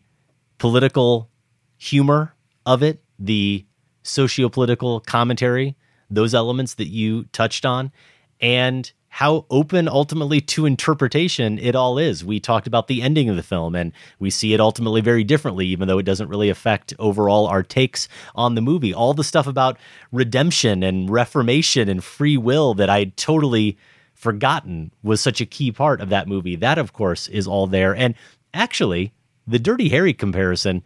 political 0.58 1.30
humor 1.78 2.34
of 2.66 2.82
it, 2.82 3.02
the 3.18 3.64
socio-political 4.02 5.00
commentary, 5.00 5.76
those 6.10 6.34
elements 6.34 6.74
that 6.74 6.88
you 6.88 7.24
touched 7.32 7.64
on, 7.64 7.90
and 8.38 8.92
how 9.08 9.46
open 9.48 9.88
ultimately 9.88 10.42
to 10.42 10.66
interpretation 10.66 11.58
it 11.58 11.74
all 11.74 11.96
is. 11.96 12.22
We 12.22 12.38
talked 12.38 12.66
about 12.66 12.86
the 12.86 13.00
ending 13.00 13.30
of 13.30 13.36
the 13.36 13.42
film 13.42 13.74
and 13.74 13.92
we 14.18 14.28
see 14.28 14.52
it 14.52 14.60
ultimately 14.60 15.00
very 15.00 15.24
differently, 15.24 15.66
even 15.68 15.88
though 15.88 15.98
it 15.98 16.04
doesn't 16.04 16.28
really 16.28 16.50
affect 16.50 16.92
overall 16.98 17.46
our 17.46 17.62
takes 17.62 18.08
on 18.34 18.54
the 18.54 18.60
movie. 18.60 18.92
All 18.92 19.14
the 19.14 19.24
stuff 19.24 19.46
about 19.46 19.78
redemption 20.12 20.82
and 20.82 21.08
reformation 21.08 21.88
and 21.88 22.04
free 22.04 22.36
will 22.36 22.74
that 22.74 22.90
I'd 22.90 23.16
totally 23.16 23.78
forgotten 24.18 24.92
was 25.02 25.20
such 25.20 25.40
a 25.40 25.46
key 25.46 25.72
part 25.72 26.00
of 26.00 26.10
that 26.10 26.28
movie. 26.28 26.56
That, 26.56 26.76
of 26.76 26.92
course, 26.92 27.28
is 27.28 27.46
all 27.46 27.66
there. 27.66 27.94
And 27.94 28.14
actually, 28.52 29.14
the 29.46 29.58
Dirty 29.58 29.88
Harry 29.88 30.12
comparison 30.12 30.82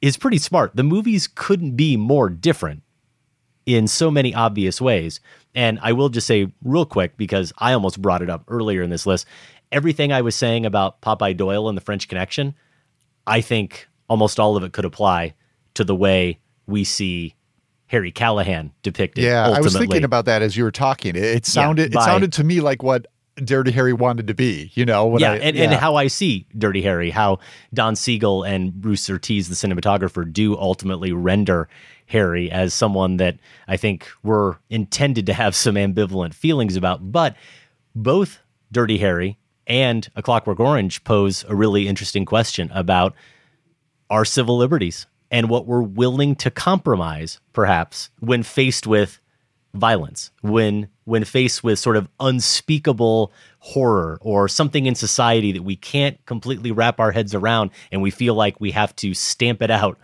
is 0.00 0.16
pretty 0.16 0.38
smart. 0.38 0.74
The 0.74 0.82
movies 0.82 1.28
couldn't 1.32 1.76
be 1.76 1.96
more 1.96 2.30
different 2.30 2.82
in 3.66 3.86
so 3.86 4.10
many 4.10 4.34
obvious 4.34 4.80
ways. 4.80 5.20
And 5.54 5.78
I 5.82 5.92
will 5.92 6.08
just 6.08 6.26
say 6.26 6.50
real 6.64 6.86
quick 6.86 7.18
because 7.18 7.52
I 7.58 7.74
almost 7.74 8.00
brought 8.00 8.22
it 8.22 8.30
up 8.30 8.44
earlier 8.48 8.82
in 8.82 8.90
this 8.90 9.06
list. 9.06 9.26
Everything 9.70 10.10
I 10.10 10.22
was 10.22 10.34
saying 10.34 10.64
about 10.64 11.02
Popeye 11.02 11.36
Doyle 11.36 11.68
and 11.68 11.76
the 11.76 11.82
French 11.82 12.08
Connection, 12.08 12.54
I 13.26 13.42
think 13.42 13.86
almost 14.08 14.40
all 14.40 14.56
of 14.56 14.64
it 14.64 14.72
could 14.72 14.86
apply 14.86 15.34
to 15.74 15.84
the 15.84 15.94
way 15.94 16.38
we 16.66 16.82
see 16.84 17.34
Harry 17.88 18.12
Callahan 18.12 18.72
depicted. 18.82 19.24
Yeah, 19.24 19.48
I 19.48 19.60
was 19.60 19.76
thinking 19.76 20.04
about 20.04 20.26
that 20.26 20.42
as 20.42 20.56
you 20.56 20.64
were 20.64 20.70
talking. 20.70 21.16
It, 21.16 21.24
it 21.24 21.46
sounded 21.46 21.92
by- 21.92 22.02
it 22.02 22.04
sounded 22.04 22.32
to 22.34 22.44
me 22.44 22.60
like 22.60 22.82
what 22.82 23.06
Dirty 23.36 23.70
Harry 23.70 23.92
wanted 23.92 24.26
to 24.28 24.34
be. 24.34 24.70
You 24.74 24.84
know, 24.84 25.16
yeah, 25.18 25.32
I, 25.32 25.36
and, 25.36 25.56
and 25.56 25.72
how 25.72 25.94
I 25.94 26.08
see 26.08 26.46
Dirty 26.56 26.82
Harry, 26.82 27.10
how 27.10 27.38
Don 27.72 27.96
Siegel 27.96 28.42
and 28.44 28.72
Bruce 28.74 29.02
Surtees, 29.02 29.48
the 29.48 29.54
cinematographer, 29.54 30.30
do 30.30 30.56
ultimately 30.56 31.12
render 31.12 31.68
Harry 32.06 32.50
as 32.50 32.74
someone 32.74 33.16
that 33.18 33.38
I 33.68 33.76
think 33.76 34.08
we're 34.22 34.56
intended 34.70 35.26
to 35.26 35.34
have 35.34 35.54
some 35.54 35.76
ambivalent 35.76 36.34
feelings 36.34 36.76
about. 36.76 37.12
But 37.12 37.36
both 37.94 38.40
Dirty 38.72 38.98
Harry 38.98 39.38
and 39.66 40.08
A 40.16 40.22
Clockwork 40.22 40.58
Orange 40.60 41.04
pose 41.04 41.44
a 41.48 41.54
really 41.54 41.86
interesting 41.88 42.24
question 42.24 42.70
about 42.74 43.14
our 44.10 44.24
civil 44.24 44.56
liberties 44.56 45.06
and 45.30 45.48
what 45.48 45.66
we're 45.66 45.82
willing 45.82 46.34
to 46.36 46.50
compromise, 46.50 47.40
perhaps, 47.52 48.10
when 48.20 48.42
faced 48.42 48.86
with 48.86 49.20
violence, 49.74 50.30
when 50.42 50.88
when 51.04 51.24
faced 51.24 51.64
with 51.64 51.78
sort 51.78 51.96
of 51.96 52.08
unspeakable 52.20 53.32
horror 53.60 54.18
or 54.20 54.46
something 54.46 54.86
in 54.86 54.94
society 54.94 55.52
that 55.52 55.62
we 55.62 55.74
can't 55.74 56.24
completely 56.26 56.70
wrap 56.70 57.00
our 57.00 57.12
heads 57.12 57.34
around 57.34 57.70
and 57.90 58.02
we 58.02 58.10
feel 58.10 58.34
like 58.34 58.60
we 58.60 58.72
have 58.72 58.94
to 58.96 59.14
stamp 59.14 59.62
it 59.62 59.70
out 59.70 59.98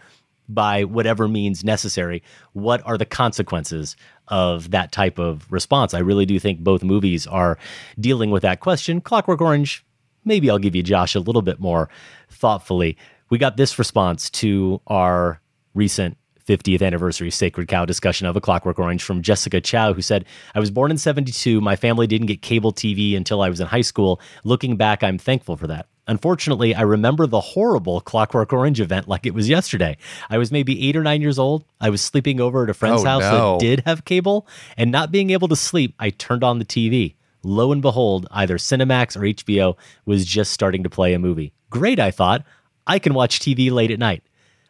by 0.49 0.85
whatever 0.85 1.29
means 1.29 1.65
necessary. 1.65 2.23
What 2.53 2.83
are 2.87 2.99
the 2.99 3.07
consequences 3.07 3.97
of 4.29 4.71
that 4.71 4.93
type 4.93 5.19
of 5.19 5.51
response? 5.51 5.95
I 5.95 6.01
really 6.01 6.27
do 6.27 6.39
think 6.39 6.61
both 6.61 6.83
movies 6.83 7.27
are 7.27 7.59
dealing 7.99 8.31
with 8.31 8.43
that 8.43 8.61
question. 8.61 9.01
Clockwork 9.01 9.41
Orange, 9.41 9.85
maybe 10.25 10.51
I'll 10.51 10.59
give 10.59 10.75
you 10.75 10.83
Josh 10.83 11.15
a 11.15 11.21
little 11.21 11.43
bit 11.43 11.61
more 11.61 11.89
thoughtfully. 12.31 12.97
We 13.35 13.39
got 13.39 13.57
this 13.57 13.81
response 13.81 14.31
to 14.31 14.81
our 14.87 15.41
recent 15.75 16.17
50th 16.47 16.83
anniversary 16.87 17.33
Sacred 17.33 17.67
Cow 17.67 17.85
discussion 17.85 18.29
of 18.29 18.37
A 18.37 18.41
Clockwork 18.41 18.79
Orange 18.79 19.03
from 19.03 19.23
Jessica 19.23 19.61
Chow, 19.61 19.93
who 19.93 20.03
said, 20.03 20.25
I 20.55 20.61
was 20.61 20.71
born 20.71 20.93
in 20.93 20.99
72. 20.99 21.61
My 21.61 21.75
family 21.75 22.07
didn't 22.07 22.29
get 22.29 22.43
cable 22.43 22.73
TV 22.73 23.17
until 23.17 23.43
I 23.43 23.49
was 23.49 23.59
in 23.59 23.67
high 23.67 23.81
school. 23.81 24.21
Looking 24.45 24.77
back, 24.77 25.03
I'm 25.03 25.19
thankful 25.19 25.57
for 25.57 25.67
that. 25.67 25.89
Unfortunately, 26.07 26.77
I 26.77 26.83
remember 26.83 27.27
the 27.27 27.41
horrible 27.41 28.01
Clockwork 28.03 28.53
Orange 28.53 28.81
event 28.81 29.09
like 29.09 29.27
it 29.27 29.35
was 29.35 29.49
yesterday. 29.49 29.97
I 30.31 30.39
was 30.39 30.53
maybe 30.53 30.89
eight 30.89 30.95
or 30.95 31.03
nine 31.03 31.21
years 31.21 31.37
old. 31.41 31.65
I 31.81 31.91
was 31.91 32.01
sleeping 32.03 32.41
over 32.41 32.63
at 32.63 32.71
a 32.71 32.75
friend's 32.75 33.03
Oh, 33.03 33.05
house 33.05 33.23
no. 33.23 33.53
that 33.55 33.61
did 33.67 33.81
have 33.85 34.05
cable, 34.05 34.47
and 34.77 34.93
not 34.93 35.11
being 35.11 35.31
able 35.31 35.49
to 35.49 35.57
sleep, 35.57 35.93
I 35.99 36.11
turned 36.11 36.45
on 36.45 36.61
the 36.61 36.65
TV. 36.65 37.17
Lo 37.43 37.73
and 37.73 37.83
behold, 37.83 38.29
either 38.31 38.59
Cinemax 38.59 39.17
or 39.17 39.23
HBO 39.23 39.77
was 40.07 40.25
just 40.25 40.53
starting 40.53 40.85
to 40.85 40.89
play 40.89 41.15
a 41.15 41.19
movie. 41.19 41.53
Great, 41.69 41.99
I 41.99 42.13
thought. 42.13 42.45
I 42.87 42.99
can 42.99 43.15
watch 43.15 43.41
TV 43.41 43.71
late 43.71 43.91
at 43.91 43.99
night. 43.99 44.23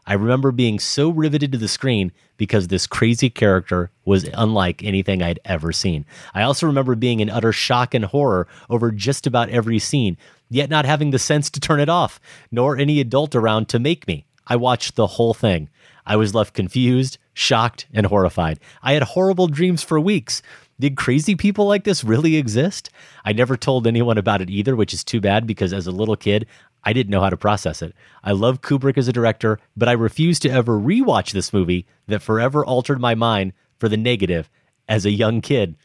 I 0.07 0.15
remember 0.15 0.53
being 0.53 0.79
so 0.79 1.09
riveted 1.09 1.53
to 1.53 1.59
the 1.59 1.69
screen 1.69 2.13
because 2.37 2.69
this 2.69 2.87
crazy 2.87 3.31
character 3.31 3.91
was 4.05 4.25
unlike 4.35 4.85
anything 4.85 5.23
I'd 5.23 5.41
ever 5.47 5.73
seen. 5.73 6.05
I 6.35 6.43
also 6.43 6.67
remember 6.67 6.95
being 6.95 7.21
in 7.21 7.31
utter 7.31 7.53
shock 7.53 7.95
and 7.95 8.05
horror 8.05 8.47
over 8.69 8.91
just 8.91 9.27
about 9.27 9.49
every 9.49 9.79
scene, 9.79 10.19
yet 10.51 10.69
not 10.69 10.85
having 10.85 11.11
the 11.11 11.19
sense 11.19 11.49
to 11.51 11.61
turn 11.61 11.81
it 11.81 11.89
off, 11.89 12.21
nor 12.51 12.77
any 12.77 13.01
adult 13.01 13.35
around 13.35 13.69
to 13.71 13.79
make 13.79 14.07
me. 14.07 14.27
I 14.47 14.57
watched 14.57 14.97
the 14.97 15.07
whole 15.07 15.33
thing. 15.33 15.71
I 16.07 16.17
was 16.17 16.35
left 16.35 16.53
confused, 16.53 17.17
shocked, 17.33 17.87
and 17.95 18.07
horrified. 18.07 18.61
I 18.83 18.93
had 18.93 19.03
horrible 19.03 19.47
dreams 19.47 19.83
for 19.83 19.99
weeks. 19.99 20.43
Did 20.79 20.97
crazy 20.97 21.35
people 21.35 21.67
like 21.67 21.85
this 21.85 22.05
really 22.05 22.37
exist? 22.37 22.91
I 23.25 23.33
never 23.33 23.57
told 23.57 23.87
anyone 23.87 24.19
about 24.19 24.43
it 24.43 24.51
either, 24.51 24.77
which 24.77 24.93
is 24.93 25.05
too 25.05 25.21
bad 25.21 25.47
because 25.47 25.73
as 25.73 25.87
a 25.87 25.93
little 25.93 26.17
kid, 26.17 26.47
I 26.85 26.93
didn't 26.93 27.11
know 27.11 27.21
how 27.21 27.31
to 27.31 27.37
process 27.37 27.83
it. 27.83 27.95
I 28.23 28.33
love 28.33 28.61
Kubrick 28.61 28.99
as 28.99 29.09
a 29.09 29.13
director, 29.13 29.59
but 29.77 29.89
I 29.89 29.93
refuse 29.93 30.39
to 30.41 30.51
ever 30.51 30.79
rewatch 30.79 31.33
this 31.33 31.53
movie 31.53 31.87
that 32.07 32.23
forever 32.23 32.65
altered 32.65 33.01
my 33.01 33.15
mind 33.15 33.53
for 33.79 33.89
the 33.89 33.97
negative 33.97 34.51
as 34.89 35.05
a 35.07 35.11
young 35.11 35.41
kid. 35.41 35.77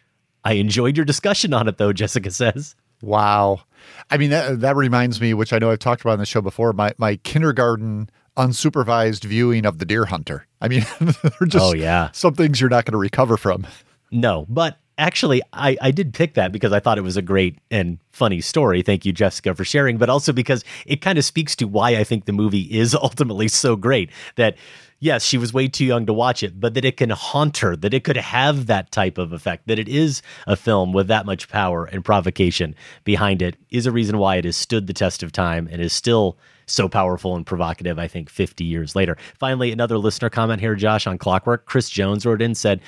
I 0.43 0.53
enjoyed 0.53 0.97
your 0.97 1.05
discussion 1.05 1.53
on 1.53 1.67
it, 1.67 1.77
though, 1.77 1.93
Jessica 2.01 2.31
says. 2.31 2.76
Wow. 3.01 3.61
I 4.09 4.17
mean, 4.17 4.30
that, 4.31 4.59
that 4.59 4.76
reminds 4.76 5.21
me, 5.21 5.34
which 5.34 5.53
I 5.53 5.57
know 5.59 5.71
I've 5.71 5.80
talked 5.80 6.01
about 6.01 6.13
on 6.13 6.19
the 6.19 6.26
show 6.26 6.41
before, 6.41 6.73
my, 6.73 6.93
my 6.97 7.15
kindergarten 7.17 8.09
unsupervised 8.35 9.23
viewing 9.23 9.65
of 9.65 9.77
The 9.77 9.85
Deer 9.85 10.05
Hunter. 10.05 10.47
I 10.61 10.67
mean, 10.67 10.85
they're 10.99 11.47
just 11.47 11.63
Oh, 11.63 11.73
yeah. 11.73 12.09
some 12.11 12.34
things 12.34 12.59
you're 12.59 12.69
not 12.69 12.85
going 12.85 12.93
to 12.93 12.97
recover 12.97 13.38
from. 13.38 13.65
No, 14.11 14.45
but 14.49 14.77
actually, 14.99 15.41
I, 15.53 15.77
I 15.81 15.91
did 15.91 16.13
pick 16.13 16.35
that 16.35 16.51
because 16.51 16.71
I 16.71 16.80
thought 16.80 16.97
it 16.97 17.03
was 17.03 17.17
a 17.17 17.21
great 17.21 17.57
and 17.71 17.97
funny 18.11 18.41
story. 18.41 18.81
Thank 18.81 19.05
you, 19.05 19.13
Jessica, 19.13 19.55
for 19.55 19.63
sharing, 19.63 19.97
but 19.97 20.09
also 20.09 20.34
because 20.34 20.63
it 20.85 21.01
kind 21.01 21.17
of 21.17 21.26
speaks 21.26 21.55
to 21.57 21.67
why 21.67 21.91
I 21.91 22.03
think 22.03 22.26
the 22.26 22.34
movie 22.34 22.63
is 22.63 22.93
ultimately 23.01 23.47
so 23.47 23.76
great. 23.76 24.11
That, 24.35 24.57
yes, 24.99 25.23
she 25.23 25.38
was 25.38 25.53
way 25.53 25.67
too 25.67 25.85
young 25.85 26.05
to 26.05 26.13
watch 26.13 26.43
it, 26.43 26.59
but 26.59 26.73
that 26.73 26.85
it 26.85 26.97
can 26.97 27.09
haunt 27.09 27.57
her, 27.59 27.76
that 27.77 27.93
it 27.93 28.03
could 28.03 28.17
have 28.17 28.67
that 28.67 28.91
type 28.91 29.17
of 29.17 29.34
effect, 29.34 29.67
that 29.67 29.80
it 29.80 29.88
is 29.88 30.21
a 30.45 30.55
film 30.55 30.91
with 30.91 31.07
that 31.07 31.26
much 31.26 31.47
power 31.47 31.85
and 31.85 32.03
provocation 32.03 32.76
behind 33.05 33.41
it 33.41 33.55
is 33.71 33.85
a 33.85 33.91
reason 33.91 34.17
why 34.17 34.35
it 34.35 34.45
has 34.45 34.57
stood 34.57 34.88
the 34.88 34.93
test 34.93 35.23
of 35.23 35.31
time 35.31 35.67
and 35.71 35.81
is 35.81 35.93
still 35.93 36.38
so 36.65 36.88
powerful 36.88 37.35
and 37.35 37.45
provocative, 37.45 37.97
I 37.97 38.07
think, 38.07 38.30
50 38.30 38.63
years 38.63 38.95
later. 38.95 39.17
Finally, 39.39 39.71
another 39.71 39.97
listener 39.97 40.30
comment 40.30 40.61
here, 40.61 40.76
Josh, 40.76 41.07
on 41.07 41.17
Clockwork. 41.17 41.65
Chris 41.65 41.89
Jones 41.89 42.26
wrote 42.27 42.43
in, 42.43 42.53
said, 42.53 42.80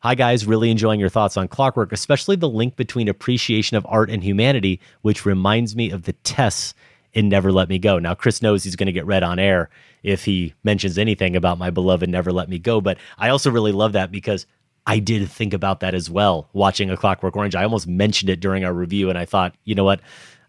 Hi, 0.00 0.14
guys. 0.14 0.44
Really 0.44 0.70
enjoying 0.70 1.00
your 1.00 1.08
thoughts 1.08 1.38
on 1.38 1.48
Clockwork, 1.48 1.90
especially 1.90 2.36
the 2.36 2.48
link 2.48 2.76
between 2.76 3.08
appreciation 3.08 3.78
of 3.78 3.86
art 3.88 4.10
and 4.10 4.22
humanity, 4.22 4.78
which 5.00 5.24
reminds 5.24 5.74
me 5.74 5.90
of 5.90 6.02
the 6.02 6.12
Tess 6.12 6.74
in 7.14 7.30
Never 7.30 7.50
Let 7.50 7.70
Me 7.70 7.78
Go. 7.78 7.98
Now, 7.98 8.14
Chris 8.14 8.42
knows 8.42 8.62
he's 8.62 8.76
going 8.76 8.86
to 8.86 8.92
get 8.92 9.06
read 9.06 9.22
on 9.22 9.38
air 9.38 9.70
if 10.02 10.26
he 10.26 10.54
mentions 10.62 10.98
anything 10.98 11.34
about 11.34 11.56
my 11.56 11.70
beloved 11.70 12.10
Never 12.10 12.30
Let 12.30 12.50
Me 12.50 12.58
Go, 12.58 12.82
but 12.82 12.98
I 13.16 13.30
also 13.30 13.50
really 13.50 13.72
love 13.72 13.94
that 13.94 14.12
because 14.12 14.46
I 14.86 14.98
did 14.98 15.26
think 15.30 15.54
about 15.54 15.80
that 15.80 15.94
as 15.94 16.10
well 16.10 16.50
watching 16.52 16.90
A 16.90 16.96
Clockwork 16.96 17.34
Orange. 17.34 17.56
I 17.56 17.64
almost 17.64 17.88
mentioned 17.88 18.28
it 18.28 18.38
during 18.38 18.66
our 18.66 18.74
review, 18.74 19.08
and 19.08 19.18
I 19.18 19.24
thought, 19.24 19.54
you 19.64 19.74
know 19.74 19.84
what, 19.84 20.00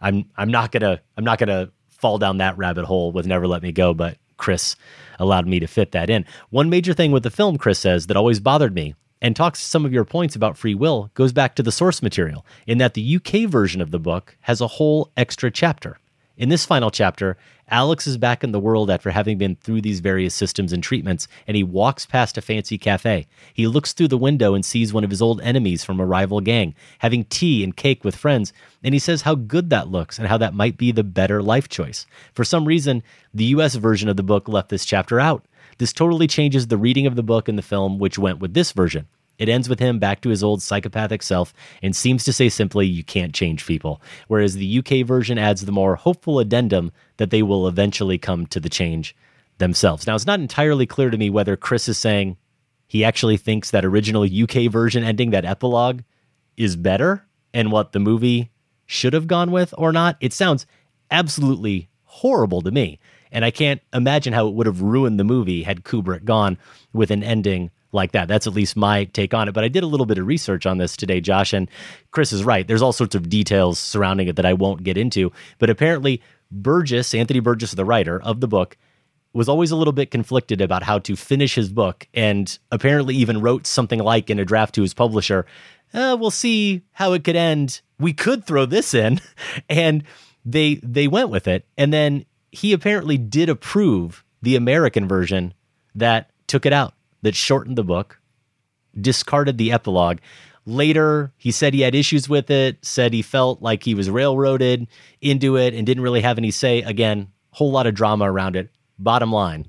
I'm 0.02 0.26
I'm 0.36 0.52
not 0.52 0.74
gonna 0.74 1.00
I'm 1.16 1.24
not 1.24 1.40
gonna 1.40 1.72
fall 1.88 2.18
down 2.18 2.38
that 2.38 2.58
rabbit 2.58 2.84
hole 2.84 3.14
with 3.14 3.26
Never 3.26 3.48
Let 3.48 3.64
Me 3.64 3.72
Go, 3.72 3.94
but 3.94 4.18
Chris 4.36 4.76
allowed 5.20 5.48
me 5.48 5.62
to 5.62 5.68
fit 5.68 5.94
that 5.94 6.10
in. 6.10 6.26
One 6.50 6.70
major 6.70 6.94
thing 6.94 7.12
with 7.12 7.24
the 7.24 7.32
film, 7.32 7.58
Chris 7.58 7.80
says, 7.80 8.08
that 8.08 8.18
always 8.18 8.42
bothered 8.42 8.76
me 8.76 8.94
and 9.22 9.36
talks 9.36 9.60
to 9.60 9.66
some 9.66 9.86
of 9.86 9.94
your 9.94 10.06
points 10.06 10.36
about 10.36 10.58
free 10.58 10.76
will 10.76 11.12
goes 11.14 11.32
back 11.32 11.56
to 11.56 11.64
the 11.64 11.72
source 11.72 12.02
material, 12.02 12.46
in 12.66 12.78
that 12.78 12.94
the 12.94 13.16
UK 13.16 13.50
version 13.50 13.82
of 13.82 13.92
the 13.92 14.00
book 14.00 14.38
has 14.42 14.62
a 14.62 14.68
whole 14.68 15.12
extra 15.18 15.52
chapter. 15.52 15.98
In 16.38 16.50
this 16.50 16.66
final 16.66 16.92
chapter, 16.92 17.36
Alex 17.70 18.06
is 18.06 18.18
back 18.18 18.44
in 18.44 18.52
the 18.52 18.60
world 18.60 18.92
after 18.92 19.10
having 19.10 19.40
been 19.40 19.56
through 19.56 19.82
these 19.82 20.00
various 20.00 20.36
systems 20.36 20.72
and 20.72 20.84
treatments, 20.84 21.28
and 21.48 21.58
he 21.58 21.64
walks 21.64 22.06
past 22.06 22.38
a 22.38 22.42
fancy 22.42 22.78
cafe. 22.78 23.26
He 23.54 23.66
looks 23.66 23.92
through 23.92 24.10
the 24.10 24.20
window 24.20 24.54
and 24.54 24.64
sees 24.64 24.94
one 24.94 25.04
of 25.04 25.10
his 25.10 25.22
old 25.22 25.42
enemies 25.42 25.84
from 25.84 26.00
a 26.00 26.06
rival 26.06 26.40
gang 26.40 26.76
having 27.00 27.26
tea 27.26 27.64
and 27.64 27.76
cake 27.76 28.04
with 28.04 28.16
friends, 28.16 28.54
and 28.84 28.94
he 28.94 29.00
says 29.00 29.24
how 29.24 29.34
good 29.34 29.72
that 29.72 29.90
looks 29.90 30.20
and 30.20 30.28
how 30.28 30.38
that 30.38 30.54
might 30.54 30.78
be 30.78 30.92
the 30.92 31.04
better 31.04 31.42
life 31.42 31.68
choice. 31.68 32.06
For 32.34 32.44
some 32.44 32.66
reason, 32.66 33.02
the 33.34 33.46
US 33.46 33.74
version 33.76 34.08
of 34.08 34.16
the 34.16 34.24
book 34.24 34.48
left 34.48 34.70
this 34.70 34.86
chapter 34.86 35.20
out. 35.20 35.44
This 35.78 35.94
totally 35.94 36.28
changes 36.28 36.68
the 36.68 36.78
reading 36.78 37.06
of 37.06 37.16
the 37.16 37.24
book 37.24 37.48
and 37.48 37.58
the 37.58 37.64
film, 37.64 38.00
which 38.00 38.18
went 38.18 38.40
with 38.40 38.54
this 38.54 38.72
version. 38.72 39.08
It 39.38 39.50
ends 39.50 39.70
with 39.70 39.80
him 39.80 40.00
back 40.00 40.22
to 40.22 40.30
his 40.30 40.44
old 40.44 40.62
psychopathic 40.62 41.22
self 41.22 41.54
and 41.84 41.96
seems 41.96 42.24
to 42.24 42.34
say 42.34 42.50
simply, 42.50 42.88
you 42.88 43.04
can't 43.04 43.36
change 43.36 43.68
people. 43.68 44.02
Whereas 44.28 44.56
the 44.56 44.80
UK 44.80 45.06
version 45.06 45.38
adds 45.38 45.66
the 45.66 45.72
more 45.72 45.96
hopeful 45.96 46.40
addendum 46.40 46.92
that 47.18 47.30
they 47.30 47.44
will 47.44 47.68
eventually 47.68 48.18
come 48.18 48.48
to 48.48 48.60
the 48.60 48.70
change 48.70 49.16
themselves. 49.60 50.08
Now, 50.08 50.16
it's 50.16 50.26
not 50.26 50.40
entirely 50.40 50.86
clear 50.86 51.10
to 51.10 51.18
me 51.18 51.30
whether 51.30 51.56
Chris 51.56 51.88
is 51.88 51.98
saying 51.98 52.38
he 52.88 53.04
actually 53.04 53.38
thinks 53.38 53.72
that 53.72 53.86
original 53.86 54.24
UK 54.24 54.72
version 54.72 55.04
ending, 55.04 55.32
that 55.32 55.46
epilogue, 55.46 56.02
is 56.56 56.76
better 56.76 57.26
and 57.54 57.72
what 57.72 57.92
the 57.92 58.00
movie 58.00 58.50
should 58.86 59.14
have 59.14 59.28
gone 59.28 59.52
with 59.52 59.74
or 59.78 59.92
not. 59.92 60.18
It 60.22 60.34
sounds 60.34 60.66
absolutely 61.12 61.90
horrible 62.04 62.62
to 62.62 62.72
me. 62.72 63.00
And 63.38 63.46
I 63.46 63.52
can't 63.52 63.84
imagine 63.94 64.34
how 64.34 64.48
it 64.48 64.56
would 64.56 64.66
have 64.66 64.82
ruined 64.82 65.20
the 65.20 65.24
movie 65.24 65.62
had 65.62 65.84
Kubrick 65.84 66.26
gone 66.26 66.58
with 66.92 67.12
an 67.12 67.22
ending 67.22 67.70
like 67.92 68.14
that. 68.14 68.28
That's 68.28 68.48
at 68.48 68.54
least 68.54 68.76
my 68.76 69.04
take 69.04 69.32
on 69.32 69.48
it. 69.48 69.52
But 69.52 69.64
I 69.64 69.68
did 69.68 69.84
a 69.84 69.88
little 69.88 70.08
bit 70.08 70.18
of 70.18 70.26
research 70.26 70.66
on 70.66 70.80
this 70.80 70.98
today, 70.98 71.22
Josh, 71.22 71.54
and 71.54 71.70
Chris 72.10 72.34
is 72.34 72.44
right. 72.44 72.68
There's 72.68 72.82
all 72.82 72.94
sorts 72.94 73.14
of 73.14 73.30
details 73.30 73.78
surrounding 73.78 74.28
it 74.28 74.38
that 74.38 74.48
I 74.48 74.54
won't 74.54 74.82
get 74.82 74.98
into. 74.98 75.32
But 75.60 75.70
apparently, 75.70 76.24
Burgess, 76.50 77.14
Anthony 77.14 77.40
Burgess, 77.40 77.74
the 77.74 77.86
writer 77.86 78.20
of 78.20 78.40
the 78.40 78.48
book, 78.48 78.76
was 79.34 79.48
always 79.48 79.70
a 79.70 79.76
little 79.76 79.94
bit 79.94 80.10
conflicted 80.10 80.60
about 80.60 80.82
how 80.82 80.98
to 80.98 81.16
finish 81.16 81.54
his 81.54 81.70
book, 81.70 82.08
and 82.16 82.58
apparently 82.72 83.14
even 83.18 83.40
wrote 83.40 83.68
something 83.68 84.00
like 84.00 84.32
in 84.32 84.40
a 84.40 84.46
draft 84.46 84.74
to 84.74 84.82
his 84.82 84.96
publisher, 84.96 85.46
uh, 85.94 86.18
"We'll 86.20 86.32
see 86.32 86.82
how 86.94 87.14
it 87.14 87.24
could 87.24 87.36
end. 87.36 87.82
We 88.00 88.14
could 88.14 88.48
throw 88.48 88.66
this 88.66 88.96
in," 88.96 89.22
and 89.70 90.06
they 90.44 90.80
they 90.82 91.08
went 91.08 91.30
with 91.30 91.48
it. 91.48 91.68
And 91.78 91.94
then 91.94 92.26
he 92.52 92.74
apparently 92.74 93.18
did 93.18 93.50
approve 93.50 94.24
the 94.42 94.56
American 94.56 95.08
version 95.08 95.54
that 95.96 96.32
took 96.48 96.66
it 96.66 96.74
out, 96.74 96.94
that 97.22 97.36
shortened 97.36 97.78
the 97.78 97.84
book, 97.84 98.20
discarded 99.00 99.58
the 99.58 99.72
epilogue. 99.72 100.20
Later, 100.66 101.32
he 101.38 101.52
said 101.52 101.74
he 101.74 101.82
had 101.82 101.96
issues 101.96 102.28
with 102.28 102.50
it, 102.50 102.84
said 102.84 103.14
he 103.14 103.22
felt 103.22 103.62
like 103.62 103.84
he 103.84 103.96
was 103.96 104.10
railroaded 104.10 104.88
into 105.22 105.56
it 105.56 105.74
and 105.74 105.86
didn't 105.86 106.04
really 106.04 106.22
have 106.22 106.38
any 106.38 106.52
say. 106.52 106.82
Again, 106.82 107.32
whole 107.52 107.72
lot 107.72 107.88
of 107.88 107.96
drama 107.96 108.32
around 108.32 108.56
it. 108.56 108.70
Bottom 109.00 109.32
line, 109.32 109.68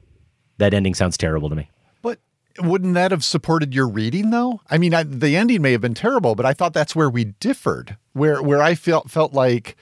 that 0.58 0.74
ending 0.74 0.94
sounds 0.94 1.16
terrible 1.16 1.48
to 1.50 1.56
me. 1.56 1.70
But 2.02 2.18
wouldn't 2.60 2.94
that 2.94 3.10
have 3.10 3.24
supported 3.24 3.74
your 3.74 3.88
reading 3.88 4.30
though? 4.30 4.60
I 4.70 4.78
mean, 4.78 4.92
I, 4.92 5.04
the 5.04 5.36
ending 5.36 5.62
may 5.62 5.72
have 5.72 5.80
been 5.80 5.94
terrible, 5.94 6.34
but 6.34 6.46
I 6.46 6.52
thought 6.52 6.72
that's 6.72 6.96
where 6.96 7.10
we 7.10 7.24
differed. 7.24 7.96
Where 8.12 8.42
where 8.42 8.62
I 8.62 8.74
felt 8.74 9.10
felt 9.10 9.32
like 9.32 9.76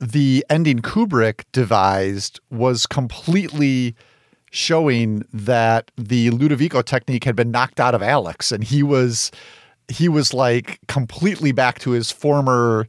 the 0.00 0.44
ending 0.50 0.80
Kubrick 0.80 1.44
devised 1.52 2.40
was 2.50 2.86
completely 2.86 3.94
showing 4.50 5.24
that 5.32 5.90
the 5.96 6.30
Ludovico 6.30 6.82
technique 6.82 7.24
had 7.24 7.36
been 7.36 7.50
knocked 7.50 7.80
out 7.80 7.94
of 7.94 8.02
Alex 8.02 8.52
and 8.52 8.64
he 8.64 8.82
was 8.82 9.30
he 9.88 10.08
was 10.08 10.34
like 10.34 10.80
completely 10.88 11.52
back 11.52 11.78
to 11.80 11.90
his 11.90 12.10
former 12.10 12.88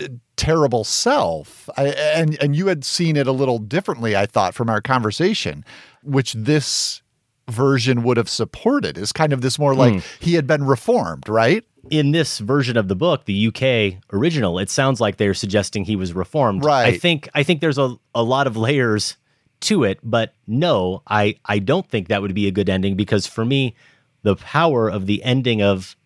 uh, 0.00 0.08
terrible 0.36 0.84
self. 0.84 1.68
I, 1.76 1.88
and 1.88 2.40
and 2.42 2.56
you 2.56 2.68
had 2.68 2.84
seen 2.84 3.16
it 3.16 3.26
a 3.26 3.32
little 3.32 3.58
differently, 3.58 4.16
I 4.16 4.26
thought, 4.26 4.54
from 4.54 4.70
our 4.70 4.80
conversation, 4.80 5.64
which 6.02 6.32
this 6.32 7.02
version 7.50 8.02
would 8.02 8.16
have 8.16 8.28
supported 8.28 8.96
is 8.96 9.12
kind 9.12 9.32
of 9.32 9.40
this 9.40 9.58
more 9.58 9.74
like 9.74 9.92
Hmm. 9.94 9.98
he 10.20 10.34
had 10.34 10.46
been 10.46 10.64
reformed, 10.64 11.28
right? 11.28 11.64
In 11.90 12.12
this 12.12 12.38
version 12.38 12.76
of 12.76 12.88
the 12.88 12.94
book, 12.96 13.24
the 13.24 13.46
UK 13.48 14.02
original, 14.12 14.58
it 14.58 14.70
sounds 14.70 15.00
like 15.00 15.16
they're 15.16 15.34
suggesting 15.34 15.84
he 15.84 15.96
was 15.96 16.12
reformed. 16.12 16.64
Right. 16.64 16.94
I 16.94 16.98
think 16.98 17.28
I 17.34 17.42
think 17.42 17.60
there's 17.60 17.78
a, 17.78 17.96
a 18.14 18.22
lot 18.22 18.46
of 18.46 18.56
layers 18.56 19.16
to 19.60 19.84
it, 19.84 19.98
but 20.02 20.34
no, 20.46 21.02
I, 21.06 21.36
I 21.44 21.58
don't 21.58 21.86
think 21.88 22.08
that 22.08 22.22
would 22.22 22.34
be 22.34 22.46
a 22.46 22.50
good 22.50 22.68
ending 22.68 22.96
because 22.96 23.26
for 23.26 23.44
me, 23.44 23.74
the 24.22 24.36
power 24.36 24.88
of 24.90 25.06
the 25.06 25.22
ending 25.22 25.60
of 25.62 25.96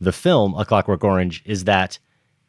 the 0.00 0.12
film, 0.12 0.54
A 0.54 0.64
Clockwork 0.64 1.02
Orange, 1.04 1.42
is 1.46 1.64
that 1.64 1.98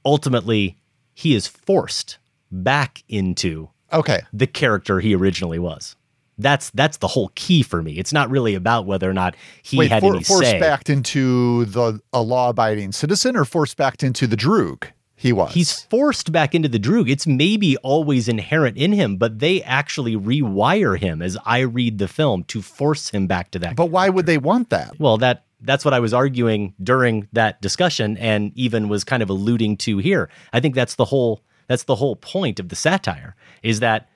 ultimately 0.06 0.78
he 1.14 1.36
is 1.36 1.48
forced 1.48 2.18
back 2.52 3.04
into 3.08 3.70
Okay. 3.92 4.22
the 4.34 4.48
character 4.48 5.00
he 5.00 5.16
originally 5.16 5.60
was. 5.60 5.96
That's 6.38 6.70
that's 6.72 6.98
the 6.98 7.08
whole 7.08 7.32
key 7.36 7.64
for 7.64 7.82
me. 7.82 8.00
It's 8.00 8.14
not 8.14 8.30
really 8.30 8.56
about 8.56 8.86
whether 8.86 9.10
or 9.10 9.14
not 9.14 9.36
he 9.62 9.78
Wait, 9.78 9.92
had 9.92 10.02
for, 10.02 10.16
any 10.16 10.24
forced 10.24 10.50
say. 10.50 10.60
backed 10.60 10.90
into 10.90 11.66
the 11.66 12.00
a 12.12 12.22
law-abiding 12.22 12.92
citizen, 12.92 13.36
or 13.36 13.46
forced 13.46 13.78
backed 13.78 14.04
into 14.04 14.26
the 14.28 14.38
Droog? 14.38 14.86
He 15.16 15.32
was. 15.32 15.54
He's 15.54 15.84
forced 15.84 16.32
back 16.32 16.54
into 16.54 16.68
the 16.68 16.80
Droog. 16.80 17.10
It's 17.10 17.26
maybe 17.26 17.78
always 17.78 18.28
inherent 18.28 18.78
in 18.78 18.92
him, 18.92 19.16
but 19.18 19.40
they 19.40 19.62
actually 19.64 20.18
rewire 20.18 21.00
him 21.00 21.22
as 21.22 21.38
I 21.46 21.60
read 21.60 21.98
the 21.98 22.08
film 22.08 22.44
to 22.46 22.62
force 22.62 23.10
him 23.10 23.28
back 23.28 23.52
to 23.52 23.60
that. 23.60 23.76
But 23.76 23.86
why 23.86 24.10
would 24.10 24.26
they 24.26 24.38
want 24.38 24.70
that? 24.72 25.00
Well, 25.00 25.18
that 25.20 25.46
that's 25.62 25.86
what 25.86 25.94
I 25.94 26.00
was 26.00 26.14
arguing 26.14 26.74
during 26.84 27.28
that 27.32 27.62
discussion 27.62 28.18
and 28.18 28.52
even 28.56 28.90
was 28.90 29.04
kind 29.04 29.24
of 29.24 29.30
alluding 29.30 29.78
to 29.78 30.00
here. 30.00 30.30
I 30.52 30.60
think 30.60 30.76
that's 30.76 30.96
the 30.96 31.06
whole 31.06 31.42
that's 31.68 31.84
the 31.84 31.96
whole 31.96 32.18
point 32.18 32.60
of 32.60 32.70
the 32.70 32.76
satire 32.76 33.36
is 33.62 33.80
that 33.80 34.10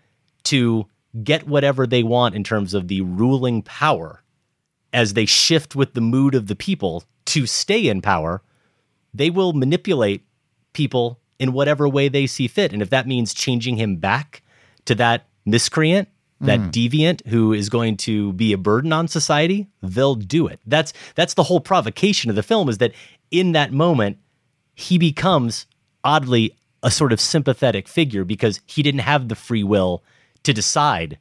to 0.44 0.88
get 1.24 1.48
whatever 1.48 1.88
they 1.88 2.04
want 2.04 2.36
in 2.36 2.44
terms 2.44 2.74
of 2.74 2.88
the 2.88 3.02
ruling 3.02 3.62
power 3.62 4.22
as 4.94 5.14
they 5.14 5.26
shift 5.26 5.76
with 5.76 5.94
the 5.94 6.02
mood 6.02 6.36
of 6.36 6.48
the 6.48 6.56
people 6.56 7.04
to 7.26 7.46
stay 7.46 7.88
in 7.88 8.02
power, 8.02 8.42
they 9.14 9.30
will 9.30 9.54
manipulate 9.54 10.26
people 10.74 11.20
in 11.40 11.54
whatever 11.54 11.88
way 11.88 12.08
they 12.08 12.28
see 12.28 12.48
fit. 12.48 12.74
And 12.74 12.82
if 12.82 12.90
that 12.90 13.08
means 13.08 13.34
changing 13.34 13.78
him 13.78 13.98
back 13.98 14.42
to 14.86 14.96
that 14.96 15.28
miscreant, 15.46 16.08
that 16.40 16.60
Mm. 16.60 16.72
deviant 16.72 17.28
who 17.28 17.52
is 17.52 17.68
going 17.68 17.98
to 17.98 18.32
be 18.34 18.54
a 18.54 18.58
burden 18.60 18.94
on 18.94 19.08
society, 19.08 19.68
they'll 19.82 20.14
do 20.16 20.46
it. 20.46 20.60
That's 20.68 20.94
that's 21.16 21.34
the 21.34 21.44
whole 21.44 21.60
provocation 21.60 22.30
of 22.30 22.36
the 22.36 22.44
film 22.44 22.70
is 22.70 22.78
that 22.78 22.94
in 23.32 23.54
that 23.54 23.74
moment 23.74 24.18
he 24.76 25.00
becomes 25.00 25.66
oddly 26.04 26.56
a 26.84 26.92
sort 26.92 27.12
of 27.12 27.20
sympathetic 27.20 27.88
figure 27.88 28.24
because 28.24 28.60
he 28.68 28.84
didn't 28.84 29.00
have 29.02 29.30
the 29.30 29.36
free 29.36 29.64
will 29.64 30.04
to 30.44 30.54
decide 30.54 31.18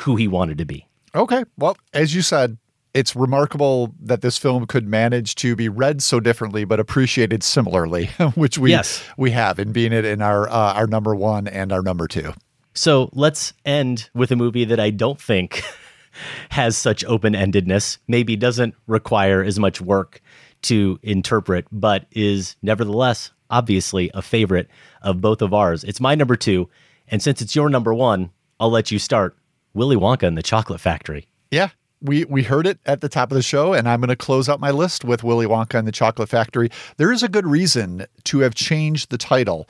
who 0.00 0.16
he 0.16 0.28
wanted 0.28 0.58
to 0.58 0.64
be. 0.64 0.86
Okay. 1.14 1.44
Well, 1.56 1.76
as 1.94 2.14
you 2.14 2.22
said, 2.22 2.58
it's 2.92 3.14
remarkable 3.16 3.94
that 4.00 4.22
this 4.22 4.38
film 4.38 4.66
could 4.66 4.86
manage 4.88 5.34
to 5.36 5.54
be 5.56 5.68
read 5.68 6.02
so 6.02 6.18
differently 6.20 6.64
but 6.64 6.80
appreciated 6.80 7.42
similarly, 7.42 8.06
which 8.34 8.58
we 8.58 8.70
Yes. 8.70 9.02
we 9.16 9.30
have 9.32 9.58
in 9.58 9.72
being 9.72 9.92
it 9.92 10.04
in 10.04 10.22
our 10.22 10.48
uh, 10.48 10.72
our 10.74 10.86
number 10.86 11.14
one 11.14 11.46
and 11.48 11.72
our 11.72 11.82
number 11.82 12.06
two. 12.08 12.32
So 12.74 13.08
let's 13.12 13.52
end 13.64 14.10
with 14.14 14.30
a 14.30 14.36
movie 14.36 14.64
that 14.66 14.78
I 14.80 14.90
don't 14.90 15.20
think 15.20 15.62
has 16.50 16.76
such 16.76 17.04
open 17.04 17.32
endedness, 17.34 17.98
maybe 18.08 18.36
doesn't 18.36 18.74
require 18.86 19.42
as 19.42 19.58
much 19.58 19.80
work 19.80 20.20
to 20.62 20.98
interpret, 21.02 21.66
but 21.72 22.06
is 22.12 22.56
nevertheless 22.62 23.30
obviously 23.50 24.10
a 24.14 24.22
favorite 24.22 24.68
of 25.02 25.20
both 25.20 25.40
of 25.42 25.54
ours. 25.54 25.84
It's 25.84 26.00
my 26.00 26.14
number 26.14 26.36
two. 26.36 26.68
And 27.08 27.22
since 27.22 27.40
it's 27.40 27.54
your 27.54 27.68
number 27.70 27.94
one, 27.94 28.30
I'll 28.58 28.70
let 28.70 28.90
you 28.90 28.98
start. 28.98 29.36
Willy 29.74 29.96
Wonka 29.96 30.26
and 30.26 30.38
the 30.38 30.42
Chocolate 30.42 30.80
Factory. 30.80 31.26
Yeah. 31.50 31.68
We 32.02 32.24
we 32.26 32.42
heard 32.42 32.66
it 32.66 32.78
at 32.84 33.00
the 33.00 33.08
top 33.08 33.30
of 33.30 33.36
the 33.36 33.42
show, 33.42 33.72
and 33.72 33.88
I'm 33.88 34.00
going 34.00 34.08
to 34.08 34.16
close 34.16 34.48
out 34.48 34.60
my 34.60 34.70
list 34.70 35.04
with 35.04 35.24
Willy 35.24 35.46
Wonka 35.46 35.78
and 35.78 35.88
the 35.88 35.92
Chocolate 35.92 36.28
Factory. 36.28 36.70
There 36.98 37.10
is 37.10 37.22
a 37.22 37.28
good 37.28 37.46
reason 37.46 38.06
to 38.24 38.40
have 38.40 38.54
changed 38.54 39.10
the 39.10 39.18
title 39.18 39.66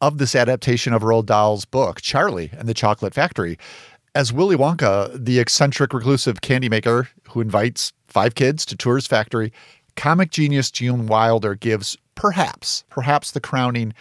of 0.00 0.18
this 0.18 0.34
adaptation 0.36 0.92
of 0.92 1.02
Roald 1.02 1.26
Dahl's 1.26 1.64
book, 1.64 2.00
Charlie 2.00 2.50
and 2.56 2.68
the 2.68 2.74
Chocolate 2.74 3.14
Factory, 3.14 3.58
as 4.14 4.32
Willy 4.32 4.56
Wonka, 4.56 5.12
the 5.12 5.40
eccentric 5.40 5.92
reclusive 5.92 6.40
candy 6.40 6.68
maker 6.68 7.08
who 7.30 7.40
invites 7.40 7.92
five 8.06 8.34
kids 8.34 8.64
to 8.66 8.76
tour 8.76 8.96
his 8.96 9.06
factory. 9.06 9.52
Comic 9.96 10.30
genius 10.30 10.70
Gene 10.70 11.06
Wilder 11.06 11.54
gives 11.54 11.96
perhaps, 12.14 12.84
perhaps 12.90 13.32
the 13.32 13.40
crowning 13.40 13.92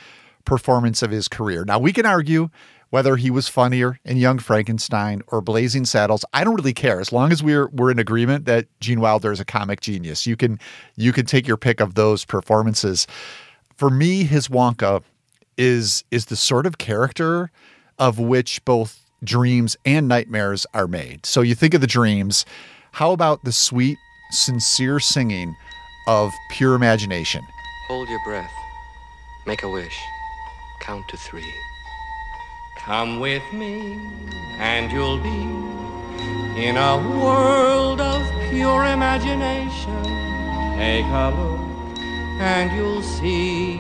performance 0.46 1.02
of 1.02 1.12
his 1.12 1.28
career. 1.28 1.66
Now 1.66 1.80
we 1.80 1.94
can 1.94 2.06
argue 2.06 2.50
whether 2.94 3.16
he 3.16 3.32
was 3.32 3.48
funnier 3.48 3.98
in 4.06 4.18
Young 4.18 4.38
Frankenstein 4.38 5.24
or 5.30 5.42
Blazing 5.42 5.84
Saddles. 5.84 6.24
I 6.32 6.44
don't 6.44 6.54
really 6.54 6.76
care 6.76 7.02
as 7.02 7.12
long 7.12 7.32
as 7.32 7.42
we're 7.42 7.68
we're 7.70 7.90
in 7.90 7.98
agreement 7.98 8.46
that 8.46 8.68
Gene 8.82 9.00
Wilder 9.00 9.32
is 9.32 9.40
a 9.40 9.46
comic 9.46 9.82
genius. 9.82 10.28
You 10.28 10.38
can 10.38 10.60
you 10.96 11.12
can 11.12 11.26
take 11.26 11.48
your 11.48 11.58
pick 11.58 11.80
of 11.80 11.96
those 11.96 12.24
performances. 12.24 13.08
For 13.78 13.90
me, 13.90 14.26
his 14.26 14.48
Wonka 14.48 15.02
is 15.58 16.04
is 16.12 16.28
the 16.28 16.36
sort 16.36 16.68
of 16.68 16.78
character 16.78 17.50
of 17.98 18.20
which 18.20 18.64
both 18.64 19.10
dreams 19.24 19.76
and 19.86 20.08
nightmares 20.08 20.68
are 20.76 20.88
made. 20.88 21.26
So 21.26 21.42
you 21.42 21.56
think 21.56 21.74
of 21.74 21.82
the 21.82 21.88
dreams, 21.88 22.46
how 22.92 23.12
about 23.12 23.44
the 23.44 23.52
sweet, 23.52 23.98
sincere 24.30 25.00
singing 25.00 25.56
of 26.08 26.32
pure 26.52 26.76
imagination? 26.76 27.42
Hold 27.88 28.08
your 28.08 28.24
breath. 28.24 28.54
Make 29.48 29.64
a 29.64 29.70
wish. 29.70 29.98
Count 30.80 31.08
to 31.10 31.18
three. 31.18 31.52
Come 32.86 33.20
with 33.22 33.44
me, 33.54 33.98
and 34.60 34.92
you'll 34.92 35.18
be 35.18 35.30
in 36.62 36.76
a 36.76 36.98
world 37.18 38.02
of 38.02 38.22
pure 38.50 38.84
imagination. 38.86 40.04
Take 40.78 41.06
a 41.06 41.34
look, 41.38 41.98
and 42.42 42.76
you'll 42.76 43.02
see 43.02 43.76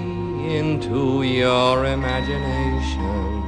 into 0.55 1.23
your 1.23 1.85
imagination. 1.85 3.43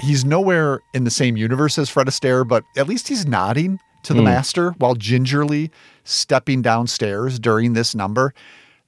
He's 0.00 0.24
nowhere 0.24 0.80
in 0.94 1.04
the 1.04 1.10
same 1.10 1.36
universe 1.36 1.76
as 1.78 1.90
Fred 1.90 2.06
Astaire, 2.06 2.48
but 2.48 2.64
at 2.76 2.88
least 2.88 3.08
he's 3.08 3.26
nodding 3.26 3.80
to 4.04 4.14
the 4.14 4.20
Hmm. 4.20 4.24
master 4.24 4.70
while 4.78 4.94
gingerly 4.94 5.70
stepping 6.04 6.62
downstairs 6.62 7.38
during 7.38 7.74
this 7.74 7.94
number. 7.94 8.32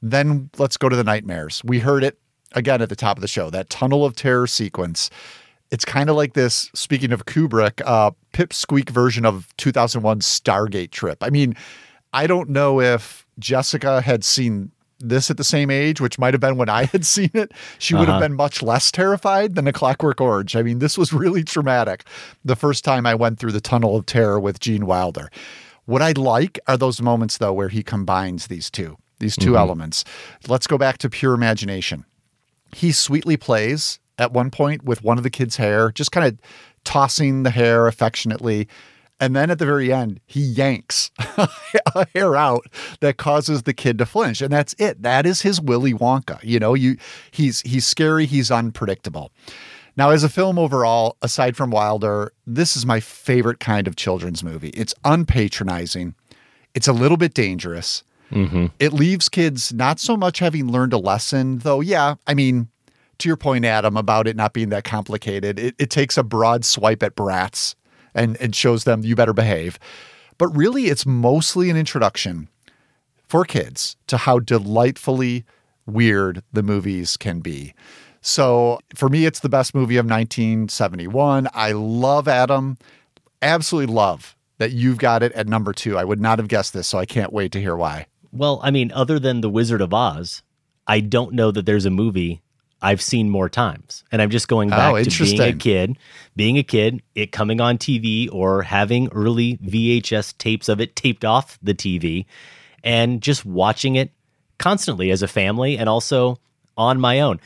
Then 0.01 0.49
let's 0.59 0.77
go 0.79 0.89
to 0.89 0.97
the 0.97 1.05
nightmares. 1.05 1.61
We 1.65 1.81
heard 1.81 2.03
it 2.03 2.19
again 2.55 2.81
at 2.83 2.89
the 2.89 2.97
top 2.97 3.17
of 3.19 3.21
the 3.23 3.29
show, 3.29 3.51
that 3.51 3.69
tunnel 3.71 4.05
of 4.05 4.17
terror 4.17 4.47
sequence. 4.47 5.11
It's 5.71 5.85
kind 5.85 6.09
of 6.09 6.17
like 6.17 6.35
this, 6.35 6.71
speaking 6.75 7.11
of 7.13 7.27
Kubrick, 7.27 7.81
uh, 7.85 8.13
Pip 8.33 8.53
Squeak 8.53 8.91
version 8.91 9.25
of 9.25 9.49
2001's 9.59 10.25
Stargate 10.27 10.91
trip. 10.93 11.19
I 11.23 11.31
mean, 11.31 11.57
I 12.13 12.27
don't 12.27 12.49
know 12.51 12.81
if 12.81 13.27
Jessica 13.39 14.01
had 14.01 14.25
seen 14.25 14.71
this 15.01 15.31
at 15.31 15.37
the 15.37 15.45
same 15.45 15.71
age, 15.71 16.01
which 16.01 16.19
might 16.19 16.33
have 16.33 16.41
been 16.41 16.57
when 16.57 16.69
I 16.69 16.85
had 16.85 17.05
seen 17.17 17.31
it. 17.35 17.51
She 17.79 17.95
would 17.95 18.03
have 18.09 18.17
Uh-huh. 18.17 18.21
been 18.21 18.35
much 18.37 18.63
less 18.63 18.93
terrified 18.93 19.55
than 19.57 19.67
A 19.67 19.73
Clockwork 19.73 20.21
Orange. 20.21 20.55
I 20.55 20.63
mean, 20.63 20.79
this 20.79 20.97
was 20.97 21.13
really 21.13 21.43
traumatic 21.43 22.05
the 22.45 22.57
first 22.57 22.85
time 22.85 23.05
I 23.05 23.15
went 23.17 23.39
through 23.41 23.53
the 23.53 23.61
tunnel 23.61 23.97
of 23.97 24.07
terror 24.07 24.39
with 24.39 24.61
Gene 24.61 24.87
Wilder. 24.87 25.29
What 25.87 26.03
I 26.03 26.13
like 26.13 26.59
are 26.69 26.77
those 26.77 27.03
moments, 27.03 27.39
though, 27.39 27.53
where 27.53 27.69
he 27.69 27.83
combines 27.83 28.47
these 28.47 28.71
two, 28.71 28.97
these 29.19 29.37
2 29.37 29.53
Mhm. 29.53 29.59
elements. 29.59 30.05
Let's 30.47 30.67
go 30.69 30.79
back 30.79 30.99
to 30.99 31.11
pure 31.11 31.35
imagination 31.35 32.05
he 32.75 32.93
sweetly 32.93 33.37
plays 33.37 33.99
at 34.19 34.33
one 34.33 34.51
point 34.51 34.85
with 34.85 35.03
one 35.03 35.19
of 35.19 35.25
the 35.25 35.31
kids' 35.31 35.57
hair, 35.57 35.91
just 35.93 36.13
kind 36.13 36.27
of 36.27 36.39
tossing 36.85 37.43
the 37.43 37.51
hair 37.51 37.87
affectionately. 37.87 38.69
And 39.21 39.35
then 39.35 39.51
at 39.51 39.59
the 39.59 39.67
very 39.67 39.93
end, 39.93 40.21
he 40.27 40.41
yanks 40.41 41.11
a 41.37 42.07
hair 42.15 42.37
out 42.37 42.67
that 43.01 43.17
causes 43.17 43.63
the 43.63 43.73
kid 43.73 43.99
to 43.99 44.07
flinch. 44.07 44.41
And 44.43 44.53
that's 44.53 44.75
it. 44.79 45.03
That 45.03 45.25
is 45.25 45.43
his 45.43 45.61
Willy 45.61 45.95
Wonka. 45.95 46.43
You 46.43 46.59
know, 46.59 46.75
you 46.75 46.97
he's 47.31 47.61
he's 47.63 47.87
scary, 47.87 48.27
he's 48.27 48.51
unpredictable. 48.51 49.31
Now, 49.97 50.11
as 50.11 50.25
a 50.25 50.29
film 50.29 50.59
overall, 50.59 51.17
aside 51.23 51.57
from 51.57 51.71
Wilder, 51.71 52.33
this 52.47 52.77
is 52.77 52.85
my 52.85 52.99
favorite 52.99 53.61
kind 53.61 53.87
of 53.87 53.95
children's 53.95 54.43
movie. 54.43 54.71
It's 54.71 54.95
unpatronizing. 55.05 56.15
It's 56.75 56.89
a 56.89 56.93
little 56.93 57.17
bit 57.17 57.33
dangerous. 57.33 58.03
Mm-hmm. 58.35 58.67
It 58.81 58.93
leaves 58.93 59.29
kids 59.29 59.73
not 59.73 60.01
so 60.01 60.17
much 60.17 60.39
having 60.41 60.71
learned 60.71 60.93
a 60.93 60.99
lesson, 60.99 61.59
though. 61.59 61.81
Yeah, 61.81 62.17
I 62.27 62.35
mean, 62.35 62.69
to 63.19 63.29
your 63.29 63.37
point, 63.37 63.65
Adam, 63.65 63.97
about 63.97 64.27
it 64.27 64.37
not 64.37 64.53
being 64.53 64.71
that 64.71 64.85
complicated, 64.85 65.59
it, 65.59 65.75
it 65.79 65.91
takes 65.91 66.19
a 66.19 66.23
broad 66.23 66.65
swipe 66.65 67.03
at 67.03 67.15
brats 67.15 67.75
and, 68.15 68.37
and 68.41 68.55
shows 68.55 68.85
them 68.85 69.03
you 69.05 69.17
better 69.17 69.33
behave. 69.33 69.79
But 70.39 70.49
really, 70.49 70.87
it's 70.87 71.07
mostly 71.07 71.71
an 71.71 71.77
introduction 71.77 72.49
for 73.29 73.45
kids 73.45 73.97
to 74.09 74.17
how 74.17 74.39
delightfully 74.41 75.45
weird 75.87 76.43
the 76.53 76.63
movies 76.63 77.17
can 77.17 77.41
be. 77.41 77.75
So 78.21 78.81
for 78.95 79.09
me, 79.09 79.27
it's 79.27 79.41
the 79.41 79.49
best 79.49 79.75
movie 79.75 79.97
of 79.97 80.07
1971. 80.07 81.49
I 81.53 81.73
love 81.73 82.27
Adam, 82.27 82.79
absolutely 83.43 83.95
love 83.95 84.35
that 84.59 84.73
you've 84.73 84.99
got 84.99 85.23
it 85.23 85.33
at 85.33 85.47
number 85.47 85.73
two. 85.73 85.99
I 85.99 86.05
would 86.05 86.21
not 86.21 86.39
have 86.39 86.49
guessed 86.49 86.73
this, 86.73 86.89
so 86.89 86.99
I 86.99 87.07
can't 87.07 87.33
wait 87.33 87.53
to 87.53 87.61
hear 87.61 87.77
why. 87.77 88.07
Well, 88.35 88.61
I 88.63 88.71
mean, 88.71 88.91
other 88.93 89.19
than 89.19 89.41
The 89.41 89.49
Wizard 89.49 89.81
of 89.81 89.95
Oz, 89.95 90.43
I 90.87 91.01
don't 91.01 91.33
know 91.35 91.51
that 91.51 91.67
there's 91.67 91.87
a 91.87 91.91
movie 91.91 92.43
I've 92.83 93.01
seen 93.01 93.31
more 93.31 93.49
times. 93.49 94.05
And 94.13 94.21
I'm 94.21 94.29
just 94.29 94.49
going 94.49 94.73
Oh, 94.73 94.77
back 94.77 95.05
to 95.05 95.25
being 95.25 95.41
a 95.41 95.53
kid, 95.55 95.99
being 96.37 96.59
a 96.59 96.63
kid, 96.63 97.03
it 97.15 97.33
coming 97.33 97.61
on 97.61 97.79
TV 97.79 98.29
or 98.31 98.63
having 98.63 99.09
early 99.13 99.57
VHS 99.59 100.37
tapes 100.37 100.69
of 100.69 100.81
it 100.81 100.95
taped 100.95 101.25
off 101.25 101.59
the 101.63 101.75
TV 101.75 102.27
and 102.83 103.23
just 103.23 103.47
watching 103.47 103.97
it 103.97 104.11
constantly 104.59 105.11
as 105.11 105.23
a 105.23 105.29
family 105.29 105.79
and 105.79 105.89
also 105.89 106.39
on 106.77 107.01
my 107.01 107.21
own. 107.21 107.41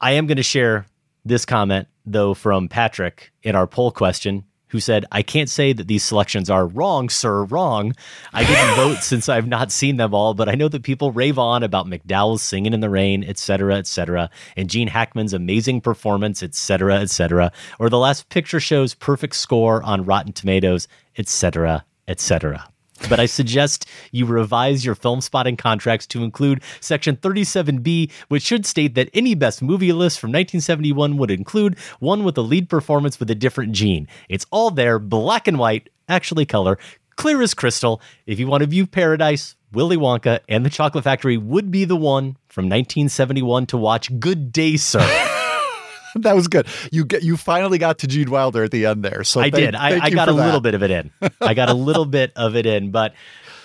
I 0.00 0.12
am 0.12 0.26
going 0.26 0.36
to 0.36 0.42
share 0.42 0.86
this 1.24 1.44
comment, 1.44 1.88
though, 2.06 2.32
from 2.32 2.68
Patrick 2.68 3.32
in 3.42 3.54
our 3.54 3.66
poll 3.66 3.90
question. 3.90 4.44
Who 4.68 4.80
said, 4.80 5.04
I 5.12 5.22
can't 5.22 5.50
say 5.50 5.72
that 5.72 5.86
these 5.88 6.04
selections 6.04 6.48
are 6.50 6.66
wrong, 6.66 7.08
sir, 7.08 7.44
wrong. 7.44 7.94
I 8.32 8.44
didn't 8.44 8.76
vote 8.76 8.98
since 9.02 9.28
I've 9.28 9.46
not 9.46 9.72
seen 9.72 9.96
them 9.96 10.14
all, 10.14 10.34
but 10.34 10.48
I 10.48 10.54
know 10.54 10.68
that 10.68 10.82
people 10.82 11.12
rave 11.12 11.38
on 11.38 11.62
about 11.62 11.86
McDowell's 11.86 12.42
singing 12.42 12.72
in 12.72 12.80
the 12.80 12.90
rain, 12.90 13.24
etc., 13.24 13.76
etc., 13.76 14.30
and 14.56 14.70
Gene 14.70 14.88
Hackman's 14.88 15.32
amazing 15.32 15.80
performance, 15.80 16.42
etc., 16.42 16.96
etc., 16.96 17.52
or 17.78 17.90
the 17.90 17.98
last 17.98 18.28
picture 18.28 18.60
show's 18.60 18.94
perfect 18.94 19.36
score 19.36 19.82
on 19.82 20.04
Rotten 20.04 20.32
Tomatoes, 20.32 20.88
etc., 21.16 21.84
etc 22.06 22.68
but 23.08 23.20
I 23.20 23.26
suggest 23.26 23.88
you 24.12 24.26
revise 24.26 24.84
your 24.84 24.94
Filmspotting 24.94 25.58
contracts 25.58 26.06
to 26.08 26.24
include 26.24 26.62
Section 26.80 27.16
37B, 27.16 28.10
which 28.28 28.42
should 28.42 28.66
state 28.66 28.94
that 28.94 29.10
any 29.14 29.34
best 29.34 29.62
movie 29.62 29.92
list 29.92 30.18
from 30.20 30.30
1971 30.30 31.16
would 31.16 31.30
include 31.30 31.78
one 32.00 32.24
with 32.24 32.36
a 32.38 32.42
lead 32.42 32.68
performance 32.68 33.18
with 33.20 33.30
a 33.30 33.34
different 33.34 33.72
gene. 33.72 34.08
It's 34.28 34.46
all 34.50 34.70
there, 34.70 34.98
black 34.98 35.46
and 35.48 35.58
white, 35.58 35.88
actually 36.08 36.46
color, 36.46 36.78
clear 37.16 37.42
as 37.42 37.54
crystal. 37.54 38.00
If 38.26 38.38
you 38.38 38.46
want 38.46 38.62
to 38.62 38.66
view 38.66 38.86
Paradise, 38.86 39.56
Willy 39.72 39.96
Wonka, 39.96 40.40
and 40.48 40.64
the 40.64 40.70
Chocolate 40.70 41.04
Factory 41.04 41.36
would 41.36 41.70
be 41.70 41.84
the 41.84 41.96
one 41.96 42.36
from 42.48 42.66
1971 42.66 43.66
to 43.66 43.76
watch. 43.76 44.18
Good 44.18 44.52
day, 44.52 44.76
sir. 44.76 45.34
that 46.16 46.34
was 46.34 46.48
good. 46.48 46.66
You 46.92 47.04
get 47.04 47.22
you 47.22 47.36
finally 47.36 47.78
got 47.78 47.98
to 47.98 48.06
Gene 48.06 48.30
Wilder 48.30 48.64
at 48.64 48.70
the 48.70 48.86
end 48.86 49.04
there. 49.04 49.24
So 49.24 49.40
I 49.40 49.50
thank- 49.50 49.54
did. 49.56 49.74
I, 49.74 49.98
I 50.04 50.10
got 50.10 50.28
a 50.28 50.32
that. 50.32 50.44
little 50.44 50.60
bit 50.60 50.74
of 50.74 50.82
it 50.82 50.90
in. 50.90 51.10
I 51.40 51.54
got 51.54 51.68
a 51.68 51.74
little 51.74 52.04
bit 52.18 52.32
of 52.36 52.56
it 52.56 52.66
in, 52.66 52.90
but 52.90 53.14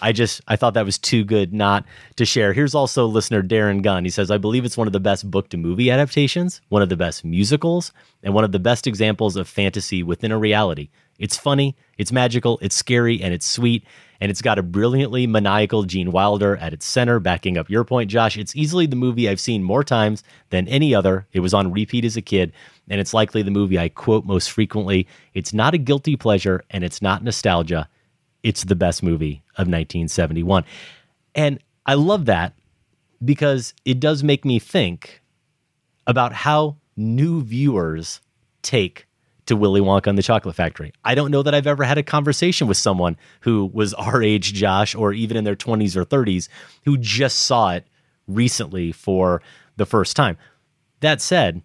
I 0.01 0.11
just 0.11 0.41
I 0.47 0.57
thought 0.57 0.73
that 0.73 0.85
was 0.85 0.97
too 0.97 1.23
good 1.23 1.53
not 1.53 1.85
to 2.17 2.25
share. 2.25 2.51
Here's 2.51 2.75
also 2.75 3.05
listener 3.05 3.41
Darren 3.41 3.81
Gunn. 3.81 4.03
He 4.03 4.09
says, 4.09 4.29
I 4.29 4.37
believe 4.37 4.65
it's 4.65 4.77
one 4.77 4.87
of 4.87 4.93
the 4.93 4.99
best 4.99 5.29
book 5.31 5.49
to 5.49 5.57
movie 5.57 5.89
adaptations, 5.89 6.61
one 6.69 6.81
of 6.81 6.89
the 6.89 6.97
best 6.97 7.23
musicals, 7.23 7.93
and 8.21 8.33
one 8.33 8.43
of 8.43 8.51
the 8.51 8.59
best 8.59 8.85
examples 8.85 9.35
of 9.37 9.47
fantasy 9.47 10.03
within 10.03 10.31
a 10.31 10.37
reality. 10.37 10.89
It's 11.19 11.37
funny, 11.37 11.75
it's 11.97 12.11
magical, 12.11 12.59
it's 12.61 12.75
scary, 12.75 13.21
and 13.21 13.33
it's 13.33 13.45
sweet. 13.45 13.85
And 14.19 14.29
it's 14.29 14.41
got 14.41 14.57
a 14.57 14.63
brilliantly 14.63 15.27
maniacal 15.27 15.83
Gene 15.83 16.11
Wilder 16.11 16.55
at 16.57 16.73
its 16.73 16.85
center, 16.85 17.19
backing 17.19 17.57
up 17.57 17.69
your 17.69 17.83
point, 17.83 18.09
Josh. 18.09 18.37
It's 18.37 18.55
easily 18.55 18.85
the 18.85 18.95
movie 18.95 19.27
I've 19.27 19.39
seen 19.39 19.63
more 19.63 19.83
times 19.83 20.23
than 20.49 20.67
any 20.69 20.95
other. 20.95 21.27
It 21.33 21.41
was 21.41 21.53
on 21.53 21.71
repeat 21.71 22.05
as 22.05 22.15
a 22.15 22.21
kid, 22.21 22.53
and 22.89 23.01
it's 23.01 23.13
likely 23.13 23.41
the 23.41 23.51
movie 23.51 23.77
I 23.77 23.89
quote 23.89 24.25
most 24.25 24.51
frequently. 24.51 25.07
It's 25.33 25.53
not 25.53 25.73
a 25.73 25.77
guilty 25.77 26.15
pleasure, 26.15 26.63
and 26.69 26.83
it's 26.85 27.01
not 27.01 27.23
nostalgia. 27.23 27.89
It's 28.43 28.63
the 28.63 28.75
best 28.75 29.03
movie 29.03 29.43
of 29.55 29.67
1971. 29.67 30.63
And 31.35 31.59
I 31.85 31.95
love 31.95 32.25
that 32.25 32.53
because 33.23 33.73
it 33.83 33.99
does 33.99 34.23
make 34.23 34.45
me 34.45 34.59
think 34.59 35.21
about 36.07 36.33
how 36.33 36.77
new 36.95 37.41
viewers 37.41 38.21
take 38.61 39.07
to 39.53 39.59
Willy 39.59 39.81
Wonka 39.81 40.07
and 40.07 40.17
the 40.17 40.23
Chocolate 40.23 40.55
Factory. 40.55 40.91
I 41.03 41.15
don't 41.15 41.31
know 41.31 41.43
that 41.43 41.53
I've 41.55 41.67
ever 41.67 41.83
had 41.83 41.97
a 41.97 42.03
conversation 42.03 42.67
with 42.67 42.77
someone 42.77 43.17
who 43.41 43.69
was 43.73 43.93
our 43.93 44.21
age, 44.21 44.53
Josh, 44.53 44.95
or 44.95 45.13
even 45.13 45.37
in 45.37 45.43
their 45.43 45.55
20s 45.55 45.95
or 45.95 46.03
30s, 46.05 46.49
who 46.85 46.97
just 46.97 47.39
saw 47.39 47.71
it 47.73 47.85
recently 48.27 48.91
for 48.91 49.41
the 49.77 49.85
first 49.85 50.15
time. 50.15 50.37
That 51.01 51.21
said, 51.21 51.61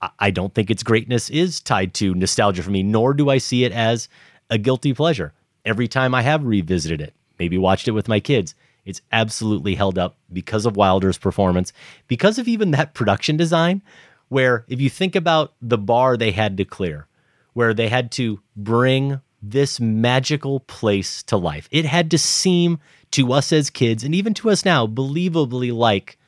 I- 0.00 0.10
I 0.18 0.30
don't 0.30 0.54
think 0.54 0.70
its 0.70 0.82
greatness 0.82 1.30
is 1.30 1.60
tied 1.60 1.94
to 1.94 2.14
nostalgia 2.14 2.62
for 2.62 2.70
me, 2.70 2.82
nor 2.82 3.14
do 3.14 3.28
I 3.30 3.38
see 3.38 3.64
it 3.64 3.72
as 3.72 4.08
a 4.50 4.58
guilty 4.58 4.92
pleasure. 4.94 5.32
Every 5.64 5.88
time 5.88 6.14
I 6.14 6.22
have 6.22 6.44
revisited 6.44 7.00
it, 7.00 7.14
maybe 7.38 7.58
watched 7.58 7.88
it 7.88 7.92
with 7.92 8.08
my 8.08 8.20
kids, 8.20 8.54
it's 8.84 9.00
absolutely 9.10 9.74
held 9.74 9.98
up 9.98 10.16
because 10.32 10.64
of 10.64 10.76
Wilder's 10.76 11.18
performance, 11.18 11.72
because 12.06 12.38
of 12.38 12.46
even 12.46 12.70
that 12.70 12.94
production 12.94 13.36
design, 13.36 13.82
where 14.28 14.64
if 14.68 14.80
you 14.80 14.88
think 14.90 15.16
about 15.16 15.54
the 15.60 15.78
bar 15.78 16.16
they 16.16 16.30
had 16.30 16.56
to 16.58 16.64
clear, 16.64 17.06
where 17.56 17.72
they 17.72 17.88
had 17.88 18.12
to 18.12 18.38
bring 18.54 19.18
this 19.40 19.80
magical 19.80 20.60
place 20.60 21.22
to 21.22 21.38
life, 21.38 21.66
it 21.70 21.86
had 21.86 22.10
to 22.10 22.18
seem 22.18 22.78
to 23.12 23.32
us 23.32 23.50
as 23.50 23.70
kids 23.70 24.04
and 24.04 24.14
even 24.14 24.34
to 24.34 24.50
us 24.50 24.62
now 24.62 24.86
believably 24.86 25.74
like 25.74 26.18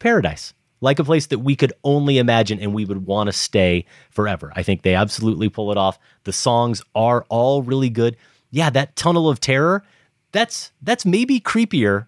paradise, 0.00 0.52
like 0.82 0.98
a 0.98 1.04
place 1.04 1.28
that 1.28 1.38
we 1.38 1.56
could 1.56 1.72
only 1.82 2.18
imagine 2.18 2.60
and 2.60 2.74
we 2.74 2.84
would 2.84 3.06
want 3.06 3.28
to 3.28 3.32
stay 3.32 3.86
forever. 4.10 4.52
I 4.54 4.62
think 4.62 4.82
they 4.82 4.94
absolutely 4.94 5.48
pull 5.48 5.72
it 5.72 5.78
off. 5.78 5.98
The 6.24 6.32
songs 6.34 6.82
are 6.94 7.24
all 7.30 7.62
really 7.62 7.88
good. 7.88 8.14
Yeah, 8.50 8.68
that 8.68 8.96
tunnel 8.96 9.30
of 9.30 9.40
terror, 9.40 9.82
that's 10.32 10.72
that's 10.82 11.06
maybe 11.06 11.40
creepier 11.40 12.04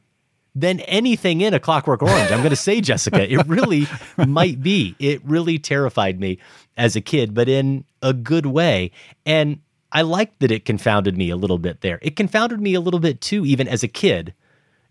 than 0.54 0.80
anything 0.80 1.40
in 1.40 1.54
a 1.54 1.60
Clockwork 1.60 2.02
Orange. 2.02 2.30
I'm 2.30 2.40
going 2.40 2.50
to 2.50 2.56
say, 2.56 2.82
Jessica, 2.82 3.30
it 3.30 3.46
really 3.46 3.86
might 4.26 4.62
be. 4.62 4.94
It 4.98 5.24
really 5.24 5.58
terrified 5.58 6.20
me 6.20 6.38
as 6.76 6.96
a 6.96 7.00
kid, 7.00 7.34
but 7.34 7.48
in 7.48 7.84
a 8.02 8.12
good 8.12 8.46
way. 8.46 8.90
And 9.24 9.60
I 9.92 10.02
liked 10.02 10.40
that 10.40 10.50
it 10.50 10.64
confounded 10.64 11.16
me 11.16 11.30
a 11.30 11.36
little 11.36 11.58
bit 11.58 11.80
there. 11.80 11.98
It 12.02 12.16
confounded 12.16 12.60
me 12.60 12.74
a 12.74 12.80
little 12.80 13.00
bit 13.00 13.20
too, 13.20 13.44
even 13.46 13.68
as 13.68 13.82
a 13.82 13.88
kid. 13.88 14.34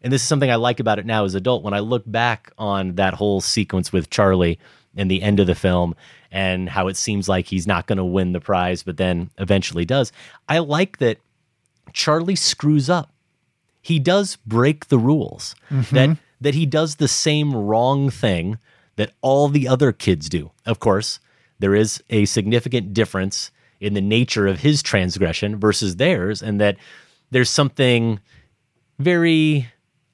And 0.02 0.12
this 0.12 0.22
is 0.22 0.28
something 0.28 0.52
I 0.52 0.56
like 0.56 0.80
about 0.80 0.99
it 0.99 1.06
now 1.06 1.26
as 1.26 1.34
an 1.34 1.40
adult. 1.40 1.64
When 1.64 1.74
I 1.74 1.80
look 1.80 2.03
back 2.06 2.52
on 2.57 2.95
that 2.95 3.16
whole 3.16 3.41
sequence 3.41 3.91
with 3.91 4.10
Charlie 4.10 4.60
and 4.95 5.10
the 5.10 5.22
end 5.22 5.40
of 5.40 5.48
the 5.48 5.56
film 5.56 5.95
and 6.32 6.70
how 6.70 6.88
it 6.88 6.98
seems 6.98 7.28
like 7.28 7.48
he's 7.48 7.68
not 7.68 7.88
going 7.88 7.98
to 7.98 8.06
win 8.06 8.34
the 8.34 8.40
prize, 8.40 8.84
but 8.84 8.98
then 8.98 9.30
eventually 9.38 9.86
does, 9.86 10.12
I 10.48 10.60
like 10.60 10.98
that 10.98 11.18
Charlie 11.94 12.36
screws 12.36 12.90
up 12.90 13.12
he 13.86 13.99
does 13.99 14.38
break 14.48 14.88
the 14.88 14.98
rules. 14.98 15.53
Mm-hmm. 15.70 15.95
That 15.95 16.18
that 16.41 16.56
he 16.56 16.66
does 16.66 16.95
the 16.95 17.07
same 17.07 17.53
wrong 17.56 18.10
thing 18.10 18.57
that 18.95 19.12
all 19.22 19.48
the 19.48 19.68
other 19.68 19.91
kids 19.91 20.28
do. 20.28 20.49
Of 20.66 20.80
course, 20.80 21.20
there 21.60 21.76
is 21.76 22.03
a 22.10 22.26
significant 22.26 22.94
difference 22.94 23.52
in 23.80 23.94
the 23.94 24.02
nature 24.02 24.48
of 24.48 24.60
his 24.60 24.82
transgression 24.82 25.60
versus 25.60 25.98
theirs, 25.98 26.41
and 26.41 26.60
that 26.61 26.77
there's 27.32 27.49
something 27.49 28.19
very 28.99 29.68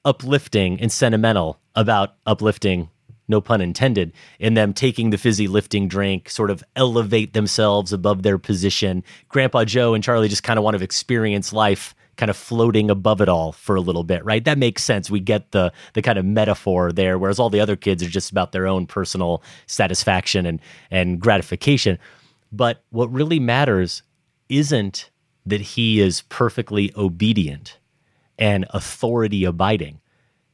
uplifting 0.03 0.79
and 0.81 0.91
sentimental 0.91 1.59
about 1.75 2.15
uplifting, 2.25 2.89
no 3.27 3.39
pun 3.39 3.61
intended, 3.61 4.11
in 4.39 4.55
them 4.55 4.73
taking 4.73 5.09
the 5.09 5.17
fizzy 5.17 5.47
lifting 5.47 5.87
drink, 5.87 6.29
sort 6.29 6.49
of 6.49 6.63
elevate 6.75 7.33
themselves 7.33 7.93
above 7.93 8.23
their 8.23 8.37
position. 8.37 9.03
Grandpa 9.29 9.63
Joe 9.63 9.93
and 9.93 10.03
Charlie 10.03 10.27
just 10.27 10.43
kind 10.43 10.57
of 10.57 10.63
want 10.63 10.77
to 10.77 10.83
experience 10.83 11.53
life 11.53 11.95
kind 12.21 12.29
of 12.29 12.37
floating 12.37 12.91
above 12.91 13.19
it 13.19 13.27
all 13.27 13.51
for 13.51 13.75
a 13.75 13.81
little 13.81 14.03
bit, 14.03 14.23
right? 14.23 14.45
That 14.45 14.59
makes 14.59 14.83
sense. 14.83 15.09
We 15.09 15.19
get 15.19 15.53
the 15.53 15.73
the 15.93 16.03
kind 16.03 16.19
of 16.19 16.23
metaphor 16.23 16.91
there, 16.91 17.17
whereas 17.17 17.39
all 17.39 17.49
the 17.49 17.59
other 17.59 17.75
kids 17.75 18.03
are 18.03 18.09
just 18.09 18.29
about 18.29 18.51
their 18.51 18.67
own 18.67 18.85
personal 18.85 19.41
satisfaction 19.65 20.45
and 20.45 20.59
and 20.91 21.19
gratification. 21.19 21.97
But 22.51 22.83
what 22.91 23.11
really 23.11 23.39
matters 23.39 24.03
isn't 24.49 25.09
that 25.47 25.61
he 25.61 25.99
is 25.99 26.21
perfectly 26.29 26.93
obedient 26.95 27.79
and 28.37 28.67
authority 28.69 29.43
abiding. 29.43 29.99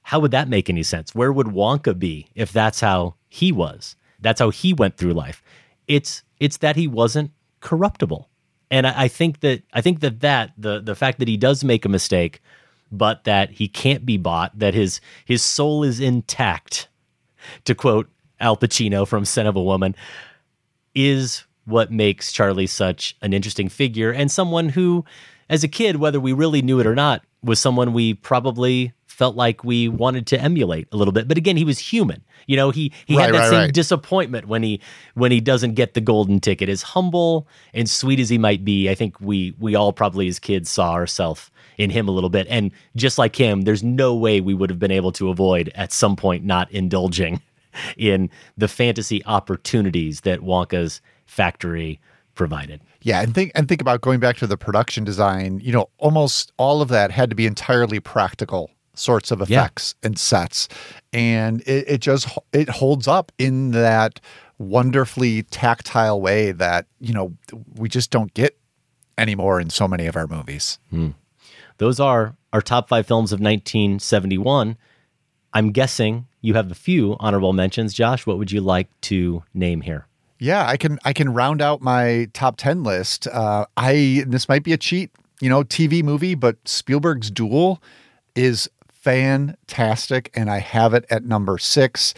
How 0.04 0.22
would 0.22 0.32
that 0.32 0.48
make 0.48 0.70
any 0.70 0.84
sense? 0.84 1.14
Where 1.14 1.34
would 1.34 1.48
Wonka 1.48 2.00
be 2.00 2.28
if 2.34 2.54
that's 2.54 2.80
how 2.80 3.16
he 3.28 3.52
was? 3.52 3.98
That's 4.22 4.40
how 4.40 4.52
he 4.52 4.72
went 4.74 4.96
through 4.96 5.16
life. 5.16 5.44
It's 5.86 6.24
it's 6.40 6.56
that 6.58 6.78
he 6.78 6.88
wasn't 6.88 7.32
corruptible. 7.60 8.30
And 8.70 8.88
I, 8.88 9.04
I 9.04 9.08
think 9.08 9.40
that 9.42 9.64
I 9.74 9.82
think 9.82 10.00
that 10.02 10.22
that 10.22 10.52
the 10.58 10.80
the 10.80 10.96
fact 10.96 11.20
that 11.20 11.28
he 11.28 11.38
does 11.38 11.64
make 11.64 11.86
a 11.86 11.90
mistake, 11.90 12.42
but 12.92 13.24
that 13.24 13.52
he 13.52 13.68
can't 13.68 14.06
be 14.06 14.18
bought, 14.18 14.58
that 14.58 14.74
his 14.74 15.02
his 15.26 15.42
soul 15.42 15.84
is 15.84 16.00
intact, 16.00 16.88
to 17.66 17.76
quote 17.76 18.10
Al 18.40 18.58
Pacino 18.58 19.08
from 19.08 19.26
Scent 19.26 19.48
of 19.48 19.56
a 19.56 19.64
Woman, 19.64 19.96
is 20.96 21.44
what 21.66 21.92
makes 21.92 22.32
Charlie 22.32 22.68
such 22.68 23.16
an 23.22 23.34
interesting 23.34 23.68
figure 23.68 24.12
and 24.12 24.32
someone 24.32 24.70
who, 24.70 25.04
as 25.50 25.64
a 25.64 25.68
kid, 25.68 25.98
whether 25.98 26.20
we 26.20 26.32
really 26.32 26.62
knew 26.62 26.80
it 26.80 26.88
or 26.88 26.96
not, 26.96 27.24
was 27.44 27.60
someone 27.60 27.94
we 27.94 28.14
probably 28.14 28.94
felt 29.18 29.36
like 29.36 29.64
we 29.64 29.88
wanted 29.90 30.28
to 30.28 30.40
emulate 30.40 30.88
a 30.92 30.96
little 30.96 31.12
bit. 31.12 31.28
But 31.28 31.40
again, 31.40 31.58
he 31.58 31.66
was 31.66 31.80
human. 31.80 32.24
You 32.46 32.56
know, 32.56 32.70
he 32.70 32.94
he 33.08 33.18
Right, 33.18 33.26
had 33.26 33.34
that 33.34 33.40
right, 33.40 33.50
same 33.50 33.60
right. 33.62 33.74
disappointment 33.74 34.48
when 34.48 34.62
he 34.62 34.80
when 35.16 35.32
he 35.32 35.42
doesn't 35.42 35.74
get 35.74 35.96
the 35.96 36.02
golden 36.02 36.40
ticket. 36.40 36.70
As 36.70 36.84
humble 36.84 37.48
and 37.74 37.90
sweet 37.90 38.20
as 38.20 38.30
he 38.30 38.38
might 38.38 38.64
be, 38.64 38.90
I 38.92 38.94
think 38.96 39.20
we 39.20 39.56
we 39.58 39.74
all 39.74 39.92
probably 39.92 40.28
as 40.28 40.38
kids 40.38 40.70
saw 40.70 40.92
ourselves 40.94 41.50
in 41.80 41.90
him 41.90 42.08
a 42.08 42.12
little 42.12 42.30
bit. 42.30 42.46
And 42.48 42.72
just 42.96 43.18
like 43.18 43.36
him, 43.36 43.62
there's 43.64 43.82
no 43.84 44.16
way 44.16 44.40
we 44.40 44.54
would 44.54 44.70
have 44.70 44.80
been 44.80 44.92
able 44.92 45.12
to 45.14 45.30
avoid 45.30 45.72
at 45.74 45.92
some 45.92 46.16
point 46.16 46.46
not 46.46 46.70
indulging 46.72 47.42
in 47.98 48.30
the 48.56 48.68
fantasy 48.68 49.26
opportunities 49.26 50.22
that 50.22 50.42
Wonka's 50.42 51.02
factory 51.26 52.00
provided. 52.36 52.82
Yeah, 53.02 53.22
and 53.24 53.34
think 53.34 53.52
and 53.56 53.68
think 53.68 53.82
about 53.82 54.02
going 54.02 54.20
back 54.20 54.38
to 54.38 54.48
the 54.48 54.58
production 54.58 55.04
design. 55.04 55.60
You 55.64 55.72
know, 55.72 55.90
almost 55.98 56.52
all 56.58 56.84
of 56.84 56.90
that 56.90 57.10
had 57.10 57.32
to 57.32 57.36
be 57.36 57.48
entirely 57.48 58.00
practical 58.00 58.70
sorts 58.98 59.32
of 59.32 59.40
Yeah. 59.50 59.62
effects 59.62 59.96
and 60.04 60.18
sets, 60.20 60.68
and 61.14 61.62
it, 61.62 61.86
it 61.88 61.98
just 62.02 62.28
it 62.54 62.70
holds 62.70 63.08
up 63.08 63.32
in 63.38 63.72
that 63.72 64.20
wonderfully 64.60 65.44
tactile 65.44 66.20
way 66.20 66.52
that 66.52 66.88
you 67.00 67.14
know 67.14 67.34
we 67.76 67.88
just 67.90 68.10
don't 68.12 68.34
get 68.34 68.58
anymore 69.18 69.60
in 69.60 69.70
so 69.70 69.88
many 69.88 70.06
of 70.08 70.16
our 70.16 70.28
movies. 70.28 70.80
Those 71.78 72.00
are 72.00 72.36
our 72.54 72.62
top 72.62 72.90
five 72.90 73.06
films 73.06 73.32
of 73.32 73.40
1971. 73.40 74.78
I'm 75.54 75.72
guessing 75.72 76.26
you 76.42 76.54
have 76.56 76.72
a 76.72 76.76
few 76.76 77.16
honorable 77.20 77.54
mentions. 77.54 77.94
Josh, 77.94 78.26
what 78.26 78.38
would 78.38 78.52
you 78.52 78.62
like 78.62 78.90
to 79.02 79.44
name 79.54 79.82
here? 79.82 80.08
Yeah, 80.40 80.68
I 80.68 80.78
can 80.78 81.00
I 81.04 81.14
can 81.14 81.34
round 81.34 81.62
out 81.62 81.82
my 81.82 82.30
top 82.34 82.58
ten 82.58 82.84
list. 82.84 83.28
Uh, 83.28 83.66
I 83.76 84.24
this 84.28 84.48
might 84.48 84.64
be 84.64 84.74
a 84.74 84.78
cheat, 84.78 85.10
you 85.42 85.50
know, 85.50 85.64
TV 85.64 86.04
movie, 86.04 86.36
but 86.36 86.58
Spielberg's 86.66 87.32
Duel 87.32 87.82
is 88.36 88.70
fantastic, 89.08 90.30
and 90.34 90.50
I 90.50 90.58
have 90.58 90.94
it 90.94 91.06
at 91.10 91.24
number 91.24 91.58
six. 91.58 92.14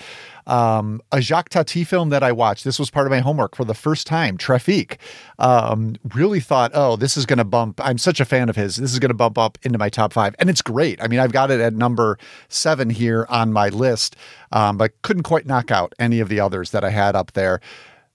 Um, 0.48 1.02
a 1.12 1.22
Jacques 1.22 1.50
Tati 1.50 1.84
film 1.84 2.10
that 2.10 2.24
I 2.24 2.32
watched. 2.32 2.64
This 2.64 2.80
was 2.80 2.90
part 2.90 3.06
of 3.06 3.12
my 3.12 3.20
homework 3.20 3.56
for 3.56 3.64
the 3.64 3.76
first 3.76 4.08
time. 4.08 4.40
Trafic. 4.40 4.98
Um, 5.38 5.98
really 6.16 6.40
thought, 6.40 6.72
oh, 6.74 6.96
this 6.96 7.16
is 7.16 7.28
going 7.28 7.38
to 7.38 7.44
bump. 7.44 7.80
I'm 7.84 8.00
such 8.00 8.20
a 8.20 8.26
fan 8.26 8.50
of 8.50 8.56
his. 8.56 8.78
This 8.78 8.92
is 8.92 8.98
going 8.98 9.12
to 9.12 9.16
bump 9.16 9.38
up 9.38 9.60
into 9.62 9.78
my 9.78 9.90
top 9.90 10.14
five, 10.14 10.34
and 10.40 10.50
it's 10.50 10.64
great. 10.64 11.00
I 11.00 11.08
mean, 11.08 11.20
I've 11.20 11.32
got 11.32 11.52
it 11.52 11.60
at 11.60 11.76
number 11.76 12.18
seven 12.48 12.90
here 12.90 13.28
on 13.30 13.54
my 13.54 13.70
list, 13.70 14.16
um, 14.52 14.76
but 14.76 15.00
couldn't 15.04 15.24
quite 15.24 15.46
knock 15.46 15.70
out 15.70 15.94
any 16.00 16.20
of 16.20 16.28
the 16.28 16.40
others 16.40 16.72
that 16.72 16.84
I 16.84 16.90
had 16.90 17.16
up 17.16 17.34
there. 17.34 17.62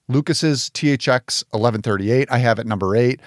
Lucas's 0.09 0.69
THX 0.71 1.45
1138. 1.51 2.27
I 2.29 2.39
have 2.39 2.59
at 2.59 2.67
number 2.67 2.93
eight. 2.93 3.21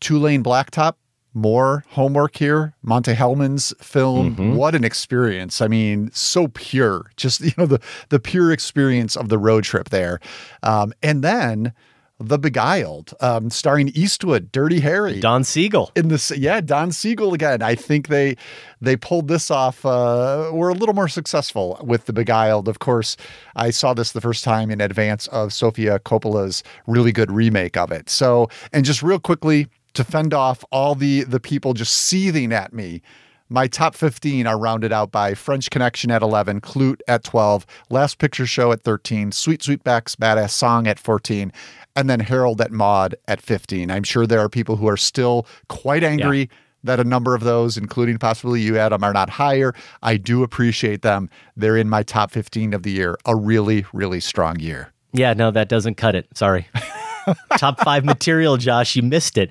Two 0.00 0.18
lane 0.18 0.42
blacktop 0.42 0.94
more 1.34 1.84
homework 1.90 2.36
here. 2.36 2.74
Monte 2.82 3.12
Hellman's 3.14 3.74
film. 3.80 4.36
Mhm. 4.36 4.54
What 4.54 4.74
an 4.74 4.84
experience. 4.84 5.60
I 5.60 5.66
mean, 5.68 6.10
so 6.14 6.48
pure. 6.48 7.10
Just, 7.16 7.40
you 7.42 7.52
know, 7.58 7.66
the 7.66 7.80
the 8.08 8.20
pure 8.20 8.52
experience 8.52 9.16
of 9.16 9.28
the 9.28 9.38
road 9.38 9.64
trip 9.64 9.90
there. 9.90 10.20
Um, 10.62 10.92
and 11.02 11.22
then 11.24 11.72
The 12.20 12.38
Beguiled, 12.38 13.12
um, 13.20 13.50
starring 13.50 13.88
Eastwood, 13.88 14.52
Dirty 14.52 14.78
Harry. 14.80 15.18
Don 15.18 15.42
Siegel. 15.42 15.90
In 15.96 16.06
this 16.08 16.30
yeah, 16.30 16.60
Don 16.60 16.92
Siegel 16.92 17.34
again. 17.34 17.60
I 17.60 17.74
think 17.74 18.06
they 18.06 18.36
they 18.80 18.94
pulled 18.96 19.26
this 19.26 19.50
off 19.50 19.84
uh 19.84 20.50
were 20.52 20.68
a 20.68 20.74
little 20.74 20.94
more 20.94 21.08
successful 21.08 21.80
with 21.82 22.06
The 22.06 22.12
Beguiled. 22.12 22.68
Of 22.68 22.78
course, 22.78 23.16
I 23.56 23.70
saw 23.70 23.92
this 23.94 24.12
the 24.12 24.20
first 24.20 24.44
time 24.44 24.70
in 24.70 24.80
advance 24.80 25.26
of 25.28 25.52
Sofia 25.52 25.98
Coppola's 25.98 26.62
really 26.86 27.10
good 27.10 27.32
remake 27.32 27.76
of 27.76 27.90
it. 27.90 28.08
So, 28.08 28.48
and 28.72 28.84
just 28.84 29.02
real 29.02 29.18
quickly 29.18 29.66
to 29.94 30.04
fend 30.04 30.34
off 30.34 30.64
all 30.70 30.94
the 30.94 31.24
the 31.24 31.40
people 31.40 31.72
just 31.72 31.94
seething 31.94 32.52
at 32.52 32.72
me. 32.72 33.02
My 33.50 33.66
top 33.66 33.94
15 33.94 34.46
are 34.46 34.58
rounded 34.58 34.90
out 34.90 35.12
by 35.12 35.34
French 35.34 35.68
Connection 35.70 36.10
at 36.10 36.22
11, 36.22 36.62
Klute 36.62 37.00
at 37.06 37.24
12, 37.24 37.66
Last 37.90 38.18
Picture 38.18 38.46
Show 38.46 38.72
at 38.72 38.82
13, 38.82 39.32
Sweet 39.32 39.60
Sweetback's 39.60 40.16
Badass 40.16 40.50
Song 40.50 40.86
at 40.86 40.98
14, 40.98 41.52
and 41.94 42.08
then 42.08 42.20
Harold 42.20 42.62
at 42.62 42.72
Maude 42.72 43.14
at 43.28 43.42
15. 43.42 43.90
I'm 43.90 44.02
sure 44.02 44.26
there 44.26 44.40
are 44.40 44.48
people 44.48 44.76
who 44.76 44.88
are 44.88 44.96
still 44.96 45.46
quite 45.68 46.02
angry 46.02 46.48
that 46.84 47.00
a 47.00 47.04
number 47.04 47.34
of 47.34 47.42
those, 47.42 47.76
including 47.76 48.18
possibly 48.18 48.60
you, 48.60 48.78
Adam, 48.78 49.04
are 49.04 49.12
not 49.12 49.30
higher. 49.30 49.74
I 50.02 50.16
do 50.16 50.42
appreciate 50.42 51.02
them. 51.02 51.28
They're 51.56 51.76
in 51.76 51.88
my 51.88 52.02
top 52.02 52.30
15 52.30 52.72
of 52.72 52.82
the 52.82 52.92
year. 52.92 53.16
A 53.26 53.36
really, 53.36 53.84
really 53.92 54.20
strong 54.20 54.58
year. 54.58 54.92
Yeah, 55.12 55.32
no, 55.34 55.50
that 55.50 55.68
doesn't 55.68 55.96
cut 55.96 56.14
it. 56.14 56.26
Sorry. 56.34 56.66
Top 57.58 57.80
five 57.80 58.04
material, 58.04 58.56
Josh. 58.56 58.96
You 58.96 59.02
missed 59.02 59.38
it. 59.38 59.50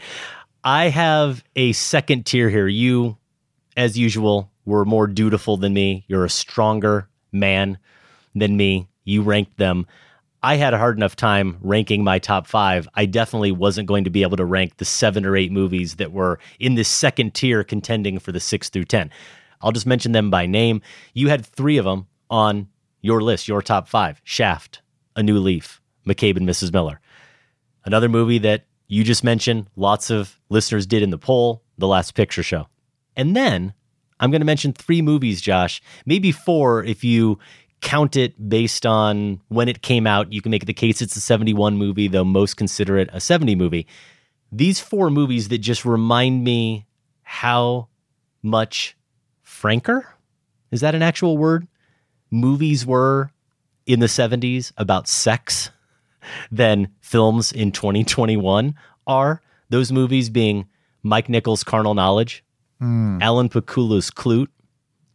I 0.64 0.90
have 0.90 1.44
a 1.56 1.74
second 1.74 2.26
tier 2.26 2.50
here. 2.50 2.68
You, 2.68 3.18
as 3.76 3.98
usual, 3.98 4.52
were 4.66 4.86
more 4.86 5.08
dutiful 5.08 5.58
than 5.58 5.74
me. 5.74 6.06
You're 6.08 6.26
a 6.26 6.30
stronger 6.30 7.10
man 7.32 7.78
than 8.34 8.56
me. 8.56 8.88
You 9.04 9.22
ranked 9.22 9.58
them. 9.58 9.86
I 10.42 10.56
had 10.56 10.74
a 10.74 10.78
hard 10.78 10.98
enough 10.98 11.16
time 11.16 11.58
ranking 11.62 12.04
my 12.04 12.20
top 12.20 12.48
five. 12.48 12.88
I 12.96 13.06
definitely 13.06 13.54
wasn't 13.54 13.88
going 13.88 14.04
to 14.04 14.10
be 14.10 14.24
able 14.24 14.38
to 14.38 14.46
rank 14.46 14.78
the 14.78 14.86
seven 14.86 15.26
or 15.26 15.38
eight 15.38 15.54
movies 15.54 15.96
that 15.96 16.12
were 16.12 16.38
in 16.60 16.76
this 16.76 16.90
second 16.90 17.34
tier 17.34 17.64
contending 17.64 18.20
for 18.20 18.34
the 18.34 18.42
six 18.42 18.70
through 18.70 18.86
10. 18.86 19.10
I'll 19.62 19.72
just 19.72 19.86
mention 19.86 20.12
them 20.12 20.30
by 20.30 20.46
name. 20.46 20.82
You 21.14 21.30
had 21.30 21.46
three 21.46 21.78
of 21.78 21.86
them 21.86 22.08
on 22.30 22.68
your 23.02 23.22
list, 23.22 23.48
your 23.48 23.62
top 23.62 23.88
five 23.88 24.20
Shaft, 24.26 24.82
A 25.16 25.24
New 25.24 25.40
Leaf, 25.40 25.82
McCabe 26.06 26.36
and 26.36 26.48
Mrs. 26.48 26.74
Miller. 26.74 27.00
Another 27.86 28.10
movie 28.10 28.40
that 28.40 28.66
you 28.88 29.04
just 29.04 29.24
mentioned, 29.24 29.68
lots 29.76 30.10
of 30.10 30.40
listeners 30.50 30.86
did 30.86 31.04
in 31.04 31.10
the 31.10 31.18
poll, 31.18 31.64
The 31.78 31.88
Last 31.88 32.14
Picture 32.16 32.44
Show. 32.44 32.68
And 33.16 33.36
then 33.36 33.74
I'm 34.20 34.32
going 34.32 34.42
to 34.42 34.46
mention 34.46 34.74
three 34.74 35.02
movies, 35.02 35.42
Josh, 35.42 35.82
maybe 36.06 36.32
four 36.32 36.84
if 36.84 37.04
you 37.04 37.40
count 37.82 38.16
it 38.16 38.50
based 38.50 38.86
on 38.86 39.42
when 39.50 39.68
it 39.68 39.82
came 39.82 40.08
out. 40.08 40.32
You 40.32 40.42
can 40.42 40.52
make 40.52 40.66
the 40.66 40.74
case 40.74 41.02
it's 41.02 41.16
a 41.16 41.22
71 41.22 41.78
movie, 41.78 42.08
though 42.08 42.24
most 42.24 42.56
consider 42.56 42.98
it 42.98 43.10
a 43.12 43.20
70 43.20 43.56
movie. 43.56 43.88
These 44.52 44.80
four 44.80 45.10
movies 45.10 45.50
that 45.50 45.58
just 45.58 45.84
remind 45.84 46.44
me 46.44 46.86
how 47.24 47.90
much 48.42 48.96
franker 49.42 50.14
is 50.74 50.82
that 50.82 50.96
an 50.96 51.04
actual 51.04 51.38
word? 51.38 51.68
Movies 52.32 52.84
were 52.84 53.32
in 53.86 54.00
the 54.00 54.08
70s 54.08 54.72
about 54.76 55.08
sex 55.08 55.70
than 56.52 56.90
films 57.02 57.52
in 57.52 57.72
2021 57.72 58.76
are. 59.08 59.42
Those 59.70 59.92
movies 59.92 60.30
being 60.30 60.68
Mike 61.04 61.30
Nichols' 61.30 61.64
Carnal 61.64 61.94
Knowledge, 61.94 62.44
Hmm. 62.80 63.18
Alan 63.22 63.50
Pakula's 63.50 64.12
Klute, 64.12 64.50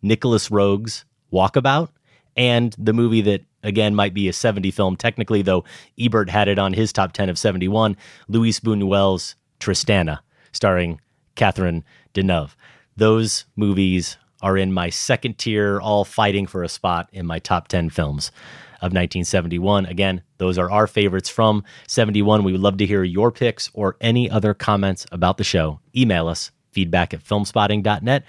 Nicolas 0.01 0.51
Roeg's 0.51 1.05
Walkabout, 1.33 1.89
and 2.37 2.75
the 2.79 2.93
movie 2.93 3.21
that 3.23 3.43
again 3.63 3.95
might 3.95 4.15
be 4.15 4.29
a 4.29 4.33
70 4.33 4.71
film 4.71 4.97
technically, 4.97 5.43
though 5.43 5.65
Ebert 5.99 6.31
had 6.31 6.49
it 6.49 6.59
on 6.59 6.73
his 6.73 6.93
top 6.93 7.13
10 7.13 7.29
of 7.29 7.39
71, 7.39 7.97
Luis 8.29 8.61
Buñuel's 8.61 9.35
Tristana, 9.61 10.21
starring 10.53 11.01
Catherine 11.35 11.85
Deneuve. 12.15 12.55
Those 12.97 13.45
movies 13.57 14.17
are 14.41 14.57
in 14.57 14.73
my 14.73 14.89
second 14.89 15.37
tier, 15.37 15.81
all 15.81 16.05
fighting 16.05 16.47
for 16.47 16.63
a 16.63 16.69
spot 16.69 17.09
in 17.13 17.27
my 17.27 17.39
top 17.41 17.69
10 17.69 17.91
films 17.91 18.31
of 18.79 18.93
1971. 18.93 19.87
Again, 19.87 20.23
those 20.39 20.59
are 20.59 20.71
our 20.71 20.87
favorites 20.87 21.29
from 21.29 21.65
71. 21.87 22.45
We 22.45 22.53
would 22.53 22.61
love 22.61 22.79
to 22.79 22.87
hear 22.87 23.05
your 23.05 23.31
picks 23.31 23.71
or 23.75 23.97
any 24.01 24.31
other 24.31 24.55
comments 24.55 25.07
about 25.13 25.37
the 25.37 25.45
show. 25.45 25.81
Email 25.97 26.29
us 26.29 26.51
feedback 26.71 27.13
at 27.13 27.25
filmspotting.net. 27.25 28.25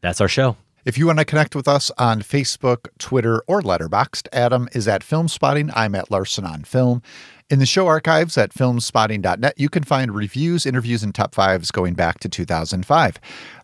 That's 0.00 0.20
our 0.20 0.28
show. 0.28 0.56
If 0.84 0.96
you 0.96 1.06
want 1.06 1.18
to 1.18 1.24
connect 1.24 1.54
with 1.54 1.68
us 1.68 1.90
on 1.98 2.22
Facebook, 2.22 2.86
Twitter, 2.98 3.42
or 3.46 3.60
Letterboxd, 3.60 4.28
Adam 4.32 4.68
is 4.72 4.88
at 4.88 5.02
Filmspotting. 5.02 5.70
I'm 5.74 5.94
at 5.94 6.10
Larsen 6.10 6.46
on 6.46 6.64
Film. 6.64 7.02
In 7.50 7.58
the 7.58 7.66
show 7.66 7.86
archives 7.86 8.38
at 8.38 8.54
filmspotting.net, 8.54 9.54
you 9.58 9.68
can 9.68 9.82
find 9.82 10.14
reviews, 10.14 10.64
interviews, 10.64 11.02
and 11.02 11.14
top 11.14 11.34
fives 11.34 11.70
going 11.70 11.94
back 11.94 12.20
to 12.20 12.28
2005. 12.28 13.16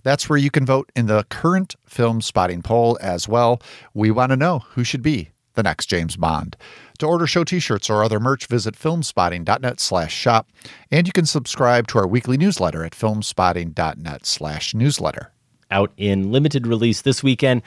That's 0.02 0.28
where 0.28 0.38
you 0.38 0.50
can 0.50 0.66
vote 0.66 0.90
in 0.96 1.06
the 1.06 1.24
current 1.30 1.76
Filmspotting 1.88 2.64
poll 2.64 2.98
as 3.00 3.28
well. 3.28 3.62
We 3.94 4.10
want 4.10 4.30
to 4.30 4.36
know 4.36 4.60
who 4.70 4.84
should 4.84 5.02
be 5.02 5.30
the 5.54 5.62
next 5.62 5.86
James 5.86 6.16
Bond. 6.16 6.56
To 6.98 7.06
order 7.06 7.26
show 7.26 7.44
t-shirts 7.44 7.90
or 7.90 8.04
other 8.04 8.20
merch, 8.20 8.46
visit 8.46 8.74
filmspotting.net 8.76 9.80
slash 9.80 10.14
shop. 10.14 10.48
And 10.90 11.06
you 11.06 11.12
can 11.12 11.26
subscribe 11.26 11.86
to 11.88 11.98
our 11.98 12.06
weekly 12.06 12.36
newsletter 12.36 12.84
at 12.84 12.92
filmspotting.net 12.92 14.26
slash 14.26 14.74
newsletter. 14.74 15.32
out 15.70 15.92
in 15.96 16.30
limited 16.30 16.66
release 16.66 17.02
this 17.02 17.22
weekend. 17.22 17.62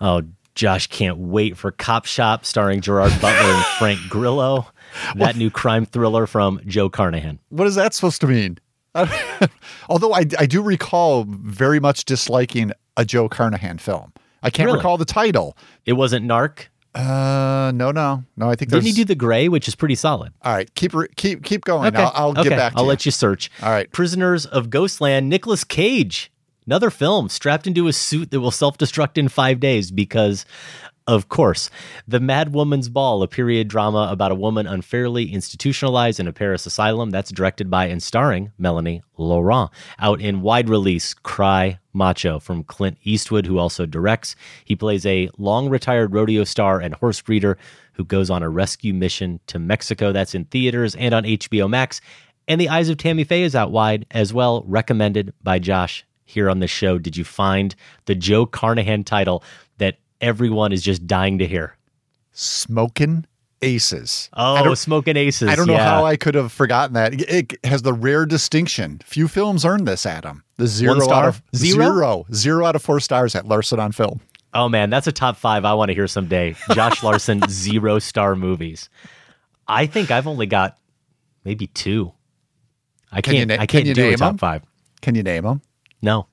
Oh, 0.00 0.22
Josh 0.54 0.86
can't 0.88 1.18
wait 1.18 1.56
for 1.56 1.70
Cop 1.72 2.04
Shop 2.06 2.44
starring 2.46 2.80
Gerard 2.80 3.12
Butler 3.20 3.50
and 3.52 3.64
Frank 3.78 4.00
Grillo. 4.08 4.66
That 5.16 5.36
new 5.36 5.50
crime 5.50 5.84
thriller 5.86 6.26
from 6.26 6.60
Joe 6.66 6.88
Carnahan. 6.88 7.38
What 7.48 7.66
is 7.66 7.74
that 7.74 7.94
supposed 7.94 8.20
to 8.20 8.28
mean? 8.28 8.58
Although 9.88 10.12
I, 10.14 10.24
I 10.38 10.46
do 10.46 10.62
recall 10.62 11.24
very 11.28 11.80
much 11.80 12.04
disliking 12.04 12.70
a 12.96 13.04
Joe 13.04 13.28
Carnahan 13.28 13.78
film. 13.78 14.12
I 14.42 14.50
can't 14.50 14.66
Really? 14.66 14.78
recall 14.78 14.98
the 14.98 15.04
title. 15.04 15.56
It 15.86 15.94
wasn't 15.94 16.26
Narc. 16.26 16.66
Uh, 16.94 17.72
no, 17.74 17.90
no, 17.90 18.24
no. 18.36 18.48
I 18.48 18.54
think 18.54 18.70
Didn't 18.70 18.84
he 18.84 18.92
do 18.92 19.04
The 19.04 19.16
Grey, 19.16 19.48
which 19.48 19.66
is 19.66 19.74
pretty 19.74 19.96
solid? 19.96 20.32
All 20.42 20.54
right, 20.54 20.72
keep 20.74 20.92
keep 21.16 21.42
keep 21.42 21.64
going. 21.64 21.96
I'll, 21.96 22.12
I'll 22.14 22.30
okay. 22.30 22.44
get 22.44 22.50
back 22.50 22.72
to 22.72 22.78
I'll 22.78 22.84
you. 22.84 22.88
let 22.88 23.04
you 23.04 23.10
search. 23.10 23.50
All 23.62 23.70
right. 23.70 23.90
Prisoners 23.90 24.46
of 24.46 24.70
Ghostland, 24.70 25.28
Nicolas 25.28 25.64
Cage. 25.64 26.30
Another 26.66 26.88
film 26.88 27.28
strapped 27.28 27.66
into 27.66 27.88
a 27.88 27.92
suit 27.92 28.30
that 28.30 28.40
will 28.40 28.50
self 28.50 28.78
destruct 28.78 29.18
in 29.18 29.28
five 29.28 29.60
days 29.60 29.90
because, 29.90 30.46
of 31.06 31.28
course, 31.28 31.68
The 32.08 32.20
Mad 32.20 32.54
Woman's 32.54 32.88
Ball, 32.88 33.22
a 33.22 33.28
period 33.28 33.68
drama 33.68 34.08
about 34.10 34.32
a 34.32 34.36
woman 34.36 34.66
unfairly 34.66 35.32
institutionalized 35.32 36.18
in 36.18 36.26
a 36.26 36.32
Paris 36.32 36.64
asylum. 36.64 37.10
That's 37.10 37.30
directed 37.30 37.70
by 37.70 37.86
and 37.86 38.02
starring 38.02 38.52
Melanie 38.56 39.02
Laurent. 39.18 39.70
Out 39.98 40.22
in 40.22 40.40
wide 40.40 40.70
release, 40.70 41.12
Cry 41.12 41.78
Macho 41.92 42.38
from 42.38 42.64
Clint 42.64 42.96
Eastwood, 43.02 43.46
who 43.46 43.58
also 43.58 43.84
directs. 43.84 44.34
He 44.64 44.74
plays 44.74 45.04
a 45.04 45.28
long 45.36 45.68
retired 45.68 46.14
rodeo 46.14 46.44
star 46.44 46.80
and 46.80 46.94
horse 46.94 47.20
breeder 47.20 47.58
who 47.92 48.04
goes 48.04 48.30
on 48.30 48.42
a 48.42 48.48
rescue 48.48 48.94
mission 48.94 49.40
to 49.48 49.58
Mexico. 49.58 50.10
That's 50.10 50.34
in 50.34 50.46
theaters 50.46 50.94
and 50.94 51.14
on 51.14 51.24
HBO 51.24 51.68
Max. 51.68 52.00
And 52.48 52.60
The 52.60 52.70
Eyes 52.70 52.88
of 52.88 52.96
Tammy 52.96 53.24
Faye 53.24 53.42
is 53.42 53.54
out 53.54 53.70
wide 53.70 54.06
as 54.10 54.32
well, 54.32 54.64
recommended 54.66 55.34
by 55.42 55.58
Josh 55.58 56.04
here 56.24 56.50
on 56.50 56.58
the 56.58 56.66
show. 56.66 56.98
Did 56.98 57.16
you 57.16 57.24
find 57.24 57.74
the 58.06 58.14
Joe 58.14 58.46
Carnahan 58.46 59.04
title 59.04 59.42
everyone 60.24 60.72
is 60.72 60.82
just 60.82 61.06
dying 61.06 61.38
to 61.38 61.46
hear? 61.46 61.76
Smoking 62.32 63.26
Aces. 63.62 64.28
Oh, 64.34 64.74
Smoking 64.74 65.16
Aces. 65.16 65.48
I 65.48 65.54
don't 65.54 65.66
know 65.66 65.74
yeah. 65.74 65.88
how 65.88 66.04
I 66.04 66.16
could 66.16 66.34
have 66.34 66.50
forgotten 66.52 66.94
that. 66.94 67.14
It 67.30 67.54
has 67.64 67.82
the 67.82 67.92
rare 67.92 68.26
distinction. 68.26 69.00
Few 69.04 69.28
films 69.28 69.64
earn 69.64 69.84
this, 69.84 70.04
Adam. 70.04 70.42
The 70.56 70.66
zero 70.66 70.98
star? 71.00 71.24
out 71.24 71.28
of 71.28 71.42
Zero? 71.54 71.84
zero 71.84 72.26
zero 72.32 72.66
out 72.66 72.76
of 72.76 72.82
four 72.82 73.00
stars 73.00 73.34
at 73.34 73.46
Larsen 73.46 73.78
on 73.80 73.92
Film. 73.92 74.20
Oh 74.52 74.68
man, 74.68 74.90
that's 74.90 75.06
a 75.06 75.12
top 75.12 75.36
five 75.36 75.64
I 75.64 75.74
want 75.74 75.88
to 75.90 75.94
hear 75.94 76.06
someday. 76.06 76.54
Josh 76.72 77.02
Larsen, 77.02 77.42
zero 77.48 77.98
star 77.98 78.36
movies. 78.36 78.88
I 79.66 79.86
think 79.86 80.10
I've 80.10 80.26
only 80.26 80.46
got 80.46 80.78
maybe 81.44 81.66
two. 81.68 82.12
I 83.10 83.20
Can 83.20 83.34
you 83.34 83.40
can't. 83.40 83.48
na- 83.48 83.54
I 83.54 83.58
can 83.58 83.66
can't 83.68 83.86
you 83.86 83.94
do 83.94 84.08
a 84.08 84.10
top 84.12 84.18
top 84.18 84.28
'em? 84.30 84.38
five. 84.38 84.62
Can 85.00 85.14
you 85.14 85.22
name 85.22 85.44
them? 85.44 85.62
No, 86.02 86.26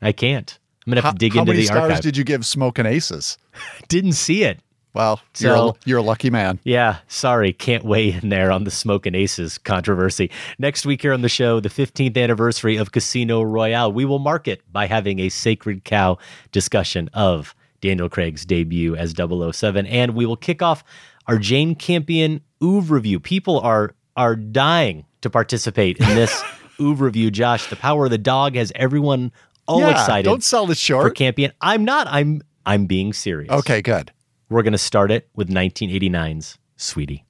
I 0.00 0.12
can't. 0.12 0.58
I'm 0.88 0.92
gonna 0.92 1.02
have 1.02 1.08
How, 1.08 1.12
to 1.12 1.18
dig 1.18 1.34
how 1.34 1.40
into 1.40 1.52
many 1.52 1.60
the 1.60 1.66
stars 1.66 2.00
did 2.00 2.16
you 2.16 2.24
give 2.24 2.46
Smoking 2.46 2.86
Aces? 2.86 3.36
Didn't 3.88 4.14
see 4.14 4.44
it. 4.44 4.60
Well, 4.94 5.20
you're, 5.38 5.52
a, 5.52 5.56
So- 5.56 5.76
you're 5.84 5.98
a 5.98 6.02
lucky 6.02 6.30
man. 6.30 6.60
Yeah, 6.64 6.96
sorry, 7.08 7.52
can't 7.52 7.84
weigh 7.84 8.12
in 8.14 8.30
there 8.30 8.50
on 8.50 8.64
the 8.64 8.70
Smoke 8.70 9.04
and 9.04 9.14
Aces 9.14 9.58
controversy. 9.58 10.30
Next 10.58 10.86
week 10.86 11.02
here 11.02 11.12
on 11.12 11.20
the 11.20 11.28
show, 11.28 11.60
the 11.60 11.68
15th 11.68 12.16
anniversary 12.16 12.76
of 12.76 12.90
Casino 12.90 13.42
Royale. 13.42 13.92
We 13.92 14.06
will 14.06 14.18
mark 14.18 14.48
it 14.48 14.62
by 14.72 14.86
having 14.86 15.18
a 15.18 15.28
sacred 15.28 15.84
cow 15.84 16.16
discussion 16.52 17.10
of 17.12 17.54
Daniel 17.82 18.08
Craig's 18.08 18.46
debut 18.46 18.96
as 18.96 19.12
007, 19.14 19.86
and 19.86 20.14
we 20.14 20.24
will 20.24 20.36
kick 20.38 20.62
off 20.62 20.82
our 21.26 21.36
Jane 21.36 21.74
Campion 21.74 22.40
Oeuvre 22.62 22.94
review. 22.94 23.20
People 23.20 23.60
are 23.60 23.94
are 24.16 24.36
dying 24.36 25.04
to 25.20 25.28
participate 25.28 25.98
in 25.98 26.06
this 26.14 26.42
Oeuvre 26.80 27.04
review. 27.06 27.30
Josh, 27.30 27.68
the 27.68 27.76
power 27.76 28.06
of 28.06 28.10
the 28.10 28.18
dog 28.18 28.54
has 28.54 28.72
everyone 28.74 29.32
all 29.68 29.80
Yeah, 29.80 29.90
excited. 29.92 30.24
don't 30.24 30.42
sell 30.42 30.66
this 30.66 30.78
short. 30.78 31.04
for 31.06 31.10
Campion. 31.10 31.52
I'm 31.60 31.84
not. 31.84 32.08
I'm 32.10 32.42
I'm 32.66 32.86
being 32.86 33.12
serious. 33.12 33.50
Okay, 33.52 33.80
good. 33.82 34.10
We're 34.50 34.62
going 34.62 34.72
to 34.72 34.78
start 34.78 35.10
it 35.10 35.28
with 35.36 35.48
1989's 35.48 36.58
Sweetie. 36.76 37.24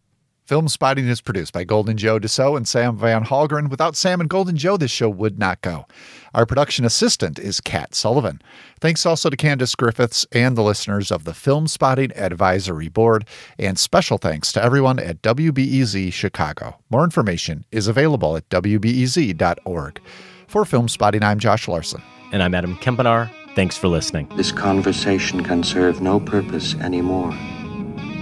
Filmspotting 0.49 1.07
is 1.07 1.21
produced 1.21 1.53
by 1.53 1.63
Golden 1.65 1.99
Joe 1.99 2.19
Deso 2.19 2.57
and 2.57 2.67
Sam 2.67 2.97
Van 2.97 3.25
Hallgren. 3.25 3.69
Without 3.69 3.95
Sam 3.97 4.19
and 4.19 4.31
Golden 4.31 4.57
Joe, 4.57 4.79
this 4.79 4.91
show 4.91 5.11
would 5.11 5.39
not 5.39 5.61
go. 5.61 5.85
Our 6.33 6.47
production 6.47 6.87
assistant 6.87 7.39
is 7.39 7.61
Kat 7.61 7.95
Sullivan. 7.95 8.41
Thanks 8.81 9.05
also 9.05 9.29
to 9.29 9.37
Candace 9.37 9.75
Griffiths 9.75 10.25
and 10.33 10.57
the 10.57 10.63
listeners 10.63 11.11
of 11.13 11.25
the 11.25 11.33
Filmspotting 11.33 12.17
Advisory 12.17 12.89
Board, 12.89 13.27
and 13.59 13.79
special 13.79 14.17
thanks 14.17 14.51
to 14.53 14.63
everyone 14.65 14.99
at 14.99 15.21
WBEZ 15.21 16.15
Chicago. 16.15 16.79
More 16.89 17.05
information 17.05 17.67
is 17.71 17.87
available 17.87 18.35
at 18.35 18.49
WBEZ.org. 18.49 20.01
For 20.47 20.65
Filmspotting, 20.65 21.23
I'm 21.23 21.39
Josh 21.39 21.69
Larsen. 21.69 22.01
And 22.33 22.43
I'm 22.43 22.55
Adam 22.55 22.77
Kempenaar. 22.77 23.31
Thanks 23.55 23.77
for 23.77 23.89
listening. 23.89 24.29
This 24.37 24.53
conversation 24.53 25.43
can 25.43 25.63
serve 25.63 26.01
no 26.01 26.21
purpose 26.21 26.75
anymore. 26.77 27.35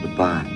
Goodbye. 0.03 0.56